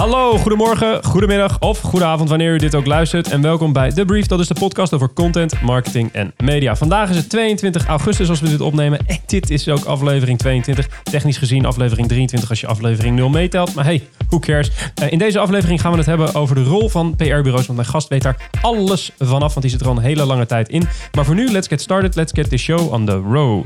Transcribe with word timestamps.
Hallo, 0.00 0.38
goedemorgen, 0.38 1.04
goedemiddag 1.04 1.58
of 1.58 1.80
goedenavond 1.80 2.28
wanneer 2.28 2.54
u 2.54 2.58
dit 2.58 2.74
ook 2.74 2.86
luistert. 2.86 3.30
En 3.30 3.42
welkom 3.42 3.72
bij 3.72 3.90
The 3.92 4.04
Brief, 4.04 4.26
dat 4.26 4.40
is 4.40 4.48
de 4.48 4.54
podcast 4.54 4.92
over 4.92 5.12
content, 5.12 5.60
marketing 5.60 6.12
en 6.12 6.32
media. 6.36 6.76
Vandaag 6.76 7.10
is 7.10 7.16
het 7.16 7.28
22 7.30 7.86
augustus 7.86 8.28
als 8.28 8.40
we 8.40 8.48
dit 8.48 8.60
opnemen. 8.60 8.98
En 9.06 9.18
dit 9.26 9.50
is 9.50 9.68
ook 9.68 9.84
aflevering 9.84 10.38
22. 10.38 10.88
Technisch 11.02 11.38
gezien 11.38 11.64
aflevering 11.64 12.08
23 12.08 12.50
als 12.50 12.60
je 12.60 12.66
aflevering 12.66 13.16
0 13.16 13.28
meetelt. 13.28 13.74
Maar 13.74 13.84
hey, 13.84 14.02
who 14.28 14.38
cares? 14.38 14.70
Uh, 15.02 15.10
in 15.10 15.18
deze 15.18 15.38
aflevering 15.38 15.80
gaan 15.80 15.90
we 15.90 15.98
het 15.98 16.06
hebben 16.06 16.34
over 16.34 16.54
de 16.54 16.64
rol 16.64 16.88
van 16.88 17.16
PR-bureaus. 17.16 17.66
Want 17.66 17.78
mijn 17.78 17.88
gast 17.88 18.08
weet 18.08 18.22
daar 18.22 18.50
alles 18.60 19.12
vanaf, 19.18 19.48
want 19.48 19.60
die 19.60 19.70
zit 19.70 19.80
er 19.80 19.88
al 19.88 19.96
een 19.96 20.02
hele 20.02 20.24
lange 20.24 20.46
tijd 20.46 20.68
in. 20.68 20.88
Maar 21.12 21.24
voor 21.24 21.34
nu, 21.34 21.50
let's 21.50 21.68
get 21.68 21.80
started. 21.80 22.14
Let's 22.14 22.32
get 22.32 22.50
the 22.50 22.56
show 22.56 22.92
on 22.92 23.06
the 23.06 23.16
road. 23.16 23.64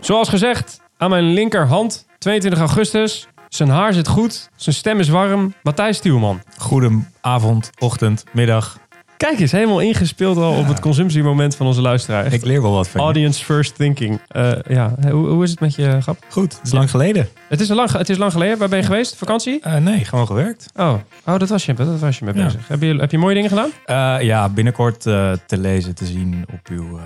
Zoals 0.00 0.28
gezegd, 0.28 0.80
aan 0.96 1.10
mijn 1.10 1.24
linkerhand, 1.32 2.06
22 2.18 2.60
augustus. 2.60 3.28
Zijn 3.48 3.68
haar 3.68 3.92
zit 3.92 4.08
goed, 4.08 4.50
zijn 4.56 4.74
stem 4.74 4.98
is 4.98 5.08
warm. 5.08 5.54
Matthijs 5.62 5.96
Stuurman. 5.96 6.40
Goedenavond, 6.58 7.70
ochtend, 7.78 8.24
middag. 8.32 8.78
Kijk 9.16 9.40
eens, 9.40 9.52
helemaal 9.52 9.80
ingespeeld 9.80 10.36
al 10.36 10.52
op 10.56 10.66
het 10.66 10.80
consumptiemoment 10.80 11.56
van 11.56 11.66
onze 11.66 11.80
luisteraar. 11.80 12.24
Echt 12.24 12.34
Ik 12.34 12.44
leer 12.44 12.62
wel 12.62 12.72
wat 12.72 12.88
van 12.88 13.00
je. 13.00 13.06
Audience 13.06 13.44
first 13.44 13.74
thinking. 13.76 14.20
Eh, 14.28 14.52
ja, 14.68 14.94
hoe, 15.10 15.28
hoe 15.28 15.42
is 15.44 15.50
het 15.50 15.60
met 15.60 15.74
je 15.74 16.00
grap? 16.00 16.18
Goed, 16.28 16.52
het 16.52 16.66
is 16.66 16.72
lang 16.72 16.90
geleden. 16.90 17.28
Het 17.48 17.60
is, 17.60 17.70
al 17.70 17.76
lang, 17.76 17.92
het 17.92 18.08
is 18.08 18.16
lang 18.18 18.32
geleden. 18.32 18.58
Waar 18.58 18.68
ben 18.68 18.78
je 18.78 18.84
geweest? 18.84 19.16
Vakantie? 19.16 19.60
Eh, 19.62 19.76
nee, 19.76 20.04
gewoon 20.04 20.26
gewerkt. 20.26 20.66
Oh, 20.76 20.94
oh 21.26 21.38
dat 21.38 21.48
was 21.48 21.66
je, 21.66 21.74
dat 21.74 21.98
was 22.00 22.18
je 22.18 22.24
mee 22.24 22.34
Ja. 22.34 22.44
bezig. 22.44 22.68
Heb, 22.68 22.82
je, 22.82 22.94
heb 22.96 23.10
je 23.10 23.18
mooie 23.18 23.34
dingen 23.34 23.48
gedaan? 23.50 23.70
Eh, 23.84 24.26
ja, 24.26 24.48
binnenkort 24.48 25.06
eh, 25.06 25.32
te 25.46 25.58
lezen, 25.58 25.94
te 25.94 26.06
zien 26.06 26.44
op 26.52 26.68
uw 26.70 26.98
eh, 26.98 27.04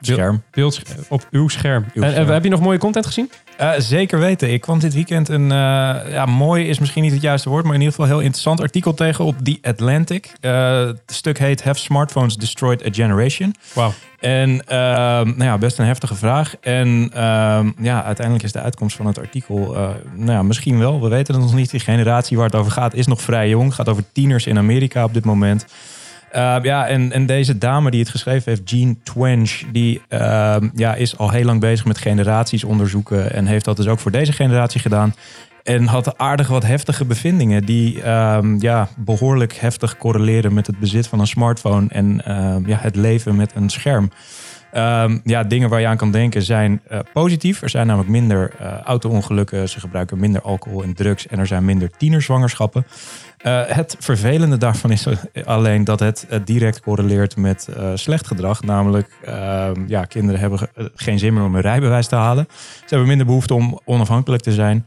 scherm. 0.00 0.42
Beeld 0.50 0.82
op 1.08 1.26
uw 1.30 1.48
scherm. 1.48 1.84
Uw 1.94 2.02
en, 2.02 2.10
scherm. 2.10 2.28
heb 2.28 2.44
je 2.44 2.50
nog 2.50 2.60
mooie 2.60 2.78
content 2.78 3.06
gezien? 3.06 3.30
Eh, 3.56 3.70
zeker 3.78 4.18
weten. 4.18 4.52
Ik 4.52 4.60
kwam 4.60 4.78
dit 4.78 4.94
weekend 4.94 5.28
een, 5.28 5.50
eh, 5.50 6.12
ja, 6.12 6.26
mooi 6.26 6.68
is 6.68 6.78
misschien 6.78 7.02
niet 7.02 7.12
het 7.12 7.22
juiste 7.22 7.48
woord, 7.48 7.64
maar 7.64 7.74
in 7.74 7.80
ieder 7.80 7.94
geval 7.94 8.10
heel 8.10 8.20
interessant 8.20 8.60
artikel 8.60 8.94
tegen 8.94 9.24
op 9.24 9.36
The 9.42 9.58
Atlantic. 9.62 10.32
Eh, 10.40 10.78
het 10.86 11.00
stuk 11.06 11.38
heet 11.38 11.62
Have 11.62 11.78
Smartphones 11.78 12.36
Destroyed 12.36 12.86
a 12.86 12.88
Generation? 12.92 13.54
Wauw. 13.72 13.92
En 14.20 14.62
nou 14.66 15.44
ja, 15.44 15.58
best 15.58 15.78
een 15.78 15.86
heftige 15.86 16.14
vraag. 16.14 16.54
En 16.60 17.10
ehm, 17.14 17.70
ja, 17.80 18.04
uiteindelijk 18.04 18.44
is 18.44 18.52
de 18.52 18.60
uitkomst 18.60 18.96
van 18.96 19.06
het 19.06 19.18
artikel, 19.18 19.76
nou 20.14 20.32
ja, 20.32 20.42
misschien 20.42 20.78
wel. 20.78 21.00
We 21.00 21.08
weten 21.08 21.34
het 21.34 21.42
nog 21.42 21.54
niet. 21.54 21.70
Die 21.70 21.80
generatie 21.80 22.36
waar 22.36 22.46
het 22.46 22.54
over 22.54 22.72
gaat 22.72 22.94
is 22.94 23.06
nog 23.06 23.22
vrij 23.22 23.48
jong. 23.48 23.64
Het 23.64 23.74
gaat 23.74 23.88
over 23.88 24.04
tieners 24.12 24.46
in 24.46 24.58
Amerika 24.58 25.04
op 25.04 25.14
dit 25.14 25.24
moment. 25.24 25.66
Uh, 26.36 26.56
ja, 26.62 26.86
en, 26.86 27.12
en 27.12 27.26
deze 27.26 27.58
dame 27.58 27.90
die 27.90 28.00
het 28.00 28.08
geschreven 28.08 28.52
heeft, 28.52 28.70
Jean 28.70 28.98
Twench, 29.02 29.62
die 29.72 30.02
ehm, 30.08 30.68
ja, 30.74 30.94
is 30.94 31.18
al 31.18 31.30
heel 31.30 31.44
lang 31.44 31.60
bezig 31.60 31.84
met 31.84 31.98
generaties 31.98 32.64
onderzoeken. 32.64 33.32
En 33.32 33.46
heeft 33.46 33.64
dat 33.64 33.76
dus 33.76 33.86
ook 33.86 33.98
voor 33.98 34.10
deze 34.10 34.32
generatie 34.32 34.80
gedaan. 34.80 35.14
En 35.62 35.86
had 35.86 36.18
aardig 36.18 36.48
wat 36.48 36.62
heftige 36.62 37.04
bevindingen 37.04 37.64
die 37.64 38.02
ehm, 38.02 38.56
ja, 38.58 38.88
behoorlijk 38.96 39.52
heftig 39.52 39.96
correleren 39.96 40.54
met 40.54 40.66
het 40.66 40.78
bezit 40.78 41.06
van 41.06 41.20
een 41.20 41.26
smartphone 41.26 41.86
en 41.88 42.24
ehm, 42.24 42.66
ja, 42.66 42.78
het 42.80 42.96
leven 42.96 43.36
met 43.36 43.52
een 43.54 43.68
scherm. 43.68 44.10
Ehm, 44.72 45.18
ja, 45.24 45.42
dingen 45.44 45.68
waar 45.68 45.80
je 45.80 45.86
aan 45.86 45.96
kan 45.96 46.10
denken 46.10 46.42
zijn 46.42 46.80
eh, 46.88 46.98
positief. 47.12 47.62
Er 47.62 47.70
zijn 47.70 47.86
namelijk 47.86 48.10
minder 48.10 48.52
eh, 48.58 48.78
auto-ongelukken, 48.80 49.68
ze 49.68 49.80
gebruiken 49.80 50.18
minder 50.18 50.42
alcohol 50.42 50.82
en 50.82 50.94
drugs 50.94 51.26
en 51.26 51.38
er 51.38 51.46
zijn 51.46 51.64
minder 51.64 51.90
tienerzwangerschappen. 51.98 52.86
Eh, 53.38 53.60
het 53.66 53.96
vervelende 53.98 54.56
daarvan 54.56 54.90
is 54.90 55.06
alleen 55.44 55.84
dat 55.84 56.00
het 56.00 56.26
direct 56.44 56.80
correleert 56.80 57.36
met 57.36 57.68
slecht 57.94 58.26
gedrag. 58.26 58.62
Namelijk, 58.62 59.10
ehm, 59.24 59.74
ja, 59.86 60.04
kinderen 60.04 60.40
hebben 60.40 60.58
ge- 60.58 60.90
geen 60.94 61.18
zin 61.18 61.34
meer 61.34 61.42
om 61.44 61.54
een 61.54 61.60
rijbewijs 61.60 62.06
te 62.06 62.16
halen. 62.16 62.46
Ze 62.50 62.84
hebben 62.88 63.08
minder 63.08 63.26
behoefte 63.26 63.54
om 63.54 63.80
onafhankelijk 63.84 64.42
te 64.42 64.52
zijn. 64.52 64.86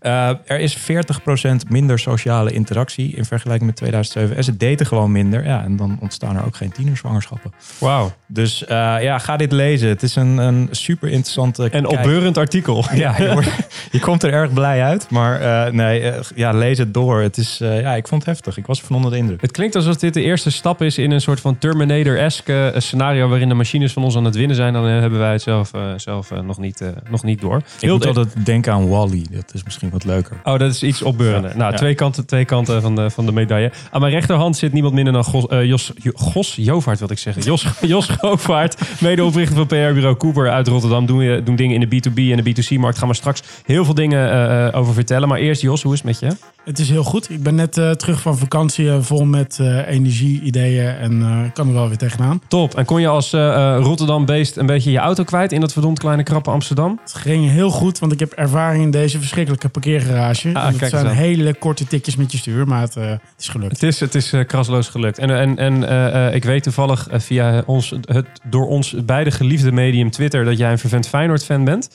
Eh, 0.00 0.28
er 0.46 0.60
is 0.60 0.76
40% 0.78 1.68
minder 1.68 1.98
sociale 1.98 2.52
interactie 2.52 3.16
in 3.16 3.24
vergelijking 3.24 3.66
met 3.66 3.76
2007. 3.76 4.36
En 4.36 4.44
ze 4.44 4.56
daten 4.56 4.86
gewoon 4.86 5.12
minder. 5.12 5.44
Ja, 5.44 5.62
en 5.64 5.76
dan 5.76 5.98
ontstaan 6.00 6.36
er 6.36 6.44
ook 6.46 6.56
geen 6.56 6.72
tienerzwangerschappen. 6.72 7.52
Wauw. 7.78 8.12
Dus 8.26 8.64
eh, 8.64 8.76
ja, 9.02 9.18
ga 9.18 9.36
dit 9.36 9.52
lezen. 9.52 9.88
Het 9.88 10.02
is 10.02 10.16
een, 10.16 10.38
een 10.38 10.68
super 10.70 11.08
interessante... 11.08 11.62
En 11.62 11.70
kijk- 11.70 11.88
opbeurend 11.88 12.38
artikel. 12.38 12.84
Ja, 12.94 13.14
je, 13.18 13.32
wordt- 13.32 13.50
je 13.90 13.98
komt 14.00 14.22
er 14.22 14.32
erg 14.32 14.52
blij 14.52 14.82
uit. 14.82 15.10
Maar 15.10 15.40
eh, 15.40 15.72
nee, 15.72 16.12
ja, 16.34 16.52
lees 16.52 16.78
het 16.78 16.94
door. 16.94 17.20
Het 17.20 17.36
is, 17.36 17.58
ja, 17.58 17.94
ik 17.94 18.08
vond 18.08 18.24
het 18.26 18.30
heftig. 18.34 18.56
Ik 18.56 18.66
was 18.66 18.80
van 18.82 18.96
onder 18.96 19.10
de 19.10 19.16
indruk. 19.16 19.40
Het 19.40 19.50
klinkt 19.52 19.74
alsof 19.76 19.96
dit 19.96 20.14
de 20.14 20.22
eerste 20.22 20.50
stap 20.50 20.82
is 20.82 20.98
in 20.98 21.10
een 21.10 21.20
soort 21.20 21.40
van 21.40 21.58
Terminator-esque 21.58 22.72
scenario 22.76 23.28
waarin 23.28 23.48
de 23.48 23.54
machines 23.54 23.92
van 23.92 24.04
ons 24.04 24.16
aan 24.16 24.24
het 24.24 24.36
winnen 24.36 24.56
zijn. 24.56 24.72
Dan 24.72 24.84
hebben 24.84 25.18
wij 25.18 25.32
het 25.32 25.42
zelf, 25.42 25.70
zelf 25.96 26.30
nog, 26.42 26.58
niet, 26.58 26.82
nog 27.10 27.22
niet 27.22 27.40
door. 27.40 27.62
Ik 27.80 27.90
moet 27.90 28.06
altijd 28.06 28.46
denken 28.46 28.72
aan 28.72 28.88
Wally. 28.88 29.26
Dat 29.30 29.50
is 29.54 29.64
misschien 29.64 29.89
wat 29.92 30.04
leuker. 30.04 30.36
Oh, 30.44 30.58
dat 30.58 30.70
is 30.72 30.82
iets 30.82 31.02
opbeurender. 31.02 31.50
Ja. 31.50 31.56
Nou, 31.56 31.70
Ja. 31.70 31.76
twee 31.76 31.94
kanten, 31.94 32.26
twee 32.26 32.44
kanten 32.44 32.82
van, 32.82 32.94
de, 32.96 33.10
van 33.10 33.26
de 33.26 33.32
medaille. 33.32 33.72
Aan 33.90 34.00
mijn 34.00 34.12
rechterhand 34.12 34.56
zit 34.56 34.72
niemand 34.72 34.94
minder 34.94 35.12
dan 35.12 35.24
Gos, 35.24 35.46
eh, 35.46 35.64
Jos, 35.64 35.92
Jo- 35.96 36.10
Gos 36.14 36.54
Jovaart, 36.56 36.98
wil 36.98 37.10
ik 37.10 37.18
zeggen. 37.18 37.42
Jos, 37.42 37.66
Jos 37.80 38.06
Govaert, 38.08 38.80
medeoprichter 39.00 39.56
van 39.56 39.66
PR-bureau 39.66 40.16
Cooper 40.16 40.50
uit 40.50 40.68
Rotterdam. 40.68 41.06
Doen, 41.06 41.18
we- 41.18 41.40
doen 41.44 41.56
dingen 41.56 41.80
in 41.82 41.88
de 41.88 41.96
B2B 41.96 42.30
en 42.30 42.36
de 42.44 42.50
B2C-markt. 42.50 42.98
Gaan 42.98 43.08
we 43.08 43.14
straks 43.14 43.42
heel 43.64 43.84
veel 43.84 43.94
dingen 43.94 44.30
eh, 44.30 44.66
eh, 44.66 44.76
over 44.76 44.94
vertellen. 44.94 45.28
Maar 45.28 45.38
eerst, 45.38 45.62
Jos, 45.62 45.82
hoe 45.82 45.92
is 45.92 46.02
het 46.02 46.20
met 46.20 46.30
je? 46.30 46.36
Het 46.64 46.78
is 46.78 46.88
heel 46.90 47.04
goed. 47.04 47.30
Ik 47.30 47.42
ben 47.42 47.54
net 47.54 47.78
eh, 47.78 47.90
terug 47.90 48.20
van 48.20 48.38
vakantie, 48.38 48.90
eh, 48.90 48.96
vol 49.00 49.24
met 49.24 49.58
eh, 49.60 49.88
energie, 49.88 50.40
ideeën 50.40 50.96
en 50.96 51.50
kan 51.54 51.68
er 51.68 51.74
wel 51.74 51.88
weer 51.88 51.96
tegenaan. 51.96 52.40
Top. 52.48 52.74
En 52.74 52.84
kon 52.84 53.00
je 53.00 53.08
als 53.08 53.30
Rotterdam-beest 53.30 54.56
een 54.56 54.66
beetje 54.66 54.90
je 54.90 54.98
auto 54.98 55.24
kwijt 55.24 55.52
in 55.52 55.60
dat 55.60 55.72
verdomd 55.72 55.98
kleine 55.98 56.22
krappe 56.22 56.50
Amsterdam? 56.50 56.98
Het 57.02 57.14
ging 57.14 57.50
heel 57.50 57.70
goed, 57.70 57.98
want 57.98 58.12
ik 58.12 58.18
heb 58.20 58.32
ervaring 58.32 58.82
in 58.82 58.90
deze 58.90 59.18
verschrikkelijke 59.18 59.68
parkeergarage. 59.68 60.50
Ah, 60.54 60.66
En 60.66 60.78
het 60.78 60.90
zijn 60.90 61.06
hele 61.06 61.54
korte 61.54 61.86
tikjes 61.86 62.16
met 62.16 62.32
je 62.32 62.38
stuur, 62.38 62.66
maar 62.66 62.80
het, 62.80 62.94
het 62.94 63.20
is 63.38 63.48
gelukt. 63.48 63.72
Het 63.72 63.82
is, 63.82 64.00
het 64.00 64.14
is 64.14 64.34
krasloos 64.46 64.88
gelukt. 64.88 65.18
En, 65.18 65.30
en, 65.30 65.56
en 65.82 66.34
ik 66.34 66.44
weet 66.44 66.62
toevallig 66.62 67.08
via 67.10 67.62
ons, 67.66 67.94
het 68.00 68.26
door 68.48 68.66
ons 68.66 68.94
beide 69.04 69.30
geliefde 69.30 69.72
medium 69.72 70.10
Twitter 70.10 70.44
dat 70.44 70.58
jij 70.58 70.70
een 70.70 70.78
vervent 70.78 71.08
Feyenoord-fan 71.08 71.64
bent. 71.64 71.90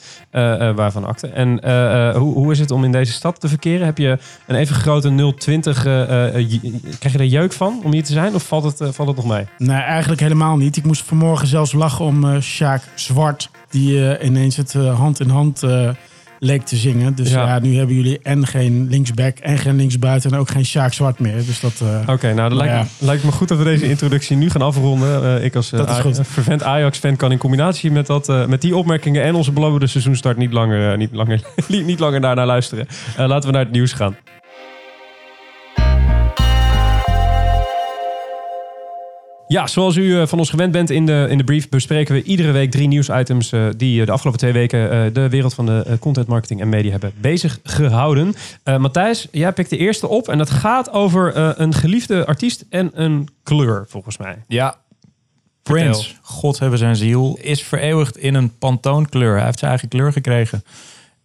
waarvan 0.74 1.04
akte. 1.04 1.26
En 1.26 1.48
hoe, 2.16 2.34
hoe 2.34 2.52
is 2.52 2.58
het 2.58 2.70
om 2.70 2.84
in 2.84 2.92
deze 2.92 3.12
stad 3.12 3.40
te 3.40 3.48
verkeren? 3.48 3.86
Heb 3.86 3.98
je 3.98 4.18
een 4.46 4.55
even 4.56 4.74
grote 4.74 5.32
020? 5.38 5.84
eh, 5.86 6.34
eh, 6.34 6.50
je- 6.50 6.60
krijg 6.98 7.14
je 7.14 7.20
er 7.20 7.26
jeuk 7.26 7.52
van 7.52 7.80
om 7.84 7.92
hier 7.92 8.04
te 8.04 8.12
zijn? 8.12 8.34
Of 8.34 8.42
valt 8.46 8.64
het, 8.64 8.80
eh, 8.80 8.88
valt 8.92 9.08
het 9.08 9.16
nog 9.16 9.26
mee? 9.26 9.44
Nee, 9.58 9.76
eigenlijk 9.80 10.20
helemaal 10.20 10.56
niet. 10.56 10.76
Ik 10.76 10.84
moest 10.84 11.02
vanmorgen 11.06 11.46
zelfs 11.46 11.72
lachen 11.72 12.04
om 12.04 12.24
eh 12.24 12.40
Sjaak 12.40 12.82
Zwart, 12.94 13.50
die 13.70 14.08
eh, 14.14 14.26
ineens 14.26 14.56
het 14.56 14.74
eh, 14.74 14.98
hand 14.98 15.20
in 15.20 15.28
hand 15.28 15.62
eh, 15.62 15.88
leek 16.38 16.62
te 16.66 16.76
zingen. 16.76 17.14
Dus 17.14 17.30
Ja. 17.30 17.46
ja. 17.46 17.58
nu 17.58 17.76
hebben 17.76 17.96
jullie 17.96 18.18
en 18.22 18.46
geen 18.46 18.86
linksback 18.90 19.38
en 19.38 19.58
geen 19.58 19.76
linksbuiten 19.76 20.30
en 20.32 20.38
ook 20.38 20.48
geen 20.50 20.64
Sjaak 20.64 20.92
Zwart 20.92 21.18
meer. 21.18 21.36
Dus 21.46 21.60
dat... 21.60 21.72
eh, 21.82 22.14
Oké, 22.14 22.26
nou 22.34 22.36
Nou 22.36 22.54
lijkt, 22.54 22.74
me- 23.00 23.06
lijkt 23.06 23.24
me 23.24 23.32
goed 23.32 23.48
dat 23.48 23.58
we 23.58 23.64
deze 23.64 23.88
introductie 23.88 24.36
nu 24.36 24.50
gaan 24.50 24.62
afronden. 24.62 25.24
Eh, 25.38 25.44
ik 25.44 25.54
als 25.56 25.72
eh, 25.72 25.78
Dat 25.78 25.88
eh, 26.18 26.24
vervent 26.24 26.62
Ajax-fan 26.62 27.16
kan 27.16 27.32
in 27.32 27.38
combinatie 27.38 27.90
met, 27.90 28.06
dat, 28.06 28.28
eh, 28.28 28.46
met 28.46 28.60
die 28.60 28.76
opmerkingen 28.76 29.22
en 29.22 29.34
onze 29.34 29.52
beloofde 29.52 29.86
seizoenstart 29.86 30.36
niet 30.36 30.52
langer, 30.52 30.90
eh, 30.92 30.98
niet 30.98 31.12
langer, 31.12 31.40
niet 31.68 31.98
langer 31.98 32.20
daarnaar 32.20 32.46
luisteren. 32.46 32.86
Eh, 33.16 33.26
laten 33.26 33.48
we 33.48 33.54
naar 33.54 33.64
het 33.64 33.72
nieuws 33.72 33.92
gaan. 33.92 34.16
Ja, 39.48 39.66
zoals 39.66 39.96
u 39.96 40.20
eh, 40.20 40.26
van 40.26 40.38
ons 40.38 40.50
gewend 40.50 40.72
bent 40.72 40.90
in 40.90 41.06
de, 41.06 41.26
in 41.30 41.38
de 41.38 41.44
brief, 41.44 41.68
bespreken 41.68 42.14
we 42.14 42.22
iedere 42.22 42.52
week 42.52 42.70
drie 42.70 42.88
nieuwsitems 42.88 43.52
eh, 43.52 43.66
die 43.76 44.00
eh, 44.00 44.06
de 44.06 44.12
afgelopen 44.12 44.40
twee 44.40 44.52
weken 44.52 44.90
eh, 44.90 45.12
de 45.12 45.28
wereld 45.28 45.54
van 45.54 45.66
de 45.66 45.96
content 46.00 46.26
marketing 46.26 46.60
en 46.60 46.68
media 46.68 46.90
hebben 46.90 47.12
bezig 47.20 47.58
gehouden. 47.62 48.34
Eh, 48.62 48.76
Matthijs, 48.76 49.28
jij 49.30 49.52
pikt 49.52 49.70
de 49.70 49.76
eerste 49.76 50.08
op 50.08 50.28
en 50.28 50.38
dat 50.38 50.50
gaat 50.50 50.90
over 50.90 51.34
eh, 51.34 51.50
een 51.54 51.74
geliefde 51.74 52.26
artiest 52.26 52.64
en 52.70 52.90
een 52.94 53.28
kleur, 53.42 53.84
volgens 53.88 54.16
mij. 54.16 54.44
Ja, 54.48 54.76
Prince, 55.62 56.10
God 56.22 56.58
hebben 56.58 56.78
zijn 56.78 56.96
ziel, 56.96 57.38
is 57.40 57.62
vereeuwigd 57.62 58.16
in 58.16 58.34
een 58.34 58.58
pantoonkleur. 58.58 59.36
Hij 59.36 59.44
heeft 59.44 59.58
zijn 59.58 59.70
eigen 59.70 59.88
kleur 59.88 60.12
gekregen. 60.12 60.62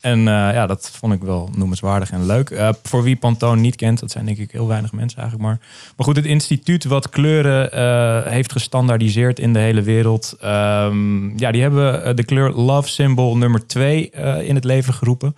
En 0.01 0.19
eh, 0.19 0.33
ja, 0.33 0.68
dat 0.68 0.92
vond 0.94 1.13
ik 1.13 1.21
wel 1.21 1.50
noemenswaardig 1.56 2.12
en 2.12 2.25
leuk. 2.25 2.50
Eh, 2.50 2.69
voor 2.83 3.03
wie 3.03 3.15
Pantone 3.15 3.62
niet 3.62 3.75
kent, 3.75 4.00
dat 4.00 4.12
zijn 4.12 4.25
denk 4.25 4.38
ik 4.38 4.51
heel 4.51 4.68
weinig 4.68 4.92
mensen 4.92 5.19
eigenlijk 5.19 5.50
maar. 5.50 5.59
Maar 5.98 6.06
goed, 6.06 6.15
het 6.15 6.25
instituut 6.25 6.83
wat 6.83 7.09
kleuren 7.09 7.71
eh, 7.71 8.31
heeft 8.31 8.51
gestandaardiseerd 8.51 9.39
in 9.39 9.53
de 9.53 9.59
hele 9.59 9.81
wereld. 9.81 10.36
ehm, 10.42 11.38
ja, 11.38 11.51
die 11.51 11.62
hebben 11.62 12.15
de 12.15 12.24
kleur 12.24 12.51
Love 12.51 12.89
Symbol 12.89 13.38
nummer 13.38 13.68
2 13.68 14.09
in 14.44 14.56
het 14.56 14.63
leven 14.63 14.94
geroepen. 14.94 15.36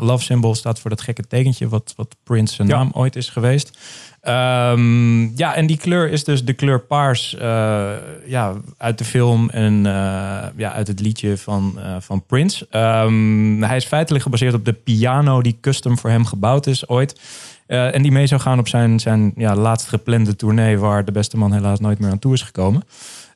Love 0.00 0.24
Symbol 0.24 0.54
staat 0.54 0.78
voor 0.80 0.90
dat 0.90 1.00
gekke 1.00 1.26
tekentje 1.26 1.68
wat, 1.68 1.92
wat 1.96 2.16
Prince 2.24 2.54
zijn 2.54 2.68
Ja. 2.68 2.76
naam 2.76 2.90
ooit 2.92 3.16
is 3.16 3.28
geweest. 3.28 3.78
Ehm, 4.24 5.36
ja, 5.36 5.54
en 5.54 5.66
die 5.66 5.76
kleur 5.76 6.10
is 6.10 6.24
dus 6.24 6.44
de 6.44 6.52
kleur 6.52 6.80
paars 6.80 7.34
eh, 7.34 7.90
ja, 8.26 8.52
uit 8.76 8.98
de 8.98 9.04
film 9.04 9.50
en 9.50 9.86
eh, 9.86 9.92
ja, 10.56 10.72
uit 10.72 10.86
het 10.86 11.00
liedje 11.00 11.38
van, 11.38 11.78
eh, 11.78 11.96
van 12.00 12.22
Prince. 12.26 12.66
Ehm, 12.70 13.62
hij 13.62 13.76
is 13.76 13.84
feitelijk 13.84 14.24
gebaseerd 14.24 14.54
op 14.54 14.64
de 14.64 14.72
piano 14.72 15.42
die 15.42 15.58
custom 15.60 15.98
voor 15.98 16.10
hem 16.10 16.24
gebouwd 16.24 16.66
is 16.66 16.88
ooit. 16.88 17.20
En 17.66 18.02
die 18.02 18.12
mee 18.12 18.26
zou 18.26 18.40
gaan 18.40 18.58
op 18.58 18.68
zijn, 18.68 19.00
zijn 19.00 19.32
ja, 19.36 19.56
laatst 19.56 19.88
geplande 19.88 20.36
tournee... 20.36 20.78
waar 20.78 21.04
de 21.04 21.12
beste 21.12 21.36
man 21.36 21.52
helaas 21.52 21.80
nooit 21.80 21.98
meer 21.98 22.10
aan 22.10 22.18
toe 22.18 22.32
is 22.32 22.42
gekomen. 22.42 22.82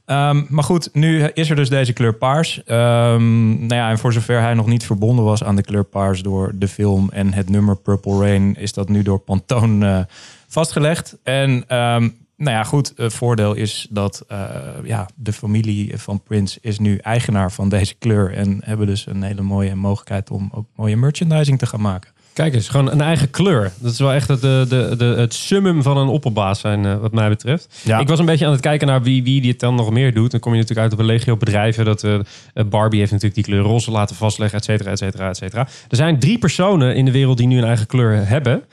Ehm, 0.05 0.43
maar 0.49 0.65
goed, 0.65 0.89
nu 0.93 1.23
is 1.23 1.51
er 1.51 1.57
dus 1.57 1.69
deze 1.69 1.93
kleur 1.93 2.15
paars. 2.15 2.61
Nou 2.67 3.67
ja, 3.69 3.91
en 3.91 3.99
voor 3.99 4.13
zover 4.13 4.41
hij 4.41 4.55
nog 4.55 4.67
niet 4.67 4.85
verbonden 4.85 5.25
was 5.25 5.45
aan 5.45 5.57
de 5.57 5.63
kleur 5.63 5.85
paars... 5.85 6.23
door 6.23 6.53
de 6.55 6.69
film 6.69 7.11
en 7.11 7.33
het 7.33 7.51
nummer 7.51 7.77
Purple 7.77 8.19
Rain... 8.21 8.57
is 8.57 8.73
dat 8.73 8.89
nu 8.89 9.03
door 9.03 9.19
Pantone 9.19 10.07
vastgelegd. 10.49 11.17
En... 11.23 11.65
ehm, 11.67 12.09
nou 12.39 12.57
ja, 12.57 12.65
goed. 12.65 12.93
Het 12.97 13.15
voordeel 13.15 13.55
is 13.55 13.87
dat 13.91 14.25
eh, 14.29 14.39
ja, 14.85 15.09
de 15.15 15.33
familie 15.33 15.99
van 15.99 16.23
Prince 16.23 16.59
is 16.61 16.79
nu 16.79 16.97
eigenaar 16.97 17.53
van 17.53 17.69
deze 17.69 17.95
kleur. 17.95 18.33
En 18.33 18.61
hebben 18.65 18.87
dus 18.87 19.07
een 19.07 19.23
hele 19.23 19.43
mooie 19.43 19.75
mogelijkheid 19.75 20.31
om 20.31 20.51
ook 20.55 20.67
mooie 20.77 20.97
merchandising 20.97 21.59
te 21.59 21.67
gaan 21.67 21.81
maken. 21.81 22.11
Kijk 22.33 22.55
eens, 22.55 22.69
gewoon 22.69 22.91
een 22.91 23.01
eigen 23.01 23.31
kleur. 23.31 23.73
Dat 23.79 23.93
is 23.93 23.99
wel 23.99 24.13
echt 24.13 24.29
het, 24.29 24.41
de, 24.41 24.67
de, 24.69 24.95
de, 24.97 25.05
het 25.05 25.35
summum 25.35 25.83
van 25.83 25.97
een 25.97 26.09
opperbaas 26.09 26.61
zijn, 26.61 26.85
eh, 26.85 26.99
wat 26.99 27.13
mij 27.13 27.29
betreft. 27.29 27.81
Ja. 27.85 27.99
Ik 27.99 28.09
was 28.09 28.19
een 28.19 28.27
beetje 28.27 28.47
aan 28.47 28.53
het 28.53 28.61
kijken 28.61 28.87
naar 28.87 29.03
wie, 29.03 29.23
wie 29.23 29.41
dit 29.41 29.61
dan 29.61 29.75
nog 29.75 29.91
meer 29.91 30.15
doet. 30.15 30.31
Dan 30.31 30.41
kom 30.41 30.53
je 30.53 30.59
natuurlijk 30.59 30.87
uit 30.87 30.93
op 30.93 30.99
een 30.99 31.13
legio 31.13 31.37
bedrijven. 31.37 31.85
Dat, 31.85 32.05
eh, 32.05 32.19
Barbie 32.67 32.99
heeft 32.99 33.13
natuurlijk 33.13 33.47
die 33.47 33.55
kleur 33.55 33.65
roze 33.65 33.91
laten 33.91 34.17
vastleggen, 34.17 34.59
et 34.59 34.65
cetera, 34.65 34.91
et 34.91 34.99
cetera, 34.99 35.29
et 35.29 35.37
cetera. 35.37 35.69
Er 35.89 35.97
zijn 35.97 36.19
drie 36.19 36.39
personen 36.39 36.95
in 36.97 37.05
de 37.05 37.13
wereld 37.13 37.39
die 37.39 37.47
nu 37.47 37.59
een 37.59 37.65
eigen 37.65 37.87
kleur 37.87 38.29
hebben. 38.29 38.65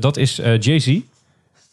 Dat 0.00 0.16
is 0.16 0.40
Jay-Z. 0.60 0.98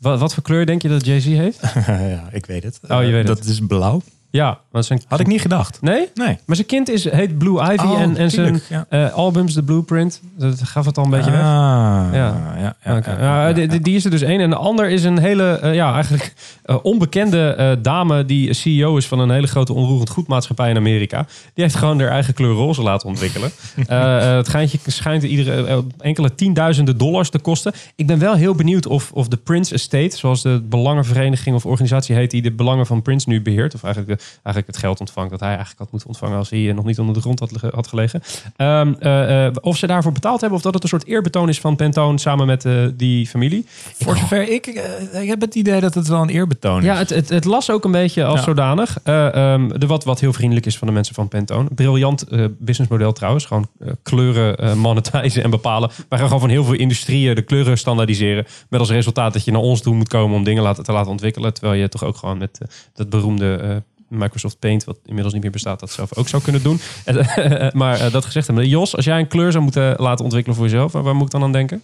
Wat, 0.02 0.20
wat 0.20 0.34
voor 0.34 0.44
kleur 0.44 0.66
denk 0.66 0.82
je 0.82 0.88
dat 0.90 1.06
Jay-Z 1.06 1.26
heeft? 1.26 1.60
ja, 1.88 2.30
ik 2.32 2.46
weet 2.46 2.64
het. 2.64 2.80
Oh, 2.84 2.90
je 2.90 2.96
Eh, 2.96 3.12
weet 3.12 3.28
dat 3.28 3.38
het. 3.40 3.48
is 3.48 3.60
blauw. 3.68 4.02
Ja, 4.32 4.60
maar 4.72 4.84
zijn... 4.84 5.02
Had 5.08 5.20
ik 5.20 5.28
niet 5.28 5.42
gedacht. 5.42 5.82
Nee? 5.82 6.10
Nee. 6.14 6.38
Maar 6.46 6.56
zijn 6.56 6.68
kind 6.68 6.90
is, 6.90 7.10
heet 7.10 7.38
Blue 7.38 7.62
Ivy 7.74 7.86
Oh, 7.86 8.02
en, 8.02 8.18
en 8.18 8.32
zijn 8.32 8.62
ja. 8.70 8.86
eh, 8.90 9.14
albums, 9.14 9.54
The 9.54 9.64
Blueprint, 9.64 10.22
dat 10.38 10.62
gaf 10.64 10.86
het 10.86 10.98
al 10.98 11.04
een 11.04 11.10
beetje 11.10 11.32
weg. 11.32 11.40
Ah, 11.40 11.46
Ja. 11.46 12.10
ja. 12.14 12.56
ja, 12.58 12.76
ja, 12.84 12.98
Oké. 12.98 13.18
ja, 13.20 13.54
die, 13.54 13.96
is 13.96 14.06
er 14.06 14.12
dus 14.12 14.22
één. 14.22 14.40
En 14.40 14.50
de 14.50 14.56
ander 14.56 14.90
is 14.90 15.04
een 15.04 15.20
hele, 15.20 15.44
eh, 15.52 15.74
ja, 15.74 15.94
eigenlijk 15.94 16.34
eh, 16.64 16.78
onbekende 16.82 17.78
dame 17.82 18.26
die 18.26 18.54
CEO 18.54 18.98
is 18.98 19.08
van 19.08 19.20
een 19.20 19.30
hele 19.32 19.48
grote 19.48 19.74
onroerend 19.74 20.10
goedmaatschappij 20.10 20.70
in 20.70 20.78
Amerika. 20.78 21.26
Die 21.54 21.64
heeft 21.64 21.76
gewoon 21.76 22.00
haar 22.00 22.10
eigen 22.10 22.34
kleur 22.34 22.54
roze 22.54 22.82
laten 22.82 23.08
ontwikkelen. 23.08 23.52
Het 24.42 24.50
geintje 24.50 24.80
schijnt 24.86 25.24
iedere 25.24 25.84
enkele 26.00 26.36
tienduizenden 26.36 26.98
dollars 26.98 27.30
te 27.30 27.40
kosten. 27.40 27.74
Ik 27.96 28.08
ben 28.08 28.20
wel 28.20 28.34
heel 28.36 28.56
benieuwd 28.56 28.88
of, 28.88 29.12
of 29.12 29.28
de 29.28 29.38
Prince 29.38 29.74
Estate, 29.74 30.18
zoals 30.18 30.42
de 30.42 30.62
belangenvereniging 30.70 31.56
of 31.56 31.66
organisatie 31.66 32.16
heet, 32.16 32.32
die 32.32 32.42
de 32.42 32.52
belangen 32.52 32.86
van 32.86 33.02
Prince 33.02 33.30
nu 33.30 33.42
beheert, 33.42 33.74
of 33.76 33.84
eigenlijk, 33.84 34.20
de, 34.20 34.21
eigenlijk 34.34 34.68
het 34.68 34.78
geld 34.78 35.00
ontvangt 35.00 35.32
dat 35.32 35.40
hij 35.40 35.50
eigenlijk 35.50 35.80
had 35.80 35.92
moeten 35.92 36.10
ontvangen 36.10 36.38
als 36.38 36.50
hij 36.50 36.70
eh, 36.70 36.76
nog 36.76 36.86
niet 36.86 37.00
onder 37.00 37.16
de 37.16 37.22
grond 37.22 37.40
had, 37.40 37.52
had 37.74 37.88
gelegen. 37.88 38.22
Ehm, 38.56 38.94
eh, 39.00 39.46
eh, 39.46 39.54
of 39.62 39.78
ze 39.78 39.88
daarvoor 39.88 40.12
betaald 40.12 40.40
hebben 40.42 40.58
of 40.58 40.64
dat 40.64 40.74
het 40.74 40.84
een 40.84 40.90
soort 40.90 41.06
eerbetoon 41.06 41.50
is 41.50 41.60
van 41.60 41.76
Pantone 41.76 42.20
samen 42.20 42.46
met 42.46 42.66
die 42.96 43.28
familie. 43.28 43.66
Voor 44.00 44.18
zover 44.18 44.50
ik, 44.50 44.68
ik 45.12 45.28
heb 45.28 45.42
het 45.42 45.56
idee 45.56 45.80
dat 45.80 45.94
het 45.94 46.08
wel 46.08 46.22
een 46.22 46.30
eerbetoon 46.30 46.80
is. 46.80 46.86
Ja, 46.86 46.96
het, 46.98 47.10
het, 47.10 47.30
het 47.30 47.46
las 47.46 47.70
ook 47.72 47.84
een 47.84 47.92
beetje 47.92 48.24
als 48.26 48.40
Ja. 48.40 48.46
zodanig. 48.46 48.98
Eh, 49.04 49.36
ehm, 49.36 49.68
de 49.80 49.88
wat, 49.88 50.04
wat 50.04 50.20
heel 50.20 50.34
vriendelijk 50.34 50.66
is 50.66 50.78
van 50.78 50.88
de 50.88 50.94
mensen 50.94 51.16
van 51.16 51.28
Pantone. 51.28 51.70
Briljant 51.76 52.26
businessmodel 52.60 53.12
trouwens. 53.14 53.46
Gewoon 53.46 53.68
kleuren 54.04 54.78
monetizen 54.78 55.44
en 55.44 55.50
bepalen. 55.50 55.90
Wij 56.10 56.18
gaan 56.18 56.28
gewoon 56.28 56.42
van 56.42 56.50
heel 56.50 56.64
veel 56.64 56.74
industrieën 56.74 57.36
de 57.36 57.42
kleuren 57.42 57.78
standaardiseren. 57.78 58.46
Met 58.70 58.80
als 58.80 58.90
resultaat 58.90 59.34
dat 59.34 59.44
je 59.46 59.52
naar 59.52 59.62
ons 59.62 59.82
toe 59.82 59.96
moet 59.96 60.08
komen 60.08 60.38
om 60.38 60.44
dingen 60.44 60.64
laten, 60.64 60.84
te 60.84 60.92
laten 60.92 61.12
ontwikkelen. 61.12 61.54
Terwijl 61.54 61.82
je 61.82 61.90
toch 61.90 62.04
ook 62.04 62.18
gewoon 62.18 62.38
met 62.38 62.58
dat 62.94 63.10
beroemde 63.10 63.84
Microsoft 64.12 64.60
Paint, 64.60 64.84
wat 64.84 65.00
inmiddels 65.06 65.34
niet 65.34 65.42
meer 65.44 65.52
bestaat, 65.52 65.80
dat 65.80 65.92
zelf 65.92 66.16
ook 66.18 66.28
zou 66.28 66.44
kunnen 66.44 66.64
doen. 66.64 66.80
Eh, 67.06 67.72
maar 67.72 68.00
eh, 68.00 68.12
dat 68.12 68.26
gezegd 68.26 68.48
hebben. 68.48 68.68
Jos, 68.68 68.96
als 68.96 69.06
jij 69.06 69.20
een 69.20 69.28
kleur 69.28 69.52
zou 69.52 69.64
moeten 69.64 69.96
laten 69.98 70.24
ontwikkelen 70.24 70.58
voor 70.58 70.66
jezelf, 70.66 70.92
waar, 70.92 71.04
waar 71.04 71.16
moet 71.16 71.26
ik 71.26 71.32
dan 71.32 71.44
aan 71.44 71.52
denken? 71.52 71.82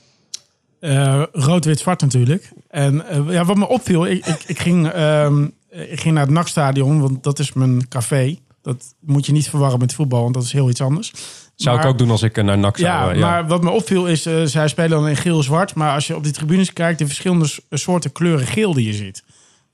Eh, 0.80 1.24
rood, 1.32 1.66
wit, 1.66 1.80
zwart 1.80 2.02
natuurlijk. 2.02 2.52
En 2.70 3.08
eh, 3.08 3.22
ja, 3.30 3.46
wat 3.46 3.58
me 3.58 3.68
opviel, 3.68 4.08
ik, 4.08 4.26
ik, 4.26 4.44
ik, 4.48 4.60
ging, 4.60 4.88
ehm, 4.88 5.44
ik 5.70 6.00
ging 6.00 6.14
naar 6.14 6.24
het 6.24 6.34
NAC-stadion, 6.34 7.02
want 7.02 7.24
dat 7.24 7.40
is 7.40 7.54
mijn 7.54 7.88
café. 7.88 8.38
Dat 8.62 8.96
moet 9.00 9.26
je 9.26 9.32
niet 9.32 9.50
verwarren 9.50 9.80
met 9.80 9.94
voetbal, 9.94 10.22
want 10.22 10.34
dat 10.34 10.44
is 10.44 10.52
heel 10.52 10.70
iets 10.70 10.82
anders. 10.82 11.14
Zou 11.58 11.76
Maar- 11.76 11.86
ik 11.86 11.92
ook 11.92 11.98
doen 11.98 12.10
als 12.10 12.24
ik 12.24 12.38
eh, 12.38 12.44
naar 12.44 12.58
NAC 12.58 12.78
zou. 12.78 12.90
Ja, 12.90 13.14
eh, 13.14 13.20
maar 13.20 13.48
wat 13.48 13.64
me 13.64 13.70
opviel 13.70 14.08
is, 14.08 14.26
eh, 14.26 14.42
zij 14.44 14.68
spelen 14.68 14.90
dan 14.90 15.08
in 15.08 15.16
geel-zwart. 15.16 15.76
Maar 15.76 15.94
als 15.94 16.08
je 16.08 16.16
op 16.16 16.24
die 16.24 16.32
tribunes 16.32 16.74
kijkt, 16.74 17.00
de 17.00 17.06
verschillende 17.06 17.48
soorten 17.70 18.12
kleuren 18.12 18.48
geel 18.48 18.74
die 18.74 18.86
je 18.86 18.94
ziet. 18.94 19.24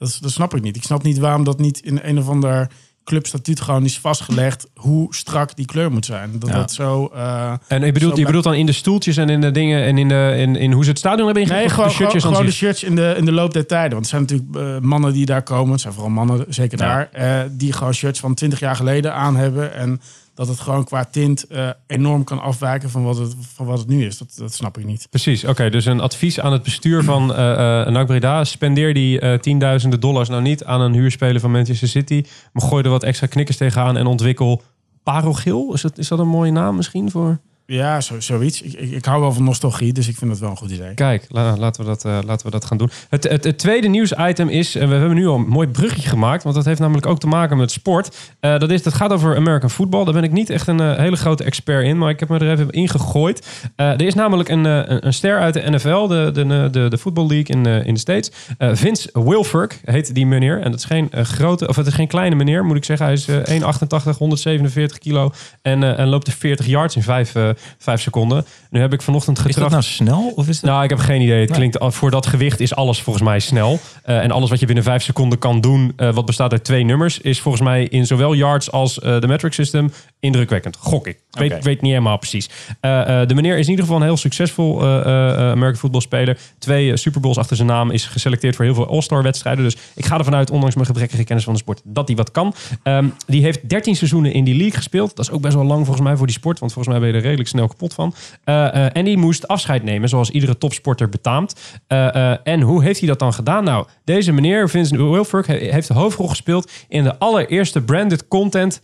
Dat, 0.03 0.17
dat 0.21 0.31
snap 0.31 0.55
ik 0.55 0.61
niet. 0.61 0.75
Ik 0.75 0.83
snap 0.83 1.03
niet 1.03 1.17
waarom 1.17 1.43
dat 1.43 1.59
niet 1.59 1.79
in 1.79 1.99
een 2.03 2.17
of 2.19 2.27
ander 2.29 2.67
clubstatuut 3.03 3.61
gewoon 3.61 3.83
is 3.85 3.99
vastgelegd 3.99 4.67
hoe 4.75 5.15
strak 5.15 5.55
die 5.55 5.65
kleur 5.65 5.91
moet 5.91 6.05
zijn. 6.05 6.39
Dat 6.39 6.49
Ja. 6.49 6.55
dat 6.55 6.71
zo... 6.71 7.09
eh, 7.13 7.53
En 7.67 7.83
ik 7.83 7.93
bedoel, 7.93 8.09
Zo 8.09 8.15
je 8.19 8.25
bedoelt 8.25 8.43
dan 8.43 8.53
in 8.53 8.65
de 8.65 8.71
stoeltjes 8.71 9.17
en 9.17 9.29
in 9.29 9.41
de 9.41 9.51
dingen 9.51 9.83
en 9.83 9.97
in, 9.97 10.07
de, 10.07 10.33
in, 10.37 10.55
in 10.55 10.71
hoe 10.71 10.83
ze 10.83 10.89
het 10.89 10.99
stadion 10.99 11.25
hebben 11.25 11.43
Nee, 11.43 11.51
ingericht? 11.51 11.73
gewoon, 11.73 11.89
of 11.89 11.91
de 11.95 11.97
shirtjes 12.01 12.23
gewoon, 12.23 12.45
de 12.45 12.51
zich? 12.51 12.57
shirts 12.59 12.83
in 12.83 12.95
de, 12.95 13.13
in 13.17 13.25
de 13.25 13.31
loop 13.31 13.53
der 13.53 13.65
tijden. 13.67 13.91
Want 13.91 14.03
er 14.03 14.09
zijn 14.09 14.21
natuurlijk 14.21 14.55
eh, 14.55 14.87
mannen 14.89 15.13
die 15.13 15.25
daar 15.25 15.43
komen. 15.43 15.71
Het 15.71 15.81
zijn 15.81 15.93
vooral 15.93 16.11
mannen, 16.11 16.45
zeker 16.49 16.79
Ja. 16.79 16.85
daar. 16.85 17.09
eh, 17.11 17.49
die 17.51 17.73
gewoon 17.73 17.93
shirts 17.93 18.19
van 18.19 18.33
20 18.33 18.59
jaar 18.59 18.75
geleden 18.75 19.13
aan 19.13 19.35
hebben. 19.35 19.73
En 19.73 20.01
dat 20.33 20.47
het 20.47 20.59
gewoon 20.59 20.83
qua 20.83 21.05
tint 21.05 21.47
eh, 21.47 21.69
enorm 21.87 22.23
kan 22.23 22.41
afwijken 22.41 22.89
van 22.89 23.03
wat 23.03 23.17
het, 23.17 23.35
van 23.55 23.65
wat 23.65 23.79
het 23.79 23.87
nu 23.87 24.05
is. 24.05 24.17
Dat, 24.17 24.33
dat 24.37 24.53
snap 24.53 24.77
ik 24.77 24.85
niet. 24.85 25.07
Precies, 25.09 25.45
oké. 25.45 25.69
dus 25.69 25.85
een 25.85 25.99
advies 25.99 26.39
aan 26.39 26.51
het 26.51 26.63
bestuur 26.63 27.03
van 27.03 27.35
eh 27.35 27.81
eh 27.81 27.87
NAC 27.87 28.05
Breda. 28.05 28.43
Spendeer 28.43 28.93
die 28.93 29.39
tienduizenden 29.39 29.99
dollars 29.99 30.29
nou 30.29 30.41
niet 30.41 30.63
aan 30.63 30.81
een 30.81 30.93
huurspeler 30.93 31.41
van 31.41 31.51
Manchester 31.51 31.87
City. 31.87 32.25
Maar 32.53 32.67
gooi 32.67 32.83
er 32.83 32.89
wat 32.89 33.03
extra 33.03 33.27
knikkers 33.27 33.57
tegenaan 33.57 33.97
en 33.97 34.05
ontwikkel 34.05 34.61
Parogil. 35.03 35.73
Is 35.73 35.81
dat, 35.81 35.97
is 35.97 36.07
dat 36.07 36.19
een 36.19 36.27
mooie 36.27 36.51
naam 36.51 36.75
misschien 36.75 37.11
voor... 37.11 37.39
Ja, 37.65 38.01
zo, 38.01 38.19
zoiets. 38.19 38.61
Ik, 38.61 38.73
ik, 38.91 39.05
hou 39.05 39.21
wel 39.21 39.31
van 39.31 39.43
nostalgie, 39.43 39.93
dus 39.93 40.07
ik 40.07 40.15
vind 40.15 40.31
dat 40.31 40.39
wel 40.39 40.49
een 40.49 40.57
goed 40.57 40.71
idee. 40.71 40.93
Kijk, 40.93 41.25
la- 41.29 41.57
laten, 41.57 41.81
we 41.83 41.87
dat, 41.89 42.05
eh, 42.05 42.17
laten 42.25 42.45
we 42.45 42.51
dat 42.51 42.65
gaan 42.65 42.77
doen. 42.77 42.89
Het, 43.09 43.23
het, 43.23 43.43
het 43.43 43.57
tweede 43.57 43.87
nieuwsitem 43.87 44.49
is, 44.49 44.75
en 44.75 44.87
we 44.89 44.95
hebben 44.95 45.15
nu 45.15 45.27
al 45.27 45.35
een 45.35 45.47
mooi 45.47 45.67
bruggetje 45.67 46.09
gemaakt, 46.09 46.43
want 46.43 46.55
dat 46.55 46.65
heeft 46.65 46.79
namelijk 46.79 47.05
ook 47.05 47.19
te 47.19 47.27
maken 47.27 47.57
met 47.57 47.71
sport. 47.71 48.15
Eh, 48.39 48.59
dat, 48.59 48.69
is, 48.71 48.83
dat 48.83 48.93
gaat 48.93 49.11
over 49.11 49.35
American 49.35 49.69
football. 49.69 50.03
Daar 50.03 50.13
ben 50.13 50.23
ik 50.23 50.31
niet 50.31 50.49
echt 50.49 50.67
een 50.67 50.79
eh, 50.79 50.97
hele 50.97 51.15
grote 51.15 51.43
expert 51.43 51.85
in, 51.85 51.97
maar 51.97 52.09
ik 52.09 52.19
heb 52.19 52.29
me 52.29 52.39
er 52.39 52.51
even 52.51 52.69
in 52.69 52.89
gegooid. 52.89 53.47
Eh, 53.75 53.87
er 53.89 54.01
is 54.01 54.13
namelijk 54.13 54.49
een, 54.49 54.65
eh, 54.65 54.71
een, 54.85 55.05
een 55.05 55.13
ster 55.13 55.39
uit 55.39 55.53
de 55.53 55.69
NFL, 55.69 56.07
de, 56.07 56.29
de, 56.33 56.67
de, 56.71 56.87
de 56.89 56.97
Football 56.97 57.27
League 57.27 57.55
in, 57.55 57.65
eh, 57.65 57.85
in 57.85 57.93
de 57.93 57.99
States. 57.99 58.31
Eh, 58.57 58.69
Vince 58.73 59.09
Wilfork 59.13 59.79
heet 59.85 60.13
die 60.15 60.25
meneer. 60.25 60.61
En 60.61 60.71
dat 60.71 60.79
is 60.79 60.85
geen 60.85 61.11
eh, 61.11 61.23
grote, 61.23 61.67
of 61.67 61.75
het 61.75 61.87
is 61.87 61.93
geen 61.93 62.07
kleine 62.07 62.35
meneer, 62.35 62.65
moet 62.65 62.77
ik 62.77 62.85
zeggen. 62.85 63.05
Hij 63.05 63.15
is 63.15 63.27
eh 63.27 63.61
1,88, 63.61 64.17
147 64.17 64.97
kilo 64.97 65.31
en, 65.61 65.83
eh, 65.83 65.99
en 65.99 66.07
loopt 66.07 66.27
er 66.27 66.33
40 66.33 66.65
yards 66.65 66.95
in 66.95 67.03
5 67.03 67.33
vijf 67.77 68.01
seconden. 68.01 68.45
Nu 68.69 68.79
heb 68.79 68.93
ik 68.93 69.01
vanochtend 69.01 69.37
Is 69.37 69.43
dat 69.43 69.53
getracht. 69.53 69.71
nou 69.71 69.83
snel? 69.83 70.31
Of 70.35 70.47
is 70.47 70.59
dat... 70.59 70.69
Nou, 70.69 70.83
ik 70.83 70.89
heb 70.89 70.99
geen 70.99 71.21
idee. 71.21 71.39
Het 71.39 71.49
Nee. 71.49 71.57
klinkt 71.57 71.95
voor 71.95 72.11
dat 72.11 72.25
gewicht 72.25 72.59
is 72.59 72.75
alles 72.75 73.01
volgens 73.01 73.25
mij 73.25 73.39
snel. 73.39 73.79
Eh, 74.03 74.23
en 74.23 74.31
alles 74.31 74.49
wat 74.49 74.59
je 74.59 74.65
binnen 74.65 74.83
vijf 74.83 75.03
seconden 75.03 75.39
kan 75.39 75.61
doen, 75.61 75.93
eh, 75.95 76.13
wat 76.13 76.25
bestaat 76.25 76.51
uit 76.51 76.63
twee 76.63 76.83
nummers, 76.83 77.19
is 77.19 77.39
volgens 77.41 77.63
mij 77.63 77.83
in 77.83 78.05
zowel 78.05 78.33
yards 78.33 78.71
als 78.71 78.99
eh, 78.99 79.19
de 79.19 79.27
metric 79.27 79.53
system 79.53 79.91
indrukwekkend. 80.19 80.77
Gok 80.79 81.07
ik. 81.07 81.17
Ik 81.31 81.39
weet, 81.39 81.63
weet 81.63 81.81
niet 81.81 81.91
helemaal 81.91 82.17
precies. 82.17 82.49
De 82.81 83.31
meneer 83.35 83.57
is 83.57 83.63
in 83.65 83.69
ieder 83.69 83.85
geval 83.85 83.99
een 83.99 84.07
heel 84.07 84.17
succesvol 84.17 84.83
American 84.83 85.75
voetbalspeler. 85.75 86.37
Twee 86.59 86.97
Super 86.97 87.21
Bowls 87.21 87.37
achter 87.37 87.55
zijn 87.55 87.67
naam 87.67 87.91
is 87.91 88.05
geselecteerd 88.05 88.55
voor 88.55 88.65
heel 88.65 88.73
veel 88.73 88.87
All-Star 88.87 89.23
wedstrijden. 89.23 89.63
Dus 89.63 89.77
ik 89.95 90.05
ga 90.05 90.17
ervan 90.17 90.35
uit, 90.35 90.51
ondanks 90.51 90.75
mijn 90.75 90.87
gebrekkige 90.87 91.23
kennis 91.23 91.43
van 91.43 91.53
de 91.53 91.59
sport, 91.59 91.81
dat 91.83 92.07
hij 92.07 92.17
wat 92.17 92.31
kan. 92.31 92.53
Ehm, 92.83 93.05
die 93.27 93.41
heeft 93.43 93.69
13 93.69 93.95
seizoenen 93.95 94.33
in 94.33 94.43
die 94.43 94.55
league 94.55 94.75
gespeeld. 94.75 95.15
Dat 95.15 95.25
is 95.25 95.31
ook 95.31 95.41
best 95.41 95.53
wel 95.55 95.63
lang 95.65 95.85
volgens 95.85 96.05
mij 96.05 96.15
voor 96.15 96.25
die 96.27 96.35
sport, 96.35 96.59
want 96.59 96.73
volgens 96.73 96.93
mij 96.95 97.03
ben 97.03 97.11
je 97.13 97.15
er 97.17 97.23
redelijk 97.23 97.42
snel 97.47 97.67
kapot 97.67 97.93
van. 97.93 98.13
Eh, 98.43 98.85
eh, 98.85 98.89
en 98.93 99.05
die 99.05 99.17
moest 99.17 99.47
afscheid 99.47 99.83
nemen, 99.83 100.09
zoals 100.09 100.29
iedere 100.29 100.57
topsporter 100.57 101.09
betaamt. 101.09 101.81
Eh, 101.87 102.47
en 102.47 102.61
hoe 102.61 102.83
heeft 102.83 102.99
hij 102.99 103.07
dat 103.07 103.19
dan 103.19 103.33
gedaan? 103.33 103.63
Nou, 103.63 103.85
deze 104.03 104.31
meneer, 104.31 104.69
Vincent 104.69 104.99
Wilfork, 104.99 105.47
he- 105.47 105.71
heeft 105.71 105.87
de 105.87 105.93
hoofdrol 105.93 106.27
gespeeld 106.27 106.71
in 106.87 107.03
de 107.03 107.19
allereerste 107.19 107.81
branded 107.81 108.27
content 108.27 108.81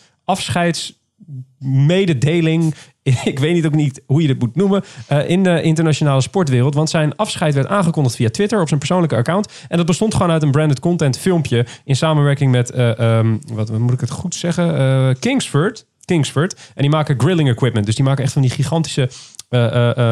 afscheidsmededeling. 1.59 2.75
Ik 3.23 3.39
weet 3.39 3.53
niet 3.53 3.65
ook 3.65 3.75
niet 3.75 4.01
hoe 4.05 4.21
je 4.21 4.27
dit 4.27 4.39
moet 4.39 4.55
noemen. 4.55 4.83
in 5.27 5.43
de 5.43 5.61
internationale 5.61 6.21
sportwereld. 6.21 6.73
Want 6.75 6.89
zijn 6.89 7.15
afscheid 7.15 7.53
werd 7.53 7.67
aangekondigd 7.67 8.15
via 8.15 8.29
Twitter 8.29 8.61
op 8.61 8.67
zijn 8.67 8.79
persoonlijke 8.79 9.15
account. 9.15 9.51
En 9.67 9.77
dat 9.77 9.85
bestond 9.85 10.13
gewoon 10.13 10.31
uit 10.31 10.43
een 10.43 10.51
branded 10.51 10.79
content 10.79 11.17
filmpje. 11.17 11.65
In 11.83 11.95
samenwerking 11.95 12.51
met, 12.51 12.71
eh, 12.71 12.99
ehm, 12.99 13.37
wat 13.53 13.77
moet 13.79 13.93
ik 13.93 13.99
het 13.99 14.11
goed 14.11 14.35
zeggen? 14.35 15.19
Kingsford. 15.19 15.85
Kingsford. 16.09 16.53
En 16.53 16.81
die 16.81 16.89
maken 16.89 17.19
grilling 17.19 17.49
equipment. 17.49 17.85
Dus 17.85 17.95
die 17.95 18.03
maken 18.03 18.23
echt 18.23 18.33
van 18.33 18.41
die 18.41 18.51
gigantische 18.51 19.09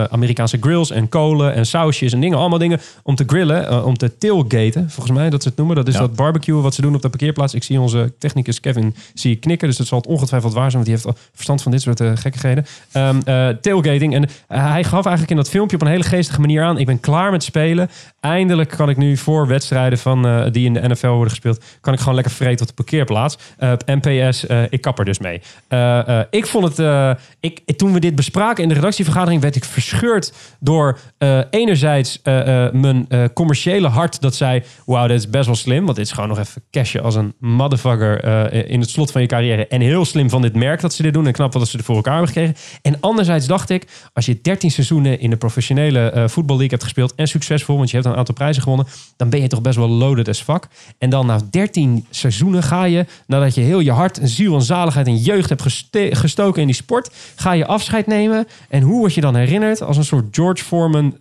Amerikaanse 0.10 0.58
grills 0.62 0.92
en 0.92 1.10
kolen 1.10 1.54
en 1.54 1.66
sausjes 1.66 2.14
en 2.14 2.20
dingen. 2.20 2.38
Allemaal 2.38 2.60
dingen 2.60 2.80
om 3.04 3.16
te 3.16 3.24
grillen, 3.28 3.68
eh, 3.68 3.86
om 3.86 3.98
te 3.98 4.18
tailgaten. 4.18 4.90
Volgens 4.90 5.18
mij 5.18 5.30
dat 5.30 5.42
ze 5.42 5.48
het 5.48 5.58
noemen. 5.58 5.76
Dat 5.76 5.88
is 5.88 5.94
Ja. 5.94 6.00
dat 6.00 6.16
barbecue 6.16 6.62
wat 6.62 6.74
ze 6.74 6.82
doen 6.82 6.96
op 6.96 7.02
de 7.02 7.10
parkeerplaats. 7.10 7.54
Ik 7.54 7.64
zie 7.64 7.80
onze 7.80 8.14
technicus 8.20 8.60
Kevin 8.60 8.96
zie 9.14 9.32
ik 9.32 9.40
knikken. 9.42 9.68
Dus 9.68 9.78
dat 9.78 9.88
zal 9.88 9.98
het 9.98 10.08
ongetwijfeld 10.08 10.54
waar 10.54 10.72
zijn. 10.72 10.84
Want 10.84 10.86
die 10.86 10.94
heeft 10.94 11.06
al 11.06 11.16
verstand 11.34 11.62
van 11.62 11.72
dit 11.72 11.82
soort 11.82 12.00
eh, 12.00 12.12
gekkigheden. 12.16 12.66
Ehm, 12.92 13.20
eh, 13.26 13.48
tailgating. 13.62 14.14
En 14.14 14.24
eh, 14.48 14.72
hij 14.72 14.84
gaf 14.84 15.02
eigenlijk 15.06 15.30
in 15.30 15.36
dat 15.38 15.50
filmpje 15.50 15.76
op 15.76 15.82
een 15.82 15.88
hele 15.88 16.04
geestige 16.04 16.40
manier 16.42 16.64
aan. 16.64 16.78
Ik 16.78 16.86
ben 16.86 17.00
klaar 17.00 17.32
met 17.32 17.44
spelen. 17.44 17.90
Eindelijk 18.20 18.70
kan 18.70 18.90
ik 18.90 18.98
nu 18.98 19.18
voor 19.18 19.48
wedstrijden 19.48 19.98
van, 20.00 20.26
eh, 20.28 20.46
die 20.52 20.66
in 20.66 20.74
de 20.74 20.88
NFL 20.88 21.08
worden 21.08 21.30
gespeeld... 21.30 21.64
kan 21.82 21.94
ik 21.94 22.00
gewoon 22.00 22.16
lekker 22.16 22.34
vreten 22.34 22.62
op 22.62 22.68
de 22.68 22.74
parkeerplaats. 22.84 23.38
Eh, 23.58 23.72
NPS, 23.86 24.46
eh, 24.46 24.62
ik 24.70 24.82
kap 24.82 25.00
er 25.00 25.06
dus 25.06 25.20
mee. 25.20 25.42
Eh, 25.68 26.20
eh, 26.20 26.26
ik 26.30 26.46
vond 26.46 26.64
het... 26.68 26.80
eh, 26.80 27.12
ik, 27.40 27.62
toen 27.78 27.94
we 27.94 28.00
dit 28.00 28.16
bespraken 28.16 28.64
in 28.64 28.70
de 28.70 28.76
redactievergadering 28.76 29.26
vergadering 29.28 29.42
werd 29.42 29.56
ik 29.56 29.64
verscheurd 29.66 30.34
door 30.60 31.00
eh, 31.18 31.40
enerzijds 31.50 32.20
eh, 32.22 32.66
eh, 32.66 32.74
mijn 32.74 33.08
commerciële 33.34 33.88
hart 33.88 34.22
dat 34.22 34.36
zei, 34.36 34.64
wauw, 34.86 35.08
dit 35.08 35.18
is 35.18 35.30
best 35.30 35.46
wel 35.46 35.56
slim, 35.56 35.86
want 35.86 35.98
dit 35.98 36.06
is 36.06 36.12
gewoon 36.12 36.30
nog 36.30 36.40
even 36.40 36.62
cashen 36.72 37.04
als 37.04 37.16
een 37.16 37.34
motherfucker 37.40 38.24
in 38.70 38.80
het 38.80 38.90
slot 38.90 39.12
van 39.12 39.22
je 39.22 39.28
carrière. 39.28 39.68
En 39.68 39.82
heel 39.82 40.06
slim 40.06 40.30
van 40.30 40.42
dit 40.42 40.56
merk 40.56 40.82
dat 40.82 40.94
ze 40.94 41.02
dit 41.02 41.14
doen 41.14 41.28
en 41.28 41.34
knap 41.34 41.52
dat 41.52 41.68
ze 41.68 41.78
het 41.78 41.86
voor 41.86 41.96
elkaar 41.96 42.16
hebben 42.16 42.34
gekregen. 42.34 42.56
En 42.82 42.98
anderzijds 43.00 43.48
dacht 43.48 43.70
ik, 43.70 43.88
als 44.14 44.26
je 44.26 44.40
13 44.42 44.72
seizoenen 44.72 45.20
in 45.20 45.30
de 45.30 45.38
professionele 45.38 46.26
voetballeague 46.28 46.70
hebt 46.70 46.84
gespeeld 46.84 47.16
en 47.16 47.28
succesvol, 47.28 47.78
want 47.78 47.90
je 47.90 47.96
hebt 47.96 48.10
een 48.10 48.16
aantal 48.16 48.34
prijzen 48.34 48.62
gewonnen, 48.62 48.88
dan 49.18 49.30
ben 49.30 49.42
je 49.42 49.48
toch 49.48 49.62
best 49.62 49.78
wel 49.78 49.90
loaded 49.90 50.28
as 50.28 50.42
fuck. 50.42 50.68
En 50.98 51.10
dan 51.10 51.26
na 51.26 51.40
13 51.52 52.06
seizoenen 52.10 52.64
ga 52.64 52.84
je, 52.84 53.06
nadat 53.28 53.56
je 53.56 53.62
heel 53.62 53.80
je 53.80 53.92
hart 53.92 54.20
en 54.20 54.28
ziel 54.28 54.56
en 54.56 54.62
zaligheid 54.62 55.08
en 55.08 55.18
jeugd 55.18 55.50
hebt 55.50 55.64
gestoken 55.92 56.62
in 56.62 56.68
die 56.68 56.76
sport, 56.76 57.10
ga 57.36 57.52
je 57.52 57.66
afscheid 57.66 58.08
nemen. 58.08 58.48
En 58.70 58.82
hoe 58.82 59.00
word 59.00 59.14
je 59.14 59.17
dan 59.22 59.36
herinnerd? 59.36 59.82
Als 59.82 59.98
een 59.98 60.06
soort 60.06 60.26
George 60.32 60.64
Foreman 60.64 61.18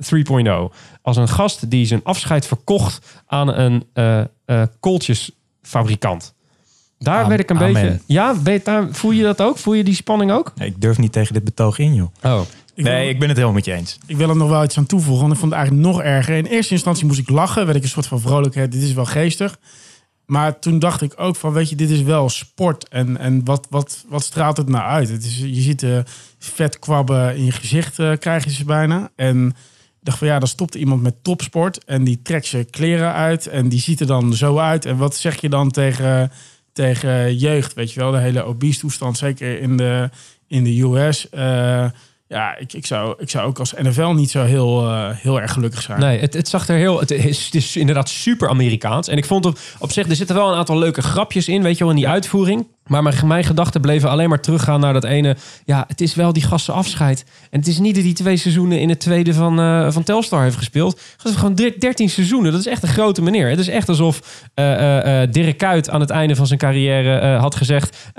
3.0. 0.70 0.76
Als 1.02 1.16
een 1.16 1.28
gast 1.28 1.70
die 1.70 1.86
zijn 1.86 2.00
afscheid 2.04 2.46
verkocht 2.46 3.22
aan 3.26 3.48
een 3.54 3.84
eh 3.92 4.24
eh, 4.46 4.62
kooltjesfabrikant. 4.80 6.34
Daar 6.98 7.22
Am- 7.22 7.28
werd 7.28 7.40
ik 7.40 7.50
een 7.50 7.56
amen. 7.56 7.72
beetje... 7.72 8.00
Ja, 8.06 8.42
weet, 8.42 8.64
daar, 8.64 8.88
voel 8.90 9.10
je 9.10 9.22
dat 9.22 9.42
ook? 9.42 9.58
Voel 9.58 9.74
je 9.74 9.84
die 9.84 9.94
spanning 9.94 10.32
ook? 10.32 10.52
Nee, 10.54 10.68
ik 10.68 10.80
durf 10.80 10.98
niet 10.98 11.12
tegen 11.12 11.34
dit 11.34 11.44
betoog 11.44 11.78
in, 11.78 11.94
joh. 11.94 12.08
Oh. 12.22 12.40
Ik 12.74 12.84
nee, 12.84 13.00
wil, 13.00 13.08
ik 13.08 13.18
ben 13.18 13.28
het 13.28 13.36
helemaal 13.36 13.56
met 13.56 13.64
je 13.64 13.72
eens. 13.72 13.98
ik 14.06 14.16
wil 14.16 14.28
er 14.28 14.36
nog 14.36 14.48
wel 14.48 14.64
iets 14.64 14.78
aan 14.78 14.86
toevoegen, 14.86 15.20
want 15.20 15.32
ik 15.32 15.38
vond 15.38 15.52
het 15.52 15.60
eigenlijk 15.60 15.88
nog 15.88 16.02
erger. 16.02 16.36
In 16.36 16.44
eerste 16.44 16.72
instantie 16.72 17.06
moest 17.06 17.18
ik 17.18 17.30
lachen, 17.30 17.64
werd 17.64 17.76
ik 17.76 17.82
een 17.82 17.88
soort 17.88 18.06
van 18.06 18.20
vrolijkheid. 18.20 18.72
Dit 18.72 18.82
is 18.82 18.92
wel 18.92 19.04
geestig. 19.04 19.58
Maar 20.26 20.58
toen 20.58 20.78
dacht 20.78 21.02
ik 21.02 21.12
ook 21.16 21.36
van, 21.36 21.52
weet 21.52 21.68
je, 21.68 21.76
dit 21.76 21.90
is 21.90 22.02
wel 22.02 22.28
sport. 22.28 22.88
En, 22.88 23.16
en 23.16 23.44
wat, 23.44 23.66
wat, 23.70 24.04
wat 24.08 24.22
straalt 24.22 24.56
het 24.56 24.68
nou 24.68 24.84
uit? 24.84 25.08
Het 25.08 25.24
is, 25.24 25.38
je 25.38 25.60
ziet 25.60 25.80
de 25.80 26.02
vetkwabben 26.38 27.36
in 27.36 27.44
je 27.44 27.52
gezicht, 27.52 27.98
eh, 27.98 28.12
krijg 28.18 28.44
je 28.44 28.50
ze 28.50 28.64
bijna. 28.64 29.10
En 29.16 29.54
dacht 30.00 30.18
van, 30.18 30.26
ja, 30.26 30.38
dan 30.38 30.48
stopt 30.48 30.74
iemand 30.74 31.02
met 31.02 31.24
topsport. 31.24 31.84
En 31.84 32.04
die 32.04 32.22
trekt 32.22 32.46
zijn 32.46 32.70
kleren 32.70 33.12
uit. 33.12 33.46
En 33.46 33.68
die 33.68 33.80
ziet 33.80 34.00
er 34.00 34.06
dan 34.06 34.34
zo 34.34 34.58
uit. 34.58 34.84
En 34.84 34.96
wat 34.96 35.16
zeg 35.16 35.40
je 35.40 35.48
dan 35.48 35.70
tegen, 35.70 36.32
tegen 36.72 37.36
jeugd? 37.36 37.74
Weet 37.74 37.92
je 37.92 38.00
wel, 38.00 38.10
de 38.10 38.18
hele 38.18 38.42
obese 38.42 38.80
toestand, 38.80 39.18
zeker 39.18 39.60
in 39.60 39.76
de, 39.76 40.10
in 40.46 40.64
de 40.64 40.82
US. 40.82 41.28
Eh, 41.28 41.86
ja, 42.28 42.56
ik, 42.56 42.72
ik, 42.72 42.86
zou, 42.86 43.14
ik 43.18 43.30
zou 43.30 43.46
ook 43.46 43.58
als 43.58 43.72
NFL 43.72 44.10
niet 44.10 44.30
zo 44.30 44.44
heel, 44.44 44.88
eh, 44.88 45.08
heel 45.12 45.40
erg 45.40 45.52
gelukkig 45.52 45.82
zijn. 45.82 46.00
Nee, 46.00 46.20
het, 46.20 46.34
het 46.34 46.48
zag 46.48 46.68
er 46.68 46.76
heel. 46.76 47.00
Het 47.00 47.10
is, 47.10 47.44
het 47.44 47.54
is 47.54 47.76
inderdaad 47.76 48.08
super 48.08 48.48
Amerikaans. 48.48 49.08
En 49.08 49.16
ik 49.16 49.24
vond 49.24 49.46
op, 49.46 49.58
op 49.78 49.92
zich, 49.92 50.08
er 50.08 50.16
zitten 50.16 50.36
wel 50.36 50.48
een 50.48 50.58
aantal 50.58 50.78
leuke 50.78 51.02
grapjes 51.02 51.48
in, 51.48 51.62
weet 51.62 51.78
je 51.78 51.84
wel, 51.84 51.92
in 51.92 51.98
die 51.98 52.08
uitvoering. 52.08 52.66
Maar 52.86 53.02
mijn, 53.02 53.26
mijn 53.26 53.44
gedachten 53.44 53.80
bleven 53.80 54.10
alleen 54.10 54.28
maar 54.28 54.40
teruggaan 54.40 54.80
naar 54.80 54.92
dat 54.92 55.04
ene. 55.04 55.36
Ja, 55.64 55.84
het 55.88 56.00
is 56.00 56.14
wel 56.14 56.32
die 56.32 56.42
gasten 56.42 56.74
afscheid. 56.74 57.24
En 57.50 57.58
het 57.58 57.68
is 57.68 57.78
niet 57.78 57.94
dat 57.94 58.04
hij 58.04 58.12
twee 58.12 58.36
seizoenen 58.36 58.80
in 58.80 58.88
het 58.88 59.00
tweede 59.00 59.34
van, 59.34 59.60
eh, 59.60 59.90
van 59.90 60.02
Telstar 60.02 60.42
heeft 60.42 60.56
gespeeld. 60.56 61.00
Het 61.16 61.26
is 61.26 61.36
gewoon 61.36 61.54
13 61.54 62.10
seizoenen. 62.10 62.52
Dat 62.52 62.60
is 62.60 62.66
echt 62.66 62.82
een 62.82 62.88
grote 62.88 63.22
meneer. 63.22 63.48
Het 63.48 63.58
is 63.58 63.68
echt 63.68 63.88
alsof 63.88 64.44
eh, 64.54 65.22
eh, 65.22 65.30
Dirk 65.30 65.58
Kuyt 65.58 65.90
aan 65.90 66.00
het 66.00 66.10
einde 66.10 66.36
van 66.36 66.46
zijn 66.46 66.58
carrière 66.58 67.36
had 67.36 67.54
gezegd: 67.54 68.12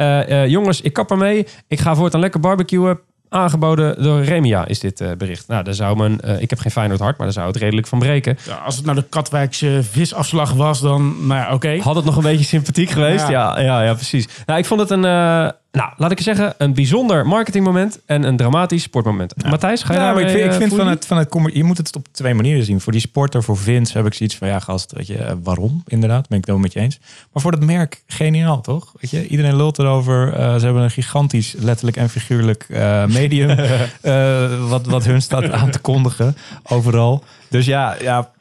Jongens, 0.48 0.82
ik 0.82 0.94
kap 0.94 1.12
ermee. 1.12 1.48
Ik 1.68 1.80
ga 1.80 1.96
voortaan 1.96 2.20
lekker 2.20 2.40
barbecuen. 2.40 3.00
Aangeboden 3.30 4.04
door 4.04 4.24
Remia 4.24 4.68
is 4.68 4.80
dit 4.80 5.02
eh, 5.02 5.12
bericht. 5.18 5.48
Nou, 5.48 5.64
daar 5.64 5.74
zou 5.74 5.98
men, 5.98 6.22
eh, 6.22 6.42
ik 6.42 6.50
heb 6.50 6.60
geen 6.60 6.72
Feyenoord 6.72 7.00
hart, 7.00 7.18
maar 7.18 7.26
daar 7.26 7.36
zou 7.36 7.48
het 7.48 7.56
redelijk 7.58 7.88
van 7.88 8.00
breken. 8.00 8.38
Ja, 8.46 8.56
als 8.56 8.76
het 8.76 8.86
nou 8.86 8.98
de 8.98 9.06
Katwijkse 9.10 9.80
visafslag 9.92 10.52
was, 10.54 10.82
dan, 10.82 11.28
nou 11.28 11.40
ja, 11.42 11.54
oké. 11.54 11.78
Had 11.82 11.96
het 11.96 12.06
nog 12.06 12.16
een 12.16 12.24
beetje 12.24 12.46
sympathiek 12.46 12.90
geweest? 12.90 13.28
Ja, 13.28 13.60
Ja. 13.60 13.60
ja, 13.60 13.84
ja, 13.84 13.94
precies. 13.94 14.28
Nou, 14.46 14.60
ik 14.60 14.66
vond 14.66 14.80
het 14.80 14.90
een, 14.90 15.06
eh, 15.06 15.48
nou, 15.78 15.92
laat 15.98 16.12
ik 16.12 16.22
zeggen, 16.22 16.54
een 16.58 16.74
bijzonder 16.74 17.28
marketingmoment 17.28 18.00
en 18.06 18.24
een 18.24 18.38
dramatisch 18.38 18.84
sportmoment. 18.84 19.46
Matthijs, 19.46 19.84
ga 19.84 19.94
je 19.94 20.00
Ja, 20.00 20.06
daar 20.06 20.14
maar 20.14 20.24
ik 20.24 20.30
vind, 20.30 20.46
ik 20.46 20.60
vind 20.60 20.76
van 20.76 20.88
het 20.88 21.06
van 21.06 21.18
het 21.18 21.36
je 21.54 21.64
moet 21.64 21.78
het 21.78 21.96
op 21.96 22.08
twee 22.12 22.34
manieren 22.34 22.64
zien. 22.64 22.82
Voor 22.82 22.92
die 22.92 23.02
sporter, 23.02 23.44
voor 23.44 23.58
Vince 23.58 23.98
heb 23.98 24.06
ik 24.06 24.14
zoiets 24.14 24.36
van 24.36 24.48
ja, 24.48 24.60
gast, 24.60 24.92
weet 24.92 25.08
je, 25.08 25.18
eh, 25.18 25.36
waarom? 25.44 25.84
Inderdaad, 25.88 26.28
ben 26.28 26.38
ik 26.38 26.46
het 26.46 26.54
wel 26.54 26.64
met 26.64 26.74
je 26.74 26.80
eens. 26.80 27.00
Maar 27.34 27.42
voor 27.42 27.52
dat 27.52 27.64
merk, 27.64 28.04
geniaal, 28.08 28.62
toch? 28.62 28.94
Weet 29.00 29.12
je, 29.12 29.28
iedereen 29.28 29.56
lult 29.56 29.80
erover. 29.80 30.34
Eh, 30.34 30.56
ze 30.56 30.66
hebben 30.66 30.84
een 30.84 30.92
gigantisch, 30.92 31.56
letterlijk 31.58 31.98
en 31.98 32.10
figuurlijk 32.10 32.66
eh, 32.70 33.06
medium, 33.06 33.50
eh, 34.02 34.70
wat, 34.70 34.86
wat 34.86 35.06
hun 35.06 35.22
staat 35.22 35.52
aan 35.52 35.72
te 35.72 35.80
kondigen 35.80 36.38
overal. 36.64 37.24
Dus 37.50 37.66
ja, 37.66 37.96
ja. 38.02 38.36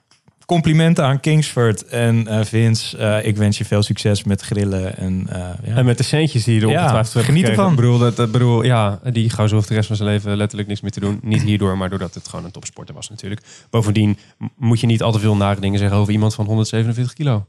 Complimenten 0.47 1.05
aan 1.05 1.21
Kingsford 1.21 1.85
en 1.85 2.27
eh, 2.27 2.45
Vince. 2.45 2.97
Eh, 2.97 3.27
ik 3.27 3.37
wens 3.37 3.59
je 3.59 3.65
veel 3.65 3.83
succes 3.83 4.25
met 4.25 4.41
grillen. 4.41 4.97
En, 4.97 5.27
eh, 5.29 5.39
ja. 5.39 5.75
En 5.75 5.85
met 5.85 5.99
de 5.99 6.05
centjes 6.05 6.45
die 6.45 6.55
je 6.55 6.61
er 6.61 6.69
Ja, 6.69 6.79
ongetwijfeld 6.79 7.15
hebt 7.15 7.27
geniet 7.27 7.49
ervan. 7.49 7.71
Ik 7.71 7.77
bedoel, 7.77 7.99
dat, 7.99 8.17
dat 8.17 8.31
bedoel, 8.31 8.65
ja, 8.65 9.01
die 9.13 9.31
gozer 9.31 9.57
hoeft 9.57 9.69
de 9.69 9.75
rest 9.75 9.87
van 9.87 9.97
zijn 9.97 10.09
leven 10.09 10.37
letterlijk 10.37 10.69
niks 10.69 10.81
meer 10.81 10.91
te 10.91 11.01
doen. 11.01 11.19
Niet 11.23 11.43
hierdoor, 11.43 11.77
maar 11.77 11.91
doordat 11.91 12.15
het 12.15 12.29
gewoon 12.29 12.45
een 12.45 12.51
topsporter 12.51 12.95
was 12.95 13.09
natuurlijk. 13.09 13.43
Bovendien 13.71 14.19
moet 14.57 14.81
je 14.81 14.87
niet 14.87 15.03
al 15.03 15.13
te 15.13 15.19
veel 15.19 15.37
nare 15.37 15.61
dingen 15.61 15.79
zeggen 15.79 15.99
over 15.99 16.13
iemand 16.13 16.35
van 16.35 16.47
147 16.47 17.15
kilo. 17.15 17.47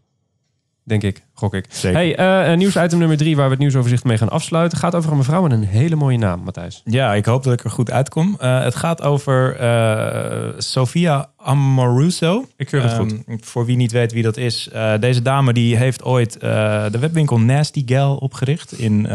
Denk 0.84 1.04
ik, 1.04 1.24
gok 1.38 1.53
ik. 1.53 1.65
Zeker. 1.70 1.98
Hey, 1.98 2.15
eh, 2.51 2.58
nieuwsitem 2.58 3.00
nummer 3.00 3.17
drie, 3.17 3.36
waar 3.36 3.46
we 3.46 3.51
het 3.51 3.60
nieuwsoverzicht 3.60 4.03
mee 4.03 4.17
gaan 4.17 4.29
afsluiten, 4.29 4.77
gaat 4.77 4.96
over 4.96 5.12
een 5.12 5.17
mevrouw 5.17 5.41
met 5.41 5.51
een 5.51 5.63
hele 5.63 5.96
mooie 5.96 6.17
naam, 6.17 6.41
Matthijs. 6.44 6.82
Ja, 6.86 7.13
ik 7.13 7.25
hoop 7.25 7.44
dat 7.44 7.53
ik 7.53 7.63
er 7.63 7.70
goed 7.70 7.91
uitkom. 7.91 8.36
Eh, 8.39 8.63
het 8.63 8.75
gaat 8.75 9.01
over 9.01 9.56
eh, 9.56 10.50
Sofia 10.58 11.29
Amoruso. 11.38 12.46
Ik 12.58 12.67
keur 12.67 12.84
het 12.84 12.94
goed. 12.94 13.12
Ehm, 13.12 13.38
voor 13.41 13.65
wie 13.65 13.75
niet 13.75 13.91
weet 13.91 14.12
wie 14.13 14.24
dat 14.24 14.38
is. 14.38 14.70
deze 15.00 15.22
dame 15.22 15.53
die 15.53 15.77
heeft 15.77 16.03
ooit 16.03 16.39
de 16.39 16.98
webwinkel 17.00 17.39
Nasty 17.39 17.84
Gal 17.86 18.15
opgericht 18.15 18.79
in, 18.79 19.06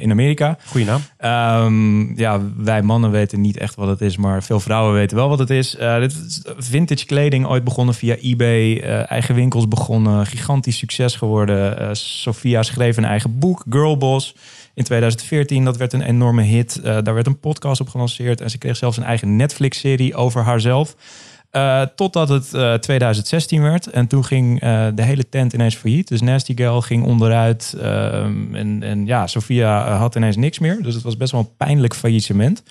in 0.00 0.10
Amerika. 0.10 0.58
Goeie 0.66 0.86
naam. 0.86 1.00
Ehm, 1.16 2.18
ja, 2.18 2.40
wij 2.56 2.82
mannen 2.82 3.10
weten 3.10 3.40
niet 3.40 3.58
echt 3.58 3.74
wat 3.74 3.88
het 3.88 4.00
is, 4.00 4.16
maar 4.16 4.42
veel 4.42 4.60
vrouwen 4.60 4.94
weten 4.94 5.16
wel 5.16 5.28
wat 5.28 5.38
het 5.38 5.50
is. 5.50 5.70
Dit 5.98 6.12
is 6.26 6.42
vintage 6.56 7.06
kleding, 7.06 7.46
ooit 7.46 7.64
begonnen 7.64 7.94
via 7.94 8.16
eBay, 8.16 8.80
eigen 9.04 9.34
winkels 9.34 9.68
begonnen, 9.68 10.26
gigantisch 10.26 10.78
succes 10.78 11.16
geworden. 11.16 11.67
Eh, 11.76 11.88
Sophia 11.92 12.62
schreef 12.62 12.96
een 12.96 13.04
eigen 13.04 13.38
boek, 13.38 13.64
Girlboss, 13.70 14.34
in 14.74 14.84
2014. 14.84 15.64
Dat 15.64 15.76
werd 15.76 15.92
een 15.92 16.02
enorme 16.02 16.42
hit. 16.42 16.80
Eh, 16.80 16.98
daar 17.02 17.14
werd 17.14 17.26
een 17.26 17.40
podcast 17.40 17.80
op 17.80 17.88
gelanceerd 17.88 18.40
en 18.40 18.50
ze 18.50 18.58
kreeg 18.58 18.76
zelfs 18.76 18.96
een 18.96 19.04
eigen 19.04 19.36
Netflix-serie 19.36 20.14
over 20.14 20.42
haarzelf. 20.42 20.96
Eh, 21.50 21.82
totdat 21.96 22.28
het 22.28 22.54
eh, 22.54 22.74
2016 22.74 23.62
werd. 23.62 23.86
En 23.86 24.06
toen 24.06 24.24
ging 24.24 24.60
de 24.94 25.02
hele 25.02 25.28
tent 25.28 25.52
ineens 25.52 25.74
failliet. 25.74 26.08
Dus 26.08 26.20
Nasty 26.20 26.56
Gal 26.56 26.80
ging 26.80 27.04
onderuit. 27.04 27.74
ehm, 27.80 28.54
en, 28.54 28.82
en 28.82 29.06
ja, 29.06 29.26
Sophia 29.26 29.86
eh, 29.86 29.98
had 29.98 30.14
ineens 30.14 30.36
niks 30.36 30.58
meer. 30.58 30.82
Dus 30.82 30.94
het 30.94 31.02
was 31.02 31.16
best 31.16 31.32
wel 31.32 31.40
een 31.40 31.56
pijnlijk 31.56 31.94
faillissement. 31.94 32.62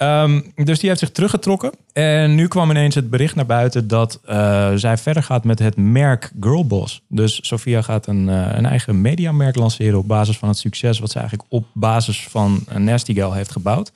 Ehm, 0.00 0.40
dus 0.54 0.78
die 0.78 0.88
heeft 0.88 1.00
zich 1.00 1.10
teruggetrokken. 1.10 1.70
En 1.92 2.34
nu 2.34 2.48
kwam 2.48 2.70
ineens 2.70 2.94
het 2.94 3.10
bericht 3.10 3.34
naar 3.34 3.46
buiten 3.46 3.88
dat 3.88 4.20
eh, 4.24 4.70
zij 4.74 4.96
verder 4.96 5.22
gaat 5.22 5.44
met 5.44 5.58
het 5.58 5.76
merk 5.76 6.30
Girlboss. 6.40 7.02
Dus 7.08 7.38
Sophia 7.42 7.82
gaat 7.82 8.06
een, 8.06 8.28
eh, 8.28 8.48
een 8.52 8.66
eigen 8.66 9.00
mediamerk 9.00 9.56
lanceren 9.56 9.98
op 9.98 10.08
basis 10.08 10.38
van 10.38 10.48
het 10.48 10.58
succes 10.58 10.98
wat 10.98 11.10
ze 11.10 11.18
eigenlijk 11.18 11.48
op 11.52 11.64
basis 11.72 12.26
van 12.28 12.64
Nasty 12.76 13.14
Gal 13.14 13.32
heeft 13.32 13.52
gebouwd. 13.52 13.92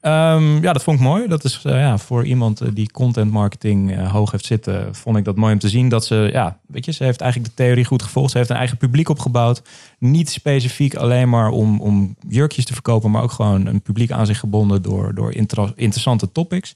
Ehm, 0.00 0.62
ja, 0.62 0.72
dat 0.72 0.82
vond 0.82 0.98
ik 0.98 1.04
mooi. 1.04 1.28
Dat 1.28 1.44
is 1.44 1.62
eh, 1.64 1.72
ja, 1.72 1.98
voor 1.98 2.24
iemand 2.24 2.60
eh, 2.60 2.68
die 2.72 2.90
content 2.90 3.30
marketing 3.30 3.96
eh, 3.96 4.12
hoog 4.12 4.30
heeft 4.30 4.44
zitten, 4.44 4.94
vond 4.94 5.16
ik 5.16 5.24
dat 5.24 5.36
mooi 5.36 5.52
om 5.52 5.58
te 5.58 5.68
zien. 5.68 5.88
Dat 5.88 6.04
ze, 6.06 6.28
ja, 6.32 6.58
weet 6.66 6.84
je, 6.84 6.92
ze 6.92 7.04
heeft 7.04 7.20
eigenlijk 7.20 7.56
de 7.56 7.62
theorie 7.62 7.84
goed 7.84 8.02
gevolgd. 8.02 8.30
Ze 8.30 8.38
heeft 8.38 8.50
een 8.50 8.56
eigen 8.56 8.76
publiek 8.76 9.08
opgebouwd. 9.08 9.62
Niet 9.98 10.30
specifiek 10.30 10.94
alleen 10.94 11.28
maar 11.28 11.50
om, 11.50 11.80
om 11.80 12.16
jurkjes 12.28 12.64
te 12.64 12.72
verkopen, 12.72 13.10
maar 13.10 13.22
ook 13.22 13.32
gewoon 13.32 13.66
een 13.66 13.80
publiek 13.80 14.10
aan 14.10 14.26
zich 14.26 14.38
gebonden 14.38 14.82
door, 14.82 15.14
door 15.14 15.32
inter- 15.32 15.72
interessante 15.76 16.32
topics. 16.32 16.74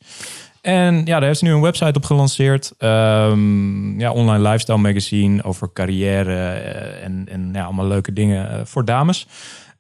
En 0.61 0.95
ja, 0.95 1.19
daar 1.19 1.23
heeft 1.23 1.38
ze 1.38 1.45
nu 1.45 1.52
een 1.52 1.61
website 1.61 1.99
op 1.99 2.05
gelanceerd. 2.05 2.73
Ehm, 2.79 4.00
ja, 4.00 4.12
online 4.12 4.49
lifestyle 4.49 4.79
magazine 4.79 5.43
over 5.43 5.73
carrière 5.73 6.49
en, 7.02 7.26
en 7.29 7.50
ja, 7.52 7.64
allemaal 7.64 7.87
leuke 7.87 8.12
dingen 8.12 8.67
voor 8.67 8.85
dames. 8.85 9.26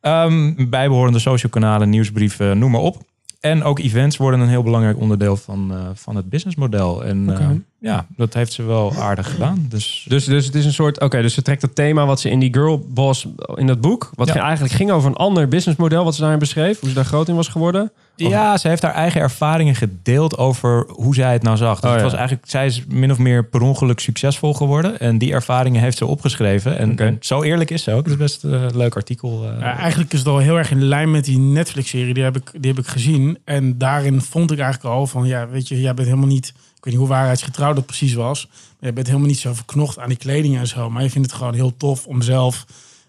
Ehm, 0.00 0.68
bijbehorende 0.70 1.18
social 1.18 1.52
kanalen, 1.52 1.90
nieuwsbrieven, 1.90 2.58
noem 2.58 2.70
maar 2.70 2.80
op. 2.80 3.10
En 3.42 3.62
ook 3.62 3.78
events 3.78 4.16
worden 4.16 4.40
een 4.40 4.48
heel 4.48 4.62
belangrijk 4.62 4.98
onderdeel 4.98 5.36
van, 5.36 5.72
eh, 5.72 5.90
van 5.94 6.16
het 6.16 6.28
businessmodel. 6.28 7.04
En. 7.04 7.66
Eh, 7.82 7.90
ja, 7.90 8.06
dat 8.16 8.34
heeft 8.34 8.52
ze 8.52 8.62
wel 8.62 8.94
aardig 8.98 9.30
gedaan. 9.30 9.66
Dus, 9.68 10.04
Dus, 10.08 10.24
dus 10.24 10.46
het 10.46 10.54
is 10.54 10.64
een 10.64 10.72
soort, 10.72 11.00
oké, 11.00 11.22
dus 11.22 11.34
ze 11.34 11.42
trekt 11.42 11.62
het 11.62 11.74
thema 11.74 12.06
wat 12.06 12.20
ze 12.20 12.30
in 12.30 12.38
die 12.38 12.52
Girl 12.54 12.86
Boss, 12.88 13.26
in 13.54 13.66
dat 13.66 13.80
boek, 13.80 14.10
wat 14.14 14.28
Ja. 14.28 14.34
eigenlijk 14.42 14.74
ging 14.74 14.90
over 14.90 15.08
een 15.10 15.16
ander 15.16 15.48
businessmodel, 15.48 16.04
wat 16.04 16.14
ze 16.14 16.20
daarin 16.20 16.38
beschreef, 16.38 16.80
hoe 16.80 16.88
ze 16.88 16.94
daar 16.94 17.04
groot 17.04 17.28
in 17.28 17.34
was 17.34 17.48
geworden. 17.48 17.92
ja, 18.16 18.56
ze 18.56 18.68
heeft 18.68 18.82
haar 18.82 18.94
eigen 18.94 19.20
ervaringen 19.20 19.74
gedeeld 19.74 20.38
over 20.38 20.86
hoe 20.88 21.14
zij 21.14 21.32
het 21.32 21.42
nou 21.42 21.56
zag. 21.56 21.80
Dus 21.80 21.84
Oh, 21.84 21.90
het 21.90 21.98
ja. 21.98 22.04
was 22.04 22.14
eigenlijk, 22.18 22.48
zij 22.50 22.66
is 22.66 22.82
min 22.88 23.10
of 23.10 23.18
meer 23.18 23.44
per 23.44 23.60
ongeluk 23.62 24.00
succesvol 24.00 24.54
geworden. 24.54 25.00
En 25.00 25.18
die 25.18 25.32
ervaringen 25.32 25.80
heeft 25.80 25.96
ze 25.96 26.06
opgeschreven. 26.06 26.78
En, 26.78 27.16
zo 27.20 27.42
eerlijk 27.42 27.70
is 27.70 27.82
ze 27.82 27.90
ook. 27.92 28.02
Het 28.02 28.12
is 28.12 28.16
best 28.16 28.44
eh, 28.44 28.50
een 28.50 28.76
leuk 28.76 28.96
artikel. 28.96 29.44
eh. 29.44 29.60
Ja, 29.60 29.76
eigenlijk 29.78 30.12
is 30.12 30.18
het 30.18 30.28
al 30.28 30.38
heel 30.38 30.58
erg 30.58 30.70
in 30.70 30.82
lijn 30.84 31.10
met 31.10 31.24
die 31.24 31.38
Netflix-serie. 31.38 32.14
Die 32.14 32.22
heb, 32.22 32.36
ik, 32.36 32.50
die 32.60 32.70
heb 32.70 32.78
ik 32.84 32.86
gezien. 32.90 33.38
En 33.44 33.78
daarin 33.78 34.20
vond 34.20 34.50
ik 34.50 34.58
eigenlijk 34.58 34.94
al 34.94 35.06
van... 35.06 35.26
Ja, 35.26 35.48
weet 35.48 35.68
je, 35.68 35.80
jij 35.80 35.94
bent 35.94 36.08
helemaal 36.08 36.28
niet... 36.28 36.52
Ik 36.82 36.88
weet 36.88 36.98
niet 36.98 37.08
hoe 37.08 37.16
waarheidsgetrouw 37.16 37.72
dat 37.72 37.86
precies 37.86 38.14
was. 38.14 38.48
Maar 38.48 38.88
je 38.88 38.92
bent 38.92 39.06
helemaal 39.06 39.28
niet 39.28 39.38
zo 39.38 39.54
verknocht 39.54 39.98
aan 39.98 40.08
die 40.08 40.18
kleding 40.18 40.56
en 40.56 40.66
zo. 40.66 40.90
Maar 40.90 41.02
je 41.02 41.10
vindt 41.10 41.30
het 41.30 41.36
gewoon 41.36 41.54
heel 41.54 41.76
tof 41.76 42.06
om 42.06 42.22
zelf 42.22 42.66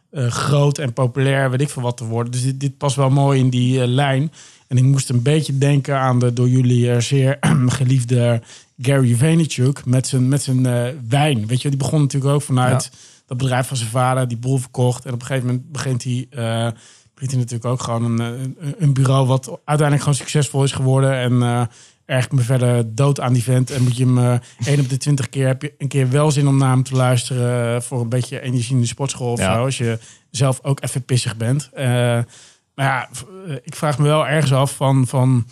eh, 0.09 0.27
groot 0.27 0.77
en 0.77 0.93
populair, 0.93 1.49
weet 1.49 1.61
ik 1.61 1.69
veel 1.69 1.81
wat 1.81 1.97
te 1.97 2.05
worden. 2.05 2.31
Dus 2.31 2.43
dit, 2.43 2.59
dit 2.59 2.77
past 2.77 2.95
wel 2.95 3.09
mooi 3.09 3.39
in 3.39 3.49
die 3.49 3.81
eh, 3.81 3.87
lijn. 3.87 4.31
En 4.67 4.77
ik 4.77 4.83
moest 4.83 5.09
een 5.09 5.21
beetje 5.21 5.57
denken 5.57 5.97
aan 5.97 6.19
de 6.19 6.33
door 6.33 6.49
jullie 6.49 6.91
eh, 6.91 6.99
zeer 6.99 7.37
geliefde 7.67 8.41
Gary 8.77 9.15
Vaynerchuk 9.15 9.85
met 9.85 10.07
zijn, 10.07 10.27
met 10.27 10.43
zijn 10.43 10.63
wijn. 11.09 11.47
Weet 11.47 11.61
je, 11.61 11.69
die 11.69 11.77
begon 11.77 12.01
natuurlijk 12.01 12.33
ook 12.33 12.41
vanuit 12.41 12.91
dat 13.25 13.37
bedrijf 13.37 13.67
van 13.67 13.77
zijn 13.77 13.89
vader, 13.89 14.27
die 14.27 14.37
boel 14.37 14.57
verkocht. 14.57 15.05
En 15.05 15.13
op 15.13 15.19
een 15.19 15.25
gegeven 15.25 15.47
moment 15.47 15.71
begint 15.71 16.03
hij, 16.03 16.27
eh, 16.29 16.71
begint 17.13 17.31
hij 17.31 17.39
natuurlijk 17.39 17.65
ook 17.65 17.81
gewoon 17.81 18.03
een, 18.03 18.19
een, 18.19 18.75
een 18.77 18.93
bureau 18.93 19.27
wat 19.27 19.47
uiteindelijk 19.47 19.99
gewoon 19.99 20.15
succesvol 20.15 20.63
is 20.63 20.71
geworden. 20.71 21.13
En 21.13 21.69
erg 22.05 22.31
me 22.31 22.41
verder 22.41 22.95
dood 22.95 23.19
aan 23.19 23.33
die 23.33 23.43
vent. 23.43 23.71
En 23.71 23.83
moet 23.83 23.97
je 23.97 24.05
hem 24.05 24.17
eh 24.17 24.39
één 24.65 24.79
op 24.79 24.89
de 24.89 24.97
twintig 24.97 25.29
keer 25.29 25.47
heb 25.47 25.61
je 25.61 25.73
een 25.77 25.87
keer 25.87 26.09
wel 26.09 26.31
zin 26.31 26.47
om 26.47 26.57
naar 26.57 26.69
hem 26.71 26.83
te 26.83 26.95
luisteren 26.95 27.75
eh, 27.75 27.81
voor 27.81 28.01
een 28.01 28.09
beetje 28.09 28.41
energie 28.41 28.75
in 28.75 28.81
de 28.81 28.87
sportschool 28.87 29.31
of 29.31 29.39
Ja. 29.39 29.53
zo. 29.55 29.63
Als 29.63 29.77
je 29.77 29.99
zelf 30.31 30.59
ook 30.63 30.81
even 30.83 31.03
pissig 31.05 31.37
bent. 31.37 31.69
Eh, 31.73 31.85
maar 32.75 32.85
ja, 32.85 33.09
ik 33.63 33.75
vraag 33.75 33.97
me 33.97 34.03
wel 34.03 34.27
ergens 34.27 34.53
af 34.53 34.75
van, 34.75 35.07
van 35.07 35.45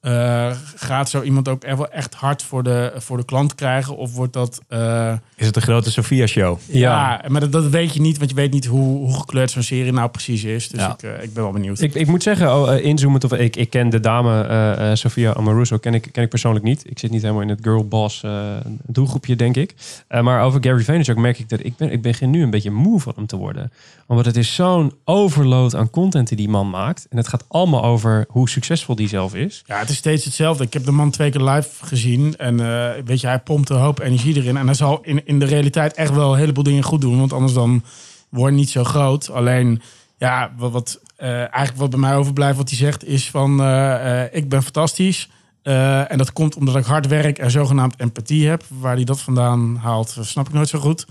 eh, 0.00 0.50
gaat 0.74 1.10
zo 1.10 1.22
iemand 1.22 1.48
ook 1.48 1.64
echt 1.64 1.76
wel 1.76 1.90
echt 1.90 2.14
hard 2.14 2.42
voor 2.42 2.62
de, 2.62 2.92
voor 2.96 3.16
de 3.16 3.24
klant 3.24 3.54
krijgen? 3.54 3.96
Of 3.96 4.14
wordt 4.14 4.32
dat... 4.32 4.60
eh, 4.68 5.12
Is 5.36 5.46
het 5.46 5.56
een 5.56 5.62
grote 5.62 5.90
Sophia-show? 5.90 6.58
ja, 6.66 7.24
maar 7.28 7.40
dat, 7.40 7.52
dat 7.52 7.66
weet 7.66 7.94
je 7.94 8.00
niet, 8.00 8.18
want 8.18 8.30
je 8.30 8.36
weet 8.36 8.52
niet 8.52 8.66
hoe, 8.66 8.96
hoe 8.98 9.18
gekleurd 9.18 9.50
zo'n 9.50 9.62
serie 9.62 9.92
nou 9.92 10.08
precies 10.10 10.44
is. 10.44 10.68
Dus 10.68 10.80
Ja. 10.80 10.92
ik, 10.92 11.02
eh, 11.02 11.22
ik 11.22 11.32
ben 11.34 11.42
wel 11.42 11.52
benieuwd. 11.52 11.80
Ik, 11.80 11.94
ik 11.94 12.06
moet 12.06 12.22
zeggen, 12.22 12.54
oh, 12.56 12.84
inzoomend, 12.84 13.24
of 13.24 13.32
ik, 13.32 13.56
ik 13.56 13.70
ken 13.70 13.88
de 13.90 14.00
dame 14.00 14.42
eh, 14.42 14.90
eh, 14.90 14.96
Sofia 14.96 15.34
Amoruso, 15.34 15.78
ken 15.78 15.94
ik, 15.94 16.08
ken 16.12 16.22
ik 16.22 16.28
persoonlijk 16.28 16.64
niet. 16.64 16.90
Ik 16.90 16.98
zit 16.98 17.10
niet 17.10 17.22
helemaal 17.22 17.42
in 17.42 17.48
het 17.48 17.60
girl 17.62 17.88
boss 17.88 18.22
eh, 18.22 18.42
doelgroepje, 18.86 19.36
denk 19.36 19.56
ik. 19.56 19.74
Eh, 20.08 20.22
maar 20.22 20.42
over 20.42 20.62
Gary 20.64 20.82
Vaynerchuk 20.84 21.16
merk 21.16 21.38
ik 21.38 21.48
dat 21.48 21.64
ik 21.64 21.76
ben, 21.76 21.92
ik 21.92 22.02
begin 22.02 22.30
nu 22.30 22.42
een 22.42 22.50
beetje 22.50 22.70
moe 22.70 23.00
van 23.00 23.12
hem 23.16 23.26
te 23.26 23.36
worden. 23.36 23.72
Omdat 24.06 24.24
het 24.24 24.36
is 24.36 24.54
zo'n 24.54 24.92
overload 25.04 25.74
aan 25.74 25.90
content 25.90 26.28
die 26.28 26.36
die 26.36 26.48
man 26.48 26.70
maakt. 26.70 27.06
En 27.10 27.16
het 27.16 27.28
gaat 27.28 27.44
allemaal 27.48 27.84
over 27.84 28.24
hoe 28.28 28.48
succesvol 28.48 28.94
die 28.94 29.08
zelf 29.08 29.34
is. 29.34 29.62
Ja, 29.66 29.84
het 29.88 29.96
is 29.96 30.02
steeds 30.02 30.24
hetzelfde. 30.24 30.64
Ik 30.64 30.72
heb 30.72 30.84
de 30.84 30.92
man 30.92 31.10
twee 31.10 31.30
keer 31.30 31.40
live 31.40 31.68
gezien. 31.86 32.36
En 32.36 32.60
eh, 32.60 33.02
weet 33.04 33.20
je, 33.20 33.26
hij 33.26 33.38
pompt 33.38 33.68
een 33.68 33.76
hoop 33.76 34.00
energie 34.00 34.36
erin. 34.36 34.56
En 34.56 34.66
hij 34.66 34.74
zal 34.74 34.98
in, 35.02 35.26
in 35.26 35.38
de 35.38 35.44
realiteit 35.44 35.94
echt 35.94 36.14
wel 36.14 36.32
een 36.32 36.38
heleboel 36.38 36.64
dingen 36.64 36.82
goed 36.82 37.00
doen. 37.00 37.18
Want 37.18 37.32
anders 37.32 37.52
dan 37.52 37.82
word 38.28 38.50
je 38.50 38.58
niet 38.58 38.70
zo 38.70 38.84
groot. 38.84 39.30
Alleen, 39.30 39.82
ja, 40.18 40.52
wat, 40.56 40.72
wat 40.72 41.00
eh, 41.16 41.30
eigenlijk 41.30 41.76
wat 41.76 41.90
bij 41.90 41.98
mij 41.98 42.16
overblijft, 42.16 42.56
wat 42.56 42.68
hij 42.68 42.78
zegt, 42.78 43.04
is 43.04 43.30
van 43.30 43.62
eh, 43.62 44.22
ik 44.30 44.48
ben 44.48 44.62
fantastisch. 44.62 45.28
En 45.62 46.18
dat 46.18 46.32
komt 46.32 46.56
omdat 46.56 46.76
ik 46.76 46.84
hard 46.84 47.06
werk 47.06 47.38
en 47.38 47.50
zogenaamd 47.50 48.00
empathie 48.00 48.48
heb. 48.48 48.64
Waar 48.68 48.94
hij 48.94 49.04
dat 49.04 49.20
vandaan 49.20 49.76
haalt, 49.76 50.16
snap 50.20 50.46
ik 50.46 50.52
nooit 50.52 50.68
zo 50.68 50.78
goed. 50.78 51.06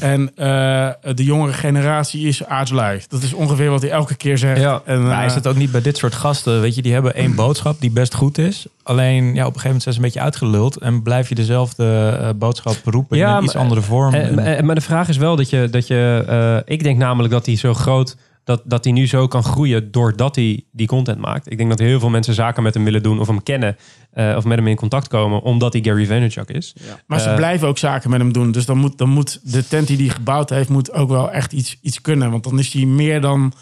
En 0.00 0.30
eh, 0.36 0.88
de 1.14 1.24
jongere 1.24 1.52
generatie 1.52 2.26
is 2.26 2.44
aardslui. 2.44 3.00
Dat 3.08 3.22
is 3.22 3.32
ongeveer 3.32 3.70
wat 3.70 3.82
hij 3.82 3.90
elke 3.90 4.14
keer 4.14 4.38
zegt. 4.38 4.60
Ja, 4.60 4.82
en, 4.84 5.06
Maar 5.06 5.20
eh, 5.20 5.26
is 5.26 5.34
dat 5.34 5.46
ook 5.46 5.56
niet 5.56 5.70
bij 5.70 5.80
dit 5.82 5.96
soort 5.96 6.14
gasten? 6.14 6.60
Weet 6.60 6.74
je, 6.74 6.82
die 6.82 6.92
hebben 6.92 7.14
één 7.14 7.34
boodschap 7.44 7.80
die 7.80 7.90
best 7.90 8.14
goed 8.14 8.38
is. 8.38 8.66
Alleen 8.82 9.24
ja, 9.24 9.30
op 9.30 9.54
een 9.54 9.60
gegeven 9.60 9.62
moment 9.64 9.82
zijn 9.82 9.94
ze 9.94 10.00
een 10.00 10.06
beetje 10.06 10.20
uitgeluld. 10.20 10.76
En 10.76 11.02
blijf 11.02 11.28
je 11.28 11.34
dezelfde 11.34 12.18
eh, 12.20 12.28
boodschap 12.36 12.76
roepen 12.84 13.16
Ja, 13.18 13.30
in 13.30 13.36
een 13.36 13.44
iets 13.44 13.56
andere 13.56 13.80
vorm. 13.80 14.14
Eh, 14.14 14.26
En- 14.28 14.34
maar- 14.34 14.44
eh, 14.44 14.62
maar 14.62 14.74
de 14.74 14.80
vraag 14.80 15.08
is 15.08 15.16
wel 15.16 15.36
dat 15.36 15.50
je, 15.50 15.68
dat 15.70 15.86
je 15.86 16.24
eh, 16.28 16.72
ik 16.74 16.82
denk 16.82 16.98
namelijk 16.98 17.32
dat 17.32 17.46
hij 17.46 17.56
zo 17.56 17.74
groot, 17.74 18.16
dat, 18.48 18.62
dat 18.64 18.84
hij 18.84 18.92
nu 18.92 19.06
zo 19.06 19.26
kan 19.26 19.42
groeien 19.42 19.90
doordat 19.90 20.36
hij 20.36 20.64
die 20.72 20.86
content 20.86 21.18
maakt. 21.18 21.50
Ik 21.50 21.56
denk 21.56 21.68
dat 21.68 21.78
heel 21.78 22.00
veel 22.00 22.08
mensen 22.08 22.34
zaken 22.34 22.62
met 22.62 22.74
hem 22.74 22.84
willen 22.84 23.02
doen 23.02 23.20
of 23.20 23.26
hem 23.26 23.42
kennen 23.42 23.76
eh, 24.10 24.34
of 24.36 24.44
met 24.44 24.58
hem 24.58 24.66
in 24.66 24.76
contact 24.76 25.08
komen, 25.08 25.42
omdat 25.42 25.72
hij 25.72 25.82
Gary 25.82 26.06
Vaynerchuk 26.06 26.48
is. 26.48 26.74
Maar 27.06 27.20
ze 27.20 27.28
Eh, 27.28 27.36
blijven 27.36 27.68
ook 27.68 27.78
zaken 27.78 28.10
met 28.10 28.20
hem 28.20 28.32
doen. 28.32 28.52
Dus 28.52 28.66
dan 28.66 28.78
moet, 28.78 28.98
dan 28.98 29.08
moet 29.08 29.52
de 29.52 29.68
tent 29.68 29.86
die 29.86 29.96
hij 29.96 30.08
gebouwd 30.08 30.50
heeft, 30.50 30.68
moet 30.68 30.92
ook 30.92 31.08
wel 31.08 31.30
echt 31.30 31.52
iets, 31.52 31.78
iets 31.82 32.00
kunnen. 32.00 32.30
Want 32.30 32.44
dan 32.44 32.58
is 32.58 32.72
hij 32.72 32.84
meer 32.84 33.20
dan, 33.20 33.52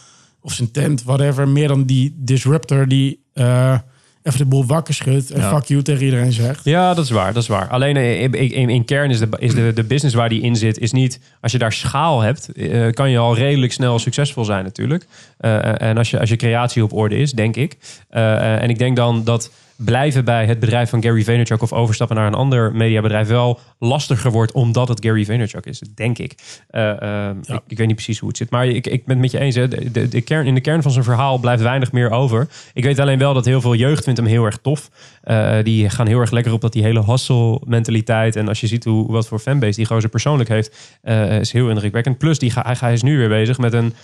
of 0.40 0.52
zijn 0.52 0.70
tent, 0.70 1.02
whatever, 1.02 1.48
meer 1.48 1.68
dan 1.68 1.84
die 1.84 2.14
disruptor 2.18 2.88
die 2.88 3.24
eh, 3.32 3.78
even 4.26 4.38
de 4.38 4.46
boel 4.46 4.66
wakker 4.66 4.94
schudt 4.94 5.30
en 5.30 5.40
Ja. 5.40 5.54
fuck 5.56 5.64
you 5.64 5.82
tegen 5.82 6.04
iedereen 6.04 6.32
zegt. 6.32 6.64
Ja, 6.64 6.94
dat 6.94 7.04
is 7.04 7.10
waar. 7.10 7.32
Dat 7.32 7.42
is 7.42 7.48
waar. 7.48 7.68
Alleen 7.68 7.96
eh, 7.96 8.22
in, 8.22 8.32
in, 8.32 8.68
in 8.68 8.84
kern 8.84 9.10
is, 9.10 9.18
de, 9.18 9.28
is 9.38 9.54
de, 9.54 9.72
de 9.72 9.84
business 9.84 10.14
waar 10.14 10.28
die 10.28 10.42
in 10.42 10.56
zit, 10.56 10.78
is 10.78 10.92
niet 10.92 11.20
als 11.40 11.52
je 11.52 11.58
daar 11.58 11.72
schaal 11.72 12.20
hebt, 12.20 12.52
eh, 12.52 12.90
kan 12.92 13.10
je 13.10 13.18
al 13.18 13.36
redelijk 13.36 13.72
snel 13.72 13.98
succesvol 13.98 14.44
zijn 14.44 14.64
natuurlijk. 14.64 15.06
Eh, 15.38 15.80
en 15.82 15.98
als 15.98 16.10
je, 16.10 16.20
als 16.20 16.28
je 16.28 16.36
creatie 16.36 16.82
op 16.82 16.92
orde 16.92 17.16
is, 17.16 17.32
denk 17.32 17.56
ik. 17.56 17.76
En 18.10 18.68
ik 18.70 18.78
denk 18.78 18.96
dan 18.96 19.24
dat 19.24 19.50
blijven 19.76 20.24
bij 20.24 20.46
het 20.46 20.58
bedrijf 20.58 20.90
van 20.90 21.02
Gary 21.02 21.24
Vaynerchuk 21.24 21.62
of 21.62 21.72
overstappen 21.72 22.16
naar 22.16 22.26
een 22.26 22.34
ander 22.34 22.72
mediabedrijf 22.72 23.28
wel 23.28 23.60
lastiger 23.78 24.30
wordt 24.30 24.52
omdat 24.52 24.88
het 24.88 25.04
Gary 25.04 25.24
Vaynerchuk 25.24 25.66
is, 25.66 25.82
denk 25.94 26.18
ik. 26.18 26.34
Eh, 26.68 27.28
eh, 27.28 27.36
ik. 27.46 27.60
Ik 27.66 27.78
weet 27.78 27.86
niet 27.86 27.96
precies 27.96 28.18
hoe 28.18 28.28
het 28.28 28.36
zit, 28.36 28.50
maar 28.50 28.66
ik, 28.66 28.86
ik 28.86 29.04
ben 29.04 29.14
het 29.14 29.18
met 29.18 29.30
je 29.30 29.38
eens. 29.38 29.54
Hè. 29.54 29.68
De, 29.68 29.90
de, 29.90 30.08
de 30.08 30.20
kern, 30.20 30.46
in 30.46 30.54
de 30.54 30.60
kern 30.60 30.82
van 30.82 30.90
zijn 30.90 31.04
verhaal 31.04 31.38
blijft 31.38 31.62
weinig 31.62 31.92
meer 31.92 32.10
over. 32.10 32.48
Ik 32.72 32.84
weet 32.84 32.98
alleen 32.98 33.18
wel 33.18 33.34
dat 33.34 33.44
heel 33.44 33.60
veel 33.60 33.74
jeugd 33.74 34.04
vindt 34.04 34.18
hem 34.18 34.28
heel 34.28 34.44
erg 34.44 34.58
tof. 34.62 34.90
Eh, 35.22 35.56
die 35.62 35.90
gaan 35.90 36.06
heel 36.06 36.20
erg 36.20 36.30
lekker 36.30 36.52
op 36.52 36.60
dat 36.60 36.72
die 36.72 36.82
hele 36.82 37.04
hustle 37.04 37.60
mentaliteit. 37.64 38.36
En 38.36 38.48
als 38.48 38.60
je 38.60 38.66
ziet 38.66 38.84
hoe, 38.84 39.12
wat 39.12 39.28
voor 39.28 39.38
fanbase 39.38 39.76
die 39.76 39.86
gozer 39.86 40.10
persoonlijk 40.10 40.48
heeft, 40.48 40.98
eh, 41.02 41.40
is 41.40 41.52
heel 41.52 41.68
indrukwekkend. 41.68 42.18
Plus 42.18 42.38
die 42.38 42.50
ga, 42.50 42.74
hij, 42.78 42.92
is 42.92 43.02
nu 43.02 43.18
weer 43.18 43.28
bezig 43.28 43.58
met 43.58 43.72
een, 43.72 43.94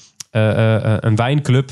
een 1.01 1.17
wijnclub 1.17 1.71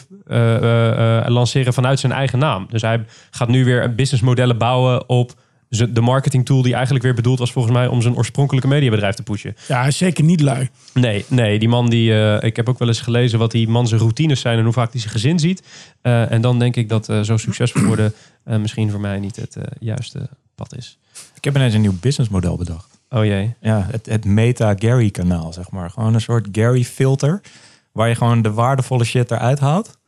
lanceren 1.27 1.73
vanuit 1.73 1.99
zijn 1.99 2.13
eigen 2.13 2.39
naam. 2.39 2.67
Dus 2.71 2.83
hij 2.83 3.05
gaat 3.31 3.49
nu 3.49 3.65
weer 3.65 3.89
businessmodellen 3.94 4.59
bouwen 4.59 5.09
op 5.09 5.35
de 5.90 6.00
marketing 6.00 6.46
tool 6.46 6.62
die 6.62 6.74
eigenlijk 6.74 7.05
weer 7.05 7.14
bedoeld 7.14 7.38
was 7.38 7.53
volgens 7.53 7.74
mij 7.74 7.87
om 7.87 8.03
zijn 8.03 8.16
oorspronkelijke 8.16 8.68
mediabedrijf 8.68 9.14
te 9.14 9.22
pushen. 9.22 9.57
Ja, 9.68 9.90
zeker 9.90 10.24
niet 10.24 10.40
lui. 10.40 10.68
Nee, 10.94 11.24
nee, 11.29 11.59
die 11.59 11.68
man 11.68 11.88
die. 11.90 12.12
eh, 12.14 12.48
ik 12.48 12.57
heb 12.57 12.68
ook 12.68 12.79
wel 12.79 12.88
eens 12.88 13.00
gelezen 13.00 13.38
wat 13.38 13.50
die 13.50 13.68
man 13.68 13.88
zijn 13.88 14.00
routines 14.00 14.40
zijn 14.40 14.59
en 14.59 14.64
hoe 14.64 14.72
vaak 14.72 14.92
hij 14.92 15.00
zijn 15.00 15.12
gezin 15.12 15.38
ziet. 15.38 15.62
Eh, 16.03 16.33
en 16.33 16.40
dan 16.40 16.59
denk 16.59 16.76
ik 16.76 16.88
dat 16.88 17.09
eh, 17.09 17.20
zo 17.20 17.37
succesvol 17.37 17.83
worden 17.83 18.12
eh, 18.44 18.59
misschien 18.59 18.90
voor 18.90 19.00
mij 19.00 19.18
niet 19.18 19.37
het 19.37 19.57
juiste 19.81 20.29
pad 20.55 20.76
is. 20.76 20.98
ik 21.35 21.44
heb 21.44 21.57
ineens 21.57 21.74
een 21.74 21.81
nieuw 21.81 21.98
businessmodel 22.00 22.57
bedacht. 22.57 23.00
Oh 23.11 23.24
jee. 23.24 23.55
Ja, 23.61 23.87
het, 23.90 24.07
het 24.07 24.24
Meta-Gary-kanaal, 24.24 25.53
zeg 25.53 25.70
maar. 25.70 25.90
Gewoon 25.90 26.14
een 26.14 26.20
soort 26.20 26.48
Gary-filter. 26.53 27.40
Waar 27.92 28.09
je 28.09 28.14
gewoon 28.14 28.42
de 28.42 28.53
waardevolle 28.53 29.05
shit 29.05 29.31
eruit 29.31 29.59
haalt. 29.59 29.98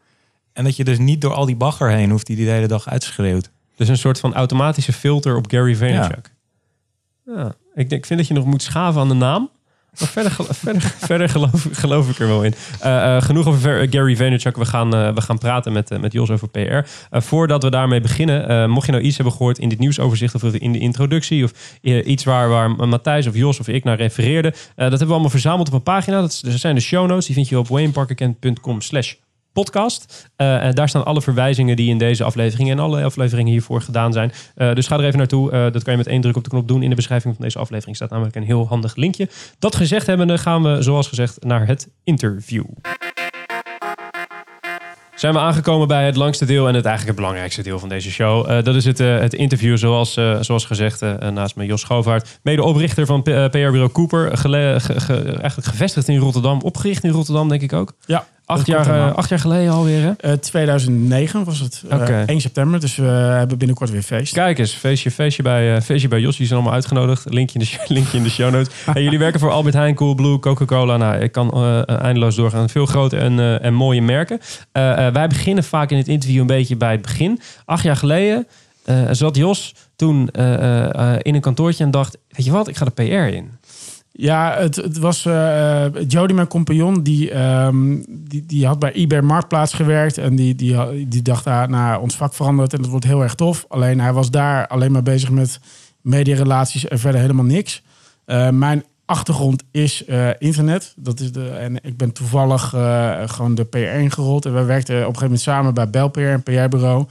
En 0.53 0.65
dat 0.65 0.77
je 0.77 0.85
dus 0.85 0.99
niet 0.99 1.21
door 1.21 1.33
al 1.35 1.47
die 1.47 1.57
bagger 1.57 1.91
heen 1.91 2.11
hoeft 2.11 2.27
die 2.27 2.37
die 2.37 2.45
de 2.45 2.51
hele 2.51 2.67
dag 2.67 2.89
uitschreeuwt. 2.89 3.51
Dus 3.83 3.91
een 3.91 4.03
soort 4.03 4.21
van 4.21 4.35
automatische 4.35 4.93
filter 4.93 5.37
op 5.37 5.51
Gary 5.51 5.77
Vaynerchuk. 5.77 6.31
Ja. 7.27 7.55
ik, 7.75 7.89
denk, 7.89 7.91
ik 7.93 8.07
vind 8.07 8.19
dat 8.19 8.29
je 8.29 8.35
nog 8.35 8.45
moet 8.45 8.63
schaven 8.63 9.01
aan 9.01 9.09
de 9.09 9.15
naam. 9.15 9.51
Maar 9.99 10.09
verder, 10.09 10.33
verder, 10.65 10.81
verder 10.81 11.29
geloof, 11.29 11.69
geloof 11.73 12.11
ik 12.11 12.19
er 12.19 12.27
wel 12.27 12.43
in. 12.45 12.55
Eh, 12.81 13.17
eh, 13.17 13.23
genoeg 13.23 13.47
over 13.47 13.61
Ver- 13.61 13.87
Gary 13.91 14.17
Vaynerchuk. 14.17 14.57
We 14.57 14.65
gaan, 14.65 14.95
eh, 14.95 15.15
we 15.15 15.21
gaan 15.21 15.39
praten 15.39 15.73
met, 15.73 16.01
met 16.01 16.13
Jos 16.13 16.31
over 16.31 16.49
PR. 16.49 16.79
Voordat 17.11 17.63
we 17.63 17.71
daarmee 17.71 18.01
beginnen, 18.01 18.71
mocht 18.71 18.87
je 18.87 18.93
nou 18.93 19.05
iets 19.05 19.17
hebben 19.17 19.35
gehoord 19.35 19.59
in 19.59 19.69
dit 19.69 19.79
nieuwsoverzicht 19.79 20.35
of 20.35 20.43
in 20.43 20.73
de 20.73 20.79
introductie 20.79 21.45
of 21.45 21.53
iets 21.83 22.25
waar, 22.25 22.49
waar 22.49 22.71
Matthijs 22.89 23.27
of 23.27 23.35
Jos 23.35 23.61
of 23.61 23.69
ik 23.69 23.85
naar 23.85 23.97
refereerde, 23.97 24.51
dat 24.51 24.59
hebben 24.77 25.07
we 25.07 25.13
allemaal 25.13 25.31
verzameld 25.31 25.69
op 25.69 25.75
een 25.75 25.83
pagina. 25.83 26.21
Dat, 26.21 26.31
is- 26.31 26.41
dat 26.41 26.53
zijn 26.61 26.75
de 26.75 26.81
show 26.81 27.07
notes. 27.09 27.27
Die 27.27 27.35
vind 27.35 27.49
je 27.49 27.59
op 27.59 27.69
wayneparkerkent.com 27.69 28.81
slash 28.81 29.15
podcast. 29.53 30.31
Eh, 30.37 30.65
en 30.65 30.75
daar 30.75 30.89
staan 30.89 31.05
alle 31.05 31.23
verwijzingen 31.23 31.77
die 31.77 31.91
in 31.91 31.99
deze 31.99 32.25
aflevering 32.25 32.71
en 32.71 32.79
alle 32.79 33.03
afleveringen 33.05 33.53
hiervoor 33.53 33.83
gedaan 33.83 34.13
zijn. 34.13 34.33
Eh, 34.55 34.75
dus 34.75 34.87
ga 34.87 34.99
er 34.99 35.05
even 35.05 35.19
naartoe. 35.19 35.51
Eh, 35.51 35.61
dat 35.73 35.83
kan 35.83 35.93
je 35.93 35.99
met 35.99 36.07
één 36.07 36.21
druk 36.21 36.37
op 36.37 36.45
de 36.45 36.51
knop 36.51 36.69
doen. 36.69 36.83
In 36.83 36.89
de 36.91 36.95
beschrijving 36.97 37.35
van 37.35 37.45
deze 37.45 37.59
aflevering 37.59 37.97
staat 37.97 38.11
namelijk 38.11 38.37
een 38.37 38.43
heel 38.43 38.67
handig 38.69 38.97
linkje. 38.97 39.29
Dat 39.59 39.77
gezegd 39.77 40.07
hebbende 40.07 40.39
gaan 40.39 40.63
we, 40.63 40.83
zoals 40.83 41.09
gezegd, 41.09 41.45
naar 41.45 41.67
het 41.67 41.89
interview. 42.05 42.65
Zijn 45.15 45.35
we 45.35 45.41
aangekomen 45.41 45.89
bij 45.89 46.05
het 46.07 46.17
langste 46.17 46.45
deel 46.45 46.69
en 46.69 46.75
het 46.75 46.85
eigenlijk 46.85 47.07
het 47.07 47.17
belangrijkste 47.17 47.63
deel 47.63 47.79
van 47.79 47.89
deze 47.89 48.11
show. 48.11 48.65
Dat 48.65 48.75
is 48.75 48.85
het, 48.85 48.99
het 48.99 49.35
interview, 49.35 49.77
zoals, 49.77 50.13
zoals 50.41 50.65
gezegd, 50.65 51.01
naast 51.33 51.57
me 51.57 51.65
Jos 51.67 51.81
Schoovaert, 51.81 52.39
medeoprichter 52.43 53.07
van 53.07 53.23
PR-bureau 53.23 53.89
Cooper. 53.93 54.37
gele- 54.37 54.81
ge- 54.81 55.01
ge- 55.01 55.23
eigenlijk 55.25 55.69
gevestigd 55.69 56.09
in 56.09 56.19
Rotterdam, 56.19 56.61
opgericht 56.61 57.05
in 57.05 57.11
Rotterdam, 57.11 57.49
denk 57.49 57.63
ik 57.63 57.73
ook. 57.73 57.93
Ja, 58.07 58.27
Acht 58.47 58.67
jaar, 58.67 58.87
eh, 59.09 59.15
acht 59.15 59.29
jaar 59.29 59.39
geleden 59.39 59.73
alweer, 59.73 60.03
hè? 60.03 60.11
Eh, 60.11 60.33
2009 60.33 61.45
was 61.45 61.61
het. 61.61 61.83
eh, 61.89 62.01
Oké. 62.01 62.23
1 62.27 62.41
september. 62.41 62.81
Dus 62.81 62.97
we 62.97 63.05
hebben 63.07 63.59
binnenkort 63.59 63.91
weer 63.91 64.03
feest. 64.03 64.33
Kijk 64.35 64.59
eens, 64.59 64.73
feestje, 64.73 65.11
feestje, 65.11 65.43
bij, 65.43 65.75
eh, 65.75 65.81
feestje 65.83 66.09
bij 66.09 66.21
Jos. 66.21 66.37
Die 66.37 66.47
zijn 66.47 66.59
allemaal 66.59 66.77
uitgenodigd. 66.77 67.25
Linkje 67.33 67.59
in 67.59 67.65
de, 67.65 67.85
linkje 67.95 68.17
in 68.17 68.23
de 68.23 68.31
show 68.31 68.51
notes. 68.53 68.75
en 68.95 69.03
jullie 69.03 69.19
werken 69.19 69.41
voor 69.41 69.51
Albert 69.51 69.75
Heijn, 69.75 69.95
Coolblue, 69.95 70.39
Coca-Cola. 70.39 70.97
Nou, 70.97 71.17
ik 71.23 71.33
kan 71.33 71.51
eh, 71.53 72.01
eindeloos 72.03 72.35
doorgaan. 72.37 72.69
Veel 72.69 72.87
grote 72.87 73.17
en, 73.17 73.39
eh, 73.39 73.65
en 73.65 73.75
mooie 73.75 74.03
merken. 74.03 74.41
Eh, 74.73 75.07
eh, 75.07 75.13
wij 75.15 75.27
beginnen 75.29 75.65
vaak 75.65 75.91
in 75.91 75.97
het 75.97 76.09
interview 76.09 76.41
een 76.41 76.47
beetje 76.47 76.77
bij 76.77 76.93
het 76.93 77.03
begin. 77.03 77.41
Acht 77.65 77.83
jaar 77.83 77.97
geleden 77.97 78.47
eh, 78.85 78.97
zat 79.11 79.37
Jos 79.37 79.75
toen 79.97 80.29
eh, 80.31 80.55
eh, 80.55 80.95
eh, 81.15 81.19
in 81.23 81.35
een 81.35 81.41
kantoortje 81.41 81.85
en 81.85 81.91
dacht... 81.91 82.19
Weet 82.29 82.45
je 82.47 82.53
wat, 82.53 82.69
ik 82.69 82.77
ga 82.77 82.85
de 82.85 82.91
PR 82.91 83.03
in. 83.35 83.51
Ja, 84.13 84.57
het, 84.59 84.77
het 84.77 84.99
was 84.99 85.27
eh 85.27 85.85
eh, 85.85 85.93
Jody, 86.09 86.33
mijn 86.33 86.47
compagnon, 86.47 87.03
die, 87.03 87.31
ehm, 87.31 88.03
die, 88.09 88.47
die 88.47 88.67
had 88.67 88.79
bij 88.79 88.93
eBay 88.93 89.21
Marktplaats 89.21 89.75
gewerkt. 89.75 90.19
En 90.19 90.37
die, 90.37 90.55
die, 90.55 91.09
die 91.09 91.23
dacht, 91.23 91.47
ah, 91.47 91.69
nou, 91.69 92.03
ons 92.03 92.17
vak 92.17 92.35
verandert 92.35 92.73
en 92.73 92.83
dat 92.83 92.91
wordt 92.91 93.05
heel 93.05 93.23
erg 93.23 93.35
tof. 93.35 93.65
Alleen 93.69 94.01
hij 94.01 94.13
was 94.13 94.31
daar 94.31 94.67
alleen 94.67 94.93
maar 94.93 95.03
bezig 95.03 95.31
met 95.31 95.61
mediarelaties 96.01 96.89
en 96.89 96.99
verder 96.99 97.21
helemaal 97.21 97.45
niks. 97.45 97.83
Eh, 98.25 98.49
mijn 98.49 98.85
achtergrond 99.05 99.63
is 99.71 100.05
internet. 100.39 100.95
Dat 100.97 101.21
is 101.21 101.33
de, 101.33 101.49
en 101.49 101.77
ik 101.83 101.97
ben 101.97 102.13
toevallig 102.13 102.69
gewoon 103.27 103.55
de 103.55 103.65
PR 103.65 103.77
ingerold. 103.79 104.47
En 104.47 104.53
wij 104.53 104.65
werkten 104.65 104.95
op 104.95 105.01
een 105.01 105.05
gegeven 105.05 105.25
moment 105.25 105.41
samen 105.41 105.75
bij 105.75 105.91
Bel 105.91 106.09
PR, 106.09 106.21
een 106.21 106.43
PR-bureau. 106.43 107.05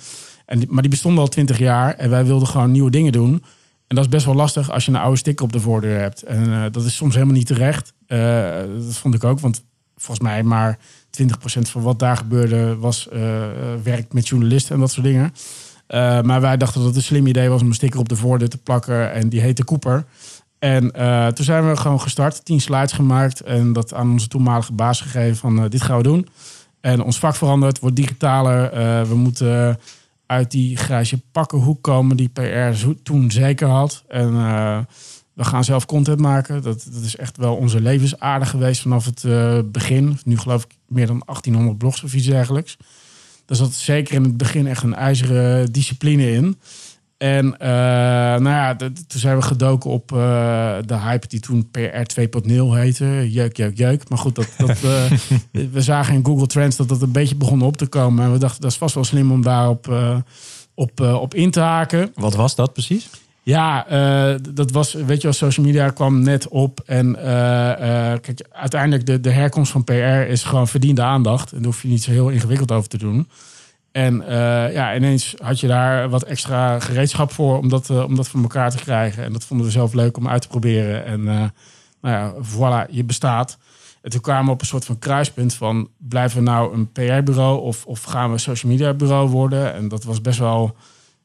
En 0.45 0.63
maar 0.67 0.81
die 0.81 0.91
bestonden 0.91 1.23
al 1.23 1.29
twintig 1.29 1.57
jaar. 1.57 1.95
En 1.95 2.09
wij 2.09 2.25
wilden 2.25 2.47
gewoon 2.47 2.71
nieuwe 2.71 2.91
dingen 2.91 3.11
doen. 3.11 3.43
En 3.91 3.97
dat 3.97 4.05
is 4.05 4.11
best 4.11 4.25
wel 4.25 4.35
lastig 4.35 4.71
als 4.71 4.85
je 4.85 4.91
een 4.91 4.97
oude 4.97 5.17
sticker 5.17 5.45
op 5.45 5.51
de 5.51 5.59
voordeur 5.59 5.99
hebt. 5.99 6.23
En 6.23 6.53
eh, 6.53 6.71
dat 6.71 6.85
is 6.85 6.95
soms 6.95 7.13
helemaal 7.13 7.35
niet 7.35 7.47
terecht. 7.47 7.93
Eh, 8.07 8.19
dat 8.85 8.97
vond 8.97 9.15
ik 9.15 9.23
ook, 9.23 9.39
want 9.39 9.63
volgens 9.95 10.27
mij 10.27 10.43
maar 10.43 10.79
20% 11.09 11.69
van 11.69 11.81
wat 11.81 11.99
daar 11.99 12.17
gebeurde 12.17 12.77
was 12.77 13.09
eh, 13.09 13.21
werk 13.83 14.13
met 14.13 14.27
journalisten 14.27 14.75
en 14.75 14.81
dat 14.81 14.91
soort 14.91 15.05
dingen. 15.05 15.33
Maar 16.25 16.41
wij 16.41 16.57
dachten 16.57 16.79
dat 16.79 16.89
het 16.89 16.97
een 16.97 17.03
slim 17.03 17.27
idee 17.27 17.49
was 17.49 17.61
om 17.61 17.67
een 17.67 17.73
sticker 17.73 17.99
op 17.99 18.09
de 18.09 18.15
voordeur 18.15 18.49
te 18.49 18.57
plakken. 18.57 19.13
En 19.13 19.29
die 19.29 19.41
heette 19.41 19.65
Cooper. 19.65 20.05
En 20.59 20.91
toen 21.33 21.45
zijn 21.45 21.69
we 21.69 21.77
gewoon 21.77 22.01
gestart, 22.01 22.45
tien 22.45 22.61
slides 22.61 22.91
gemaakt 22.91 23.41
en 23.41 23.73
dat 23.73 23.93
aan 23.93 24.11
onze 24.11 24.27
toenmalige 24.27 24.73
baas 24.73 25.01
gegeven 25.01 25.37
van 25.37 25.67
dit 25.69 25.81
gaan 25.81 25.97
we 25.97 26.03
doen. 26.03 26.27
En 26.81 27.03
ons 27.03 27.19
vak 27.19 27.35
verandert, 27.35 27.79
wordt 27.79 27.95
digitaler. 27.95 28.71
Eh, 28.71 29.01
we 29.01 29.15
moeten 29.15 29.79
uit 30.31 30.51
die 30.51 30.77
grijze 30.77 31.21
pakkenhoek 31.31 31.81
komen 31.81 32.17
die 32.17 32.29
PR 32.29 32.85
toen 33.03 33.31
zeker 33.31 33.67
had. 33.67 34.03
En 34.07 34.33
eh, 34.33 34.79
we 35.33 35.43
gaan 35.43 35.63
zelf 35.63 35.85
content 35.85 36.19
maken. 36.19 36.61
Dat, 36.61 36.87
dat 36.91 37.03
is 37.03 37.15
echt 37.15 37.37
wel 37.37 37.55
onze 37.55 37.81
levensaarde 37.81 38.45
geweest 38.45 38.81
vanaf 38.81 39.05
het 39.05 39.23
eh, 39.23 39.59
begin. 39.65 40.19
Nu 40.23 40.37
geloof 40.37 40.63
ik 40.63 40.75
meer 40.87 41.07
dan 41.07 41.21
1800 41.25 41.77
blogs 41.77 42.03
of 42.03 42.13
iets 42.13 42.25
dergelijks. 42.25 42.77
Dus 43.45 43.57
dat 43.57 43.69
is 43.69 43.83
zeker 43.83 44.13
in 44.13 44.23
het 44.23 44.37
begin 44.37 44.67
echt 44.67 44.83
een 44.83 44.95
ijzeren 44.95 45.71
discipline 45.71 46.31
in. 46.31 46.59
En 47.21 47.57
eh, 47.57 47.69
nou 48.41 48.49
ja, 48.49 48.75
toen 48.75 48.93
zijn 49.07 49.37
we 49.37 49.41
gedoken 49.41 49.89
op 49.89 50.11
eh, 50.11 50.75
de 50.85 50.97
hype 50.97 51.27
die 51.27 51.39
toen 51.39 51.69
PR 51.71 52.21
2.0 52.21 52.51
heette. 52.51 53.31
Jeuk, 53.31 53.57
jeuk, 53.57 53.77
jeuk. 53.77 54.09
Maar 54.09 54.17
goed, 54.17 54.35
dat, 54.35 54.47
dat, 54.57 54.69
eh, 54.69 55.11
we 55.71 55.81
zagen 55.81 56.13
in 56.13 56.25
Google 56.25 56.47
Trends 56.47 56.77
dat 56.77 56.89
dat 56.89 57.01
een 57.01 57.11
beetje 57.11 57.35
begon 57.35 57.61
op 57.61 57.77
te 57.77 57.87
komen. 57.87 58.25
En 58.25 58.31
we 58.31 58.37
dachten, 58.37 58.61
dat 58.61 58.71
is 58.71 58.77
vast 58.77 58.95
wel 58.95 59.03
slim 59.03 59.31
om 59.31 59.41
daarop 59.41 59.93
op, 60.73 60.99
op 60.99 61.33
in 61.33 61.51
te 61.51 61.59
haken. 61.59 62.11
Wat 62.15 62.35
was 62.35 62.55
dat 62.55 62.73
precies? 62.73 63.09
Ja, 63.43 63.85
dat 64.53 64.71
was, 64.71 64.93
weet 64.93 65.17
je 65.17 65.23
wel, 65.23 65.33
social 65.33 65.65
media 65.65 65.89
kwam 65.89 66.23
net 66.23 66.47
op. 66.47 66.81
En 66.85 67.17
kijk, 68.21 68.47
uiteindelijk 68.51 69.05
de, 69.05 69.19
de 69.19 69.31
herkomst 69.31 69.71
van 69.71 69.83
PR 69.83 69.93
is 70.27 70.43
gewoon 70.43 70.67
verdiende 70.67 71.01
aandacht. 71.01 71.51
En 71.51 71.57
daar 71.57 71.65
hoef 71.65 71.81
je 71.81 71.87
niet 71.87 72.03
zo 72.03 72.11
heel 72.11 72.29
ingewikkeld 72.29 72.71
over 72.71 72.89
te 72.89 72.97
doen. 72.97 73.27
En 73.91 74.27
eh, 74.27 74.73
ja, 74.73 74.95
ineens 74.95 75.35
had 75.41 75.59
je 75.59 75.67
daar 75.67 76.09
wat 76.09 76.23
extra 76.23 76.79
gereedschap 76.79 77.31
voor 77.31 77.57
om 77.57 77.69
dat, 77.69 77.89
eh, 77.89 78.03
om 78.03 78.15
dat 78.15 78.27
voor 78.27 78.41
elkaar 78.41 78.71
te 78.71 78.77
krijgen. 78.77 79.23
En 79.23 79.33
dat 79.33 79.45
vonden 79.45 79.65
we 79.65 79.71
zelf 79.71 79.93
leuk 79.93 80.17
om 80.17 80.27
uit 80.27 80.41
te 80.41 80.47
proberen. 80.47 81.05
En 81.05 81.27
eh, 81.27 81.43
nou 82.01 82.15
ja, 82.15 82.33
voilà, 82.33 82.89
je 82.89 83.03
bestaat. 83.03 83.57
En 84.01 84.09
toen 84.09 84.21
kwamen 84.21 84.45
we 84.45 84.51
op 84.51 84.61
een 84.61 84.67
soort 84.67 84.85
van 84.85 84.99
kruispunt 84.99 85.53
van... 85.53 85.89
blijven 85.97 86.37
we 86.37 86.43
nou 86.43 86.73
een 86.73 86.91
PR-bureau 86.91 87.61
of, 87.61 87.85
of 87.85 88.03
gaan 88.03 88.27
we 88.27 88.33
een 88.33 88.39
social 88.39 88.71
media 88.71 88.93
bureau 88.93 89.29
worden? 89.29 89.73
En 89.73 89.87
dat 89.87 90.03
was 90.03 90.21
best 90.21 90.39
wel, 90.39 90.75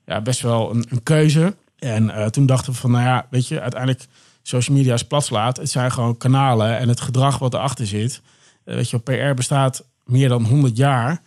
ja, 0.05 0.20
best 0.20 0.40
wel 0.40 0.70
een, 0.70 0.87
een 0.88 1.02
keuze. 1.02 1.57
En 1.79 2.33
toen 2.33 2.46
dachten 2.46 2.72
we 2.72 2.79
van, 2.79 2.90
nou 2.90 3.05
ja, 3.05 3.26
weet 3.31 3.48
je, 3.48 3.61
uiteindelijk 3.61 4.07
social 4.42 4.76
media 4.76 4.94
is 4.94 5.07
platslaat. 5.07 5.57
Het 5.57 5.70
zijn 5.70 5.92
gewoon 5.92 6.16
kanalen 6.16 6.79
en 6.79 6.88
het 6.88 7.00
gedrag 7.00 7.38
wat 7.38 7.55
erachter 7.55 7.87
zit. 7.87 8.22
Weet 8.64 8.90
je, 8.90 8.98
PR 8.98 9.35
bestaat 9.35 9.85
meer 10.05 10.29
dan 10.29 10.44
100 10.44 10.76
jaar. 10.76 11.22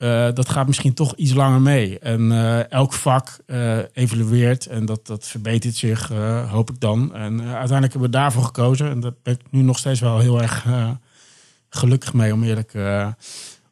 Eh, 0.00 0.28
dat 0.34 0.48
gaat 0.48 0.66
misschien 0.66 0.94
toch 0.94 1.14
iets 1.14 1.34
langer 1.34 1.60
mee. 1.60 1.98
En 1.98 2.32
eh, 2.32 2.70
elk 2.70 2.92
vak 2.92 3.38
eh, 3.46 3.78
evolueert 3.92 4.66
en 4.66 4.84
dat, 4.84 5.06
dat 5.06 5.26
verbetert 5.26 5.74
zich, 5.74 6.08
hoop 6.48 6.70
ik 6.70 6.80
dan. 6.80 7.14
En 7.14 7.40
uiteindelijk 7.40 7.92
hebben 7.92 8.10
we 8.10 8.16
daarvoor 8.16 8.44
gekozen. 8.44 8.90
En 8.90 9.00
daar 9.00 9.12
ben 9.22 9.34
ik 9.34 9.40
nu 9.50 9.62
nog 9.62 9.78
steeds 9.78 10.00
wel 10.00 10.18
heel 10.18 10.42
erg 10.42 10.66
gelukkig 11.70 12.12
mee, 12.12 12.32
om 12.32 12.42
eerlijk, 12.42 12.72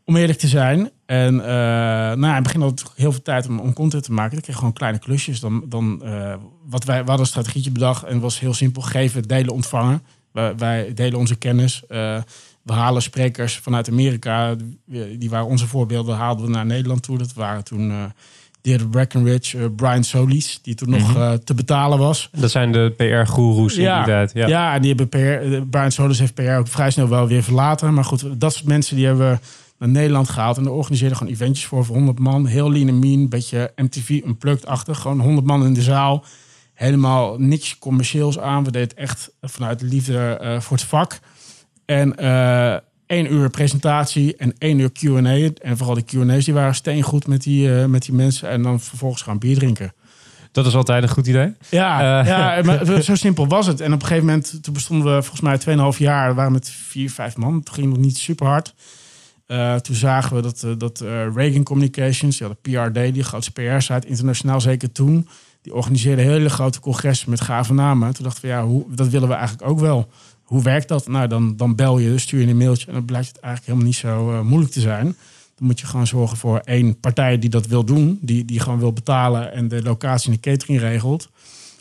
om 0.04 0.16
eerlijk 0.16 0.38
te 0.38 0.48
zijn. 0.48 0.90
En 1.06 1.36
nou, 1.36 2.18
in 2.18 2.32
het 2.32 2.42
begin 2.42 2.60
had 2.60 2.80
ik 2.80 2.86
heel 2.94 3.12
veel 3.12 3.22
tijd 3.22 3.48
om, 3.48 3.58
om 3.58 3.72
content 3.72 4.04
te 4.04 4.12
maken. 4.12 4.36
Ik 4.36 4.42
kreeg 4.42 4.56
gewoon 4.56 4.72
kleine 4.72 4.98
klusjes. 4.98 5.40
Dan, 5.40 5.64
dan, 5.68 6.02
wat 6.64 6.84
wij, 6.84 6.96
we 6.96 7.06
hadden 7.06 7.20
een 7.20 7.26
strategietje 7.26 7.70
bedacht 7.70 8.04
en 8.04 8.20
was 8.20 8.40
heel 8.40 8.54
simpel. 8.54 8.82
Geven, 8.82 9.22
delen, 9.22 9.52
ontvangen. 9.52 10.02
Wij, 10.32 10.56
wij 10.56 10.94
delen 10.94 11.18
onze 11.18 11.36
kennis. 11.36 11.82
We 12.68 12.74
halen 12.74 13.02
sprekers 13.02 13.56
vanuit 13.56 13.90
Amerika. 13.90 14.56
Die 15.18 15.30
waren 15.30 15.46
onze 15.46 15.66
voorbeelden. 15.66 16.16
Haalden 16.16 16.44
we 16.44 16.50
naar 16.50 16.66
Nederland 16.66 17.02
toe. 17.02 17.18
Dat 17.18 17.32
waren 17.32 17.64
toen 17.64 17.90
uh, 17.90 18.04
Deirdre 18.60 18.88
Breckenridge, 18.88 19.58
eh, 19.58 19.64
Brian 19.76 20.04
Solis. 20.04 20.58
Die 20.62 20.74
toen 20.74 20.90
nog 20.90 21.16
eh, 21.16 21.32
te 21.32 21.54
betalen 21.54 21.98
was. 21.98 22.30
Dat 22.32 22.50
zijn 22.50 22.72
de 22.72 22.92
PR-goeroes 22.96 23.76
in 23.76 23.94
die 23.94 24.04
tijd. 24.04 24.32
Ja. 24.34 24.46
Ja, 24.46 24.74
en 24.74 24.82
die 24.82 24.94
hebben 24.94 25.08
PR, 25.08 25.66
Brian 25.70 25.92
Solis 25.92 26.18
heeft 26.18 26.34
PR 26.34 26.50
ook 26.50 26.68
vrij 26.68 26.90
snel 26.90 27.08
wel 27.08 27.26
weer 27.26 27.42
verlaten. 27.42 27.94
Maar 27.94 28.04
goed, 28.04 28.40
dat 28.40 28.52
soort 28.52 28.66
mensen 28.66 28.96
die 28.96 29.06
hebben 29.06 29.30
we 29.30 29.38
naar 29.78 29.88
Nederland 29.88 30.28
gehaald. 30.28 30.56
En 30.56 30.62
daar 30.62 30.72
organiseerden 30.72 31.16
gewoon 31.16 31.32
eventjes 31.32 31.66
voor 31.66 31.84
voor 31.84 31.96
100 31.96 32.18
man. 32.18 32.46
Heel 32.46 32.72
lean 32.72 32.88
en 32.88 32.98
mean, 32.98 33.28
beetje 33.28 33.72
MTV 33.76 34.20
unplugged-achtig. 34.26 34.98
Gewoon 34.98 35.20
100 35.20 35.46
man 35.46 35.64
in 35.64 35.74
de 35.74 35.82
zaal. 35.82 36.24
Helemaal 36.74 37.38
niks 37.38 37.78
commercieels 37.78 38.38
aan. 38.38 38.64
We 38.64 38.70
deden 38.70 38.88
het 38.88 38.96
echt 38.96 39.30
vanuit 39.40 39.82
liefde 39.82 40.38
voor 40.60 40.76
het 40.76 40.86
vak. 40.86 41.18
En 41.88 42.16
eh 42.16 42.76
één 43.08 43.32
uur 43.32 43.50
presentatie 43.50 44.36
en 44.36 44.54
één 44.58 44.78
uur 44.78 44.92
Q&A. 44.92 45.50
En 45.62 45.76
vooral 45.76 45.94
de 45.94 46.02
Q&A's 46.02 46.44
die 46.44 46.54
waren 46.54 46.74
steengoed 46.74 47.26
met 47.26 47.42
die, 47.42 47.74
eh, 47.78 47.84
met 47.84 48.02
die 48.02 48.14
mensen. 48.14 48.48
En 48.48 48.62
dan 48.62 48.80
vervolgens 48.80 49.22
gaan 49.22 49.38
bier 49.38 49.56
drinken. 49.58 49.92
Dat 50.52 50.66
is 50.66 50.74
altijd 50.74 51.02
een 51.02 51.08
goed 51.08 51.26
idee. 51.26 51.54
Ja, 51.70 52.20
Eh. 52.20 52.26
ja 52.26 52.60
maar 52.64 53.02
zo 53.02 53.14
simpel 53.14 53.46
was 53.46 53.66
het. 53.66 53.80
En 53.80 53.92
op 53.92 54.00
een 54.00 54.06
gegeven 54.06 54.26
moment, 54.26 54.62
toen 54.62 54.72
bestonden 54.72 55.14
we 55.14 55.22
volgens 55.22 55.40
mij 55.40 55.58
2,5 55.92 55.98
jaar. 55.98 56.28
We 56.28 56.34
waren 56.34 56.52
met 56.52 56.70
vier, 56.70 57.10
vijf 57.10 57.36
man. 57.36 57.54
Het 57.54 57.70
ging 57.70 57.88
nog 57.88 57.98
niet 57.98 58.18
super 58.18 58.46
hard. 58.46 58.74
Toen 59.82 59.94
zagen 59.96 60.36
we 60.36 60.42
dat, 60.42 60.62
eh, 60.62 60.70
dat 60.78 61.00
Reagan 61.34 61.62
Communications, 61.62 62.38
ja, 62.38 62.48
de 62.48 62.54
PRD, 62.70 63.14
die 63.14 63.22
grootste 63.22 63.52
PR-site, 63.52 64.06
internationaal 64.06 64.60
zeker 64.60 64.92
toen, 64.92 65.28
die 65.62 65.74
organiseerde 65.74 66.22
hele 66.22 66.48
grote 66.48 66.80
congressen 66.80 67.30
met 67.30 67.40
gave 67.40 67.74
namen. 67.74 68.14
Toen 68.14 68.24
dachten 68.24 68.42
we, 68.42 68.48
ja, 68.48 68.64
hoe, 68.64 68.84
dat 68.94 69.08
willen 69.08 69.28
we 69.28 69.34
eigenlijk 69.34 69.70
ook 69.70 69.80
wel. 69.80 70.08
Hoe 70.48 70.62
werkt 70.62 70.88
dat? 70.88 71.08
Nou, 71.08 71.28
dan, 71.28 71.56
dan 71.56 71.74
bel 71.74 71.98
je, 71.98 72.18
stuur 72.18 72.40
je 72.40 72.46
een 72.46 72.56
mailtje 72.56 72.86
en 72.86 72.92
dan 72.92 73.04
blijkt 73.04 73.26
het 73.26 73.38
eigenlijk 73.38 73.66
helemaal 73.66 73.86
niet 73.86 73.96
zo 73.96 74.32
eh, 74.32 74.40
moeilijk 74.40 74.72
te 74.72 74.80
zijn. 74.80 75.04
Dan 75.54 75.66
moet 75.66 75.80
je 75.80 75.86
gewoon 75.86 76.06
zorgen 76.06 76.36
voor 76.36 76.58
één 76.58 77.00
partij 77.00 77.38
die 77.38 77.50
dat 77.50 77.66
wil 77.66 77.84
doen, 77.84 78.18
die, 78.22 78.44
die 78.44 78.60
gewoon 78.60 78.78
wil 78.78 78.92
betalen 78.92 79.52
en 79.52 79.68
de 79.68 79.82
locatie 79.82 80.30
en 80.30 80.38
de 80.42 80.50
catering 80.50 80.80
regelt. 80.80 81.28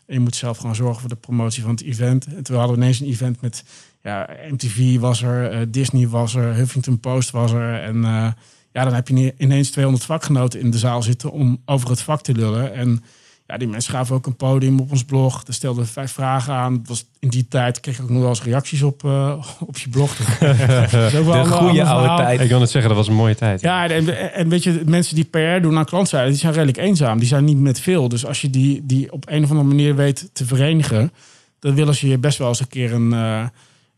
En 0.05 0.13
je 0.13 0.19
moet 0.19 0.35
zelf 0.35 0.57
gewoon 0.57 0.75
zorgen 0.75 0.99
voor 0.99 1.09
de 1.09 1.15
promotie 1.15 1.61
van 1.61 1.71
het 1.71 1.83
event. 1.83 2.25
En 2.25 2.43
toen 2.43 2.57
hadden 2.57 2.75
we 2.75 2.81
ineens 2.81 2.99
een 2.99 3.07
event 3.07 3.41
met 3.41 3.63
ja, 4.01 4.29
MTV 4.51 4.99
was 4.99 5.21
er, 5.21 5.51
eh, 5.51 5.59
Disney 5.67 6.07
was 6.07 6.35
er, 6.35 6.53
Huffington 6.53 6.99
Post 6.99 7.31
was 7.31 7.51
er. 7.51 7.81
En 7.81 8.03
eh, 8.03 8.27
ja, 8.71 8.83
dan 8.83 8.93
heb 8.93 9.07
je 9.07 9.13
ne- 9.13 9.33
ineens 9.37 9.69
200 9.69 10.05
vakgenoten 10.05 10.59
in 10.59 10.71
de 10.71 10.77
zaal 10.77 11.03
zitten 11.03 11.31
om 11.31 11.61
over 11.65 11.89
het 11.89 12.01
vak 12.01 12.21
te 12.21 12.33
lullen. 12.33 12.73
En 12.73 13.03
ja, 13.47 13.57
die 13.57 13.67
mensen 13.67 13.93
gaven 13.93 14.15
ook 14.15 14.25
een 14.25 14.35
podium 14.35 14.79
op 14.79 14.91
ons 14.91 15.03
blog. 15.03 15.43
Er 15.47 15.53
stelden 15.53 15.83
we 15.83 15.89
vijf 15.89 16.11
vragen 16.11 16.53
aan. 16.53 16.73
Het 16.73 16.87
was 16.87 17.05
in 17.19 17.29
die 17.29 17.47
tijd 17.47 17.79
kreeg 17.79 17.97
ik 17.97 18.03
ook 18.03 18.09
nog 18.09 18.19
wel 18.19 18.29
eens 18.29 18.43
reacties 18.43 18.81
op, 18.81 19.03
eh, 19.03 19.45
op 19.59 19.77
je 19.77 19.89
blog. 19.89 20.15
Dat 20.17 20.93
is 20.93 21.15
ook 21.15 21.25
wel 21.25 21.33
De 21.33 21.39
een 21.39 21.45
goede 21.45 21.83
oude 21.83 22.23
tijd. 22.23 22.41
Ik 22.41 22.49
wil 22.49 22.61
het 22.61 22.69
zeggen, 22.69 22.89
dat 22.89 22.99
was 22.99 23.07
een 23.07 23.15
mooie 23.15 23.35
tijd. 23.35 23.61
Ja, 23.61 23.89
en, 23.89 24.33
en 24.33 24.49
weet 24.49 24.63
je, 24.63 24.81
mensen 24.85 25.15
die 25.15 25.23
PR 25.23 25.61
doen 25.61 25.77
aan 25.77 25.85
klantzijde, 25.85 26.29
die 26.29 26.37
zijn 26.37 26.53
redelijk 26.53 26.77
eenzaam. 26.77 27.19
Die 27.19 27.27
zijn 27.27 27.43
niet 27.43 27.59
met 27.59 27.79
veel. 27.79 28.09
Dus 28.09 28.25
als 28.25 28.41
je 28.41 28.49
die, 28.49 28.85
die 28.85 29.11
op 29.11 29.29
een 29.29 29.43
of 29.43 29.49
andere 29.49 29.67
manier 29.67 29.95
weet 29.95 30.29
te 30.33 30.45
verenigen, 30.45 31.11
dan 31.59 31.75
willen 31.75 31.95
ze 31.95 32.07
je 32.07 32.17
best 32.17 32.37
wel 32.37 32.47
eens 32.47 32.59
een 32.59 32.67
keer 32.67 32.93
een, 32.93 33.13
eh, 33.13 33.45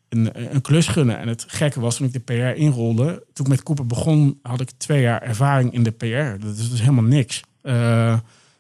een, 0.10 0.54
een 0.54 0.62
klus 0.62 0.88
gunnen. 0.88 1.20
En 1.20 1.28
het 1.28 1.46
gekke 1.48 1.80
was, 1.80 1.96
toen 1.96 2.08
ik 2.08 2.14
de 2.14 2.20
PR 2.20 2.60
inrolde, 2.60 3.24
toen 3.34 3.46
ik 3.46 3.52
met 3.52 3.64
Cooper 3.64 3.86
begon, 3.86 4.40
had 4.42 4.62
ik 4.62 4.70
twee 4.78 5.02
jaar 5.02 5.22
ervaring 5.22 5.74
in 5.74 5.84
de 5.84 5.92
PR. 5.92 6.46
Dat 6.46 6.58
is 6.58 6.70
dus 6.70 6.80
helemaal 6.80 7.04
niks. 7.04 7.42
Eh, 7.62 8.18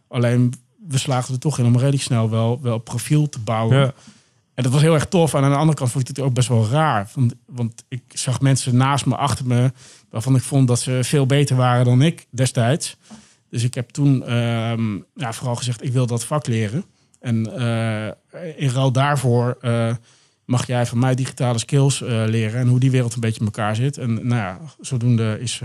alleen, 0.08 0.54
we 0.89 0.97
slaagden 0.97 1.34
er 1.34 1.39
toch 1.39 1.60
in 1.60 1.65
om 1.65 1.78
redelijk 1.78 2.04
snel 2.04 2.30
wel, 2.30 2.60
wel 2.62 2.78
profiel 2.78 3.30
te 3.30 3.39
bouwen. 3.39 3.78
Ja. 3.78 3.93
En 4.54 4.63
dat 4.63 4.73
was 4.73 4.82
heel 4.82 4.93
erg 4.93 5.08
tof. 5.08 5.34
En 5.34 5.43
aan 5.43 5.49
de 5.49 5.58
andere 5.58 5.78
kant 5.78 5.91
vond 5.91 6.10
ik 6.10 6.15
het 6.15 6.25
ook 6.25 6.34
best 6.34 6.47
wel 6.47 6.67
raar. 6.67 7.10
Want, 7.13 7.34
want 7.45 7.84
ik 7.88 8.02
zag 8.08 8.41
mensen 8.41 8.78
naast 8.78 9.06
me, 9.06 9.15
achter 9.15 9.47
me, 9.47 9.71
waarvan 10.10 10.36
ik 10.36 10.41
vond 10.41 10.67
dat 10.67 10.80
ze 10.80 10.99
veel 11.02 11.25
beter 11.25 11.56
waren 11.56 11.86
dan 11.86 12.02
ik 12.02 12.25
destijds. 12.30 12.97
Dus 13.49 13.63
ik 13.63 13.73
heb 13.73 13.89
toen 13.89 14.23
ehm, 14.23 14.95
ja, 15.15 15.34
vooral 15.34 15.56
gezegd, 15.56 15.84
ik 15.84 15.91
wil 15.91 16.06
dat 16.06 16.25
vak 16.25 16.47
leren. 16.47 16.86
En 17.19 17.58
eh, 17.58 18.08
in 18.56 18.69
ruil 18.69 18.91
daarvoor 18.91 19.58
eh, 19.62 19.93
mag 20.45 20.67
jij 20.67 20.86
van 20.86 20.99
mij 20.99 21.15
digitale 21.15 21.58
skills 21.58 22.02
eh, 22.02 22.23
leren 22.25 22.60
en 22.60 22.67
hoe 22.67 22.80
die 22.80 22.91
wereld 22.91 23.13
een 23.13 23.19
beetje 23.19 23.39
in 23.39 23.45
elkaar 23.45 23.75
zit. 23.75 23.97
En 23.97 24.13
nou 24.13 24.41
ja, 24.41 24.60
zodoende 24.80 25.38
is 25.39 25.62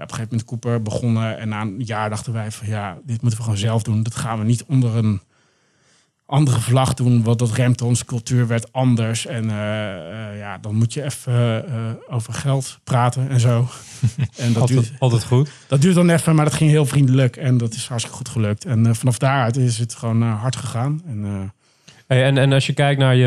ja, 0.00 0.06
op 0.06 0.10
een 0.10 0.16
gegeven 0.16 0.28
moment 0.30 0.44
Cooper 0.44 0.82
begonnen. 0.82 1.38
En 1.38 1.48
na 1.48 1.60
een 1.60 1.82
jaar 1.84 2.10
dachten 2.10 2.32
wij 2.32 2.50
van 2.50 2.66
ja, 2.68 2.98
dit 3.04 3.20
moeten 3.20 3.38
we 3.38 3.44
gewoon 3.44 3.58
zelf 3.58 3.82
doen. 3.82 4.02
Dat 4.02 4.14
gaan 4.14 4.38
we 4.38 4.44
niet 4.44 4.64
onder 4.64 4.96
een 4.96 5.20
andere 6.26 6.60
vlag 6.60 6.94
doen, 6.94 7.22
want 7.22 7.38
dat 7.38 7.52
remt 7.52 7.82
onze 7.82 8.04
cultuur 8.04 8.46
werd 8.46 8.72
anders. 8.72 9.26
En 9.26 9.50
eh, 9.50 10.30
eh, 10.30 10.38
ja, 10.38 10.58
dan 10.58 10.74
moet 10.74 10.92
je 10.92 11.04
even 11.04 11.66
eh, 11.68 12.14
over 12.14 12.32
geld 12.32 12.78
praten 12.84 13.28
en 13.28 13.40
zo. 13.40 13.58
en 14.36 14.52
dat 14.52 14.68
duurt, 14.68 14.78
Altijd, 14.78 15.00
altijd 15.00 15.24
goed. 15.24 15.50
dat 15.66 15.80
duurt 15.80 15.94
dan 15.94 16.10
even, 16.10 16.34
maar 16.34 16.44
dat 16.44 16.54
ging 16.54 16.70
heel 16.70 16.86
vriendelijk 16.86 17.36
en 17.36 17.58
dat 17.58 17.74
is 17.74 17.86
hartstikke 17.86 18.18
goed 18.18 18.28
gelukt. 18.28 18.64
En 18.64 18.96
vanaf 18.96 19.18
daaruit 19.18 19.56
is 19.56 19.78
het 19.78 19.94
gewoon 19.94 20.22
hard 20.22 20.56
gegaan. 20.56 21.02
En, 21.06 21.52
Hey, 22.10 22.24
en, 22.24 22.38
en 22.38 22.52
als 22.52 22.66
je 22.66 22.72
kijkt 22.72 23.00
naar 23.00 23.14
je... 23.16 23.26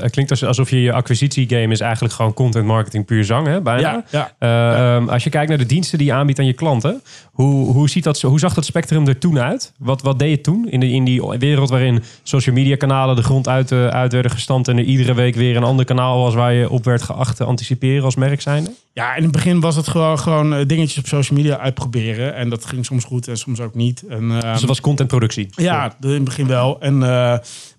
het 0.00 0.10
klinkt 0.10 0.30
als- 0.30 0.44
alsof 0.44 0.70
je 0.70 0.82
je 0.82 0.92
acquisitiegame 0.92 1.72
is 1.72 1.80
eigenlijk 1.80 2.14
gewoon 2.14 2.34
content 2.34 2.64
marketing 2.66 3.04
puur 3.04 3.24
zang, 3.24 3.46
hè? 3.46 3.60
Bijna. 3.60 4.04
ja. 4.10 4.32
Eh, 4.38 4.94
ehm, 4.94 5.08
als 5.08 5.24
je 5.24 5.30
kijkt 5.30 5.48
naar 5.48 5.58
de 5.58 5.66
diensten 5.66 5.98
die 5.98 6.06
je 6.06 6.12
aanbiedt 6.12 6.38
aan 6.38 6.46
je 6.46 6.52
klanten, 6.52 7.02
hoe, 7.32 7.72
hoe, 7.72 7.88
ziet 7.90 8.04
dat, 8.04 8.18
zo- 8.18 8.28
hoe 8.28 8.38
zag 8.38 8.54
dat 8.54 8.64
spectrum 8.64 9.06
er 9.06 9.18
toen 9.18 9.38
uit? 9.38 9.72
Wat, 9.78 10.02
wat 10.02 10.18
deed 10.18 10.30
je 10.30 10.40
toen 10.40 10.66
in, 10.70 10.80
de, 10.80 10.90
in 10.90 11.04
die 11.04 11.22
wereld 11.38 11.70
waarin 11.70 12.02
social 12.22 12.54
media 12.54 12.76
kanalen 12.76 13.16
de 13.16 13.22
grond 13.22 13.48
uit, 13.48 13.72
eh, 13.72 13.86
uit 13.86 14.12
werden 14.12 14.30
gestampt 14.30 14.68
en 14.68 14.78
er 14.78 14.84
iedere 14.84 15.14
week 15.14 15.34
weer 15.34 15.56
een 15.56 15.64
ander 15.64 15.84
kanaal 15.84 16.18
was 16.22 16.34
waar 16.34 16.52
je 16.52 16.70
op 16.70 16.84
werd 16.84 17.02
geacht 17.02 17.36
te 17.36 17.44
anticiperen 17.44 18.04
als 18.04 18.16
merk 18.16 18.40
zijnde? 18.40 18.70
Ja, 18.94 19.14
in 19.16 19.22
het 19.22 19.32
begin 19.32 19.60
was 19.60 19.76
het 19.76 19.88
gewoon, 19.88 20.18
gewoon 20.18 20.64
dingetjes 20.66 20.98
op 20.98 21.06
social 21.06 21.38
media 21.38 21.58
uitproberen. 21.58 22.34
En 22.34 22.48
dat 22.48 22.64
ging 22.64 22.84
soms 22.84 23.04
goed 23.04 23.28
en 23.28 23.36
soms 23.36 23.60
ook 23.60 23.74
niet. 23.74 24.04
En, 24.08 24.30
ehm, 24.30 24.40
Dus 24.40 24.58
het 24.60 24.64
was 24.68 24.80
contentproductie. 24.80 25.48
Ja, 25.56 25.94
in 26.00 26.08
het 26.10 26.24
begin 26.24 26.46
wel. 26.46 26.80
En, 26.80 27.02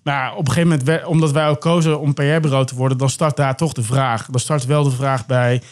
maar 0.04 0.14
ja, 0.14 0.34
op 0.34 0.46
een 0.46 0.52
gegeven 0.52 0.78
moment, 0.84 1.06
omdat 1.06 1.32
wij 1.32 1.48
ook 1.48 1.60
kozen 1.60 2.00
om 2.00 2.14
PR-bureau 2.14 2.66
te 2.66 2.74
worden, 2.74 2.98
dan 2.98 3.10
start 3.10 3.36
daar 3.36 3.56
toch 3.56 3.72
de 3.72 3.82
vraag. 3.82 4.26
Dan 4.26 4.40
start 4.40 4.64
wel 4.64 4.84
de 4.84 4.90
vraag 4.90 5.26
bij: 5.26 5.62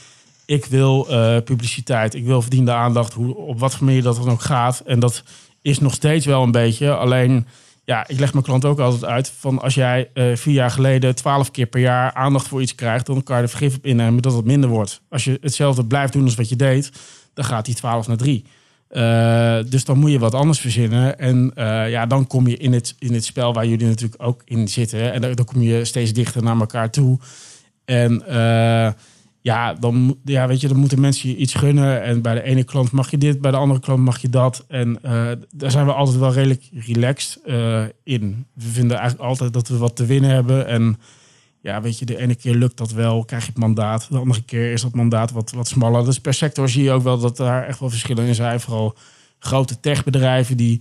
ik 0.45 0.65
wil 0.65 1.09
eh, 1.09 1.37
publiciteit, 1.45 2.15
ik 2.15 2.25
wil 2.25 2.41
verdiende 2.41 2.73
aandacht, 2.73 3.13
hoe, 3.13 3.37
op 3.37 3.59
wat 3.59 3.75
voor 3.75 3.87
manier 3.87 4.03
dat 4.03 4.17
dan 4.17 4.31
ook 4.31 4.41
gaat. 4.41 4.83
En 4.87 5.01
dat 5.01 5.23
is 5.63 5.79
nog 5.79 5.95
steeds 5.95 6.27
wel 6.27 6.43
een 6.43 6.51
beetje. 6.51 6.95
Alleen, 6.95 7.47
ja, 7.85 8.09
ik 8.09 8.19
leg 8.19 8.33
mijn 8.33 8.45
klant 8.45 8.65
ook 8.65 8.79
altijd 8.79 9.05
uit 9.05 9.33
van 9.39 9.61
als 9.61 9.75
jij 9.75 10.11
eh, 10.15 10.37
vier 10.37 10.55
jaar 10.55 10.71
geleden 10.71 11.15
twaalf 11.15 11.51
keer 11.51 11.67
per 11.67 11.81
jaar 11.81 12.13
aandacht 12.13 12.49
voor 12.49 12.63
iets 12.63 12.75
krijgt, 12.75 13.07
dan 13.07 13.23
kan 13.23 13.37
je 13.37 13.43
er 13.43 13.49
vergif 13.49 13.77
op 13.77 13.87
innemen 13.87 14.23
dat 14.23 14.35
het 14.35 14.45
minder 14.45 14.71
wordt. 14.71 15.01
Als 15.09 15.25
je 15.25 15.39
hetzelfde 15.41 15.85
blijft 15.85 16.13
doen 16.13 16.25
als 16.25 16.35
wat 16.35 16.49
je 16.49 16.57
deed, 16.57 16.91
dan 17.35 17.45
gaat 17.45 17.65
die 17.65 17.75
12 17.75 18.07
naar 18.07 18.17
3. 18.17 18.45
Eh, 18.93 19.59
dus 19.69 19.85
dan 19.85 19.99
moet 19.99 20.11
je 20.11 20.19
wat 20.19 20.35
anders 20.35 20.61
verzinnen. 20.61 21.19
En 21.19 21.53
eh, 21.55 21.91
ja, 21.91 22.07
dan 22.07 22.27
kom 22.27 22.47
je 22.47 22.57
in 22.57 22.73
het, 22.73 22.95
in 22.99 23.15
het 23.15 23.25
spel 23.25 23.53
waar 23.53 23.67
jullie 23.67 23.87
natuurlijk 23.87 24.23
ook 24.23 24.43
in 24.45 24.69
zitten. 24.69 25.13
En 25.13 25.21
dan, 25.21 25.33
dan 25.33 25.45
kom 25.45 25.63
je 25.63 25.85
steeds 25.85 26.13
dichter 26.13 26.43
naar 26.43 26.61
elkaar 26.61 26.91
toe. 26.91 27.19
En 27.85 28.27
eh, 28.27 28.93
ja, 29.41 29.75
dan, 29.75 30.17
ja, 30.25 30.47
weet 30.47 30.61
je, 30.61 30.69
dan 30.69 30.77
moeten 30.77 31.01
mensen 31.01 31.29
je 31.29 31.37
iets 31.37 31.55
gunnen. 31.55 32.03
En 32.03 32.23
bij 32.23 32.35
de 32.35 32.43
ene 32.43 32.65
klant 32.65 32.91
mag 32.91 33.11
je 33.11 33.19
dit, 33.19 33.41
bij 33.41 33.51
de 33.51 33.57
andere 33.57 33.81
klant 33.81 34.01
mag 34.01 34.19
je 34.19 34.29
dat. 34.29 34.65
En 34.69 34.99
daar 35.51 35.71
zijn 35.71 35.87
we 35.87 35.93
altijd 35.93 36.19
wel 36.19 36.33
redelijk 36.33 36.69
relaxed 36.73 37.41
in. 38.05 38.47
We 38.55 38.69
vinden 38.69 38.97
eigenlijk 38.97 39.29
altijd 39.29 39.53
dat 39.53 39.69
we 39.69 39.77
wat 39.77 39.97
te 39.97 40.07
winnen 40.07 40.31
hebben. 40.31 40.67
En 40.67 40.97
ja, 41.63 41.81
weet 41.81 41.99
je, 41.99 42.05
de 42.05 42.19
ene 42.19 42.35
keer 42.35 42.55
lukt 42.55 42.77
dat 42.77 42.93
wel, 42.93 43.25
krijg 43.25 43.43
je 43.43 43.51
het 43.51 43.59
mandaat. 43.59 44.07
De 44.11 44.19
andere 44.19 44.43
keer 44.43 44.73
is 44.73 44.83
dat 44.83 44.95
mandaat 44.95 45.31
wat, 45.31 45.51
wat 45.51 45.69
smaller. 45.69 46.05
Dus 46.05 46.21
per 46.21 46.35
sector 46.35 46.69
zie 46.69 46.83
je 46.83 46.91
ook 46.91 47.03
wel 47.03 47.19
dat 47.19 47.37
daar 47.37 47.67
echt 47.67 47.81
wel 47.81 47.91
verschillen 47.91 48.27
in 48.27 48.35
zijn. 48.35 48.61
Vooral 48.61 48.97
grote 49.39 49.81
techbedrijven 49.81 50.57
die 50.57 50.81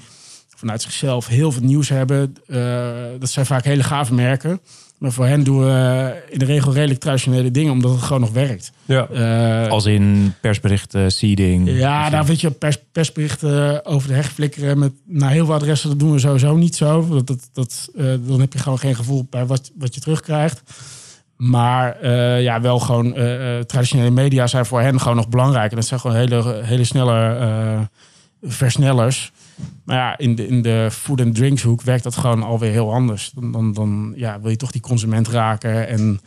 vanuit 0.56 0.82
zichzelf 0.82 1.28
heel 1.28 1.52
veel 1.52 1.64
nieuws 1.64 1.90
hebben. 1.90 2.36
Eh, 2.48 3.20
dat 3.20 3.30
zijn 3.30 3.46
vaak 3.46 3.64
hele 3.64 3.84
gave 3.84 4.14
merken. 4.14 4.62
Maar 5.02 5.12
voor 5.12 5.26
hen 5.26 5.44
doen 5.44 5.60
we 5.60 6.24
in 6.30 6.40
de 6.40 6.46
regel 6.46 6.74
redelijk 6.74 7.00
traditionele 7.00 7.52
dingen, 7.52 7.72
omdat 7.72 7.92
het 7.92 8.02
gewoon 8.02 8.22
nog 8.22 8.32
werkt. 8.32 8.72
Ja. 8.86 9.08
Eh, 9.08 9.72
Als 9.72 9.86
in 9.86 10.34
persberichten, 10.42 11.12
seeding. 11.12 11.70
ja, 11.70 12.10
daar 12.10 12.26
weet 12.26 12.42
je, 12.42 12.52
pers, 12.52 12.78
persberichten 12.92 13.86
over 13.86 14.08
de 14.08 14.14
heg 14.14 14.32
flikkeren 14.32 14.80
met 14.80 14.92
naar 15.06 15.32
heel 15.32 15.46
veel 15.46 15.54
adressen, 15.54 15.90
dat 15.90 16.00
doen 16.00 16.12
we 16.12 16.20
sowieso 16.20 16.56
niet 16.56 16.76
zo. 16.76 17.08
Dat, 17.10 17.28
dat, 17.28 17.50
dat, 17.54 17.90
eh, 17.96 18.06
dan 18.28 18.40
heb 18.40 18.54
je 18.54 18.60
gewoon 18.60 18.80
geen 18.80 18.96
gevoel 18.96 19.28
bij 19.30 19.46
wat, 19.46 19.72
wat 19.78 19.96
je 19.96 20.02
terugkrijgt. 20.02 20.62
Maar 21.38 21.96
eh, 22.02 22.42
ja, 22.42 22.62
wel 22.62 22.80
gewoon 22.80 23.16
eh, 23.16 23.58
eh, 23.58 23.64
traditionele 23.66 24.10
media 24.10 24.48
zijn 24.48 24.66
voor 24.66 24.82
hen 24.82 25.00
gewoon 25.00 25.16
nog 25.18 25.30
belangrijk. 25.30 25.70
En 25.70 25.76
dat 25.76 25.86
zijn 25.86 26.00
gewoon 26.00 26.16
hele, 26.18 26.62
hele 26.64 26.84
snelle 26.84 27.36
eh, 27.36 27.80
versnellers. 28.52 29.32
Maar 29.84 29.96
ja, 29.96 30.18
in 30.18 30.36
de, 30.36 30.48
in 30.48 30.62
de 30.62 30.90
food 30.92 31.22
and 31.22 31.36
drinks 31.36 31.62
hoek 31.62 31.82
werkt 31.82 32.04
dat 32.04 32.16
gewoon 32.16 32.44
alweer 32.44 32.72
heel 32.72 32.94
anders. 32.94 33.32
Dan, 33.36 33.52
dan, 33.52 33.74
dan 33.74 34.14
ja, 34.16 34.42
wil 34.42 34.50
je 34.50 34.58
toch 34.58 34.72
die 34.72 34.82
consument 34.82 35.28
raken. 35.28 35.88
En 35.88 36.22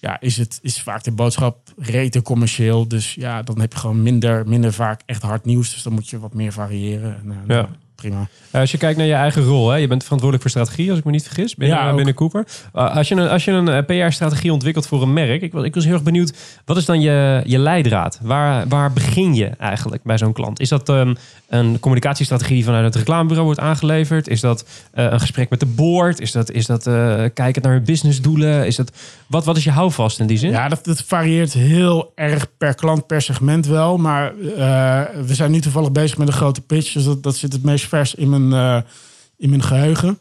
ja, 0.00 0.20
is, 0.20 0.36
het, 0.36 0.58
is 0.62 0.82
vaak 0.82 1.02
de 1.02 1.12
boodschap 1.12 1.72
rete 1.78 2.22
commercieel. 2.22 2.88
Dus 2.88 3.14
ja, 3.14 3.42
dan 3.42 3.60
heb 3.60 3.72
je 3.72 3.78
gewoon 3.78 4.02
minder, 4.02 4.48
minder 4.48 4.72
vaak 4.72 5.00
echt 5.06 5.22
hard 5.22 5.44
nieuws. 5.44 5.72
Dus 5.72 5.82
dan 5.82 5.92
moet 5.92 6.08
je 6.08 6.18
wat 6.18 6.34
meer 6.34 6.52
variëren. 6.52 7.16
En, 7.16 7.30
eh, 7.30 7.56
Ja. 7.56 7.68
Prima. 8.08 8.28
Eh, 8.50 8.60
Als 8.60 8.70
je 8.70 8.78
kijkt 8.78 8.98
naar 8.98 9.06
je 9.06 9.12
eigen 9.12 9.42
rol, 9.44 9.70
hè, 9.70 9.76
je 9.76 9.86
bent 9.86 10.02
verantwoordelijk 10.02 10.50
voor 10.50 10.60
strategie, 10.62 10.90
als 10.90 10.98
ik 10.98 11.04
me 11.04 11.10
niet 11.10 11.22
vergis, 11.22 11.54
binnen, 11.54 11.78
Ja, 11.78 11.90
ook. 11.90 11.96
binnen 11.96 12.14
Cooper. 12.14 12.46
Eh, 12.72 12.96
als 12.96 13.08
je 13.08 13.14
een, 13.14 13.28
als 13.28 13.44
je 13.44 13.50
een 13.50 13.68
eh, 13.68 14.06
PR-strategie 14.06 14.52
ontwikkelt 14.52 14.86
voor 14.86 15.02
een 15.02 15.12
merk, 15.12 15.42
ik 15.42 15.52
was, 15.52 15.64
ik 15.64 15.74
was 15.74 15.84
heel 15.84 15.92
erg 15.92 16.02
benieuwd, 16.02 16.36
wat 16.64 16.76
is 16.76 16.84
dan 16.84 17.00
je, 17.00 17.42
je 17.44 17.58
leidraad? 17.58 18.18
Waar, 18.22 18.68
waar 18.68 18.92
begin 18.92 19.34
je 19.34 19.46
eigenlijk 19.46 20.02
bij 20.02 20.18
zo'n 20.18 20.32
klant? 20.32 20.60
Is 20.60 20.68
dat 20.68 20.88
ehm, 20.88 21.14
een 21.48 21.80
communicatiestrategie 21.80 22.54
die 22.54 22.64
vanuit 22.64 22.84
het 22.84 22.94
reclamebureau 22.94 23.44
wordt 23.44 23.60
aangeleverd? 23.60 24.28
Is 24.28 24.40
dat 24.40 24.64
eh, 24.92 25.04
een 25.04 25.20
gesprek 25.20 25.50
met 25.50 25.60
de 25.60 25.66
board? 25.66 26.20
Is 26.20 26.32
dat, 26.32 26.50
is 26.50 26.66
dat 26.66 26.86
eh, 26.86 27.24
kijken 27.34 27.62
naar 27.62 27.72
hun 27.72 27.84
businessdoelen? 27.84 28.66
Is 28.66 28.76
dat, 28.76 28.92
wat, 29.26 29.44
wat 29.44 29.56
is 29.56 29.64
je 29.64 29.70
houvast 29.70 30.20
in 30.20 30.26
die 30.26 30.38
zin? 30.38 30.50
Ja, 30.50 30.68
dat, 30.68 30.84
dat 30.84 31.02
varieert 31.02 31.52
heel 31.52 32.12
erg 32.14 32.46
per 32.58 32.74
klant, 32.74 33.06
per 33.06 33.22
segment 33.22 33.66
wel. 33.66 33.96
Maar 33.96 34.26
eh, 34.38 35.00
we 35.26 35.34
zijn 35.34 35.50
nu 35.50 35.60
toevallig 35.60 35.92
bezig 35.92 36.18
met 36.18 36.28
een 36.28 36.34
grote 36.34 36.60
pitch. 36.60 36.92
Dus 36.92 37.04
dat, 37.04 37.22
dat 37.22 37.36
zit 37.36 37.52
het 37.52 37.62
meest 37.62 37.84
vers 37.94 38.14
in 38.14 38.28
mijn, 38.28 38.52
eh, 38.52 38.90
in 39.36 39.48
mijn 39.48 39.62
geheugen. 39.62 40.18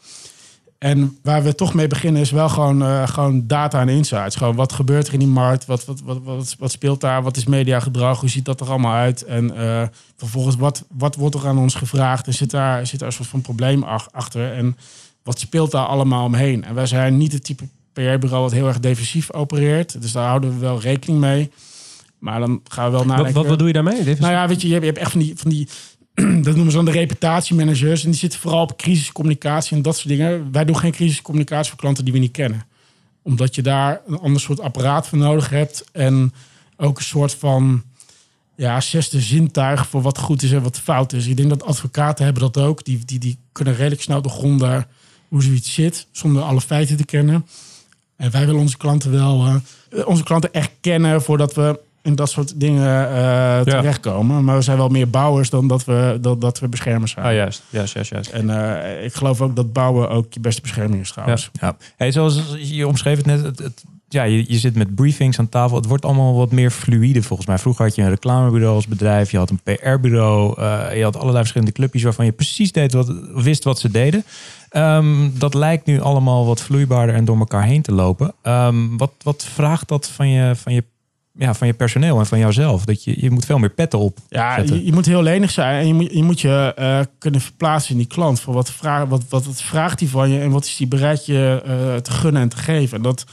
En 0.78 1.18
waar 1.22 1.44
we 1.44 1.56
toch 1.56 1.74
mee 1.74 1.88
beginnen 1.88 2.22
is 2.22 2.32
wel 2.32 2.50
gewoon, 2.50 2.82
eh, 2.82 3.08
gewoon 3.08 3.48
data 3.48 3.82
en 3.82 3.90
insights. 3.90 4.36
Gewoon 4.36 4.56
wat 4.56 4.74
gebeurt 4.74 5.08
er 5.08 5.14
in 5.14 5.20
die 5.20 5.28
markt? 5.28 5.66
Wat, 5.66 5.86
wat, 5.86 6.02
wat, 6.02 6.20
wat, 6.24 6.56
wat 6.60 6.72
speelt 6.72 7.02
daar? 7.02 7.24
Wat 7.24 7.38
is 7.38 7.46
mediagedrag? 7.46 8.20
Hoe 8.20 8.30
ziet 8.30 8.46
dat 8.46 8.62
er 8.62 8.70
allemaal 8.70 8.94
uit? 8.94 9.24
En 9.24 9.56
eh, 9.56 9.88
vervolgens, 10.18 10.56
wat, 10.56 10.84
wat 10.98 11.16
wordt 11.16 11.36
er 11.36 11.48
aan 11.48 11.58
ons 11.58 11.76
gevraagd? 11.76 12.28
En 12.28 12.34
zit 12.34 12.52
daar, 12.52 12.88
zit 12.88 13.00
daar 13.00 13.08
een 13.08 13.14
soort 13.14 13.28
van 13.28 13.42
probleem 13.42 13.84
ach- 13.84 14.12
achter? 14.12 14.54
En 14.54 14.78
wat 15.24 15.40
speelt 15.40 15.72
daar 15.72 15.86
allemaal 15.86 16.26
omheen? 16.26 16.64
En 16.64 16.76
wij 16.76 16.86
zijn 16.86 17.18
niet 17.18 17.32
het 17.34 17.44
type 17.44 17.64
PR-bureau 17.94 18.42
wat 18.42 18.52
heel 18.52 18.68
erg 18.68 18.80
defensief 18.80 19.34
opereert. 19.34 20.02
Dus 20.02 20.12
daar 20.12 20.28
houden 20.28 20.54
we 20.54 20.60
wel 20.60 20.80
rekening 20.80 21.20
mee. 21.20 21.52
Maar 22.20 22.40
dan 22.40 22.62
gaan 22.68 22.86
we 22.86 22.92
wel 22.92 23.06
nadenken. 23.06 23.34
wat, 23.34 23.46
wat 23.46 23.58
doe 23.58 23.68
je 23.68 23.74
daarmee? 23.74 24.04
Nou 24.04 24.34
ja, 24.34 24.48
weet 24.48 24.62
je, 24.62 24.68
je 24.68 24.80
hebt 24.80 24.98
echt 24.98 25.12
van 25.12 25.20
die, 25.20 25.34
van 25.36 25.52
die 25.52 25.68
dat 26.46 26.56
noemen 26.56 26.72
ze 26.72 26.76
dan 26.76 26.86
de 26.86 26.92
reputatiemanagers. 26.92 28.04
En 28.04 28.10
die 28.10 28.20
zitten 28.20 28.40
vooral 28.40 28.62
op 28.62 28.78
crisiscommunicatie 28.78 29.78
en 29.78 29.82
dat 29.82 29.96
soort 29.96 30.08
dingen. 30.08 30.52
Wij 30.52 30.66
doen 30.66 30.78
geen 30.78 30.92
crisiscommunicatie 30.92 31.70
voor 31.70 31.80
klanten 31.80 32.04
die 32.04 32.14
we 32.14 32.20
niet 32.20 32.32
kennen. 32.32 32.66
Omdat 33.22 33.56
je 33.56 33.62
daar 33.62 34.02
een 34.08 34.20
ander 34.20 34.42
soort 34.42 34.60
apparaat 34.60 35.08
voor 35.08 35.18
nodig 35.18 35.50
hebt. 35.50 35.86
En 35.92 36.34
ook 36.78 36.98
een 36.98 37.04
soort 37.04 37.34
van 37.34 37.84
ja, 38.56 38.82
zesde 38.82 39.22
zintuig 39.22 39.88
voor 39.88 40.02
wat 40.02 40.18
goed 40.18 40.42
is 40.42 40.52
en 40.52 40.62
wat 40.62 40.80
fout 40.80 41.14
is. 41.14 41.28
Ik 41.28 41.38
denk 41.38 41.50
dat 41.50 41.64
advocaten 41.64 42.26
hebben 42.26 42.44
dat 42.44 42.58
ook. 42.58 42.86
Die, 42.86 43.06
die, 43.06 43.20
die 43.20 43.38
kunnen 43.52 43.76
redelijk 43.76 44.02
snel 44.02 44.22
doorgronden 44.22 44.88
hoe 45.28 45.44
zoiets 45.44 45.74
zit, 45.74 46.08
zonder 46.12 46.42
alle 46.42 46.62
feiten 46.62 46.98
te 46.98 47.06
kennen. 47.06 47.46
En 48.16 48.32
wij 48.32 48.46
willen 48.46 48.62
onze 48.62 48.78
klanten 48.78 49.12
wel, 49.12 49.62
eh, 49.90 50.08
onze 50.08 50.24
klanten 50.24 50.54
echt 50.54 50.72
kennen 50.82 51.22
voordat 51.22 51.54
we 51.54 51.80
in 52.04 52.16
dat 52.16 52.30
soort 52.30 52.60
dingen 52.60 53.08
eh, 53.10 53.60
terechtkomen. 53.62 54.44
Maar 54.44 54.56
we 54.56 54.62
zijn 54.62 54.78
wel 54.78 54.90
meer 54.90 55.10
bouwers 55.10 55.50
dan 55.50 55.68
dat 55.68 55.86
we, 55.86 56.18
dat, 56.22 56.42
dat 56.42 56.60
we 56.60 56.68
beschermers 56.68 57.12
zijn. 57.12 57.26
Ah, 57.26 57.34
juist, 57.34 57.64
juist, 57.70 57.94
juist, 57.94 58.10
juist. 58.12 58.30
En 58.30 58.50
eh, 58.50 59.06
ik 59.06 59.14
geloof 59.14 59.42
ook 59.42 59.56
dat 59.56 59.74
bouwen 59.74 60.10
ook 60.10 60.34
je 60.34 60.40
beste 60.40 60.62
bescherming 60.62 61.02
is 61.02 61.12
trouwens. 61.12 61.50
Ja. 61.62 61.76
Hey, 61.98 62.12
zoals 62.12 62.42
je 62.58 62.88
omschreef 62.88 63.18
het 63.18 63.26
net, 63.26 63.44
het, 63.44 63.60
het- 63.60 63.84
ja, 64.08 64.24
je, 64.24 64.46
je 64.48 64.58
zit 64.58 64.76
met 64.76 64.96
briefings 64.96 65.40
aan 65.40 65.50
tafel. 65.50 65.76
Het 65.78 65.86
wordt 65.86 66.06
allemaal 66.06 66.36
wat 66.36 66.52
meer 66.52 66.72
fluïde 66.72 67.24
volgens 67.24 67.48
mij. 67.48 67.58
Vroeger 67.58 67.86
had 67.86 67.96
je 67.96 68.02
een 68.02 68.10
reclamebureau 68.10 68.76
als 68.76 68.88
bedrijf, 68.88 69.32
je 69.32 69.38
had 69.38 69.50
een 69.50 69.62
PR-bureau, 69.64 70.62
eh, 70.62 70.98
je 70.98 71.04
had 71.04 71.16
allerlei 71.16 71.38
verschillende 71.38 71.72
clubjes 71.74 72.04
waarvan 72.04 72.26
je 72.26 72.32
precies 72.32 72.72
deed 72.72 72.94
wat, 72.94 73.14
wist 73.34 73.64
wat 73.64 73.80
ze 73.80 73.92
deden. 73.92 74.24
Ehm, 74.70 75.30
dat 75.34 75.54
lijkt 75.54 75.86
nu 75.86 76.02
allemaal 76.02 76.46
wat 76.46 76.62
vloeibaarder 76.62 77.16
en 77.16 77.26
door 77.26 77.38
elkaar 77.38 77.64
heen 77.64 77.82
te 77.82 77.92
lopen. 77.92 78.34
Ehm, 78.42 78.98
wat, 78.98 79.12
wat 79.24 79.44
vraagt 79.54 79.88
dat 79.88 80.08
van 80.10 80.30
je, 80.30 80.56
van, 80.56 80.74
je, 80.74 80.84
ja, 81.38 81.54
van 81.54 81.68
je 81.68 81.74
personeel 81.74 82.20
en 82.20 82.26
van 82.26 82.40
jouzelf? 82.40 82.86
Dat 82.86 83.04
je, 83.04 83.22
je 83.22 83.32
moet 83.32 83.46
veel 83.46 83.58
meer 83.58 83.70
petten 83.70 84.00
op. 84.00 84.18
Ja, 84.30 84.58
je, 84.58 84.86
je 84.86 84.94
moet 84.94 85.06
heel 85.06 85.24
lenig 85.24 85.52
zijn 85.52 85.80
en 85.82 85.88
je 85.88 85.94
moet 85.94 86.14
je, 86.14 86.24
moet 86.24 86.42
je 86.42 86.74
eh, 86.76 87.00
kunnen 87.18 87.42
verplaatsen 87.42 87.92
in 87.92 87.98
die 87.98 88.08
klant. 88.08 88.40
Voor 88.40 88.54
wat, 88.54 88.72
vraag, 88.72 89.08
wat, 89.08 89.24
wat, 89.30 89.46
wat 89.46 89.62
vraagt 89.62 90.00
hij 90.00 90.10
van 90.10 90.30
je 90.30 90.40
en 90.40 90.50
wat 90.50 90.66
is 90.66 90.78
hij 90.78 90.88
bereid 90.88 91.26
je 91.26 91.62
eh, 91.66 91.96
te 91.96 92.12
gunnen 92.12 92.42
en 92.42 92.50
te 92.50 92.58
geven. 92.58 92.98
En 92.98 93.04
dat, 93.04 93.26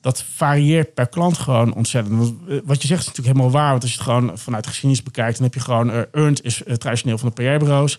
dat 0.00 0.24
varieert 0.34 0.94
per 0.94 1.08
klant 1.08 1.38
gewoon 1.38 1.74
ontzettend. 1.74 2.18
Want, 2.18 2.34
eh, 2.48 2.56
Wat 2.64 2.82
je 2.82 2.88
zegt 2.88 3.00
is 3.00 3.06
natuurlijk 3.06 3.36
helemaal 3.36 3.60
waar. 3.60 3.70
Want 3.70 3.82
als 3.82 3.92
je 3.92 3.98
het 3.98 4.06
gewoon 4.06 4.38
vanuit 4.38 4.66
geschiedenis 4.66 5.02
bekijkt, 5.02 5.34
dan 5.34 5.44
heb 5.44 5.54
je 5.54 5.60
gewoon 5.60 5.90
eh, 5.90 6.00
earned 6.12 6.44
is 6.44 6.62
traditioneel 6.78 7.18
van 7.18 7.32
de 7.34 7.42
PR-bureaus, 7.42 7.98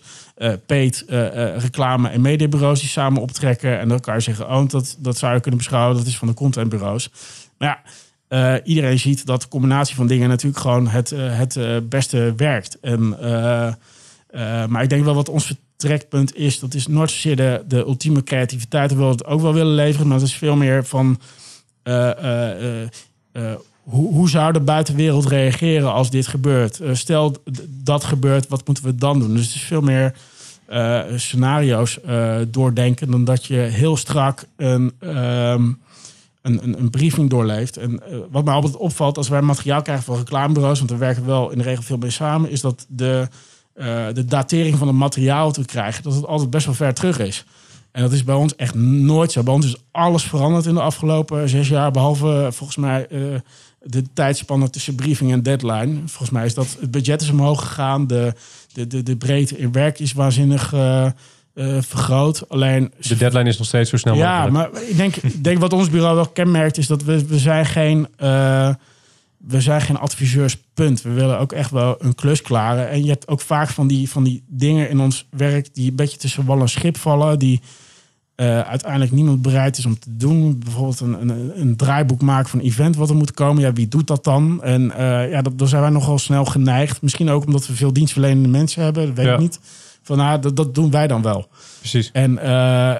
paid 0.66 1.04
reclame- 1.56 2.08
en 2.08 2.20
mediabureaus 2.20 2.80
die 2.80 2.88
samen 2.88 3.22
optrekken. 3.22 3.78
En 3.78 3.88
dan 3.88 4.00
kan 4.00 4.14
je 4.14 4.20
zeggen, 4.20 4.48
owned, 4.48 4.70
dat, 4.70 4.96
dat 4.98 5.18
zou 5.18 5.34
je 5.34 5.40
kunnen 5.40 5.58
beschouwen, 5.58 5.96
dat 5.96 6.06
is 6.06 6.18
van 6.18 6.28
de 6.28 6.34
contentbureaus. 6.34 7.10
Maar 7.58 7.68
ja, 7.68 7.90
eh, 8.32 8.54
iedereen 8.64 8.98
ziet 8.98 9.26
dat 9.26 9.40
de 9.42 9.48
combinatie 9.48 9.94
van 9.94 10.06
dingen 10.06 10.28
natuurlijk 10.28 10.62
gewoon 10.62 10.88
het, 10.88 11.12
eh, 11.12 11.38
het 11.38 11.56
eh, 11.56 11.76
beste 11.88 12.32
werkt. 12.36 12.80
En, 12.80 13.08
maar 14.68 14.82
ik 14.82 14.88
denk 14.88 15.04
wel 15.04 15.14
wat 15.14 15.28
ons 15.28 15.46
vertrekpunt 15.46 16.36
is, 16.36 16.58
dat 16.58 16.74
is 16.74 16.86
nooit 16.86 17.10
zozeer 17.10 17.36
de, 17.36 17.64
de 17.68 17.76
ultieme 17.76 18.22
creativiteit. 18.22 18.90
We 18.90 18.96
willen 18.96 19.12
het 19.12 19.24
ook 19.24 19.40
wel 19.40 19.54
willen 19.54 19.74
leveren, 19.74 20.06
maar 20.06 20.16
het 20.16 20.26
is 20.26 20.34
veel 20.34 20.56
meer 20.56 20.84
van 20.84 21.20
hoe, 23.82 24.12
hoe 24.12 24.28
zou 24.28 24.52
de 24.52 24.60
buitenwereld 24.60 25.26
reageren 25.26 25.92
als 25.92 26.10
dit 26.10 26.26
gebeurt? 26.26 26.80
Stel 26.92 27.36
dat 27.68 28.04
gebeurt, 28.04 28.48
wat 28.48 28.66
moeten 28.66 28.84
we 28.84 28.94
dan 28.94 29.18
doen? 29.18 29.34
Dus 29.34 29.46
het 29.46 29.54
is 29.54 29.62
veel 29.62 29.80
meer 29.80 30.14
scenario's 31.16 31.98
doordenken 32.48 33.10
dan 33.10 33.24
dat 33.24 33.46
je 33.46 33.56
heel 33.56 33.96
strak 33.96 34.44
een, 34.56 34.92
ehm, 34.98 35.70
een, 36.42 36.62
een, 36.62 36.78
een 36.78 36.90
briefing 36.90 37.30
doorleeft. 37.30 37.76
En 37.76 38.06
eh, 38.06 38.18
wat 38.30 38.44
mij 38.44 38.54
altijd 38.54 38.76
opvalt 38.76 39.16
als 39.16 39.28
wij 39.28 39.42
materiaal 39.42 39.82
krijgen 39.82 40.04
van 40.04 40.16
reclamebureaus, 40.16 40.78
want 40.78 40.90
we 40.90 40.96
werken 40.96 41.26
wel 41.26 41.50
in 41.50 41.58
de 41.58 41.64
regel 41.64 41.82
veel 41.82 41.96
mee 41.96 42.10
samen, 42.10 42.50
is 42.50 42.60
dat 42.60 42.86
de, 42.88 43.28
eh, 43.74 44.06
de 44.12 44.24
datering 44.24 44.78
van 44.78 44.86
het 44.86 44.96
materiaal 44.96 45.52
we 45.52 45.64
krijgen, 45.64 46.02
dat 46.02 46.14
het 46.14 46.26
altijd 46.26 46.50
best 46.50 46.66
wel 46.66 46.74
ver 46.74 46.94
terug 46.94 47.18
is. 47.18 47.44
En 47.92 48.02
dat 48.02 48.12
is 48.12 48.24
bij 48.24 48.34
ons 48.34 48.56
echt 48.56 48.74
nooit 48.74 49.32
zo. 49.32 49.42
Bij 49.42 49.54
ons 49.54 49.66
is 49.66 49.76
alles 49.90 50.22
veranderd 50.22 50.66
in 50.66 50.74
de 50.74 50.80
afgelopen 50.80 51.48
zes 51.48 51.68
jaar. 51.68 51.90
Behalve 51.90 52.26
eh, 52.26 52.52
volgens 52.52 52.76
mij 52.76 53.06
de 53.82 54.02
tijdspanne 54.12 54.70
tussen 54.70 54.94
briefing 54.94 55.32
en 55.32 55.42
deadline. 55.42 55.96
Volgens 56.06 56.30
mij 56.30 56.44
is 56.44 56.54
dat 56.54 56.76
het 56.80 56.90
budget 56.90 57.22
is 57.22 57.30
omhoog 57.30 57.60
gegaan. 57.60 58.06
De, 58.06 58.34
de, 58.72 58.86
de, 58.86 59.02
de 59.02 59.16
breedte 59.16 59.58
in 59.58 59.72
werk 59.72 59.98
is 59.98 60.12
waanzinnig 60.12 60.74
eh, 61.54 61.76
vergroot. 61.80 62.48
Alleen 62.48 62.92
De 63.00 63.16
deadline 63.16 63.48
is 63.48 63.58
nog 63.58 63.66
steeds 63.66 63.90
zo 63.90 63.96
snel 63.96 64.14
ja, 64.14 64.46
mogelijk. 64.46 64.72
maar 64.72 64.82
ik 64.82 64.96
denk, 64.96 65.16
ik 65.16 65.44
denk 65.44 65.58
wat 65.58 65.72
ons 65.72 65.90
bureau 65.90 66.14
wel 66.14 66.28
kenmerkt 66.28 66.78
is 66.78 66.86
dat 66.86 67.02
we, 67.02 67.26
we 67.26 67.38
zijn 67.38 67.66
geen... 67.66 68.08
eh, 68.16 68.74
we 69.46 69.60
zijn 69.60 69.80
geen 69.80 69.98
adviseurspunt. 69.98 71.02
We 71.02 71.10
willen 71.10 71.38
ook 71.38 71.52
echt 71.52 71.70
wel 71.70 71.94
een 71.98 72.14
klus 72.14 72.42
klaren. 72.42 72.88
En 72.90 73.02
je 73.04 73.10
hebt 73.10 73.28
ook 73.28 73.40
vaak 73.40 73.68
van 73.68 73.86
die, 73.86 74.10
van 74.10 74.24
die 74.24 74.42
dingen 74.46 74.88
in 74.90 75.00
ons 75.00 75.26
werk 75.30 75.74
die 75.74 75.90
een 75.90 75.96
beetje 75.96 76.18
tussen 76.18 76.44
wal 76.44 76.60
en 76.60 76.68
schip 76.68 76.96
vallen. 76.96 77.38
Die 77.38 77.60
eh, 78.34 78.60
uiteindelijk 78.60 79.12
niemand 79.12 79.42
bereid 79.42 79.78
is 79.78 79.86
om 79.86 79.98
te 79.98 80.16
doen. 80.16 80.58
Bijvoorbeeld 80.58 81.00
een, 81.00 81.20
een, 81.28 81.60
een 81.60 81.76
draaiboek 81.76 82.20
maken 82.22 82.48
van 82.50 82.58
een 82.58 82.64
event 82.64 82.96
wat 82.96 83.08
er 83.10 83.16
moet 83.16 83.32
komen. 83.32 83.62
Ja, 83.62 83.72
wie 83.72 83.88
doet 83.88 84.06
dat 84.06 84.24
dan? 84.24 84.62
En 84.62 84.92
ja, 85.30 85.42
dat, 85.42 85.58
daar 85.58 85.68
zijn 85.68 85.82
wij 85.82 85.90
nogal 85.90 86.18
snel 86.18 86.44
geneigd. 86.44 87.02
Misschien 87.02 87.28
ook 87.30 87.46
omdat 87.46 87.66
we 87.66 87.74
veel 87.74 87.92
dienstverlenende 87.92 88.48
mensen 88.48 88.82
hebben. 88.82 89.06
Dat 89.06 89.16
weet 89.16 89.26
Ja. 89.26 89.32
ik 89.34 89.38
niet. 89.40 89.60
Van, 90.02 90.16
nou, 90.16 90.40
dat, 90.40 90.56
dat 90.56 90.74
doen 90.74 90.90
wij 90.90 91.06
dan 91.06 91.22
wel. 91.22 91.48
Precies. 91.78 92.10
En 92.12 92.38
eh, 92.38 92.48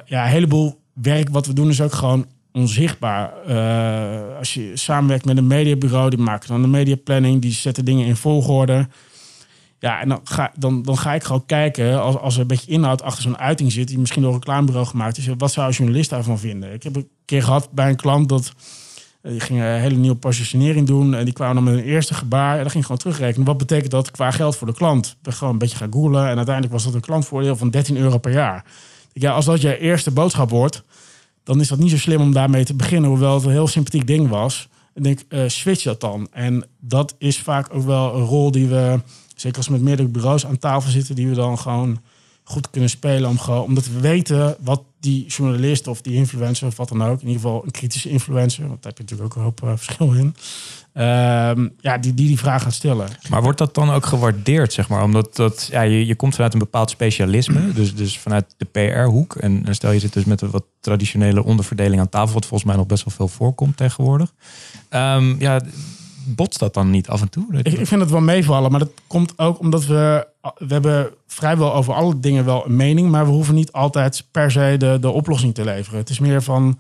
ja, 0.05 0.25
een 0.25 0.31
heleboel 0.31 0.81
werk 0.93 1.29
wat 1.29 1.47
we 1.47 1.53
doen 1.53 1.69
is 1.69 1.81
ook 1.81 1.93
gewoon 1.93 2.27
onzichtbaar. 2.53 3.33
Eh, 3.47 4.39
als 4.39 4.55
je 4.55 4.71
samenwerkt 4.75 5.25
met 5.25 5.37
een 5.37 5.47
mediabureau, 5.47 6.11
die 6.11 6.19
maken 6.19 6.49
dan 6.49 6.63
een 6.63 6.71
mediaplanning, 6.71 7.43
die 7.43 7.53
zetten 7.53 7.85
dingen 7.85 8.07
in 8.07 8.17
volgorde. 8.17 8.89
Ja, 9.79 10.01
en 10.01 10.09
dan 10.09 10.21
ga, 10.25 10.53
dan, 10.59 10.83
dan 10.83 10.99
ga 10.99 11.15
ik 11.15 11.25
gewoon 11.25 11.47
kijken, 11.47 12.03
als, 12.03 12.17
als 12.17 12.35
er 12.35 12.41
een 12.41 12.47
beetje 12.47 12.71
inhoud 12.71 13.03
achter 13.03 13.23
zo'n 13.23 13.39
uiting 13.39 13.73
zit, 13.73 13.89
die 13.89 13.99
misschien 13.99 14.23
door 14.23 14.33
een 14.33 14.39
reclamebureau 14.39 14.87
gemaakt 14.87 15.17
is, 15.17 15.29
wat 15.39 15.53
zou 15.53 15.67
een 15.67 15.73
journalist 15.73 16.11
daarvan 16.11 16.39
vinden? 16.39 16.73
Ik 16.73 16.83
heb 16.83 16.97
een 16.97 17.09
keer 17.25 17.43
gehad 17.43 17.71
bij 17.71 17.89
een 17.89 17.97
klant 17.97 18.29
dat 18.29 18.53
die 19.23 19.41
ging 19.41 19.61
een 19.61 19.81
hele 19.81 19.97
nieuwe 19.97 20.17
positionering 20.17 20.87
doen. 20.87 21.15
En 21.15 21.25
die 21.25 21.35
kwamen 21.35 21.55
dan 21.55 21.65
met 21.65 21.75
een 21.75 21.89
eerste 21.89 22.15
gebaar. 22.15 22.57
En 22.57 22.61
dan 22.61 22.71
ging 22.71 22.85
gewoon 22.85 23.01
terugrekenen. 23.01 23.47
Wat 23.47 23.59
betekent 23.59 23.91
dat 23.91 24.11
qua 24.11 24.31
geld 24.31 24.57
voor 24.57 24.67
de 24.67 24.75
klant? 24.75 25.17
Ik 25.23 25.33
gewoon 25.33 25.53
een 25.53 25.59
beetje 25.59 25.77
gaan 25.77 25.93
googlen. 25.93 26.29
En 26.29 26.37
uiteindelijk 26.37 26.75
was 26.75 26.85
dat 26.85 26.95
een 26.95 27.01
klantvoordeel 27.01 27.57
van 27.57 27.71
13 27.71 27.97
euro 27.97 28.19
per 28.19 28.33
jaar. 28.33 28.65
Ja, 29.13 29.33
als 29.33 29.45
dat 29.45 29.61
je 29.61 29.79
eerste 29.79 30.11
boodschap 30.11 30.51
wordt, 30.51 30.83
dan 31.45 31.61
is 31.61 31.69
dat 31.69 31.79
niet 31.79 31.91
zo 31.91 31.97
slim 31.97 32.21
om 32.21 32.33
daarmee 32.33 32.65
te 32.65 32.75
beginnen. 32.75 33.11
Hoewel 33.11 33.35
het 33.35 33.45
een 33.45 33.51
heel 33.51 33.67
sympathiek 33.67 34.07
ding 34.07 34.29
was. 34.29 34.69
Ik 34.95 35.03
denk, 35.03 35.21
eh, 35.29 35.43
switch 35.47 35.83
dat 35.83 36.01
dan. 36.01 36.29
En 36.31 36.65
dat 36.81 37.15
is 37.19 37.39
vaak 37.39 37.69
ook 37.75 37.85
wel 37.85 38.15
een 38.15 38.25
rol 38.25 38.51
die 38.51 38.67
we, 38.67 39.01
zeker 39.35 39.57
als 39.57 39.67
we 39.67 39.73
met 39.73 39.83
meerdere 39.83 40.09
bureaus 40.09 40.47
aan 40.47 40.59
tafel 40.59 40.91
zitten, 40.91 41.15
die 41.15 41.29
we 41.29 41.35
dan 41.35 41.59
gewoon 41.59 42.01
goed 42.53 42.71
kunnen 42.71 42.91
spelen. 42.91 43.29
Om 43.29 43.39
gewoon, 43.39 43.63
omdat 43.63 43.87
we 43.87 44.01
weten 44.01 44.57
wat 44.61 44.83
die 45.01 45.27
journalist 45.27 45.87
of 45.87 46.03
die 46.03 46.15
influencer 46.15 46.67
of 46.67 46.77
wat 46.77 46.89
dan 46.89 47.03
ook, 47.03 47.21
in 47.21 47.27
ieder 47.27 47.43
geval 47.43 47.65
een 47.65 47.71
kritische 47.71 48.09
influencer, 48.09 48.69
want 48.69 48.83
daar 48.83 48.93
heb 48.93 48.97
je 48.97 49.03
natuurlijk 49.03 49.31
ook 49.31 49.37
een 49.37 49.43
hoop 49.43 49.63
eh, 49.63 49.73
verschil 49.77 50.13
in. 50.13 50.35
Ehm, 50.93 51.69
ja, 51.81 51.99
die, 51.99 52.15
die 52.15 52.27
die 52.27 52.39
vraag 52.39 52.63
gaat 52.63 52.73
stellen. 52.73 53.09
Maar 53.29 53.43
wordt 53.43 53.59
dat 53.59 53.75
dan 53.75 53.91
ook 53.91 54.07
gewaardeerd, 54.07 54.73
zeg 54.73 54.89
maar? 54.89 55.03
Omdat 55.03 55.37
dat, 55.37 55.69
ja, 55.71 55.81
je, 55.81 56.07
je 56.07 56.15
komt 56.15 56.35
vanuit 56.35 56.53
een 56.53 56.59
bepaald 56.59 56.91
specialisme, 56.91 57.73
dus, 57.75 57.95
dus 57.95 58.19
vanuit 58.19 58.55
de 58.57 58.65
PR-hoek. 58.65 59.37
En, 59.37 59.67
en 59.67 59.75
stel 59.75 59.93
je 59.93 59.99
zit 59.99 60.13
dus 60.13 60.25
met 60.25 60.41
een 60.41 60.51
wat 60.51 60.65
traditionele 60.81 61.45
onderverdeling 61.45 62.01
aan 62.01 62.09
tafel, 62.09 62.35
wat 62.35 62.47
volgens 62.47 62.69
mij 62.71 62.79
nog 62.79 62.87
best 62.87 63.05
wel 63.05 63.15
veel 63.17 63.29
voorkomt 63.29 63.77
tegenwoordig. 63.77 64.33
Ehm, 64.89 65.35
ja, 65.39 65.61
botst 66.25 66.59
dat 66.59 66.75
dan 66.75 66.91
niet 66.91 67.09
af 67.09 67.21
en 67.21 67.29
toe? 67.29 67.47
Ik, 67.53 67.67
ik 67.67 67.87
vind 67.87 68.01
het 68.01 68.11
wel 68.11 68.21
meevallen, 68.21 68.71
maar 68.71 68.81
dat 68.81 68.93
komt 69.07 69.39
ook 69.39 69.59
omdat 69.59 69.87
we... 69.87 70.31
We 70.43 70.73
hebben 70.73 71.15
vrijwel 71.27 71.75
over 71.75 71.95
alle 71.95 72.19
dingen 72.19 72.45
wel 72.45 72.67
een 72.67 72.77
mening... 72.77 73.11
maar 73.11 73.25
we 73.25 73.31
hoeven 73.31 73.55
niet 73.55 73.73
altijd 73.73 74.27
per 74.31 74.51
se 74.51 74.75
de, 74.79 74.99
de 75.01 75.11
oplossing 75.11 75.55
te 75.55 75.65
leveren. 75.65 75.99
Het 75.99 76.11
is 76.11 76.19
meer 76.19 76.43
van... 76.43 76.79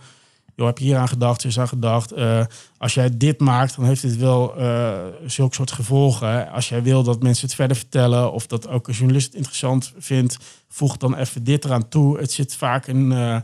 Joh, 0.56 0.66
heb 0.66 0.78
je 0.78 0.84
hier 0.84 0.96
aan 0.96 1.08
gedacht, 1.08 1.44
is 1.44 1.58
aan 1.58 1.68
gedacht. 1.68 2.12
Eh, 2.12 2.44
als 2.78 2.94
jij 2.94 3.16
dit 3.16 3.40
maakt, 3.40 3.76
dan 3.76 3.84
heeft 3.84 4.02
dit 4.02 4.16
wel 4.16 4.56
eh 4.56 4.92
zulke 5.26 5.54
soort 5.54 5.72
gevolgen. 5.72 6.50
Als 6.50 6.68
jij 6.68 6.82
wil 6.82 7.02
dat 7.02 7.22
mensen 7.22 7.46
het 7.46 7.54
verder 7.54 7.76
vertellen... 7.76 8.32
of 8.32 8.46
dat 8.46 8.68
ook 8.68 8.88
een 8.88 8.94
journalist 8.94 9.34
interessant 9.34 9.92
vindt... 9.98 10.38
voeg 10.68 10.96
dan 10.96 11.16
even 11.16 11.44
dit 11.44 11.64
eraan 11.64 11.88
toe. 11.88 12.18
Het 12.18 12.32
zit 12.32 12.56
vaak 12.56 12.86
in, 12.86 13.12
eh, 13.12 13.36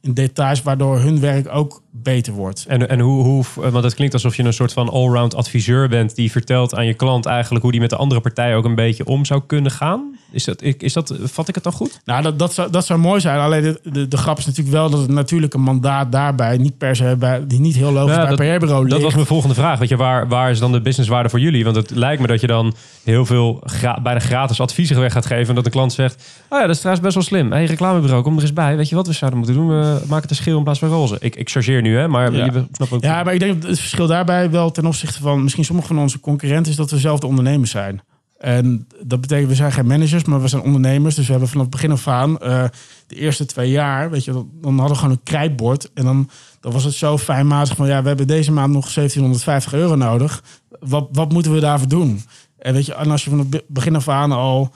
in 0.00 0.14
details... 0.14 0.62
waardoor 0.62 0.98
hun 0.98 1.20
werk 1.20 1.48
ook 1.48 1.82
beter 1.92 2.32
wordt. 2.32 2.64
En, 2.68 2.88
en 2.88 3.00
hoe, 3.00 3.22
hoe, 3.22 3.44
want 3.70 3.84
het 3.84 3.94
klinkt 3.94 4.14
alsof 4.14 4.36
je 4.36 4.42
een 4.44 4.52
soort 4.52 4.72
van 4.72 4.88
allround 4.88 5.34
adviseur 5.34 5.88
bent 5.88 6.14
die 6.14 6.30
vertelt 6.30 6.74
aan 6.74 6.86
je 6.86 6.94
klant 6.94 7.26
eigenlijk 7.26 7.62
hoe 7.62 7.72
die 7.72 7.80
met 7.80 7.90
de 7.90 7.96
andere 7.96 8.20
partij 8.20 8.56
ook 8.56 8.64
een 8.64 8.74
beetje 8.74 9.04
om 9.04 9.24
zou 9.24 9.42
kunnen 9.46 9.70
gaan. 9.70 10.18
Is 10.32 10.44
dat, 10.44 10.62
is 10.62 10.92
dat, 10.92 11.14
vat 11.22 11.48
ik 11.48 11.54
het 11.54 11.64
dan 11.64 11.72
goed? 11.72 12.00
Nou, 12.04 12.22
dat, 12.22 12.38
dat, 12.38 12.52
zou, 12.54 12.70
dat 12.70 12.86
zou 12.86 12.98
mooi 13.00 13.20
zijn. 13.20 13.38
Alleen 13.38 13.62
de, 13.62 13.80
de, 13.92 14.08
de 14.08 14.16
grap 14.16 14.38
is 14.38 14.46
natuurlijk 14.46 14.76
wel 14.76 14.90
dat 14.90 15.00
het 15.00 15.10
natuurlijke 15.10 15.58
mandaat 15.58 16.12
daarbij 16.12 16.56
niet 16.56 16.78
per 16.78 16.96
se 16.96 17.16
bij, 17.18 17.46
die 17.46 17.60
niet 17.60 17.74
heel 17.76 17.92
logisch 17.92 18.14
Ja, 18.14 18.20
bij 18.20 18.36
dat- 18.36 18.38
PR-bureau 18.56 18.80
Dat 18.82 18.90
ligt. 18.90 19.02
was 19.02 19.14
mijn 19.14 19.26
volgende 19.26 19.54
vraag. 19.54 19.78
Weet 19.78 19.88
je, 19.88 19.96
waar, 19.96 20.28
waar 20.28 20.50
is 20.50 20.58
dan 20.58 20.72
de 20.72 20.80
businesswaarde 20.80 21.28
voor 21.28 21.40
jullie? 21.40 21.64
Want 21.64 21.76
het 21.76 21.90
lijkt 21.90 22.20
me 22.20 22.26
dat 22.26 22.40
je 22.40 22.46
dan 22.46 22.74
heel 23.04 23.26
veel 23.26 23.60
gra- 23.64 24.00
bijna 24.02 24.20
gratis 24.20 24.60
adviezen 24.60 25.00
weg 25.00 25.12
gaat 25.12 25.26
geven. 25.26 25.48
En 25.48 25.54
dat 25.54 25.64
de 25.64 25.70
klant 25.70 25.92
zegt, 25.92 26.22
oh 26.48 26.58
ja, 26.58 26.66
dat 26.66 26.74
is 26.74 26.78
trouwens 26.80 27.04
best 27.04 27.14
wel 27.14 27.24
slim. 27.24 27.52
Hey, 27.52 27.64
reclamebureau, 27.64 28.22
kom 28.22 28.36
er 28.36 28.42
eens 28.42 28.52
bij. 28.52 28.76
Weet 28.76 28.88
je 28.88 28.94
wat 28.94 29.06
we 29.06 29.12
zouden 29.12 29.38
moeten 29.38 29.56
doen? 29.56 29.68
We 29.68 29.74
maken 30.00 30.20
het 30.22 30.30
een 30.30 30.36
schil 30.36 30.56
in 30.56 30.62
plaats 30.62 30.78
van 30.78 30.88
roze. 30.88 31.16
Ik, 31.20 31.36
ik 31.36 31.50
chargeer 31.50 31.79
nu, 31.82 31.96
hè, 31.96 32.08
maar 32.08 32.32
Ja. 32.32 32.44
je 32.44 32.64
snapt 32.72 32.92
ook. 32.92 33.02
Ja, 33.02 33.22
maar 33.22 33.34
ik 33.34 33.40
denk 33.40 33.60
dat 33.60 33.70
het 33.70 33.78
verschil 33.78 34.06
daarbij 34.06 34.50
wel 34.50 34.70
ten 34.70 34.86
opzichte 34.86 35.20
van 35.20 35.42
misschien 35.42 35.64
sommige 35.64 35.88
van 35.88 35.98
onze 35.98 36.20
concurrenten 36.20 36.70
is 36.72 36.78
dat 36.78 36.90
we 36.90 36.98
zelf 36.98 37.20
de 37.20 37.26
ondernemers 37.26 37.70
zijn. 37.70 38.00
En 38.38 38.86
dat 39.02 39.20
betekent, 39.20 39.48
we 39.48 39.54
zijn 39.54 39.72
geen 39.72 39.86
managers, 39.86 40.24
maar 40.24 40.40
we 40.42 40.48
zijn 40.48 40.62
ondernemers. 40.62 41.14
Dus 41.14 41.24
we 41.24 41.30
hebben 41.30 41.48
vanaf 41.50 41.64
het 41.66 41.74
begin 41.74 41.90
af 41.92 42.08
aan, 42.08 42.38
eh, 42.38 42.64
de 43.06 43.14
eerste 43.16 43.46
twee 43.46 43.70
jaar, 43.70 44.10
weet 44.10 44.24
je, 44.24 44.32
dan, 44.32 44.48
dan 44.60 44.70
hadden 44.78 44.88
we 44.96 45.02
gewoon 45.02 45.12
een 45.12 45.22
krijtbord. 45.22 45.90
En 45.94 46.04
dan, 46.04 46.30
dan 46.60 46.72
was 46.72 46.84
het 46.84 46.94
zo 46.94 47.18
fijnmazig 47.18 47.76
van, 47.76 47.86
ja, 47.86 48.02
we 48.02 48.08
hebben 48.08 48.26
deze 48.26 48.52
maand 48.52 48.72
nog 48.72 48.88
1750 48.92 49.72
euro 49.72 49.94
nodig. 49.94 50.42
Wat, 50.80 51.08
wat 51.12 51.32
moeten 51.32 51.52
we 51.52 51.60
daarvoor 51.60 51.88
doen? 51.88 52.20
En 52.58 52.72
weet 52.74 52.86
je, 52.86 52.94
en 52.94 53.10
als 53.10 53.24
je 53.24 53.30
van 53.30 53.38
het 53.38 53.50
be- 53.50 53.64
begin 53.68 53.96
af 53.96 54.08
aan 54.08 54.32
al 54.32 54.72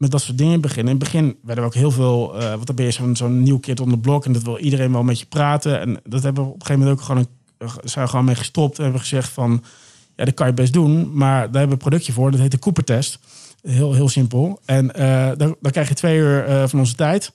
met 0.00 0.10
dat 0.10 0.22
soort 0.22 0.38
dingen 0.38 0.60
beginnen. 0.60 0.92
In 0.92 0.98
het 0.98 1.12
begin 1.12 1.36
werden 1.42 1.64
we 1.64 1.70
ook 1.70 1.76
heel 1.76 1.90
veel, 1.90 2.38
eh 2.38 2.48
want 2.48 2.66
dan 2.66 2.76
ben 2.76 2.84
je 2.84 3.12
zo'n 3.12 3.42
nieuw 3.42 3.58
kind 3.58 3.80
on 3.80 3.90
the 3.90 3.98
blok 3.98 4.24
en 4.24 4.32
dat 4.32 4.42
wil 4.42 4.58
iedereen 4.58 4.92
wel 4.92 5.02
met 5.02 5.18
je 5.18 5.26
praten. 5.26 5.80
En 5.80 6.00
dat 6.04 6.22
hebben 6.22 6.44
we 6.44 6.48
op 6.48 6.54
een 6.60 6.66
gegeven 6.66 6.82
moment 6.82 7.00
ook 7.00 7.06
gewoon, 7.06 7.26
een, 7.58 7.68
zijn 7.84 8.08
gewoon 8.08 8.24
mee 8.24 8.34
gestopt 8.34 8.76
en 8.76 8.82
hebben 8.82 9.00
gezegd 9.00 9.28
van, 9.28 9.64
ja, 10.16 10.24
dat 10.24 10.34
kan 10.34 10.46
je 10.46 10.52
best 10.52 10.72
doen, 10.72 11.16
maar 11.16 11.36
daar 11.36 11.40
hebben 11.40 11.66
we 11.66 11.72
een 11.72 11.78
productje 11.78 12.12
voor. 12.12 12.30
Dat 12.30 12.40
heet 12.40 12.50
de 12.50 12.58
Cooper-test. 12.58 13.18
Heel, 13.62 13.94
heel 13.94 14.08
simpel. 14.08 14.60
En 14.64 14.94
eh 14.94 15.30
dan, 15.36 15.56
krijg 15.60 15.88
je 15.88 15.94
twee 15.94 16.18
uur 16.18 16.44
eh, 16.44 16.68
van 16.68 16.78
onze 16.78 16.94
tijd. 16.94 17.32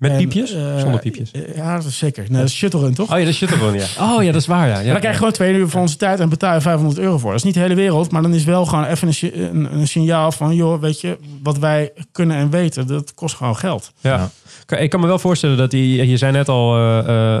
Met 0.00 0.10
En, 0.10 0.16
piepjes? 0.16 0.52
eh, 0.54 0.78
Zonder 0.78 1.00
piepjes? 1.00 1.30
Ja, 1.54 1.76
dat 1.76 1.84
is 1.84 1.98
zeker. 1.98 2.24
Nee, 2.28 2.40
dat 2.40 2.48
is 2.48 2.54
shuttle 2.56 2.80
run, 2.80 2.94
toch? 2.94 3.12
Oh 3.12 3.18
ja, 3.18 3.24
dat 3.24 3.32
is 3.34 3.38
gewoon, 3.48 3.74
ja. 3.74 3.86
Oh 3.98 4.22
ja, 4.22 4.32
dat 4.32 4.40
is 4.40 4.46
waar, 4.46 4.68
ja. 4.68 4.74
dan 4.74 4.84
krijg 4.84 5.02
je 5.02 5.18
gewoon 5.18 5.32
twee 5.32 5.54
uur 5.54 5.68
van 5.68 5.80
onze 5.80 5.96
tijd 5.96 6.20
en 6.20 6.28
betaal 6.28 6.54
je 6.54 6.60
500 6.60 6.98
euro 6.98 7.18
voor. 7.18 7.30
Dat 7.30 7.38
is 7.38 7.44
niet 7.44 7.54
de 7.54 7.60
hele 7.60 7.74
wereld, 7.74 8.10
maar 8.10 8.22
dan 8.22 8.34
is 8.34 8.44
wel 8.44 8.66
gewoon 8.66 8.84
even 8.84 9.08
een, 9.08 9.54
een, 9.56 9.74
een 9.78 9.88
signaal 9.88 10.32
van... 10.32 10.54
joh, 10.54 10.80
weet 10.80 11.00
je, 11.00 11.18
wat 11.42 11.58
wij 11.58 11.92
kunnen 12.12 12.36
en 12.36 12.50
weten, 12.50 12.86
dat 12.86 13.14
kost 13.14 13.34
gewoon 13.36 13.56
geld. 13.56 13.92
Ja. 14.00 14.30
Ja. 14.66 14.76
Ik 14.76 14.90
kan 14.90 15.00
me 15.00 15.06
wel 15.06 15.18
voorstellen 15.18 15.56
dat 15.56 15.70
die, 15.70 16.06
je 16.08 16.16
zei 16.16 16.32
net 16.32 16.48
al, 16.48 16.76
eh, 16.76 16.98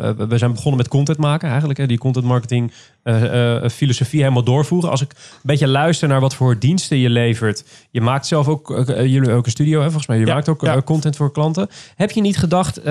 eh, 0.08 0.16
we 0.28 0.38
zijn 0.38 0.52
begonnen 0.52 0.76
met 0.76 0.88
content 0.88 1.18
maken 1.18 1.48
eigenlijk. 1.48 1.78
Hè, 1.78 1.86
die 1.86 1.98
content 1.98 2.24
marketing 2.24 2.72
eh, 3.02 3.56
eh, 3.64 3.70
filosofie 3.70 4.20
helemaal 4.20 4.42
doorvoeren. 4.44 4.90
Als 4.90 5.00
ik 5.02 5.10
een 5.10 5.40
beetje 5.42 5.68
luister 5.68 6.08
naar 6.08 6.20
wat 6.20 6.34
voor 6.34 6.58
diensten 6.58 6.98
je 6.98 7.10
levert. 7.10 7.64
Je 7.90 8.00
maakt 8.00 8.26
zelf 8.26 8.48
ook, 8.48 8.70
eh, 8.70 9.06
jullie 9.06 9.32
ook 9.32 9.44
een 9.44 9.50
studio, 9.50 9.78
hè, 9.78 9.84
volgens 9.84 10.06
mij. 10.06 10.18
Je 10.18 10.26
Ja, 10.26 10.34
maakt 10.34 10.48
ook 10.48 10.60
ja. 10.60 10.82
content 10.82 11.16
voor 11.16 11.32
klanten. 11.32 11.68
Heb 11.96 12.10
je 12.10 12.20
niet 12.20 12.36
gedacht 12.38 12.84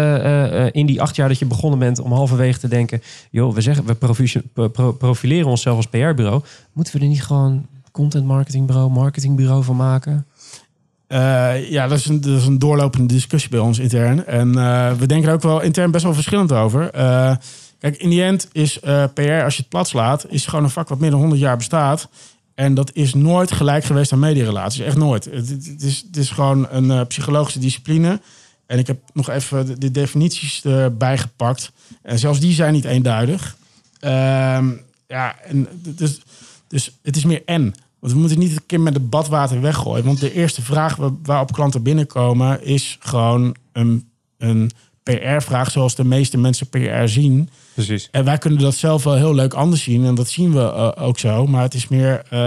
in 0.71 0.85
die 0.85 1.01
acht 1.01 1.15
jaar 1.15 1.27
dat 1.27 1.39
je 1.39 1.45
begonnen 1.45 1.79
bent 1.79 1.99
om 1.99 2.11
halverwege 2.11 2.59
te 2.59 2.67
denken, 2.67 3.01
joh, 3.31 3.53
we 3.53 3.61
zeggen, 3.61 3.85
we 3.85 3.95
profi- 3.95 4.41
pro- 4.53 4.67
pro- 4.67 4.91
profileren 4.93 5.47
onszelf 5.49 5.75
als 5.75 5.87
PR-bureau. 5.87 6.41
Moeten 6.73 6.93
we 6.95 6.99
er 6.99 7.07
niet 7.07 7.23
gewoon 7.23 7.65
content 7.91 8.25
marketingbureau, 8.25 8.89
marketingbureau 8.91 9.63
van 9.63 9.75
maken? 9.75 10.25
Ja, 11.69 11.87
dat 11.87 11.97
is, 11.97 12.05
een, 12.05 12.21
dat 12.21 12.37
is 12.39 12.45
een 12.45 12.59
doorlopende 12.59 13.13
discussie 13.13 13.49
bij 13.49 13.59
ons 13.59 13.79
intern. 13.79 14.25
En 14.25 14.51
we 14.97 15.05
denken 15.05 15.27
er 15.29 15.35
ook 15.35 15.41
wel 15.41 15.61
intern 15.61 15.91
best 15.91 16.03
wel 16.03 16.13
verschillend 16.13 16.51
over. 16.51 16.89
Kijk, 17.79 17.97
in 17.97 18.09
die 18.09 18.23
end 18.23 18.47
is 18.51 18.79
eh, 18.79 19.03
PR, 19.13 19.43
als 19.43 19.55
je 19.55 19.61
het 19.61 19.69
plat 19.69 19.87
slaat, 19.87 20.25
is 20.29 20.45
gewoon 20.45 20.63
een 20.63 20.69
vak 20.69 20.89
wat 20.89 20.99
meer 20.99 21.09
dan 21.11 21.19
100 21.19 21.41
jaar 21.41 21.57
bestaat. 21.57 22.09
En 22.55 22.73
dat 22.73 22.91
is 22.93 23.13
nooit 23.13 23.51
gelijk 23.51 23.83
geweest 23.83 24.11
aan 24.11 24.19
medierelaties. 24.19 24.79
Echt 24.79 24.97
nooit. 24.97 25.25
Het, 25.25 25.83
is, 25.83 26.03
het 26.07 26.17
is 26.17 26.29
gewoon 26.29 26.67
een 26.69 26.91
eh, 26.91 27.05
psychologische 27.07 27.59
discipline. 27.59 28.19
En 28.65 28.79
ik 28.79 28.87
heb 28.87 28.99
nog 29.13 29.29
even 29.29 29.65
de, 29.65 29.77
de 29.77 29.91
definities 29.91 30.63
erbij 30.65 31.17
gepakt. 31.17 31.71
En 32.01 32.19
zelfs 32.19 32.39
die 32.39 32.53
zijn 32.53 32.73
niet 32.73 32.85
eenduidig. 32.85 33.57
Ehm, 33.99 34.71
ja, 35.07 35.35
en 35.39 35.67
dus, 35.77 36.21
dus 36.67 36.91
het 37.01 37.15
is 37.15 37.25
meer 37.25 37.41
en. 37.45 37.73
Want 37.99 38.13
we 38.13 38.19
moeten 38.19 38.39
niet 38.39 38.51
een 38.51 38.65
keer 38.65 38.81
met 38.81 38.93
het 38.93 39.09
badwater 39.09 39.61
weggooien. 39.61 40.05
Want 40.05 40.19
de 40.19 40.33
eerste 40.33 40.61
vraag 40.61 40.95
wa- 40.95 41.11
waarop 41.23 41.51
klanten 41.51 41.83
binnenkomen 41.83 42.63
is 42.63 42.97
gewoon 42.99 43.55
een, 43.71 44.09
een 44.37 44.71
PR-vraag 45.03 45.71
zoals 45.71 45.95
de 45.95 46.03
meeste 46.03 46.37
mensen 46.37 46.69
PR 46.69 47.05
zien. 47.05 47.49
Precies. 47.85 48.07
En 48.11 48.25
wij 48.25 48.37
kunnen 48.37 48.59
dat 48.59 48.75
zelf 48.75 49.03
wel 49.03 49.15
heel 49.15 49.35
leuk 49.35 49.53
anders 49.53 49.83
zien. 49.83 50.05
En 50.05 50.15
dat 50.15 50.29
zien 50.29 50.53
we 50.53 50.61
eh, 50.61 51.07
ook 51.07 51.19
zo. 51.19 51.47
Maar 51.47 51.61
het 51.61 51.73
is 51.73 51.87
meer, 51.87 52.21
eh, 52.29 52.39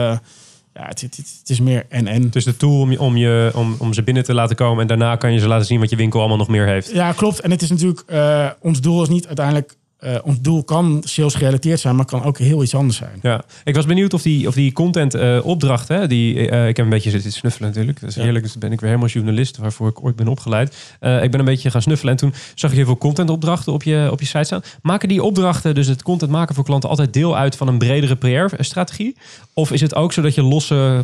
ja, 0.75 0.87
het, 0.87 1.01
het, 1.01 1.17
het 1.17 1.51
is 1.51 1.61
meer 1.61 1.87
en 1.89 2.07
en. 2.07 2.23
Het 2.23 2.37
is 2.37 2.45
de 2.45 2.57
tool 2.57 2.81
om, 2.81 2.91
je, 2.91 3.01
om, 3.01 3.17
je, 3.17 3.51
om, 3.55 3.75
om 3.79 3.93
ze 3.93 4.03
binnen 4.03 4.25
te 4.25 4.35
laten 4.35 4.57
komen. 4.57 4.81
En 4.81 4.87
daarna 4.87 5.17
kan 5.17 5.33
je 5.33 5.39
ze 5.39 5.49
laten 5.49 5.67
zien 5.67 5.81
wat 5.81 5.91
je 5.91 5.97
winkel 5.97 6.21
allemaal 6.21 6.37
nog 6.39 6.49
meer 6.49 6.67
heeft. 6.67 6.93
Ja, 6.93 7.13
klopt. 7.13 7.41
En 7.41 7.51
het 7.51 7.63
is 7.63 7.71
natuurlijk, 7.71 8.03
eh, 8.07 8.49
ons 8.61 8.81
doel 8.81 9.03
is 9.03 9.09
niet 9.09 9.27
uiteindelijk, 9.27 9.75
eh, 10.03 10.17
ons 10.25 10.41
doel 10.41 10.65
kan 10.65 11.03
sales 11.05 11.35
gerelateerd 11.35 11.81
zijn, 11.81 11.97
maar 11.97 12.05
kan 12.05 12.23
ook 12.23 12.39
heel 12.39 12.63
iets 12.63 12.75
anders 12.75 12.97
zijn. 12.99 13.19
Ja, 13.23 13.45
ik 13.65 13.75
was 13.75 13.87
benieuwd 13.87 14.15
of 14.15 14.23
die, 14.23 14.49
of 14.49 14.55
die 14.55 14.73
content 14.73 15.15
eh, 15.15 15.39
opdracht, 15.43 15.89
hè, 15.89 16.07
die, 16.07 16.51
eh, 16.51 16.69
ik 16.69 16.77
heb 16.77 16.85
een 16.85 16.93
beetje 16.93 17.11
zitten 17.11 17.33
snuffelen 17.33 17.69
natuurlijk. 17.69 18.01
Dat 18.01 18.09
is 18.09 18.15
Ja. 18.15 18.23
heerlijk, 18.23 18.45
dus 18.45 18.59
ben 18.59 18.73
ik 18.73 18.81
weer 18.81 18.89
helemaal 18.89 19.11
journalist, 19.11 19.57
waarvoor 19.57 19.89
ik 19.89 20.05
ooit 20.05 20.17
ben 20.17 20.29
opgeleid. 20.29 20.69
Ik 21.01 21.31
ben 21.31 21.39
een 21.39 21.45
beetje 21.45 21.71
gaan 21.71 21.83
snuffelen 21.83 22.13
en 22.13 22.19
toen 22.19 22.35
zag 22.55 22.71
ik 22.71 22.77
heel 22.77 22.87
veel 22.87 22.99
content 22.99 23.31
opdrachten 23.31 23.73
op 23.73 23.83
je, 23.83 24.09
op 24.11 24.21
je 24.21 24.27
site 24.27 24.45
staan. 24.45 24.63
Maken 24.83 25.09
die 25.09 25.23
opdrachten, 25.23 25.75
dus 25.75 25.87
het 25.87 26.03
content 26.03 26.31
maken 26.31 26.55
voor 26.55 26.65
klanten, 26.65 26.89
altijd 26.89 27.13
deel 27.13 27.37
uit 27.37 27.57
van 27.57 27.69
een 27.69 27.79
bredere 27.79 28.17
PR-strategie? 28.17 29.17
Of 29.53 29.71
is 29.73 29.81
het 29.81 29.95
ook 29.95 30.13
zo 30.13 30.23
dat 30.23 30.35
je 30.35 30.43
losse 30.43 31.03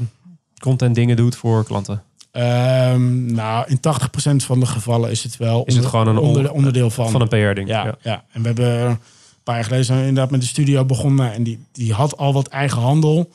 content 0.58 0.94
dingen 0.94 1.16
doet 1.16 1.36
voor 1.36 1.64
klanten? 1.64 2.02
Ehm, 2.38 3.32
nou, 3.34 3.64
in 3.68 3.80
80% 3.80 4.44
van 4.44 4.60
de 4.60 4.66
gevallen 4.66 5.10
is 5.10 5.22
het 5.22 5.36
wel 5.36 5.64
Is 5.64 5.76
het 5.76 5.86
gewoon 5.86 6.06
een 6.08 6.18
onder, 6.18 6.50
on- 6.50 6.56
onderdeel 6.56 6.90
van. 6.90 7.10
Van 7.10 7.20
een 7.20 7.28
PR-ding? 7.28 7.68
ja, 7.68 7.96
ja. 8.02 8.24
en 8.32 8.40
we 8.40 8.46
hebben 8.46 8.80
een 8.90 8.98
paar 9.42 9.54
jaar 9.54 9.64
geleden 9.64 9.84
zijn 9.84 10.00
we 10.00 10.06
inderdaad 10.06 10.30
met 10.30 10.40
de 10.40 10.46
studio 10.46 10.84
begonnen. 10.84 11.32
En 11.32 11.42
die, 11.42 11.58
die 11.72 11.92
had 11.92 12.16
al 12.16 12.32
wat 12.32 12.46
eigen 12.48 12.80
handel. 12.80 13.30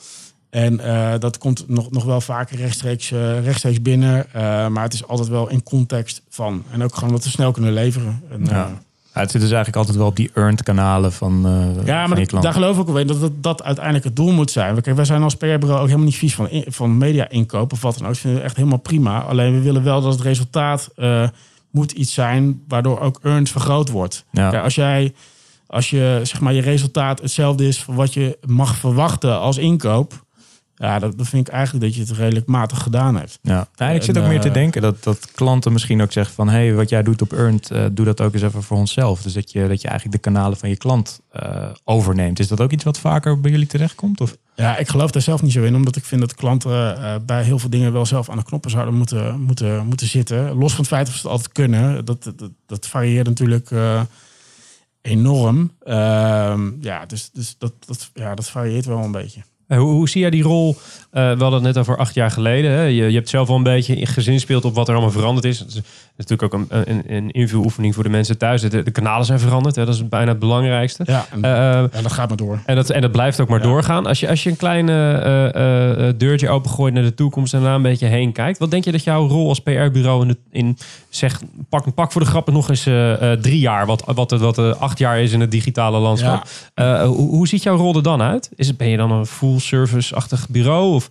En 0.49 0.80
eh, 0.80 1.20
dat 1.20 1.38
komt 1.38 1.64
nog, 1.68 1.91
nog 1.91 2.04
wel 2.04 2.22
vaker 2.22 2.58
rechtstreeks, 2.58 3.12
eh, 3.12 3.43
rechtstreeks 3.43 3.82
binnen. 3.82 4.34
Eh, 4.34 4.68
maar 4.68 4.84
het 4.84 4.93
is 4.93 5.08
altijd 5.08 5.28
wel 5.30 5.49
in 5.49 5.64
context 5.64 6.22
van. 6.30 6.64
En 6.72 6.84
ook 6.84 6.95
gewoon 6.95 7.14
wat 7.14 7.24
we 7.24 7.30
snel 7.30 7.51
kunnen 7.51 7.74
leveren. 7.74 8.22
En, 8.32 8.45
Ja. 8.45 8.82
Ja, 9.14 9.22
het 9.22 9.32
zit 9.32 9.41
dus 9.41 9.51
eigenlijk 9.51 9.78
altijd 9.78 9.97
wel 9.97 10.07
op 10.07 10.16
die 10.16 10.32
earned 10.34 10.64
kanalen 10.64 11.11
van, 11.11 11.45
eh 11.45 11.86
Ja, 11.86 12.07
maar 12.07 12.26
dat, 12.26 12.41
daar 12.41 12.53
geloof 12.53 12.80
ik 12.80 12.89
ook 12.89 12.97
in 12.97 13.07
dat, 13.07 13.20
dat 13.22 13.32
dat 13.41 13.64
uiteindelijk 13.64 14.05
het 14.05 14.16
doel 14.16 14.32
moet 14.32 14.51
zijn. 14.51 14.82
Kijk, 14.82 14.95
wij 14.95 15.05
zijn 15.05 15.24
als 15.24 15.36
PR-bureau 15.36 15.80
ook 15.80 15.86
helemaal 15.86 16.05
niet 16.05 16.16
vies 16.16 16.36
van, 16.36 16.49
van 16.68 16.97
media 16.97 17.30
inkopen 17.30 17.76
of 17.76 17.82
wat 17.82 17.97
dan 17.97 18.03
ook. 18.03 18.14
Dat 18.14 18.18
vinden 18.18 18.39
we 18.39 18.45
echt 18.45 18.55
helemaal 18.55 18.78
prima. 18.78 19.22
Alleen 19.22 19.53
we 19.53 19.61
willen 19.61 19.84
wel 19.84 20.01
dat 20.01 20.14
het 20.14 20.22
resultaat 20.22 20.89
eh, 20.95 21.28
moet 21.72 21.91
iets 21.91 22.14
zijn 22.14 22.61
waardoor 22.68 22.99
ook 22.99 23.20
earned 23.24 23.49
vergroot 23.49 23.89
wordt. 23.89 24.26
Ja. 24.32 24.49
Kijk, 24.49 24.64
als 24.64 24.76
jij, 24.76 25.14
als 25.68 25.89
je 25.89 26.20
zeg 26.24 26.39
maar 26.39 26.53
je 26.53 26.61
resultaat 26.61 27.22
hetzelfde 27.22 27.68
is 27.68 27.84
van 27.84 27.95
wat 27.95 28.14
je 28.14 28.38
mag 28.45 28.76
verwachten 28.76 29.39
als 29.39 29.57
inkoop, 29.57 30.24
ja, 30.76 30.99
dat, 30.99 31.17
dan 31.17 31.26
vind 31.26 31.47
ik 31.47 31.53
eigenlijk 31.53 31.86
dat 31.86 31.95
je 31.95 32.01
het 32.01 32.11
redelijk 32.11 32.45
matig 32.45 32.82
gedaan 32.82 33.15
hebt. 33.15 33.39
Ja. 33.41 33.67
Ja, 33.76 33.89
ik 33.89 34.03
zit 34.03 34.15
En, 34.15 34.21
ook 34.21 34.28
meer 34.28 34.41
te 34.41 34.47
eh, 34.47 34.53
denken 34.53 34.82
dat, 34.82 35.03
dat 35.03 35.32
klanten 35.32 35.71
misschien 35.74 36.01
ook 36.01 36.11
zeggen 36.11 36.36
van... 36.36 36.49
hé, 36.49 36.65
hey, 36.65 36.74
wat 36.74 36.89
jij 36.89 37.03
doet 37.03 37.21
op 37.21 37.34
Earned, 37.34 37.71
eh, 37.71 37.86
doe 37.91 38.05
dat 38.05 38.21
ook 38.21 38.34
eens 38.34 38.43
even 38.43 38.63
voor 38.63 38.78
onszelf. 38.78 39.21
Dus 39.21 39.34
dat 39.34 39.51
je, 39.51 39.67
dat 39.67 39.82
je 39.82 39.88
eigenlijk 39.88 40.24
de 40.24 40.30
kanalen 40.30 40.57
van 40.57 40.69
je 40.69 40.78
klant 40.78 41.21
eh, 41.30 41.69
overneemt. 41.84 42.39
Is 42.39 42.47
dat 42.47 42.61
ook 42.61 42.71
iets 42.71 42.84
wat 42.84 42.99
vaker 42.99 43.39
bij 43.39 43.51
jullie 43.51 43.67
terechtkomt? 43.67 44.21
Of? 44.21 44.38
Ja, 44.55 44.78
ik 44.78 44.88
geloof 44.88 45.11
daar 45.11 45.21
zelf 45.21 45.41
niet 45.41 45.51
zo 45.51 45.63
in, 45.63 45.76
omdat 45.76 45.95
ik 45.95 46.05
vind 46.05 46.21
dat 46.21 46.36
klanten 46.36 46.97
eh, 46.97 47.15
bij 47.26 47.43
heel 47.43 47.59
veel 47.59 47.69
dingen 47.69 47.93
wel 47.93 48.05
zelf 48.05 48.30
aan 48.30 48.38
de 48.38 48.43
knoppen 48.43 48.71
zouden 48.71 48.93
moeten, 48.93 49.41
moeten, 49.41 49.86
moeten 49.86 50.07
zitten. 50.07 50.53
Los 50.53 50.71
van 50.71 50.80
het 50.80 50.93
feit 50.93 51.07
of 51.07 51.13
ze 51.13 51.21
het 51.21 51.32
altijd 51.32 51.51
kunnen, 51.51 52.05
dat, 52.05 52.24
dat, 52.24 52.49
dat 52.65 52.88
varieert 52.88 53.28
natuurlijk 53.28 53.71
eh, 53.71 54.01
enorm. 55.01 55.71
Ehm, 55.84 56.71
ja, 56.82 57.05
dus, 57.05 57.30
dus 57.32 57.55
dat, 57.57 57.74
dat, 57.86 58.09
ja, 58.13 58.36
dat 58.36 58.49
varieert 58.49 58.86
wel 58.86 59.03
een 59.03 59.11
beetje. 59.11 59.41
Eh, 59.68 59.78
Hoe, 59.78 59.91
hoe 59.91 60.09
zie 60.09 60.22
jij 60.22 60.30
die 60.30 60.43
rol? 60.43 60.76
Eh, 61.14 61.24
we 61.24 61.41
hadden 61.41 61.53
het 61.53 61.61
net 61.64 61.78
over 61.78 61.97
acht 61.97 62.14
jaar 62.14 62.32
geleden. 62.32 62.72
Hè? 62.72 62.82
Je, 62.82 62.91
je 63.07 63.14
hebt 63.16 63.30
zelf 63.30 63.47
wel 63.47 63.57
een 63.57 63.64
beetje 63.64 64.05
gezinspeeld 64.05 64.66
op 64.66 64.76
wat 64.76 64.88
er 64.88 64.93
allemaal 64.93 65.11
veranderd 65.14 65.45
is. 65.45 65.59
Het 65.59 65.68
is 65.68 65.82
natuurlijk 66.18 66.53
ook 66.53 66.61
een, 66.70 66.89
een, 66.89 67.03
een 67.07 67.32
invuloefening 67.32 67.93
voor 67.93 68.03
de 68.03 68.09
mensen 68.09 68.38
thuis. 68.38 68.61
De, 68.61 68.84
de 68.84 68.91
kanalen 68.91 69.26
zijn 69.26 69.39
veranderd. 69.39 69.76
Hè? 69.76 69.86
Dat 69.86 69.93
is 69.95 70.07
bijna 70.09 70.28
het 70.32 70.39
belangrijkste. 70.39 71.03
Ja, 71.05 71.26
en, 71.32 71.43
Eh, 71.43 71.51
eh, 71.51 71.86
ja, 71.93 72.01
dat 72.01 72.11
gaat 72.11 72.28
maar 72.28 72.38
door. 72.38 72.59
en, 72.66 72.76
dat, 72.76 72.89
en 72.89 73.01
dat 73.01 73.11
blijft 73.11 73.39
ook 73.39 73.47
maar 73.49 73.59
Ja. 73.61 73.66
doorgaan. 73.66 74.05
Als 74.05 74.20
je, 74.20 74.30
als 74.30 74.43
je 74.43 74.49
een 74.49 74.55
klein 74.55 74.89
eh, 74.89 75.45
eh, 75.55 76.07
eh, 76.07 76.14
deurtje 76.18 76.49
opengooit 76.49 76.93
naar 76.93 77.03
de 77.03 77.14
toekomst 77.14 77.53
en 77.53 77.59
daarna 77.59 77.76
een 77.76 77.82
beetje 77.82 78.07
heen 78.07 78.32
kijkt. 78.32 78.59
Wat 78.59 78.72
denk 78.72 78.84
je 78.86 78.91
dat 78.91 79.03
jouw 79.03 79.28
rol 79.28 79.47
als 79.49 79.59
PR-bureau 79.59 80.22
in, 80.22 80.28
de- 80.28 80.38
in 80.51 80.78
zeg, 81.09 81.41
pak, 81.70 81.93
pak 81.93 82.11
voor 82.11 82.22
de 82.22 82.28
grappen 82.28 82.53
nog 82.53 82.70
eens 82.70 82.86
eh, 82.86 83.32
eh, 83.32 83.39
drie 83.39 83.59
jaar. 83.59 83.86
Wat, 83.86 84.03
wat, 84.05 84.16
wat, 84.32 84.39
wat 84.41 84.57
eh, 84.57 84.82
acht 84.82 84.97
jaar 84.99 85.20
is 85.22 85.32
in 85.32 85.39
het 85.41 85.51
digitale 85.51 85.99
landschap. 85.99 86.43
Eh, 86.74 87.03
hoe, 87.03 87.30
hoe 87.30 87.47
ziet 87.47 87.64
jouw 87.64 87.78
rol 87.78 87.95
er 87.95 88.03
dan 88.03 88.22
uit? 88.22 88.49
Is 88.55 88.68
het, 88.68 88.78
ben 88.78 88.89
je 88.89 88.97
dan 88.97 89.11
een 89.11 89.26
full 89.26 89.59
service-achtig 89.59 90.49
bureau? 90.49 90.93
Of 90.93 91.03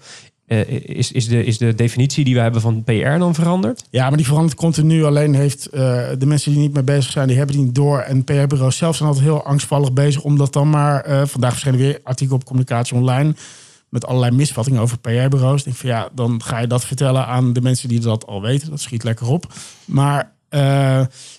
eh, 0.53 0.97
is, 0.97 1.13
is, 1.13 1.29
de, 1.29 1.45
is 1.45 1.59
de 1.59 1.75
definitie 1.75 2.25
die 2.25 2.35
we 2.35 2.41
hebben 2.41 2.61
van 2.61 2.85
PR 2.85 3.19
dan 3.19 3.35
veranderd? 3.35 3.85
Ja, 3.91 4.09
maar 4.09 4.17
die 4.17 4.27
verandert 4.27 4.55
continu. 4.55 5.05
Alleen 5.05 5.35
heeft 5.35 5.67
eh, 5.67 5.81
de 6.19 6.27
mensen 6.27 6.53
die 6.53 6.61
niet 6.61 6.73
mee 6.73 6.83
bezig 6.83 7.13
zijn, 7.13 7.29
die 7.29 7.37
hebben 7.37 7.57
die 7.57 7.65
niet 7.65 7.75
door. 7.75 7.99
En 7.99 8.25
PR-bureaus 8.25 8.77
zelf 8.77 8.97
zijn 8.97 9.09
altijd 9.09 9.27
heel 9.27 9.45
angstvallig 9.45 9.93
bezig. 9.93 10.23
Omdat 10.23 10.53
dan 10.53 10.71
maar, 10.71 11.01
eh, 11.01 11.23
vandaag 11.27 11.51
verscheen 11.51 11.73
er 11.73 11.79
weer 11.79 12.01
artikel 12.03 12.37
op 12.37 12.45
Communicatie 12.45 12.97
Online. 12.97 13.35
Met 13.89 14.07
allerlei 14.07 14.37
misvattingen 14.37 14.81
over 14.81 14.99
PR-bureaus. 14.99 15.63
Denk 15.63 15.77
van 15.77 15.89
ja, 15.89 16.09
dan 16.15 16.43
ga 16.43 16.59
je 16.59 16.67
dat 16.67 16.85
vertellen 16.85 17.27
aan 17.27 17.53
de 17.53 17.61
mensen 17.61 17.89
die 17.89 18.01
dat 18.01 18.27
al 18.27 18.43
weten. 18.43 18.71
Dat 18.71 18.81
schiet 18.81 19.05
lekker 19.05 19.27
op. 19.27 19.53
Maar 19.85 20.33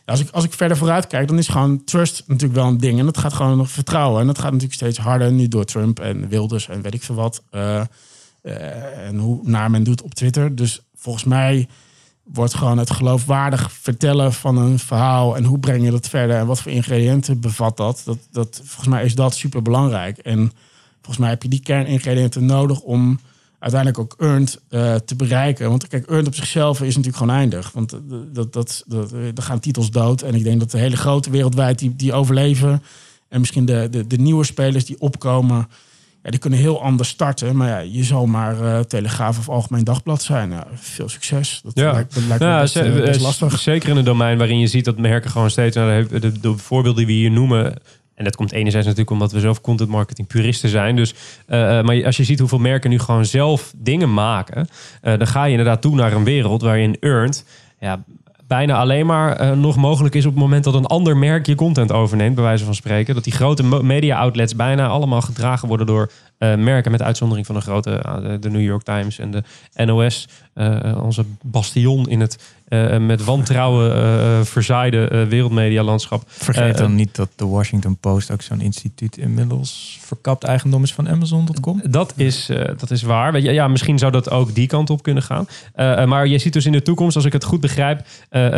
als, 0.05 0.19
ik, 0.19 0.29
als 0.31 0.43
ik 0.43 0.53
verder 0.53 0.77
vooruit 0.77 1.07
kijk, 1.07 1.27
dan 1.27 1.37
is 1.37 1.47
gewoon 1.47 1.83
trust 1.83 2.23
natuurlijk 2.27 2.59
wel 2.59 2.67
een 2.67 2.77
ding. 2.77 2.99
En 2.99 3.05
dat 3.05 3.17
gaat 3.17 3.33
gewoon 3.33 3.57
nog 3.57 3.69
vertrouwen. 3.69 4.21
En 4.21 4.27
dat 4.27 4.37
gaat 4.37 4.51
natuurlijk 4.51 4.73
steeds 4.73 4.97
harder 4.97 5.31
nu 5.31 5.47
door 5.47 5.65
Trump 5.65 5.99
en 5.99 6.27
Wilders 6.27 6.69
en 6.69 6.81
weet 6.81 6.93
ik 6.93 7.03
veel 7.03 7.15
wat. 7.15 7.43
En 8.43 9.17
hoe 9.17 9.39
naar 9.43 9.71
men 9.71 9.83
doet 9.83 10.01
op 10.01 10.13
Twitter. 10.13 10.55
Dus 10.55 10.81
volgens 10.95 11.23
mij 11.23 11.67
wordt 12.23 12.53
gewoon 12.53 12.77
het 12.77 12.91
geloofwaardig 12.91 13.71
vertellen 13.71 14.33
van 14.33 14.57
een 14.57 14.79
verhaal 14.79 15.35
en 15.35 15.43
hoe 15.43 15.59
breng 15.59 15.83
je 15.83 15.91
dat 15.91 16.09
verder 16.09 16.37
en 16.37 16.45
wat 16.45 16.61
voor 16.61 16.71
ingrediënten 16.71 17.39
bevat 17.39 17.77
dat. 17.77 18.01
dat, 18.05 18.17
dat 18.31 18.61
volgens 18.63 18.87
mij 18.87 19.03
is 19.03 19.15
dat 19.15 19.35
super 19.35 19.61
belangrijk. 19.61 20.17
En 20.17 20.51
volgens 20.95 21.17
mij 21.17 21.29
heb 21.29 21.43
je 21.43 21.49
die 21.49 21.61
kerningrediënten 21.61 22.45
nodig 22.45 22.79
om 22.81 23.19
uiteindelijk 23.59 23.99
ook 23.99 24.15
earned 24.17 24.61
eh, 24.69 24.95
te 24.95 25.15
bereiken. 25.15 25.69
Want 25.69 25.87
kijk, 25.87 26.07
earned 26.07 26.27
op 26.27 26.35
zichzelf 26.35 26.81
is 26.81 26.95
natuurlijk 26.95 27.17
gewoon 27.17 27.35
eindig. 27.35 27.71
Want 27.71 27.93
eh, 27.93 27.99
dat, 28.31 28.53
dat, 28.53 28.83
dat, 28.87 29.11
eh, 29.11 29.25
er 29.25 29.41
gaan 29.41 29.59
titels 29.59 29.91
dood. 29.91 30.21
En 30.21 30.35
ik 30.35 30.43
denk 30.43 30.59
dat 30.59 30.71
de 30.71 30.77
hele 30.77 30.97
grote 30.97 31.29
wereldwijd 31.29 31.79
die, 31.79 31.95
die 31.95 32.13
overleven. 32.13 32.83
En 33.27 33.39
misschien 33.39 33.65
de, 33.65 33.87
de, 33.91 34.07
de 34.07 34.17
nieuwe 34.17 34.43
spelers 34.43 34.85
die 34.85 34.99
opkomen. 34.99 35.67
Ja, 36.23 36.29
die 36.29 36.39
kunnen 36.39 36.59
heel 36.59 36.81
anders 36.81 37.09
starten. 37.09 37.55
Maar 37.55 37.67
ja, 37.67 37.79
je 37.79 38.03
zal 38.03 38.25
maar 38.25 38.61
eh, 38.61 38.79
Telegraaf 38.79 39.37
of 39.37 39.49
Algemeen 39.49 39.83
Dagblad 39.83 40.21
zijn. 40.21 40.51
Ja, 40.51 40.67
veel 40.75 41.09
succes. 41.09 41.61
Dat 41.63 41.71
Ja. 41.75 41.91
lijkt, 41.91 42.13
dat 42.13 42.23
lijkt 42.23 42.43
me 42.43 42.49
Ja, 42.49 42.61
best, 42.61 42.75
eh, 42.75 42.93
best 42.93 43.15
eh, 43.19 43.21
lastig. 43.21 43.59
Zeker 43.59 43.89
in 43.89 43.97
een 43.97 44.03
domein 44.03 44.37
waarin 44.37 44.59
je 44.59 44.67
ziet 44.67 44.85
dat 44.85 44.97
merken 44.97 45.31
gewoon 45.31 45.49
steeds... 45.49 45.75
Nou, 45.75 46.07
de, 46.07 46.19
de, 46.19 46.39
de 46.39 46.57
voorbeelden 46.57 47.05
die 47.05 47.15
we 47.15 47.21
hier 47.21 47.31
noemen... 47.31 47.73
En 48.15 48.23
dat 48.23 48.35
komt 48.35 48.51
enerzijds 48.51 48.87
natuurlijk 48.87 49.15
omdat 49.15 49.31
we 49.31 49.39
zelf 49.39 49.61
content 49.61 49.89
marketing 49.89 50.27
puristen 50.27 50.69
zijn. 50.69 50.95
Dus, 50.95 51.13
maar 51.47 52.05
als 52.05 52.17
je 52.17 52.23
ziet 52.23 52.39
hoeveel 52.39 52.59
merken 52.59 52.89
nu 52.89 52.99
gewoon 52.99 53.25
zelf 53.25 53.73
dingen 53.77 54.13
maken... 54.13 54.67
dan 55.01 55.27
ga 55.27 55.43
je 55.43 55.51
inderdaad 55.51 55.81
toe 55.81 55.95
naar 55.95 56.13
een 56.13 56.23
wereld 56.23 56.61
waarin 56.61 56.97
earned... 56.99 57.45
Ja, 57.79 58.03
bijna 58.53 58.77
alleen 58.77 59.05
maar 59.05 59.35
eh, 59.35 59.51
nog 59.51 59.75
mogelijk 59.75 60.15
is 60.15 60.25
op 60.25 60.31
het 60.31 60.41
moment 60.41 60.63
dat 60.63 60.73
een 60.73 60.85
ander 60.85 61.17
merk 61.17 61.45
je 61.45 61.55
content 61.55 61.91
overneemt, 61.91 62.35
bij 62.35 62.43
wijze 62.43 62.65
van 62.65 62.75
spreken. 62.75 63.15
Dat 63.15 63.23
die 63.23 63.33
grote 63.33 63.63
media 63.83 64.17
outlets 64.17 64.55
bijna 64.55 64.87
allemaal 64.87 65.21
gedragen 65.21 65.67
worden 65.67 65.85
door 65.85 66.11
eh, 66.43 66.55
merken, 66.55 66.91
met 66.91 67.01
uitzondering 67.01 67.45
van 67.45 67.55
de 67.55 67.61
grote, 67.61 67.91
eh, 67.91 68.15
de 68.39 68.49
New 68.49 68.61
York 68.61 68.83
Times 68.83 69.19
en 69.19 69.31
de 69.31 69.43
NOS, 69.85 70.27
eh, 70.53 71.01
onze 71.03 71.25
bastion 71.41 72.09
in 72.09 72.19
het 72.19 72.61
met 72.99 73.23
wantrouwen 73.23 74.45
verzaaide 74.45 75.25
wereldmedialandschap. 75.29 76.23
Vergeet 76.27 76.77
dan 76.77 76.95
niet 76.95 77.15
dat 77.15 77.29
de 77.35 77.45
Washington 77.45 77.97
Post 77.97 78.31
ook 78.31 78.41
zo'n 78.41 78.61
instituut 78.61 79.17
inmiddels 79.17 79.97
verkapt 80.01 80.43
eigendom 80.43 80.83
is 80.83 80.93
van 80.93 81.09
Amazon.com. 81.09 81.81
Dat 81.89 82.13
is, 82.15 82.49
dat 82.77 82.91
is 82.91 83.01
waar. 83.01 83.31
Weet 83.31 83.43
je, 83.43 83.51
ja, 83.51 83.67
misschien 83.67 83.97
zou 83.97 84.11
dat 84.11 84.29
ook 84.29 84.55
die 84.55 84.67
kant 84.67 84.89
op 84.89 85.03
kunnen 85.03 85.23
gaan. 85.23 85.47
Maar 86.07 86.27
je 86.27 86.37
ziet 86.37 86.53
dus 86.53 86.65
in 86.65 86.71
de 86.71 86.81
toekomst, 86.81 87.15
als 87.15 87.25
ik 87.25 87.33
het 87.33 87.43
goed 87.43 87.61
begrijp, 87.61 88.01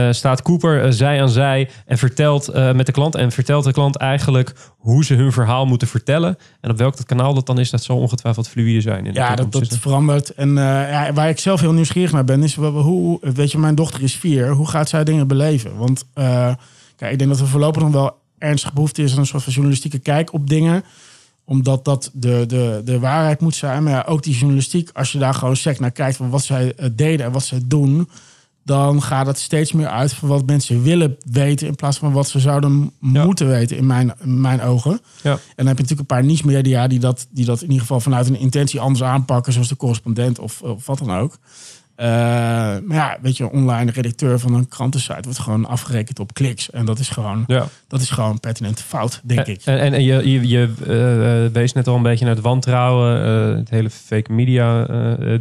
staat 0.10 0.42
Cooper 0.42 0.94
zij 0.94 1.22
aan 1.22 1.30
zij 1.30 1.70
en 1.86 1.98
vertelt 1.98 2.54
met 2.54 2.86
de 2.86 2.92
klant 2.92 3.16
en 3.16 3.32
vertelt 3.32 3.64
de 3.64 3.74
klant 3.74 3.96
eigenlijk 3.96 4.54
hoe 4.86 5.06
ze 5.06 5.14
hun 5.14 5.32
verhaal 5.32 5.66
moeten 5.66 5.88
vertellen. 5.88 6.38
En 6.62 6.70
op 6.70 6.78
welk 6.78 6.96
kanaal 7.06 7.34
dat 7.34 7.46
dan 7.46 7.60
is, 7.60 7.70
dat 7.70 7.84
zal 7.84 7.98
ongetwijfeld 7.98 8.48
fluïde 8.48 8.82
zijn. 8.82 9.06
In 9.06 9.14
de 9.14 9.20
Ja, 9.20 9.36
dat, 9.36 9.52
dat 9.52 9.70
Dus 9.70 9.80
verandert. 9.80 10.34
En 10.34 10.50
eh, 10.50 10.64
ja, 10.92 11.14
waar 11.14 11.30
ik 11.30 11.40
zelf 11.40 11.60
heel 11.60 11.74
nieuwsgierig 11.74 12.12
naar 12.12 12.24
ben, 12.26 12.44
is 12.44 12.56
hoe, 12.56 13.20
weet 13.22 13.52
je, 13.52 13.58
mijn 13.58 13.76
dochter 13.76 14.04
is 14.04 14.16
vier. 14.16 14.50
Hoe 14.50 14.68
gaat 14.68 14.90
zij 14.90 15.04
dingen 15.04 15.28
beleven? 15.28 15.78
Want 15.78 16.06
eh, 16.14 16.54
kijk, 16.96 17.12
ik 17.12 17.18
denk 17.18 17.30
dat 17.30 17.40
er 17.40 17.48
voorlopig 17.48 17.82
nog 17.82 17.92
wel 17.92 18.18
ernstig 18.38 18.74
behoefte 18.74 19.04
is 19.04 19.14
aan 19.14 19.20
een 19.20 19.26
soort 19.26 19.44
van 19.44 19.54
journalistieke 19.54 20.00
kijk 20.00 20.34
op 20.34 20.50
dingen. 20.50 20.84
Omdat 21.46 21.86
dat 21.86 22.12
de, 22.14 22.44
de, 22.48 22.82
de 22.86 23.00
waarheid 23.00 23.40
moet 23.40 23.56
zijn. 23.56 23.84
Maar 23.84 23.94
ja, 23.94 24.04
ook 24.08 24.24
die 24.24 24.36
journalistiek, 24.38 24.90
als 24.94 25.12
je 25.12 25.18
daar 25.18 25.34
gewoon 25.34 25.56
sec 25.56 25.80
naar 25.80 25.92
kijkt 25.92 26.18
van 26.18 26.30
wat 26.30 26.44
zij 26.44 26.74
eh, 26.76 26.90
deden 26.92 27.26
en 27.26 27.32
wat 27.32 27.44
zij 27.44 27.62
doen. 27.66 28.10
Dan 28.66 29.02
gaat 29.02 29.28
het 29.28 29.40
steeds 29.40 29.72
meer 29.72 29.88
uit 29.88 30.14
van 30.14 30.30
wat 30.30 30.46
mensen 30.46 30.84
willen 30.84 31.18
weten 31.32 31.68
in 31.68 31.76
plaats 31.76 31.98
van 31.98 32.12
wat 32.12 32.28
ze 32.30 32.40
zouden 32.40 32.92
Ja. 33.00 33.26
moeten 33.26 33.48
weten 33.48 33.78
in 33.78 33.86
mijn, 33.86 34.14
in 34.24 34.42
mijn 34.42 34.62
ogen. 34.62 35.00
Ja. 35.22 35.32
En 35.32 35.40
dan 35.56 35.66
heb 35.68 35.76
je 35.78 35.82
natuurlijk 35.82 36.00
een 36.00 36.06
paar 36.18 36.24
niche 36.24 36.46
media 36.46 36.88
die 36.88 37.00
dat, 37.00 37.28
die 37.30 37.46
dat 37.46 37.58
in 37.62 37.68
ieder 37.68 37.82
geval 37.82 38.00
vanuit 38.00 38.28
een 38.28 38.40
intentie 38.40 38.80
anders 38.80 39.04
aanpakken, 39.04 39.54
zoals 39.54 39.68
de 39.68 39.76
correspondent 39.78 40.40
of, 40.40 40.62
of 40.62 40.86
wat 40.86 40.98
dan 40.98 41.12
ook. 41.12 41.38
Eh, 41.96 42.08
maar 42.86 42.96
ja, 42.96 43.18
weet 43.22 43.38
je, 43.38 43.44
een 43.44 43.50
online 43.50 43.92
redacteur 43.92 44.40
van 44.40 44.54
een 44.54 44.68
krantensite 44.68 45.22
wordt 45.24 45.40
gewoon 45.40 45.66
afgerekend 45.66 46.20
op 46.20 46.34
kliks. 46.34 46.70
En 46.72 46.86
dat 46.86 47.00
is 47.00 47.10
gewoon, 47.10 47.44
Ja. 47.48 47.68
dat 47.88 48.02
is 48.02 48.10
gewoon 48.10 48.40
pertinent 48.40 48.82
fout, 48.82 49.22
denk 49.24 49.48
ik. 49.48 49.62
En, 49.66 49.94
en, 49.94 50.04
je, 50.04 50.32
je, 50.32 50.48
je 50.48 50.74
eh, 51.48 51.54
wees 51.54 51.74
net 51.74 51.88
al 51.88 51.96
een 51.96 52.02
beetje 52.02 52.26
naar 52.26 52.36
het 52.36 52.44
wantrouwen, 52.44 53.26
eh, 53.26 53.56
het 53.58 53.70
hele 53.70 53.90
fake 53.90 54.34
media 54.34 54.86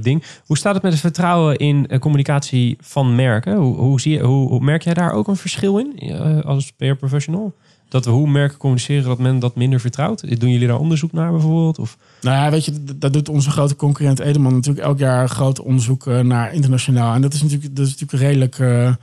ding. 0.01 0.25
Hoe 0.47 0.57
staat 0.57 0.75
het 0.75 0.83
met 0.83 0.93
het 0.93 1.01
vertrouwen 1.01 1.57
in 1.57 1.99
communicatie 1.99 2.77
van 2.81 3.15
merken? 3.15 3.57
Hoe, 3.57 3.77
hoe, 3.77 4.01
zie 4.01 4.13
je, 4.13 4.21
hoe, 4.23 4.49
hoe 4.49 4.65
merk 4.65 4.83
jij 4.83 4.95
daar 4.95 5.13
ook 5.13 5.29
een 5.29 5.37
verschil 5.37 5.79
in 5.79 6.15
als 6.45 6.73
PR-professional? 6.73 7.55
Dat 7.89 8.05
we 8.05 8.11
hoe 8.11 8.29
merken 8.29 8.59
communiceren 8.59 9.05
dat 9.05 9.19
men 9.19 9.39
dat 9.39 9.57
minder 9.57 9.81
vertrouwt? 9.81 10.41
Doen 10.41 10.51
jullie 10.51 10.67
daar 10.69 10.79
onderzoek 10.79 11.13
naar 11.13 11.31
bijvoorbeeld? 11.31 11.79
Of, 11.79 11.97
Nou 12.21 12.37
ja, 12.37 12.51
weet 12.51 12.65
je, 12.65 12.85
dat 12.97 13.13
doet 13.13 13.29
onze 13.29 13.51
grote 13.51 13.77
concurrent 13.77 14.19
Edelman 14.19 14.55
natuurlijk 14.55 14.87
elk 14.87 14.99
jaar 14.99 15.29
groot 15.29 15.61
onderzoek 15.61 16.07
eh, 16.07 16.21
naar 16.21 16.53
internationaal. 16.53 17.15
En 17.15 17.21
dat 17.21 17.35
is 17.35 17.43
natuurlijk, 17.43 17.77
dat 17.77 17.87
is 17.87 17.93
natuurlijk 17.93 18.23
redelijk, 18.23 18.59
eh, 18.59 18.95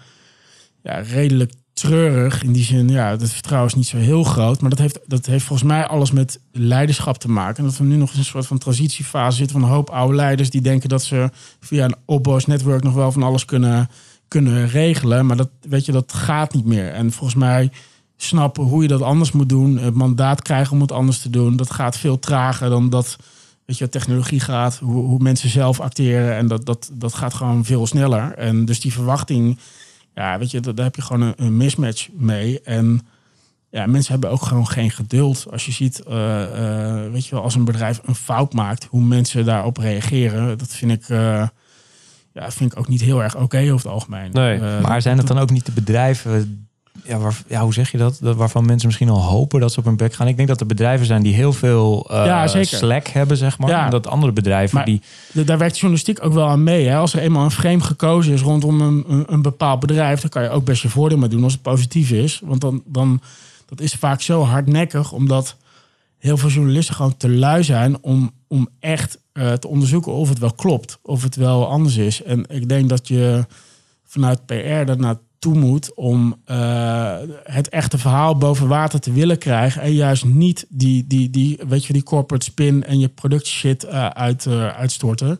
ja, 0.81 0.95
redelijk 0.99 1.51
treurig. 1.73 2.43
In 2.43 2.51
die 2.51 2.63
zin, 2.63 2.89
ja, 2.89 3.09
het 3.09 3.31
vertrouwen 3.31 3.69
is 3.69 3.75
niet 3.75 3.87
zo 3.87 3.97
heel 3.97 4.23
groot. 4.23 4.61
Maar 4.61 4.69
dat 4.69 4.79
heeft, 4.79 4.99
dat 5.05 5.25
heeft 5.25 5.45
volgens 5.45 5.67
mij 5.67 5.87
alles 5.87 6.11
met 6.11 6.39
leiderschap 6.51 7.17
te 7.17 7.29
maken. 7.29 7.57
En 7.57 7.63
dat 7.63 7.77
we 7.77 7.83
nu 7.83 7.95
nog 7.95 8.11
in 8.11 8.19
een 8.19 8.25
soort 8.25 8.47
van 8.47 8.57
transitiefase 8.57 9.37
zitten 9.37 9.59
van 9.59 9.69
een 9.69 9.75
hoop 9.75 9.89
oude 9.89 10.15
leiders 10.15 10.49
die 10.49 10.61
denken 10.61 10.89
dat 10.89 11.03
ze 11.03 11.29
via 11.59 11.85
een 11.85 11.95
opbo's 12.05 12.45
netwerk 12.45 12.83
nog 12.83 12.93
wel 12.93 13.11
van 13.11 13.23
alles 13.23 13.45
kunnen, 13.45 13.89
kunnen 14.27 14.67
regelen. 14.67 15.25
Maar 15.25 15.37
dat, 15.37 15.49
weet 15.61 15.85
je, 15.85 15.91
dat 15.91 16.13
gaat 16.13 16.53
niet 16.53 16.65
meer. 16.65 16.91
En 16.91 17.11
volgens 17.11 17.39
mij 17.39 17.71
snappen 18.23 18.63
hoe 18.63 18.81
je 18.81 18.87
dat 18.87 19.01
anders 19.01 19.31
moet 19.31 19.49
doen, 19.49 19.77
het 19.77 19.93
mandaat 19.93 20.41
krijgen 20.41 20.73
om 20.73 20.81
het 20.81 20.91
anders 20.91 21.19
te 21.19 21.29
doen, 21.29 21.55
dat 21.55 21.71
gaat 21.71 21.97
veel 21.97 22.19
trager 22.19 22.69
dan 22.69 22.89
dat 22.89 23.17
weet 23.65 23.77
je, 23.77 23.89
technologie 23.89 24.39
gaat, 24.39 24.77
hoe, 24.77 25.05
hoe 25.05 25.19
mensen 25.19 25.49
zelf 25.49 25.79
acteren 25.79 26.35
en 26.35 26.47
dat, 26.47 26.65
dat, 26.65 26.91
dat 26.93 27.13
gaat 27.13 27.33
gewoon 27.33 27.65
veel 27.65 27.87
sneller. 27.87 28.33
En 28.33 28.65
dus 28.65 28.79
die 28.79 28.93
verwachting, 28.93 29.59
ja, 30.15 30.37
weet 30.39 30.51
je, 30.51 30.59
daar 30.59 30.75
daar 30.75 30.85
heb 30.85 30.95
je 30.95 31.01
gewoon 31.01 31.21
een, 31.21 31.33
een 31.35 31.57
mismatch 31.57 32.09
mee. 32.11 32.61
En 32.61 33.01
ja, 33.69 33.85
mensen 33.85 34.11
hebben 34.11 34.29
ook 34.29 34.41
gewoon 34.41 34.67
geen 34.67 34.91
geduld. 34.91 35.45
Als 35.51 35.65
je 35.65 35.71
ziet, 35.71 35.99
eh, 35.99 36.43
eh, 36.43 37.11
weet 37.11 37.25
je 37.25 37.35
wel, 37.35 37.43
als 37.43 37.55
een 37.55 37.65
bedrijf 37.65 37.99
een 38.03 38.15
fout 38.15 38.53
maakt, 38.53 38.87
hoe 38.89 39.01
mensen 39.01 39.45
daarop 39.45 39.77
reageren, 39.77 40.57
dat 40.57 40.69
vind 40.69 40.91
ik, 40.91 41.09
eh, 41.09 41.47
ja, 42.33 42.51
vind 42.51 42.71
ik 42.71 42.79
ook 42.79 42.87
niet 42.87 43.01
heel 43.01 43.23
erg 43.23 43.35
oké 43.35 43.57
over 43.57 43.75
het 43.75 43.85
algemeen. 43.85 44.31
Nee, 44.31 44.59
Maar 44.59 45.01
zijn 45.01 45.17
het 45.17 45.27
dan 45.27 45.39
ook 45.39 45.51
niet 45.51 45.65
de 45.65 45.71
bedrijven, 45.71 46.67
ja, 47.11 47.17
waar, 47.17 47.41
ja, 47.47 47.61
hoe 47.63 47.73
zeg 47.73 47.91
je 47.91 47.97
dat? 47.97 48.17
dat? 48.21 48.35
Waarvan 48.35 48.65
mensen 48.65 48.87
misschien 48.87 49.09
al 49.09 49.21
hopen 49.21 49.59
dat 49.59 49.71
ze 49.73 49.79
op 49.79 49.85
hun 49.85 49.95
bek 49.95 50.13
gaan. 50.13 50.27
Ik 50.27 50.35
denk 50.35 50.47
dat 50.47 50.59
er 50.59 50.65
bedrijven 50.65 51.05
zijn 51.05 51.23
die 51.23 51.33
heel 51.33 51.53
veel 51.53 52.07
Ja, 52.09 52.47
zeker. 52.47 52.77
slack 52.77 53.07
hebben, 53.07 53.37
zeg 53.37 53.57
maar. 53.57 53.69
Ja. 53.69 53.85
En 53.85 53.91
dat 53.91 54.07
andere 54.07 54.31
bedrijven 54.31 54.75
Maar- 54.75 54.85
die... 54.85 55.01
Da- 55.31 55.43
Daar 55.43 55.57
werkt 55.57 55.75
journalistiek 55.75 56.23
ook 56.25 56.33
wel 56.33 56.47
aan 56.47 56.63
mee. 56.63 56.87
Hè? 56.87 56.97
Als 56.97 57.13
er 57.13 57.19
eenmaal 57.19 57.43
een 57.43 57.51
frame 57.51 57.81
gekozen 57.81 58.33
is 58.33 58.41
rondom 58.41 58.81
een, 58.81 59.03
een, 59.07 59.23
een 59.33 59.41
bepaald 59.41 59.79
bedrijf, 59.79 60.21
dan 60.21 60.29
kan 60.29 60.43
je 60.43 60.49
ook 60.49 60.65
best 60.65 60.81
je 60.81 60.89
voordeel 60.89 61.17
mee 61.17 61.29
doen 61.29 61.43
als 61.43 61.53
het 61.53 61.61
positief 61.61 62.11
is. 62.11 62.41
Want 62.43 62.61
dan, 62.61 62.81
dan 62.85 63.21
dat 63.65 63.81
is 63.81 63.93
vaak 63.93 64.21
zo 64.21 64.43
hardnekkig, 64.43 65.11
omdat 65.11 65.55
heel 66.17 66.37
veel 66.37 66.49
journalisten 66.49 66.95
gewoon 66.95 67.17
te 67.17 67.29
lui 67.29 67.63
zijn 67.63 67.97
om, 68.03 68.31
om 68.47 68.67
echt 68.79 69.19
eh, 69.33 69.53
te 69.53 69.67
onderzoeken 69.67 70.11
of 70.11 70.29
het 70.29 70.39
wel 70.39 70.53
klopt, 70.53 70.99
of 71.01 71.23
het 71.23 71.35
wel 71.35 71.67
anders 71.67 71.97
is. 71.97 72.23
En 72.23 72.45
ik 72.49 72.69
denk 72.69 72.89
dat 72.89 73.07
je 73.07 73.45
vanuit 74.05 74.45
PR 74.45 74.53
er 74.53 74.99
naartoe 75.41 75.69
moet 75.69 75.93
om 75.95 76.35
eh, 76.45 77.15
het 77.43 77.69
echte 77.69 77.97
verhaal 77.97 78.37
boven 78.37 78.67
water 78.67 78.99
te 78.99 79.11
willen 79.11 79.37
krijgen. 79.37 79.81
En 79.81 79.93
juist 79.93 80.25
niet 80.25 80.65
die, 80.69 81.05
die, 81.07 81.29
die, 81.29 81.59
weet 81.67 81.85
je, 81.85 81.93
die 81.93 82.03
corporate 82.03 82.45
spin 82.45 82.83
en 82.83 82.99
je 82.99 83.07
productshit 83.07 83.83
eh, 83.83 84.07
uit, 84.07 84.45
eh, 84.45 84.67
uitstorten. 84.67 85.27
het 85.27 85.39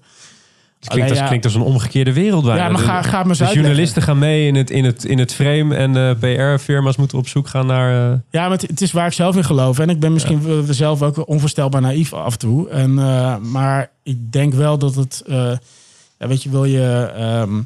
klinkt, 0.89 1.09
als, 1.09 1.19
ja, 1.19 1.27
klinkt 1.27 1.45
als 1.45 1.55
een 1.55 1.61
omgekeerde 1.61 2.13
wereld 2.13 2.43
bijna. 2.45 2.63
ja, 2.63 2.69
maar 2.69 2.81
ga, 2.81 3.01
ga 3.01 3.23
maar 3.23 3.37
de 3.37 3.49
journalisten 3.53 4.01
gaan 4.01 4.19
mee 4.19 4.47
in 4.47 4.55
het, 4.55 4.69
in 4.69 4.85
het, 4.85 5.03
in 5.03 5.19
het 5.19 5.33
frame 5.33 5.75
en 5.75 5.95
eh, 5.97 6.15
PR-firma's 6.19 6.95
moeten 6.95 7.17
op 7.17 7.27
zoek 7.27 7.47
gaan 7.47 7.65
naar... 7.65 7.91
Ja, 8.29 8.41
maar 8.41 8.51
het, 8.51 8.61
het 8.61 8.81
is 8.81 8.91
waar 8.91 9.07
ik 9.07 9.13
zelf 9.13 9.35
in 9.35 9.43
geloof. 9.43 9.79
En 9.79 9.89
ik 9.89 9.99
ben 9.99 10.13
misschien 10.13 10.65
zelf 10.69 11.01
ook 11.01 11.27
onvoorstelbaar 11.27 11.81
naïef 11.81 12.13
af 12.13 12.33
en 12.33 12.39
toe. 12.39 12.69
En, 12.69 12.93
maar 13.51 13.91
ik 14.03 14.31
denk 14.31 14.53
wel 14.53 14.77
dat 14.77 14.95
het... 14.95 15.23
ja, 16.17 16.27
weet 16.27 16.43
je, 16.43 16.49
wil 16.49 16.65
je, 16.65 17.11
ehm, 17.15 17.59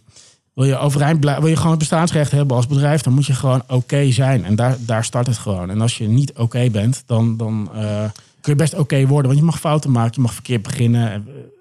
wil 0.56 0.66
je 0.66 0.78
overeind 0.78 1.20
blijven... 1.20 1.42
Wil 1.42 1.52
je 1.52 1.58
gewoon 1.58 1.72
het 1.72 1.80
bestaansrecht 1.80 2.32
hebben 2.32 2.56
als 2.56 2.68
bedrijf... 2.68 3.02
dan 3.02 3.14
moet 3.14 3.26
je 3.26 3.34
gewoon 3.34 3.64
oké 3.68 4.12
zijn. 4.12 4.46
En 4.46 4.56
daar, 4.56 4.76
daar 4.80 5.04
start 5.04 5.28
het 5.28 5.38
gewoon. 5.38 5.70
En 5.70 5.82
als 5.82 5.98
je 5.98 6.08
niet 6.08 6.34
oké 6.34 6.70
bent, 6.70 7.04
dan, 7.06 7.38
dan 7.38 7.70
eh, 7.76 8.04
kun 8.42 8.54
je 8.54 8.56
best 8.56 8.74
oké 8.74 9.06
worden. 9.08 9.26
Want 9.28 9.40
je 9.40 9.46
mag 9.46 9.60
fouten 9.60 9.92
maken, 9.92 10.12
je 10.16 10.22
mag 10.22 10.34
verkeerd 10.34 10.62
beginnen. 10.62 11.12
eh, 11.12 11.20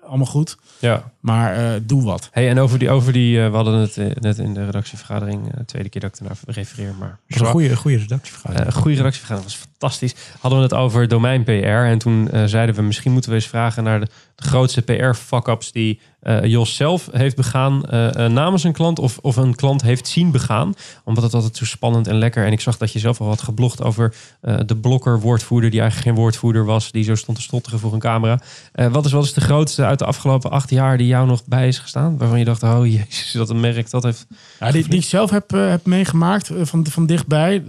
Allemaal 0.08 0.26
goed. 0.26 0.56
ja. 0.78 1.12
Maar 1.20 1.54
eh, 1.56 1.80
doe 1.82 2.02
wat. 2.02 2.28
Hey, 2.32 2.48
en 2.48 2.58
over 2.58 2.78
die, 2.78 2.90
over 2.90 3.12
die 3.12 3.40
we 3.40 3.56
hadden 3.56 3.74
het 3.74 4.20
net 4.20 4.38
in 4.38 4.54
de 4.54 4.64
redactievergadering, 4.64 5.54
eh, 5.54 5.60
tweede 5.66 5.88
keer 5.88 6.00
dat 6.00 6.10
ik 6.10 6.18
ernaar 6.18 6.36
refereer, 6.46 6.94
maar 6.98 7.18
is 7.26 7.40
een 7.40 7.46
goede, 7.46 7.76
goede 7.76 7.96
redactievergadering. 7.96 8.68
Eh, 8.68 8.74
goede 8.74 8.96
redactievergadering 8.96 9.52
was 9.52 9.66
fantastisch. 9.68 10.14
Hadden 10.40 10.58
we 10.58 10.64
het 10.64 10.74
over 10.74 11.08
domein 11.08 11.44
PR. 11.44 11.50
En 11.60 11.98
toen 11.98 12.30
eh, 12.30 12.44
zeiden 12.44 12.74
we, 12.74 12.82
misschien 12.82 13.12
moeten 13.12 13.30
we 13.30 13.36
eens 13.36 13.46
vragen 13.46 13.84
naar 13.84 14.00
de, 14.00 14.06
de 14.34 14.42
grootste 14.48 14.82
PR-fuck-ups 14.82 15.72
die 15.72 16.00
eh, 16.24 16.44
Jos 16.44 16.76
zelf 16.76 17.08
heeft 17.12 17.36
begaan 17.36 17.84
eh, 17.84 18.24
eh, 18.24 18.32
namens 18.32 18.64
een 18.64 18.72
klant 18.72 18.98
of, 18.98 19.18
of 19.22 19.36
een 19.36 19.54
klant 19.54 19.82
heeft 19.82 20.08
zien 20.08 20.30
begaan. 20.30 20.74
Omdat 21.04 21.24
het 21.24 21.34
altijd 21.34 21.56
zo 21.56 21.64
spannend 21.64 22.06
en 22.06 22.18
lekker. 22.18 22.46
En 22.46 22.52
ik 22.52 22.60
zag 22.60 22.76
dat 22.76 22.92
je 22.92 22.98
zelf 22.98 23.20
al 23.20 23.26
had 23.26 23.42
geblogd 23.42 23.82
over 23.82 24.14
de 24.40 24.76
blokker-woordvoerder 24.76 25.70
die 25.70 25.80
eigenlijk 25.80 26.10
geen 26.10 26.22
woordvoerder 26.22 26.64
was. 26.64 26.92
Die 26.92 27.04
zo 27.04 27.14
stond 27.14 27.36
te 27.36 27.42
stotteren 27.42 27.78
voor 27.78 27.92
een 27.92 27.98
camera. 27.98 28.40
Wat, 28.72 29.04
is, 29.04 29.12
wat 29.12 29.24
is 29.24 29.32
de 29.32 29.40
grootste 29.40 29.84
uit 29.84 29.98
de 29.98 30.04
afgelopen 30.04 30.50
acht 30.50 30.70
jaar 30.70 30.96
die 30.96 31.06
jou 31.06 31.26
nog 31.26 31.44
bij 31.46 31.68
is 31.68 31.78
gestaan? 31.78 32.18
Waarvan 32.18 32.38
je 32.38 32.44
dacht, 32.44 32.62
oh 32.62 32.86
jezus, 32.86 33.32
dat 33.32 33.50
een 33.50 33.60
merk 33.60 33.90
dat 33.90 34.02
heeft... 34.02 34.26
Ja, 34.60 34.70
die, 34.70 34.88
ik 34.88 35.04
zelf 35.04 35.30
heb, 35.30 35.50
heb 35.50 35.86
meegemaakt 35.86 36.50
van, 36.62 36.86
van 36.86 37.06
dichtbij. 37.06 37.62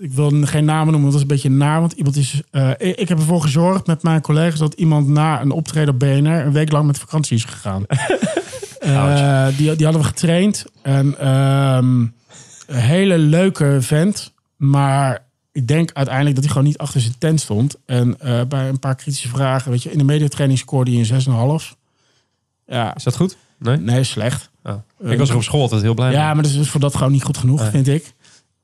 Ik 0.00 0.12
wil 0.12 0.30
geen 0.42 0.64
namen 0.64 0.92
noemen, 0.92 1.04
dat 1.04 1.14
is 1.14 1.22
een 1.22 1.34
beetje 1.34 1.50
naar. 1.50 1.80
Want 1.80 1.92
iemand 1.92 2.16
is. 2.16 2.42
ik 2.78 3.08
heb 3.08 3.18
ervoor 3.18 3.42
gezorgd 3.42 3.86
met 3.86 4.02
mijn 4.02 4.20
collega's 4.20 4.58
dat 4.58 4.74
iemand 4.74 5.08
na 5.08 5.40
een 5.40 5.50
optreden 5.50 5.94
op 5.94 5.98
BNR 5.98 6.46
een 6.46 6.52
week 6.52 6.72
lang 6.72 6.86
met 6.86 6.98
vakantie 6.98 7.36
is 7.36 7.44
gegaan. 7.44 7.84
Eh, 8.80 9.46
die, 9.56 9.76
die 9.76 9.84
hadden 9.84 10.02
we 10.02 10.08
getraind. 10.08 10.64
En 10.82 11.18
ehm, 11.18 12.00
een 12.66 12.80
hele 12.80 13.18
leuke 13.18 13.76
vent. 13.80 14.32
Maar 14.56 15.26
ik 15.52 15.66
denk 15.68 15.90
uiteindelijk 15.92 16.34
dat 16.34 16.44
hij 16.44 16.52
gewoon 16.52 16.68
niet 16.68 16.78
achter 16.78 17.00
zijn 17.00 17.14
tent 17.18 17.40
stond. 17.40 17.76
En 17.86 18.20
eh, 18.20 18.40
bij 18.48 18.68
een 18.68 18.78
paar 18.78 18.94
kritische 18.94 19.28
vragen, 19.28 19.70
weet 19.70 19.82
je, 19.82 19.92
in 19.92 19.98
de 19.98 20.04
mediatraining 20.04 20.58
scoorde 20.58 20.90
hij 20.90 21.00
een 21.00 21.60
6,5. 21.62 21.76
Ja, 22.66 22.94
Is 22.96 23.02
dat 23.02 23.16
goed? 23.16 23.36
Nee? 23.58 23.76
nee, 23.76 24.04
slecht. 24.04 24.50
Oh. 24.62 24.74
Ik 25.10 25.18
was 25.18 25.28
er 25.30 25.36
op 25.36 25.42
school 25.42 25.60
altijd 25.60 25.82
heel 25.82 25.94
blij 25.94 26.12
Ja, 26.12 26.24
mee. 26.24 26.34
maar 26.34 26.42
dat 26.42 26.52
is 26.52 26.58
dus 26.58 26.68
voor 26.70 26.80
dat 26.80 26.96
gewoon 26.96 27.12
niet 27.12 27.22
goed 27.24 27.36
genoeg, 27.38 27.60
Nee. 27.60 27.70
vind 27.70 27.88
ik. 27.88 28.12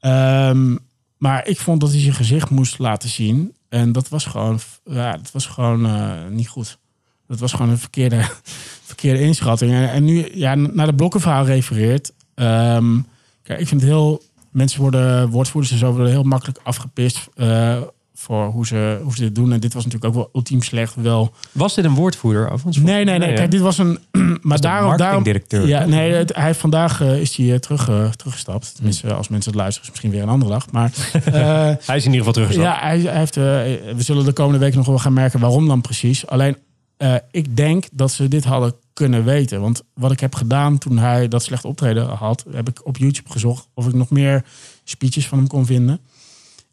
Ehm, 0.01 0.77
maar 1.19 1.47
ik 1.47 1.61
vond 1.61 1.81
dat 1.81 1.91
hij 1.91 2.01
zijn 2.01 2.15
gezicht 2.15 2.51
moest 2.51 2.79
laten 2.79 3.09
zien. 3.09 3.55
En 3.69 3.93
dat 3.93 4.09
was 4.09 4.25
gewoon, 4.25 4.59
ja, 4.85 5.13
dat 5.13 5.31
was 5.33 5.47
gewoon 5.47 5.87
eh, 5.87 6.11
niet 6.31 6.49
goed. 6.49 6.79
Dat 7.29 7.39
was 7.39 7.53
gewoon 7.53 7.71
een 7.71 7.79
verkeerde, 7.79 8.21
verkeerde 8.91 9.21
inschatting. 9.21 9.73
En, 9.73 9.91
en 9.91 10.05
nu 10.05 10.29
ja, 10.35 10.55
naar 10.55 10.87
de 10.87 10.95
blokkenverhaal 10.95 11.45
refereert. 11.45 12.13
ehm, 12.35 12.99
kijk, 13.43 13.61
ik 13.61 13.69
vind 13.69 13.81
het 13.81 13.91
heel... 13.91 14.23
Mensen 14.51 14.81
worden, 14.81 15.29
woordvoerders 15.29 15.73
en 15.73 15.79
zo, 15.79 15.93
worden 15.93 16.11
heel 16.11 16.23
makkelijk 16.23 16.59
afgepist... 16.63 17.29
eh, 17.35 17.77
voor 18.15 18.47
hoe 18.47 18.67
ze, 18.67 19.01
hoe 19.03 19.15
ze 19.15 19.21
dit 19.21 19.35
doen. 19.35 19.53
En 19.53 19.61
dit 19.61 19.73
was 19.75 19.85
natuurlijk 19.85 20.15
ook 20.15 20.21
wel 20.23 20.31
ultiem 20.33 20.63
slecht. 20.63 20.95
Wel 20.95 21.35
Was 21.53 21.75
dit 21.75 21.85
een 21.85 21.95
woordvoerder? 21.95 22.45
overigens? 22.51 22.77
Nee, 22.85 23.05
nee, 23.05 23.19
nee. 23.19 23.29
hè? 23.29 23.35
Kijk, 23.35 23.51
dit 23.51 23.61
was 23.61 23.79
een. 23.79 23.99
Maar 24.43 24.61
daarom, 24.61 24.97
daarom. 24.97 25.25
Ja, 25.49 25.85
nee, 25.85 26.13
het- 26.13 26.35
hij 26.35 26.45
heeft 26.45 26.59
vandaag 26.59 27.01
eh, 27.01 27.21
is 27.21 27.37
hij 27.37 27.53
eh, 27.53 27.59
terug, 27.59 27.89
eh, 27.89 28.11
teruggestapt. 28.11 28.75
Tenminste, 28.75 29.15
als 29.15 29.29
mensen 29.29 29.51
het 29.51 29.61
luisteren, 29.61 29.83
is 29.89 29.91
misschien 29.91 30.11
weer 30.11 30.23
een 30.23 30.29
andere 30.35 30.51
dag. 30.53 30.71
Maar 30.71 30.91
Hij 31.87 31.97
is 31.97 32.05
in 32.05 32.13
ieder 32.13 32.27
geval 32.27 32.33
teruggestapt. 32.33 32.81
ja, 32.81 32.87
hij, 32.87 33.01
hij 33.01 33.19
heeft. 33.19 33.35
we 33.35 33.95
zullen 34.03 34.25
de 34.25 34.33
komende 34.33 34.59
weken 34.59 34.77
nog 34.79 34.87
wel 34.87 34.99
gaan 34.99 35.13
merken 35.13 35.41
waarom 35.41 35.69
dan 35.69 35.81
precies. 35.81 36.27
Alleen, 36.27 36.57
eh, 36.97 37.15
ik 37.31 37.57
denk 37.57 37.85
dat 37.93 38.13
ze 38.13 38.29
dit 38.29 38.45
hadden 38.45 38.75
kunnen 38.93 39.25
weten. 39.25 39.61
Want 39.61 39.83
wat 39.95 40.13
ik 40.13 40.21
heb 40.21 40.35
gedaan 40.35 40.79
toen 40.79 40.99
hij 40.99 41.29
dat 41.29 41.43
slecht 41.43 41.65
optreden 41.65 42.07
had, 42.09 42.45
heb 42.51 42.69
ik 42.69 42.87
op 42.87 42.97
YouTube 42.97 43.31
gezocht 43.31 43.69
of 43.75 43.87
ik 43.87 43.95
nog 43.95 44.11
meer 44.11 44.45
speeches 44.85 45.29
van 45.29 45.39
hem 45.39 45.47
kon 45.47 45.67
vinden. 45.67 46.01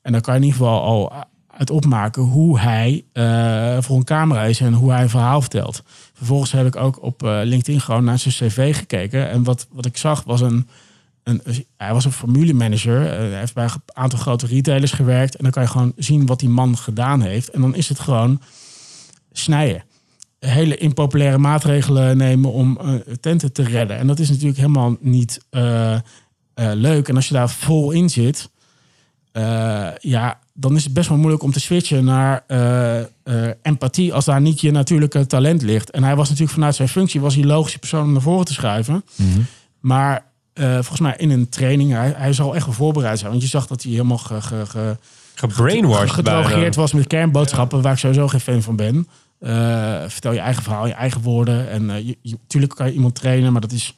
En 0.01 0.11
dan 0.11 0.21
kan 0.21 0.33
je 0.33 0.39
in 0.39 0.45
ieder 0.45 0.59
geval 0.59 0.81
al 0.81 1.11
uit 1.57 1.69
opmaken 1.69 2.21
hoe 2.21 2.59
hij 2.59 3.03
eh, 3.11 3.77
voor 3.79 3.97
een 3.97 4.03
camera 4.03 4.43
is 4.43 4.59
en 4.59 4.73
hoe 4.73 4.91
hij 4.91 5.01
een 5.01 5.09
verhaal 5.09 5.41
vertelt. 5.41 5.83
Vervolgens 6.13 6.51
heb 6.51 6.65
ik 6.65 6.75
ook 6.75 7.03
op 7.03 7.23
eh, 7.23 7.39
LinkedIn 7.43 7.81
gewoon 7.81 8.03
naar 8.03 8.19
zijn 8.19 8.33
cv 8.33 8.75
gekeken. 8.75 9.29
En 9.29 9.43
wat, 9.43 9.67
wat 9.71 9.85
ik 9.85 9.97
zag 9.97 10.23
was 10.23 10.41
een, 10.41 10.67
een, 11.23 11.41
hij 11.77 11.93
was 11.93 12.05
een 12.05 12.11
formulemanager. 12.11 13.05
Eh, 13.05 13.17
hij 13.17 13.39
heeft 13.39 13.53
bij 13.53 13.63
een 13.63 13.81
aantal 13.85 14.19
grote 14.19 14.45
retailers 14.45 14.91
gewerkt. 14.91 15.35
En 15.35 15.43
dan 15.43 15.51
kan 15.51 15.63
je 15.63 15.69
gewoon 15.69 15.93
zien 15.95 16.25
wat 16.25 16.39
die 16.39 16.49
man 16.49 16.77
gedaan 16.77 17.21
heeft. 17.21 17.49
En 17.49 17.61
dan 17.61 17.75
is 17.75 17.89
het 17.89 17.99
gewoon 17.99 18.41
snijden. 19.31 19.83
Hele 20.45 20.77
impopulaire 20.77 21.37
maatregelen 21.37 22.17
nemen 22.17 22.51
om 22.51 22.77
eh, 22.79 22.93
tenten 23.19 23.51
te 23.51 23.63
redden. 23.63 23.97
En 23.97 24.07
dat 24.07 24.19
is 24.19 24.29
natuurlijk 24.29 24.57
helemaal 24.57 24.95
niet 24.99 25.45
eh, 25.49 25.93
eh, 25.93 25.99
leuk. 26.53 27.07
En 27.07 27.15
als 27.15 27.27
je 27.27 27.33
daar 27.33 27.49
vol 27.49 27.91
in 27.91 28.09
zit, 28.09 28.49
ja, 29.99 30.39
dan 30.53 30.75
is 30.75 30.83
het 30.83 30.93
best 30.93 31.09
wel 31.09 31.17
moeilijk 31.17 31.43
om 31.43 31.51
te 31.51 31.59
switchen 31.59 32.05
naar 32.05 32.43
eh, 32.47 32.99
eh, 32.99 33.05
empathie 33.61 34.13
als 34.13 34.25
daar 34.25 34.41
niet 34.41 34.61
je 34.61 34.71
natuurlijke 34.71 35.25
talent 35.25 35.61
ligt. 35.61 35.91
En 35.91 36.03
hij 36.03 36.15
was 36.15 36.27
natuurlijk 36.27 36.53
vanuit 36.55 36.75
zijn 36.75 36.89
functie 36.89 37.21
was 37.21 37.35
hij 37.35 37.43
logische 37.43 37.79
persoon 37.79 38.03
om 38.03 38.11
naar 38.11 38.21
voren 38.21 38.45
te 38.45 38.53
schuiven. 38.53 39.03
Maar 39.79 40.25
eh, 40.53 40.73
volgens 40.73 40.99
mij 40.99 41.13
in 41.17 41.29
een 41.29 41.49
training, 41.49 41.91
hij, 41.91 42.13
hij 42.17 42.33
zal 42.33 42.55
echt 42.55 42.65
wel 42.65 42.75
voorbereid 42.75 43.19
zijn. 43.19 43.31
Want 43.31 43.43
je 43.43 43.49
zag 43.49 43.67
dat 43.67 43.83
hij 43.83 43.91
helemaal 43.91 44.17
ge, 44.17 44.41
ge, 44.41 44.65
ge, 44.65 44.97
Gebrainwashed 45.35 46.11
gedrogeerd 46.11 46.75
was 46.75 46.93
met 46.93 47.07
kernboodschappen, 47.07 47.81
waar 47.81 47.91
ik 47.91 47.97
sowieso 47.97 48.27
geen 48.27 48.39
fan 48.39 48.61
van 48.61 48.75
ben. 48.75 49.07
Eh, 49.43 50.03
vertel 50.07 50.31
je 50.31 50.39
eigen 50.39 50.63
verhaal, 50.63 50.87
je 50.87 50.93
eigen 50.93 51.21
woorden. 51.21 51.69
En 51.69 52.05
tuurlijk 52.47 52.75
kan 52.75 52.85
je 52.85 52.93
iemand 52.93 53.15
trainen, 53.15 53.51
maar 53.51 53.61
dat 53.61 53.71
is, 53.71 53.95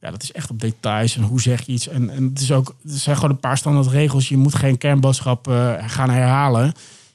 ja, 0.00 0.10
dat 0.10 0.22
is 0.22 0.32
echt 0.32 0.50
op 0.50 0.60
details. 0.60 1.16
En 1.16 1.22
hoe 1.22 1.40
zeg 1.40 1.66
je 1.66 1.72
iets? 1.72 1.88
En, 1.88 2.10
en 2.10 2.24
het, 2.24 2.40
is 2.40 2.52
ook, 2.52 2.74
het 2.82 2.92
zijn 2.92 3.16
gewoon 3.16 3.30
een 3.30 3.40
paar 3.40 3.56
standaard 3.56 3.86
regels. 3.86 4.28
Je 4.28 4.36
moet 4.36 4.54
geen 4.54 4.78
kernboodschap 4.78 5.48
eh, 5.48 5.74
gaan 5.78 6.10
herhalen. 6.10 6.72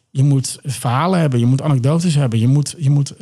Je 0.09 0.23
moet 0.23 0.59
verhalen 0.63 1.19
hebben, 1.19 1.39
je 1.39 1.45
moet 1.45 1.61
anekdotes 1.61 2.15
hebben. 2.15 2.39
Je 2.39 2.47
moet, 2.47 2.75
je 2.77 2.89
moet 2.89 3.13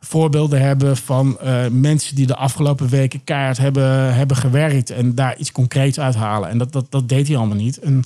voorbeelden 0.00 0.60
hebben 0.60 0.96
van 0.96 1.38
mensen 1.70 2.14
die 2.14 2.26
de 2.26 2.36
afgelopen 2.36 2.88
weken 2.88 3.24
keihard 3.24 3.58
hebben, 3.58 4.14
hebben 4.14 4.36
gewerkt. 4.36 4.90
En 4.90 5.14
daar 5.14 5.36
iets 5.36 5.52
concreets 5.52 6.00
uithalen. 6.00 6.48
En 6.48 6.58
dat, 6.58 6.72
dat, 6.72 6.90
dat 6.90 7.08
deed 7.08 7.28
hij 7.28 7.36
allemaal 7.36 7.56
niet. 7.56 7.78
En 7.78 8.04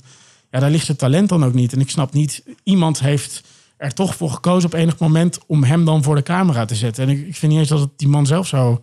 ja, 0.51 0.59
daar 0.59 0.71
ligt 0.71 0.85
zijn 0.85 0.97
talent 0.97 1.29
dan 1.29 1.45
ook 1.45 1.53
niet. 1.53 1.73
En 1.73 1.79
ik 1.79 1.89
snap 1.89 2.13
niet, 2.13 2.43
iemand 2.63 2.99
heeft 2.99 3.43
er 3.77 3.93
toch 3.93 4.15
voor 4.15 4.29
gekozen 4.29 4.69
op 4.69 4.75
enig 4.75 4.99
moment 4.99 5.39
om 5.47 5.63
hem 5.63 5.85
dan 5.85 6.03
voor 6.03 6.15
de 6.15 6.23
camera 6.23 6.65
te 6.65 6.75
zetten. 6.75 7.03
En 7.03 7.09
ik, 7.09 7.27
ik 7.27 7.35
vind 7.35 7.51
niet 7.51 7.61
eens 7.61 7.69
dat 7.69 7.79
het 7.79 7.89
die 7.95 8.07
man 8.07 8.25
zelf 8.25 8.47
zo 8.47 8.81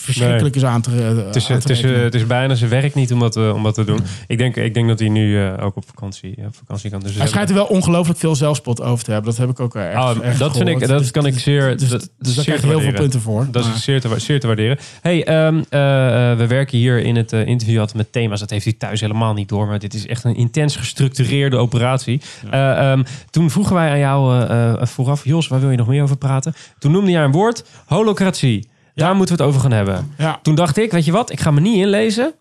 verschrikkelijk 0.00 0.56
is 0.56 0.64
aan 0.64 0.80
te, 0.80 0.90
eh, 0.90 0.96
Het 1.26 1.36
is, 1.36 1.50
aan 1.50 1.56
het, 1.56 1.70
is, 1.70 1.80
rekenen. 1.80 2.04
het 2.04 2.14
is 2.14 2.26
bijna 2.26 2.54
zijn 2.54 2.70
werk 2.70 2.94
niet 2.94 3.12
om 3.12 3.18
dat, 3.20 3.36
eh, 3.36 3.54
om 3.54 3.62
dat 3.62 3.74
te 3.74 3.84
doen. 3.84 4.00
Ik 4.26 4.38
denk, 4.38 4.56
ik 4.56 4.74
denk 4.74 4.88
dat 4.88 4.98
hij 4.98 5.08
nu 5.08 5.42
eh, 5.44 5.64
ook 5.64 5.76
op 5.76 5.84
vakantie, 5.86 6.34
eh, 6.38 6.44
vakantie 6.50 6.90
kan. 6.90 7.00
Dus 7.00 7.14
Hij 7.16 7.26
schijnt 7.26 7.48
er 7.48 7.54
wel 7.54 7.64
ongelooflijk 7.64 8.18
veel 8.18 8.34
zelfspot 8.34 8.82
over 8.82 9.04
te 9.04 9.10
hebben. 9.12 9.30
Dat 9.30 9.40
heb 9.40 9.50
ik 9.50 9.60
ook 9.60 9.74
eh, 9.74 9.88
echt, 9.92 9.96
Oh, 9.96 10.24
echt 10.24 10.38
dat 10.38 10.56
vind 10.56 10.68
ik, 10.68 10.78
dat 10.88 10.98
Dus- 10.98 11.10
kan 11.10 11.26
ik 11.26 11.38
zeer, 11.38 11.76
Dus, 11.76 11.88
dat, 11.88 12.00
dus, 12.00 12.08
dat 12.18 12.28
is 12.28 12.34
daar 12.34 12.44
zeer 12.44 12.54
krijg 12.54 12.60
je 12.74 12.78
heel 12.80 12.80
veel 12.90 13.00
punten 13.00 13.20
voor. 13.20 13.46
Dat 13.50 13.64
Maar- 13.64 13.74
is 13.74 13.84
zeer 13.84 14.00
te, 14.00 14.18
zeer 14.18 14.40
te 14.40 14.46
waarderen. 14.46 14.78
Hey, 15.00 15.24
ehm, 15.24 15.62
eh, 15.68 16.30
eh, 16.30 16.38
we 16.38 16.46
werken 16.46 16.78
hier 16.78 16.98
in 16.98 17.16
het 17.16 17.32
eh, 17.32 17.46
interview 17.46 17.78
altijd 17.78 17.96
met 17.96 18.12
thema's. 18.12 18.40
Dat 18.40 18.50
heeft 18.50 18.66
u 18.66 18.72
thuis 18.76 19.00
helemaal 19.00 19.34
niet 19.34 19.48
door. 19.48 19.66
Maar 19.66 19.78
dit 19.78 19.94
is 19.94 20.06
echt 20.06 20.24
een 20.24 20.36
intens 20.36 20.76
gestructureerde 20.76 21.56
operatie. 21.56 22.20
Eh, 22.50 22.90
ehm, 22.92 23.02
toen 23.30 23.50
vroegen 23.50 23.74
wij 23.74 23.90
aan 23.90 23.98
jou 23.98 24.44
eh, 24.48 24.72
eh, 24.72 24.86
vooraf... 24.86 25.24
Jos, 25.24 25.48
waar 25.48 25.60
wil 25.60 25.70
je 25.70 25.76
nog 25.76 25.86
meer 25.86 26.02
over 26.02 26.16
praten? 26.16 26.54
Toen 26.78 26.92
noemde 26.92 27.10
jij 27.10 27.24
een 27.24 27.32
woord. 27.32 27.64
Holocratie. 27.86 28.68
Daar 28.94 29.16
moeten 29.16 29.36
we 29.36 29.42
het 29.42 29.50
over 29.50 29.62
gaan 29.62 29.72
hebben. 29.72 30.14
Toen 30.42 30.54
dacht 30.54 30.76
ik, 30.76 30.90
weet 30.90 31.04
je 31.04 31.12
wat? 31.12 31.32
Ik 31.32 31.40
ga 31.40 31.50
me 31.50 31.60
niet 31.60 31.76
inlezen. 31.76 32.34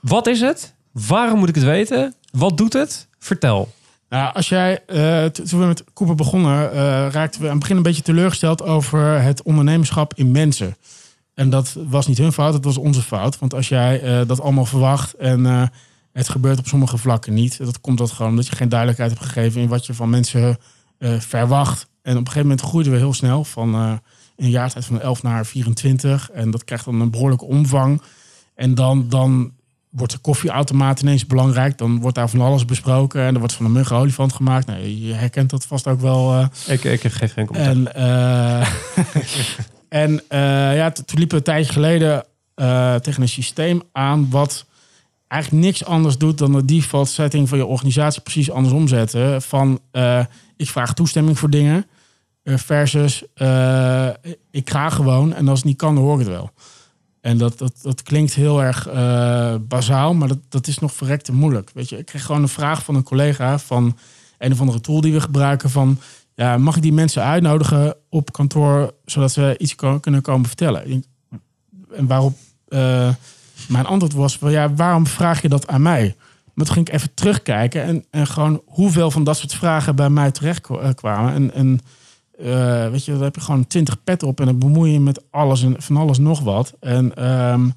Wat 0.00 0.26
is 0.26 0.40
het? 0.40 0.74
Waarom 0.92 1.38
moet 1.38 1.48
ik 1.48 1.54
het 1.54 1.64
weten? 1.64 2.14
Wat 2.30 2.56
doet 2.56 2.72
het? 2.72 3.08
Vertel. 3.18 3.74
Nou, 4.08 4.34
als 4.34 4.48
jij, 4.48 4.82
eh, 4.86 5.24
toen 5.24 5.60
we 5.60 5.66
met 5.66 5.84
Cooper 5.92 6.14
begonnen, 6.14 6.72
eh, 6.72 6.76
raakten 7.10 7.40
we 7.40 7.46
aan 7.46 7.52
het 7.52 7.60
begin 7.60 7.76
een 7.76 7.82
beetje 7.82 8.02
teleurgesteld 8.02 8.62
over 8.62 9.22
het 9.22 9.42
ondernemerschap 9.42 10.14
in 10.14 10.30
mensen. 10.30 10.76
En 11.34 11.50
dat 11.50 11.76
was 11.88 12.06
niet 12.06 12.18
hun 12.18 12.32
fout, 12.32 12.52
dat 12.52 12.64
was 12.64 12.76
onze 12.76 13.02
fout. 13.02 13.38
Want 13.38 13.54
als 13.54 13.68
jij 13.68 14.00
eh, 14.00 14.26
dat 14.26 14.40
allemaal 14.40 14.64
verwacht 14.64 15.14
en 15.14 15.70
het 16.12 16.28
gebeurt 16.28 16.58
op 16.58 16.66
sommige 16.66 16.98
vlakken 16.98 17.34
niet, 17.34 17.58
dat 17.58 17.80
komt 17.80 17.98
dat 17.98 18.10
gewoon 18.10 18.30
omdat 18.30 18.46
je 18.46 18.56
geen 18.56 18.68
duidelijkheid 18.68 19.10
hebt 19.10 19.24
gegeven 19.24 19.60
in 19.60 19.68
wat 19.68 19.86
je 19.86 19.94
van 19.94 20.10
mensen 20.10 20.58
verwacht. 21.18 21.88
En 22.02 22.12
op 22.12 22.18
een 22.18 22.26
gegeven 22.26 22.48
moment 22.48 22.60
groeiden 22.60 22.92
we 22.92 22.98
heel 22.98 23.14
snel 23.14 23.44
van 23.44 24.00
een 24.36 24.50
jaartijd 24.50 24.84
van 24.84 25.00
11 25.00 25.22
naar 25.22 25.46
24. 25.46 26.30
En 26.30 26.50
dat 26.50 26.64
krijgt 26.64 26.84
dan 26.84 27.00
een 27.00 27.10
behoorlijke 27.10 27.44
omvang. 27.44 28.02
En 28.54 28.74
dan, 28.74 29.08
dan 29.08 29.52
wordt 29.90 30.12
de 30.12 30.18
koffieautomaat 30.18 31.00
ineens 31.00 31.26
belangrijk. 31.26 31.78
Dan 31.78 32.00
wordt 32.00 32.16
daar 32.16 32.28
van 32.28 32.40
alles 32.40 32.64
besproken. 32.64 33.22
En 33.22 33.32
er 33.32 33.38
wordt 33.38 33.54
van 33.54 33.66
een 33.66 33.72
mug 33.72 33.90
een 33.90 33.96
olifant 33.96 34.32
gemaakt. 34.32 34.66
Nou, 34.66 34.80
je 34.80 35.12
herkent 35.12 35.50
dat 35.50 35.66
vast 35.66 35.86
ook 35.86 36.00
wel. 36.00 36.32
eh. 36.32 36.74
Ik, 36.74 36.84
ik 36.84 37.00
geef 37.00 37.32
geen 37.32 37.46
commentaar. 37.46 37.74
En, 37.74 37.94
eh, 37.94 38.68
en 40.04 40.22
eh, 40.28 40.76
ja, 40.76 40.90
toen 40.90 41.18
liepen 41.18 41.28
we 41.28 41.36
een 41.36 41.42
tijdje 41.42 41.72
geleden 41.72 42.24
tegen 43.02 43.22
een 43.22 43.28
systeem 43.28 43.82
aan... 43.92 44.30
wat 44.30 44.66
eigenlijk 45.28 45.64
niks 45.64 45.84
anders 45.84 46.18
doet 46.18 46.38
dan 46.38 46.52
de 46.52 46.64
default 46.64 47.08
setting 47.08 47.48
van 47.48 47.58
je 47.58 47.66
organisatie 47.66 48.22
precies 48.22 48.50
andersom 48.50 48.88
zetten. 48.88 49.42
Van 49.42 49.80
ik 50.56 50.68
vraag 50.68 50.94
toestemming 50.94 51.38
voor 51.38 51.50
dingen 51.50 51.86
versus 52.54 53.24
eh, 53.34 54.08
ik 54.50 54.70
ga 54.70 54.90
gewoon 54.90 55.34
en 55.34 55.48
als 55.48 55.58
het 55.58 55.68
niet 55.68 55.76
kan, 55.76 55.94
dan 55.94 56.04
hoor 56.04 56.20
ik 56.20 56.26
het 56.26 56.36
wel. 56.36 56.50
En 57.20 57.38
dat, 57.38 57.58
dat, 57.58 57.78
dat 57.82 58.02
klinkt 58.02 58.34
heel 58.34 58.62
erg 58.62 58.86
eh 58.86 59.54
bazaal, 59.60 60.14
maar 60.14 60.28
dat, 60.28 60.38
dat 60.48 60.66
is 60.66 60.78
nog 60.78 60.92
verrekte 60.92 61.32
moeilijk. 61.32 61.70
Weet 61.74 61.88
je, 61.88 61.98
ik 61.98 62.06
kreeg 62.06 62.24
gewoon 62.24 62.42
een 62.42 62.48
vraag 62.48 62.84
van 62.84 62.94
een 62.94 63.02
collega 63.02 63.58
van 63.58 63.98
een 64.38 64.52
of 64.52 64.60
andere 64.60 64.80
tool 64.80 65.00
die 65.00 65.12
we 65.12 65.20
gebruiken 65.20 65.70
van 65.70 65.98
ja, 66.34 66.58
mag 66.58 66.76
ik 66.76 66.82
die 66.82 66.92
mensen 66.92 67.22
uitnodigen 67.22 67.96
op 68.08 68.32
kantoor 68.32 68.94
zodat 69.04 69.32
ze 69.32 69.54
iets 69.58 69.74
kunnen 70.00 70.22
komen 70.22 70.46
vertellen? 70.46 71.04
En 71.94 72.06
waarop 72.06 72.36
eh, 72.68 73.08
mijn 73.68 73.86
antwoord 73.86 74.12
was 74.12 74.38
van 74.38 74.50
ja, 74.50 74.74
waarom 74.74 75.06
vraag 75.06 75.42
je 75.42 75.48
dat 75.48 75.66
aan 75.66 75.82
mij? 75.82 76.16
Maar 76.54 76.64
toen 76.64 76.74
ging 76.74 76.88
ik 76.88 76.94
even 76.94 77.14
terugkijken 77.14 77.82
en, 77.82 78.04
en 78.10 78.26
gewoon 78.26 78.62
hoeveel 78.66 79.10
van 79.10 79.24
dat 79.24 79.36
soort 79.36 79.54
vragen 79.54 79.96
bij 79.96 80.10
mij 80.10 80.30
terecht 80.30 80.60
kwa- 80.60 80.78
eh, 80.78 80.94
kwamen. 80.94 81.32
En, 81.32 81.54
en 81.54 81.80
eh, 82.38 82.90
weet 82.90 83.04
je, 83.04 83.12
dan 83.12 83.22
heb 83.22 83.34
je 83.34 83.40
gewoon 83.40 83.66
twintig 83.66 84.04
pet 84.04 84.22
op 84.22 84.40
en 84.40 84.46
dan 84.46 84.58
bemoei 84.58 84.92
je 84.92 85.00
met 85.00 85.22
alles 85.30 85.62
en 85.62 85.74
van 85.78 85.96
alles 85.96 86.18
nog 86.18 86.40
wat. 86.40 86.74
En 86.80 87.16
ehm, 87.16 87.68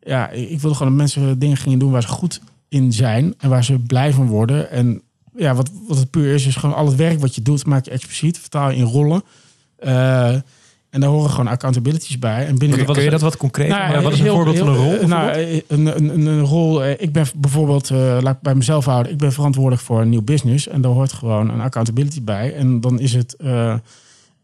ja, 0.00 0.30
ik 0.30 0.50
ik 0.50 0.60
wilde 0.60 0.76
gewoon 0.76 0.92
dat 0.92 1.00
mensen 1.00 1.38
dingen 1.38 1.56
gingen 1.56 1.78
doen 1.78 1.90
waar 1.90 2.02
ze 2.02 2.08
goed 2.08 2.40
in 2.68 2.92
zijn 2.92 3.34
en 3.38 3.48
waar 3.48 3.64
ze 3.64 3.78
blij 3.78 4.12
van 4.12 4.26
worden. 4.26 4.70
En 4.70 5.02
ja, 5.36 5.54
wat, 5.54 5.70
wat 5.88 5.98
het 5.98 6.10
puur 6.10 6.34
is, 6.34 6.46
is 6.46 6.56
gewoon 6.56 6.74
al 6.74 6.86
het 6.86 6.96
werk 6.96 7.20
wat 7.20 7.34
je 7.34 7.42
doet, 7.42 7.66
maak 7.66 7.84
je 7.84 7.90
expliciet, 7.90 8.38
vertaal 8.38 8.70
je 8.70 8.76
in 8.76 8.84
rollen. 8.84 9.22
Eh, 9.76 10.34
en 10.90 11.00
daar 11.00 11.10
horen 11.10 11.30
gewoon 11.30 11.46
accountabilities 11.48 12.18
bij. 12.18 12.46
En 12.46 12.58
binnen 12.58 12.78
Kun, 12.84 12.94
kun 12.94 13.02
je 13.04 13.10
dat 13.10 13.20
wat 13.20 13.36
concreet 13.36 13.68
nou, 13.68 13.80
maken? 13.86 14.02
wat 14.02 14.12
is 14.12 14.18
een 14.18 14.24
heel- 14.24 14.34
voorbeeld 14.34 14.58
van 14.58 14.68
een 14.68 14.74
rol, 14.76 15.06
Nou, 15.08 15.30
eh, 15.30 15.60
een, 15.66 15.86
een, 15.96 16.26
een, 16.26 16.40
rol. 16.40 16.84
eh, 16.84 16.90
Ik 16.98 17.12
ben 17.12 17.26
bijvoorbeeld, 17.36 17.90
eh, 17.90 18.18
laat 18.20 18.34
ik 18.34 18.40
bij 18.42 18.54
mezelf 18.54 18.84
houden. 18.84 19.12
Ik 19.12 19.18
ben 19.18 19.32
verantwoordelijk 19.32 19.82
voor 19.82 20.00
een 20.00 20.08
nieuw 20.08 20.22
business. 20.22 20.68
En 20.68 20.80
daar 20.80 20.92
hoort 20.92 21.12
gewoon 21.12 21.50
een 21.50 21.60
accountability 21.60 22.22
bij. 22.22 22.54
En 22.54 22.80
dan 22.80 23.00
is 23.00 23.12
het, 23.12 23.36
eh, 23.36 23.74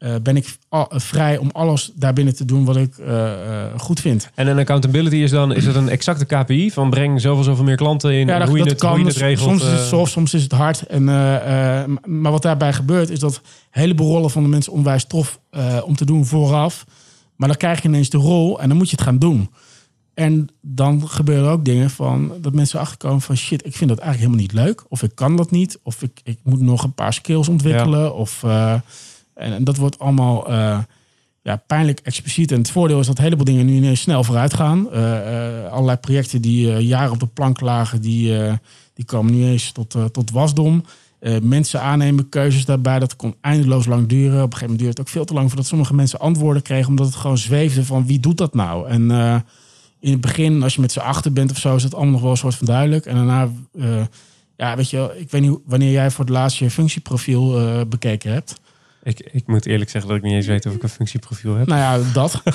eh, 0.03 0.15
ben 0.23 0.37
ik 0.37 0.57
al- 0.69 0.91
vrij 0.91 1.37
om 1.37 1.51
alles 1.53 1.91
daarbinnen 1.95 2.35
te 2.35 2.45
doen 2.45 2.65
wat 2.65 2.77
ik 2.77 2.99
eh, 2.99 3.33
eh, 3.33 3.71
goed 3.77 4.01
vind. 4.01 4.31
En 4.35 4.47
een 4.47 4.59
accountability 4.59 5.17
is 5.17 5.31
dan 5.31 5.55
is 5.55 5.67
het 5.67 5.75
een 5.75 5.89
exacte 5.89 6.25
KPI 6.25 6.71
van 6.71 6.91
breng 6.91 7.21
zoveel 7.21 7.45
zoveel 7.45 7.65
meer 7.65 7.77
klanten 7.77 8.13
in. 8.13 8.27
Ja, 8.27 8.39
dat, 8.39 8.49
hoe, 8.49 8.57
je 8.57 8.63
dat 8.63 8.73
het, 8.73 8.81
kan. 8.81 8.91
hoe 8.91 8.99
je 8.99 9.07
het 9.07 9.17
regelt. 9.17 9.49
soms 9.49 9.63
is 9.63 9.79
het 9.79 9.87
soft, 9.89 10.13
soms 10.13 10.35
is 10.35 10.43
het 10.43 10.53
hard. 10.53 10.87
En, 10.87 11.05
maar 12.05 12.33
wat 12.33 12.43
daarbij 12.43 12.73
gebeurt, 12.73 13.11
is 13.11 13.19
dat 13.19 13.35
een 13.35 13.41
heleboel 13.71 14.13
rollen 14.13 14.31
van 14.31 14.43
de 14.43 14.49
mensen 14.49 14.73
onwijs 14.73 15.05
tof 15.05 15.39
om 15.85 15.97
te 15.97 16.05
doen 16.05 16.27
vooraf. 16.27 16.85
Maar 17.37 17.49
dan 17.49 17.57
krijg 17.57 17.83
je 17.83 17.89
ineens 17.89 18.11
de 18.11 18.19
rol 18.19 18.61
en 18.61 18.69
dan 18.69 18.77
moet 18.77 18.91
je 18.91 18.97
het 18.97 19.05
gaan 19.05 19.19
doen. 19.19 19.51
En 20.15 20.49
dan 20.61 21.09
gebeuren 21.09 21.51
ook 21.51 21.65
dingen 21.65 21.91
van 21.91 22.33
dat 22.41 22.55
mensen 22.55 22.81
achterkomen 22.81 23.21
van 23.21 23.37
shit, 23.37 23.67
ik 23.67 23.77
vind 23.77 23.91
dat 23.91 23.99
eigenlijk 23.99 24.33
helemaal 24.33 24.57
niet 24.57 24.67
leuk. 24.67 24.85
Of 24.89 25.03
ik 25.03 25.15
kan 25.15 25.37
dat 25.37 25.51
niet. 25.51 25.79
Of 25.83 26.03
ik, 26.03 26.21
ik 26.25 26.39
moet 26.43 26.61
nog 26.61 26.85
een 26.85 26.95
paar 26.95 27.13
skills 27.13 27.49
ontwikkelen. 27.49 28.15
Of, 28.15 28.45
en, 29.43 29.65
dat 29.65 29.77
wordt 29.77 29.99
allemaal 29.99 30.49
eh, 30.49 30.79
ja, 31.43 31.57
pijnlijk 31.67 32.01
expliciet. 32.03 32.53
En 32.53 32.59
het 32.59 32.71
voordeel 32.71 33.01
is 33.01 33.07
dat 33.07 33.19
heleboel 33.19 33.45
dingen 33.45 33.67
nu 33.67 33.75
ineens 33.75 34.01
snel 34.01 34.25
vooruit 34.25 34.55
gaan. 34.55 34.93
Eh, 34.93 35.67
allerlei 35.71 35.97
projecten 35.97 36.43
die 36.43 36.73
eh, 36.73 36.81
jaren 36.81 37.13
op 37.13 37.21
de 37.21 37.27
plank 37.27 37.61
lagen, 37.61 38.01
die, 38.01 38.37
die 38.95 39.05
komen 39.05 39.33
nu 39.33 39.45
eens 39.45 39.73
tot, 39.73 39.97
tot 40.13 40.31
wasdom. 40.31 40.85
Mensen 41.43 41.81
aannemen, 41.81 42.29
keuzes 42.29 42.65
daarbij, 42.65 42.99
dat 42.99 43.17
kon 43.17 43.35
eindeloos 43.41 43.87
lang 43.87 44.09
duren. 44.09 44.43
Op 44.43 44.53
een 44.53 44.53
gegeven 44.53 44.61
moment 44.61 44.79
duurde 44.79 44.95
het 44.95 45.01
ook 45.01 45.09
veel 45.09 45.25
te 45.25 45.35
lang 45.35 45.49
voordat 45.49 45.67
sommige 45.67 45.95
mensen 45.95 46.21
antwoorden 46.21 46.63
kregen, 46.63 46.89
omdat 46.89 47.07
het 47.07 47.15
gewoon 47.15 47.39
zweefde 47.39 47.85
van 47.85 48.07
wie 48.07 48.21
doet 48.21 48.39
dat 48.39 48.55
nou? 48.55 48.89
En 48.89 49.11
in 50.01 50.11
het 50.11 50.21
begin, 50.21 50.63
als 50.63 50.75
je 50.75 50.81
met 50.81 50.93
z'n 50.93 50.99
achter 50.99 51.33
bent 51.33 51.51
of 51.51 51.59
zo, 51.59 51.77
is 51.77 51.83
het 51.83 51.95
allemaal 51.95 52.13
nog 52.13 52.21
wel 52.21 52.31
een 52.31 52.37
soort 52.37 52.55
van 52.55 52.67
duidelijk. 52.67 53.07
En 53.07 53.15
daarna, 53.15 53.49
ja, 54.57 54.77
weet 54.77 54.91
je, 54.91 55.15
ik 55.17 55.31
weet 55.31 55.43
niet 55.43 55.59
wanneer 55.65 55.93
jij 55.93 56.11
voor 56.11 56.25
het 56.25 56.35
laatst 56.35 56.59
je 56.59 56.71
functieprofiel 56.71 57.87
bekeken 57.89 58.33
hebt. 58.33 58.61
Ik, 59.03 59.29
ik 59.33 59.47
moet 59.47 59.67
eerlijk 59.67 59.91
zeggen 59.91 60.11
dat 60.11 60.19
ik 60.19 60.25
niet 60.25 60.35
eens 60.35 60.47
weet 60.47 60.67
of 60.67 60.75
ik 60.75 60.83
een 60.83 60.89
functieprofiel 60.89 61.55
heb. 61.55 61.67
Nou 61.67 61.81
ja, 61.81 62.11
dat. 62.13 62.43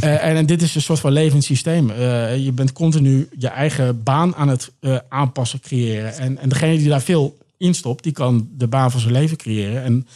Eh, 0.00 0.24
en, 0.24 0.36
en 0.36 0.46
dit 0.46 0.62
is 0.62 0.74
een 0.74 0.80
soort 0.82 1.00
van 1.00 1.12
levend 1.12 1.44
systeem. 1.44 1.90
Eh, 1.90 2.36
je 2.44 2.52
bent 2.52 2.72
continu 2.72 3.28
je 3.38 3.48
eigen 3.48 4.02
baan 4.02 4.34
aan 4.34 4.48
het 4.48 4.70
eh, 4.80 4.96
aanpassen, 5.08 5.60
creëren. 5.60 6.16
En, 6.16 6.38
en 6.38 6.48
degene 6.48 6.76
die 6.76 6.88
daar 6.88 7.00
veel 7.02 7.36
in 7.56 7.74
stopt, 7.74 8.02
die 8.02 8.12
kan 8.12 8.48
de 8.56 8.66
baan 8.66 8.90
van 8.90 9.00
zijn 9.00 9.12
leven 9.12 9.36
creëren. 9.36 9.82
En 9.82 10.06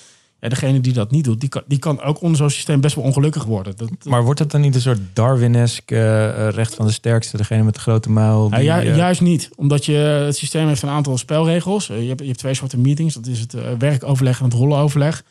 ja, 0.40 0.48
degene 0.48 0.80
die 0.80 0.92
dat 0.92 1.10
niet 1.10 1.24
doet, 1.24 1.40
die 1.40 1.48
kan, 1.48 1.62
die 1.66 1.78
kan 1.78 2.02
ook 2.02 2.20
onder 2.22 2.36
zo'n 2.36 2.50
systeem 2.50 2.80
best 2.80 2.94
wel 2.94 3.04
ongelukkig 3.04 3.44
worden. 3.44 3.76
Dat, 3.76 3.90
Maar 4.04 4.22
wordt 4.24 4.38
het 4.38 4.50
dan 4.50 4.60
niet 4.60 4.74
een 4.74 4.80
soort 4.80 5.00
Darwinesk 5.12 5.90
eh, 5.90 6.48
recht 6.48 6.74
van 6.74 6.86
de 6.86 6.92
sterkste, 6.92 7.36
degene 7.36 7.62
met 7.62 7.74
de 7.74 7.80
grote 7.80 8.10
muil? 8.10 8.48
Ja, 8.50 8.56
die, 8.56 8.64
ju- 8.84 8.90
eh, 8.90 8.96
juist 8.96 9.20
niet. 9.20 9.50
Omdat 9.56 9.84
je, 9.84 9.92
het 9.94 10.36
systeem 10.36 10.66
heeft 10.68 10.82
een 10.82 10.88
aantal 10.88 11.18
spelregels. 11.18 11.88
Eh, 11.90 12.02
Je 12.02 12.08
hebt, 12.08 12.20
je 12.20 12.26
hebt 12.26 12.38
twee 12.38 12.54
soorten 12.54 12.80
meetings. 12.80 13.14
Dat 13.14 13.26
is 13.26 13.40
het 13.40 13.54
eh, 13.54 13.62
werkoverleg 13.78 14.38
en 14.38 14.44
het 14.44 14.54
rollenoverleg. 14.54 15.24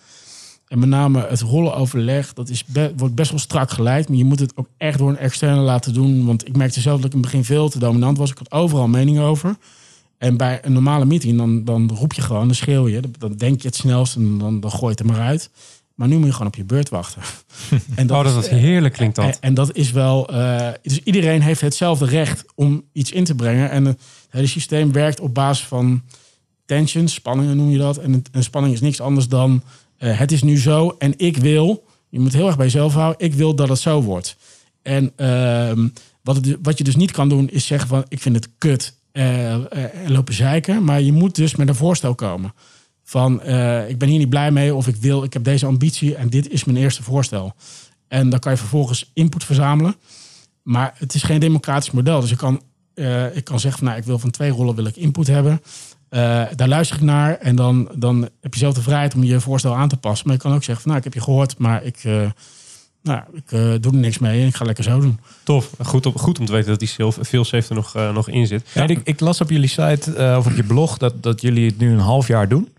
En 0.76 0.82
met 0.82 0.89
name 0.89 1.26
het 1.30 1.41
rollenoverleg, 1.41 2.34
dat 2.34 2.49
is 2.49 2.65
be- 2.65 2.93
wordt 2.97 3.15
best 3.15 3.30
wel 3.30 3.39
strak 3.39 3.71
geleid. 3.71 4.07
Maar 4.09 4.17
je 4.17 4.26
moet 4.26 4.39
het 4.39 4.51
ook 4.57 4.67
echt 4.78 4.97
door 4.97 5.09
een 5.09 5.17
externe 5.17 5.61
laten 5.61 5.93
doen. 5.93 6.26
Want 6.26 6.47
ik 6.47 6.55
merkte 6.57 6.82
zelf 6.82 6.95
dat 6.97 7.05
ik 7.05 7.11
in 7.13 7.17
het 7.19 7.28
begin 7.32 7.45
veel 7.45 7.69
te 7.69 7.80
dominant 7.80 8.17
was. 8.17 8.32
Ik 8.32 8.38
had 8.38 8.51
overal 8.51 8.88
mening 8.88 9.19
over. 9.19 9.55
En 10.17 10.38
bij 10.38 10.59
een 10.61 10.73
normale 10.73 11.05
meeting, 11.05 11.38
dan, 11.38 11.63
dan 11.63 11.91
roep 11.93 12.13
je 12.13 12.21
gewoon, 12.21 12.45
dan 12.45 12.55
schreeuw 12.55 12.88
je. 12.88 13.01
Dan, 13.17 13.34
denk 13.36 13.61
je 13.61 13.67
het 13.67 13.76
snelst 13.78 14.15
en 14.15 14.38
dan, 14.38 14.59
dan 14.59 14.71
gooi 14.71 14.82
je 14.84 14.89
het 14.89 14.99
er 14.99 15.05
maar 15.05 15.19
uit. 15.28 15.49
Maar 15.95 16.07
nu 16.07 16.15
moet 16.17 16.26
je 16.26 16.32
gewoon 16.32 16.47
op 16.47 16.55
je 16.55 16.63
beurt 16.63 16.89
wachten. 16.89 17.21
en 17.95 18.11
Oh, 18.11 18.23
dat 18.23 18.43
is- 18.43 18.49
heerlijk 18.49 18.93
klinkt 18.93 19.15
dat. 19.15 19.26
en, 19.26 19.36
en 19.39 19.53
dat 19.53 19.76
is 19.76 19.91
wel. 19.91 20.28
eh, 20.30 20.67
dus 20.82 20.99
iedereen 21.03 21.41
heeft 21.41 21.61
hetzelfde 21.61 22.05
recht 22.05 22.45
om 22.55 22.84
iets 22.91 23.11
in 23.11 23.23
te 23.23 23.36
brengen. 23.36 23.69
En 23.69 23.86
het 23.86 23.99
hele 24.30 24.47
systeem 24.47 24.91
werkt 24.91 25.19
op 25.19 25.34
basis 25.34 25.65
van 25.65 26.01
tensions, 26.65 27.13
spanningen 27.13 27.57
noem 27.57 27.69
je 27.69 27.78
dat. 27.78 27.97
En 27.97 28.23
een 28.32 28.43
spanning 28.43 28.73
is 28.73 28.82
niks 28.82 29.01
anders 29.01 29.28
dan 29.28 29.61
eh, 29.98 30.20
het 30.20 30.32
is 30.32 30.43
nu 30.43 30.60
zo 30.60 30.96
en 30.98 31.14
ik 31.18 31.38
wil. 31.38 31.86
Je 32.10 32.20
moet 32.20 32.34
heel 32.34 32.48
erg 32.48 32.56
bij 32.56 32.66
jezelf 32.66 32.93
houden. 32.93 33.26
Ik 33.26 33.34
wil 33.34 33.56
dat 33.56 33.70
het 33.70 33.80
zo 33.80 34.02
wordt. 34.02 34.38
En 34.82 35.12
ehm, 35.16 35.88
wat, 36.22 36.39
wat 36.62 36.78
je 36.78 36.84
dus 36.84 36.96
niet 36.96 37.12
kan 37.12 37.30
doen 37.30 37.50
is 37.50 37.66
zeggen 37.66 37.88
van 37.88 38.06
ik 38.08 38.20
vind 38.22 38.36
het 38.36 38.50
kut 38.58 38.93
eh, 39.12 39.54
eh, 39.54 40.04
en 40.04 40.12
lopen 40.12 40.34
zeiken. 40.34 40.84
Maar 40.84 41.02
je 41.02 41.12
moet 41.12 41.36
dus 41.36 41.56
met 41.56 41.68
een 41.68 41.76
voorstel 41.76 42.16
komen. 42.16 42.54
Van 43.04 43.41
eh, 43.41 43.89
ik 43.89 43.98
ben 43.98 44.10
hier 44.10 44.18
niet 44.18 44.30
blij 44.30 44.52
mee 44.52 44.76
of 44.76 44.88
ik 44.88 44.96
wil, 44.96 45.24
ik 45.24 45.34
heb 45.34 45.43
deze 45.43 45.66
ambitie 45.66 46.16
en 46.16 46.30
dit 46.30 46.50
is 46.50 46.64
mijn 46.64 46.78
eerste 46.78 47.04
voorstel. 47.04 47.54
En 48.08 48.30
dan 48.30 48.39
kan 48.39 48.52
je 48.52 48.58
vervolgens 48.58 49.12
input 49.14 49.43
verzamelen. 49.43 49.96
Maar 50.64 50.96
het 50.98 51.14
is 51.14 51.24
geen 51.24 51.39
democratisch 51.39 51.91
model. 51.91 52.22
Dus 52.22 52.32
ik 52.32 52.38
kan, 52.38 52.62
eh, 52.93 53.36
ik 53.36 53.43
kan 53.43 53.60
zeggen 53.60 53.80
van 53.80 53.88
nou, 53.88 54.00
ik 54.00 54.06
wil 54.06 54.20
van 54.20 54.32
twee 54.32 54.50
rollen 54.50 54.76
wil 54.76 54.86
ik 54.86 54.96
input 54.96 55.28
hebben. 55.28 55.62
Eh, 56.10 56.43
daar 56.56 56.68
luister 56.68 56.97
ik 56.97 57.03
naar. 57.03 57.38
En 57.38 57.56
dan, 57.56 57.89
dan 57.95 58.30
heb 58.41 58.53
je 58.53 58.60
zelf 58.60 58.74
de 58.74 58.82
vrijheid 58.82 59.16
om 59.16 59.24
je 59.24 59.39
voorstel 59.39 59.76
aan 59.76 59.89
te 59.89 59.97
passen. 59.97 60.28
Maar 60.28 60.36
je 60.36 60.41
kan 60.41 60.53
ook 60.53 60.64
zeggen 60.64 60.84
van 60.84 60.91
nou, 60.91 60.97
ik 60.97 61.14
heb 61.14 61.14
je 61.14 61.30
gehoord, 61.30 61.58
maar 61.58 61.84
ik, 61.84 62.03
eh, 62.03 62.30
nou, 63.06 63.22
ik 63.34 63.51
eh, 63.51 63.74
doe 63.80 63.91
er 63.91 63.97
niks 63.97 64.18
mee 64.18 64.41
en 64.41 64.47
ik 64.47 64.56
ga 64.56 64.66
lekker 64.66 64.84
zo 64.84 64.99
doen. 64.99 65.20
Tof. 65.43 65.70
Goed, 65.84 66.06
op, 66.06 66.18
goed 66.18 66.39
om 66.39 66.45
te 66.45 66.51
weten 66.51 66.70
dat 66.70 66.80
die 66.80 66.89
veel 67.20 67.45
safe 67.45 67.70
er 67.70 67.76
nog, 67.76 67.95
eh, 67.95 68.14
nog 68.14 68.30
in 68.30 68.47
zit. 68.47 68.70
Ja, 68.74 68.88
ik, 68.88 69.01
ik 69.03 69.20
las 69.20 69.41
op 69.41 69.49
jullie 69.49 69.70
site 69.70 70.16
eh, 70.16 70.36
of 70.38 70.45
op 70.45 70.56
je 70.56 70.64
blog 70.64 70.97
dat, 70.97 71.24
dat 71.24 71.41
jullie 71.41 71.66
het 71.66 71.78
nu 71.78 71.91
een 71.91 71.99
half 71.99 72.28
jaar 72.28 72.47
doen. 72.47 72.70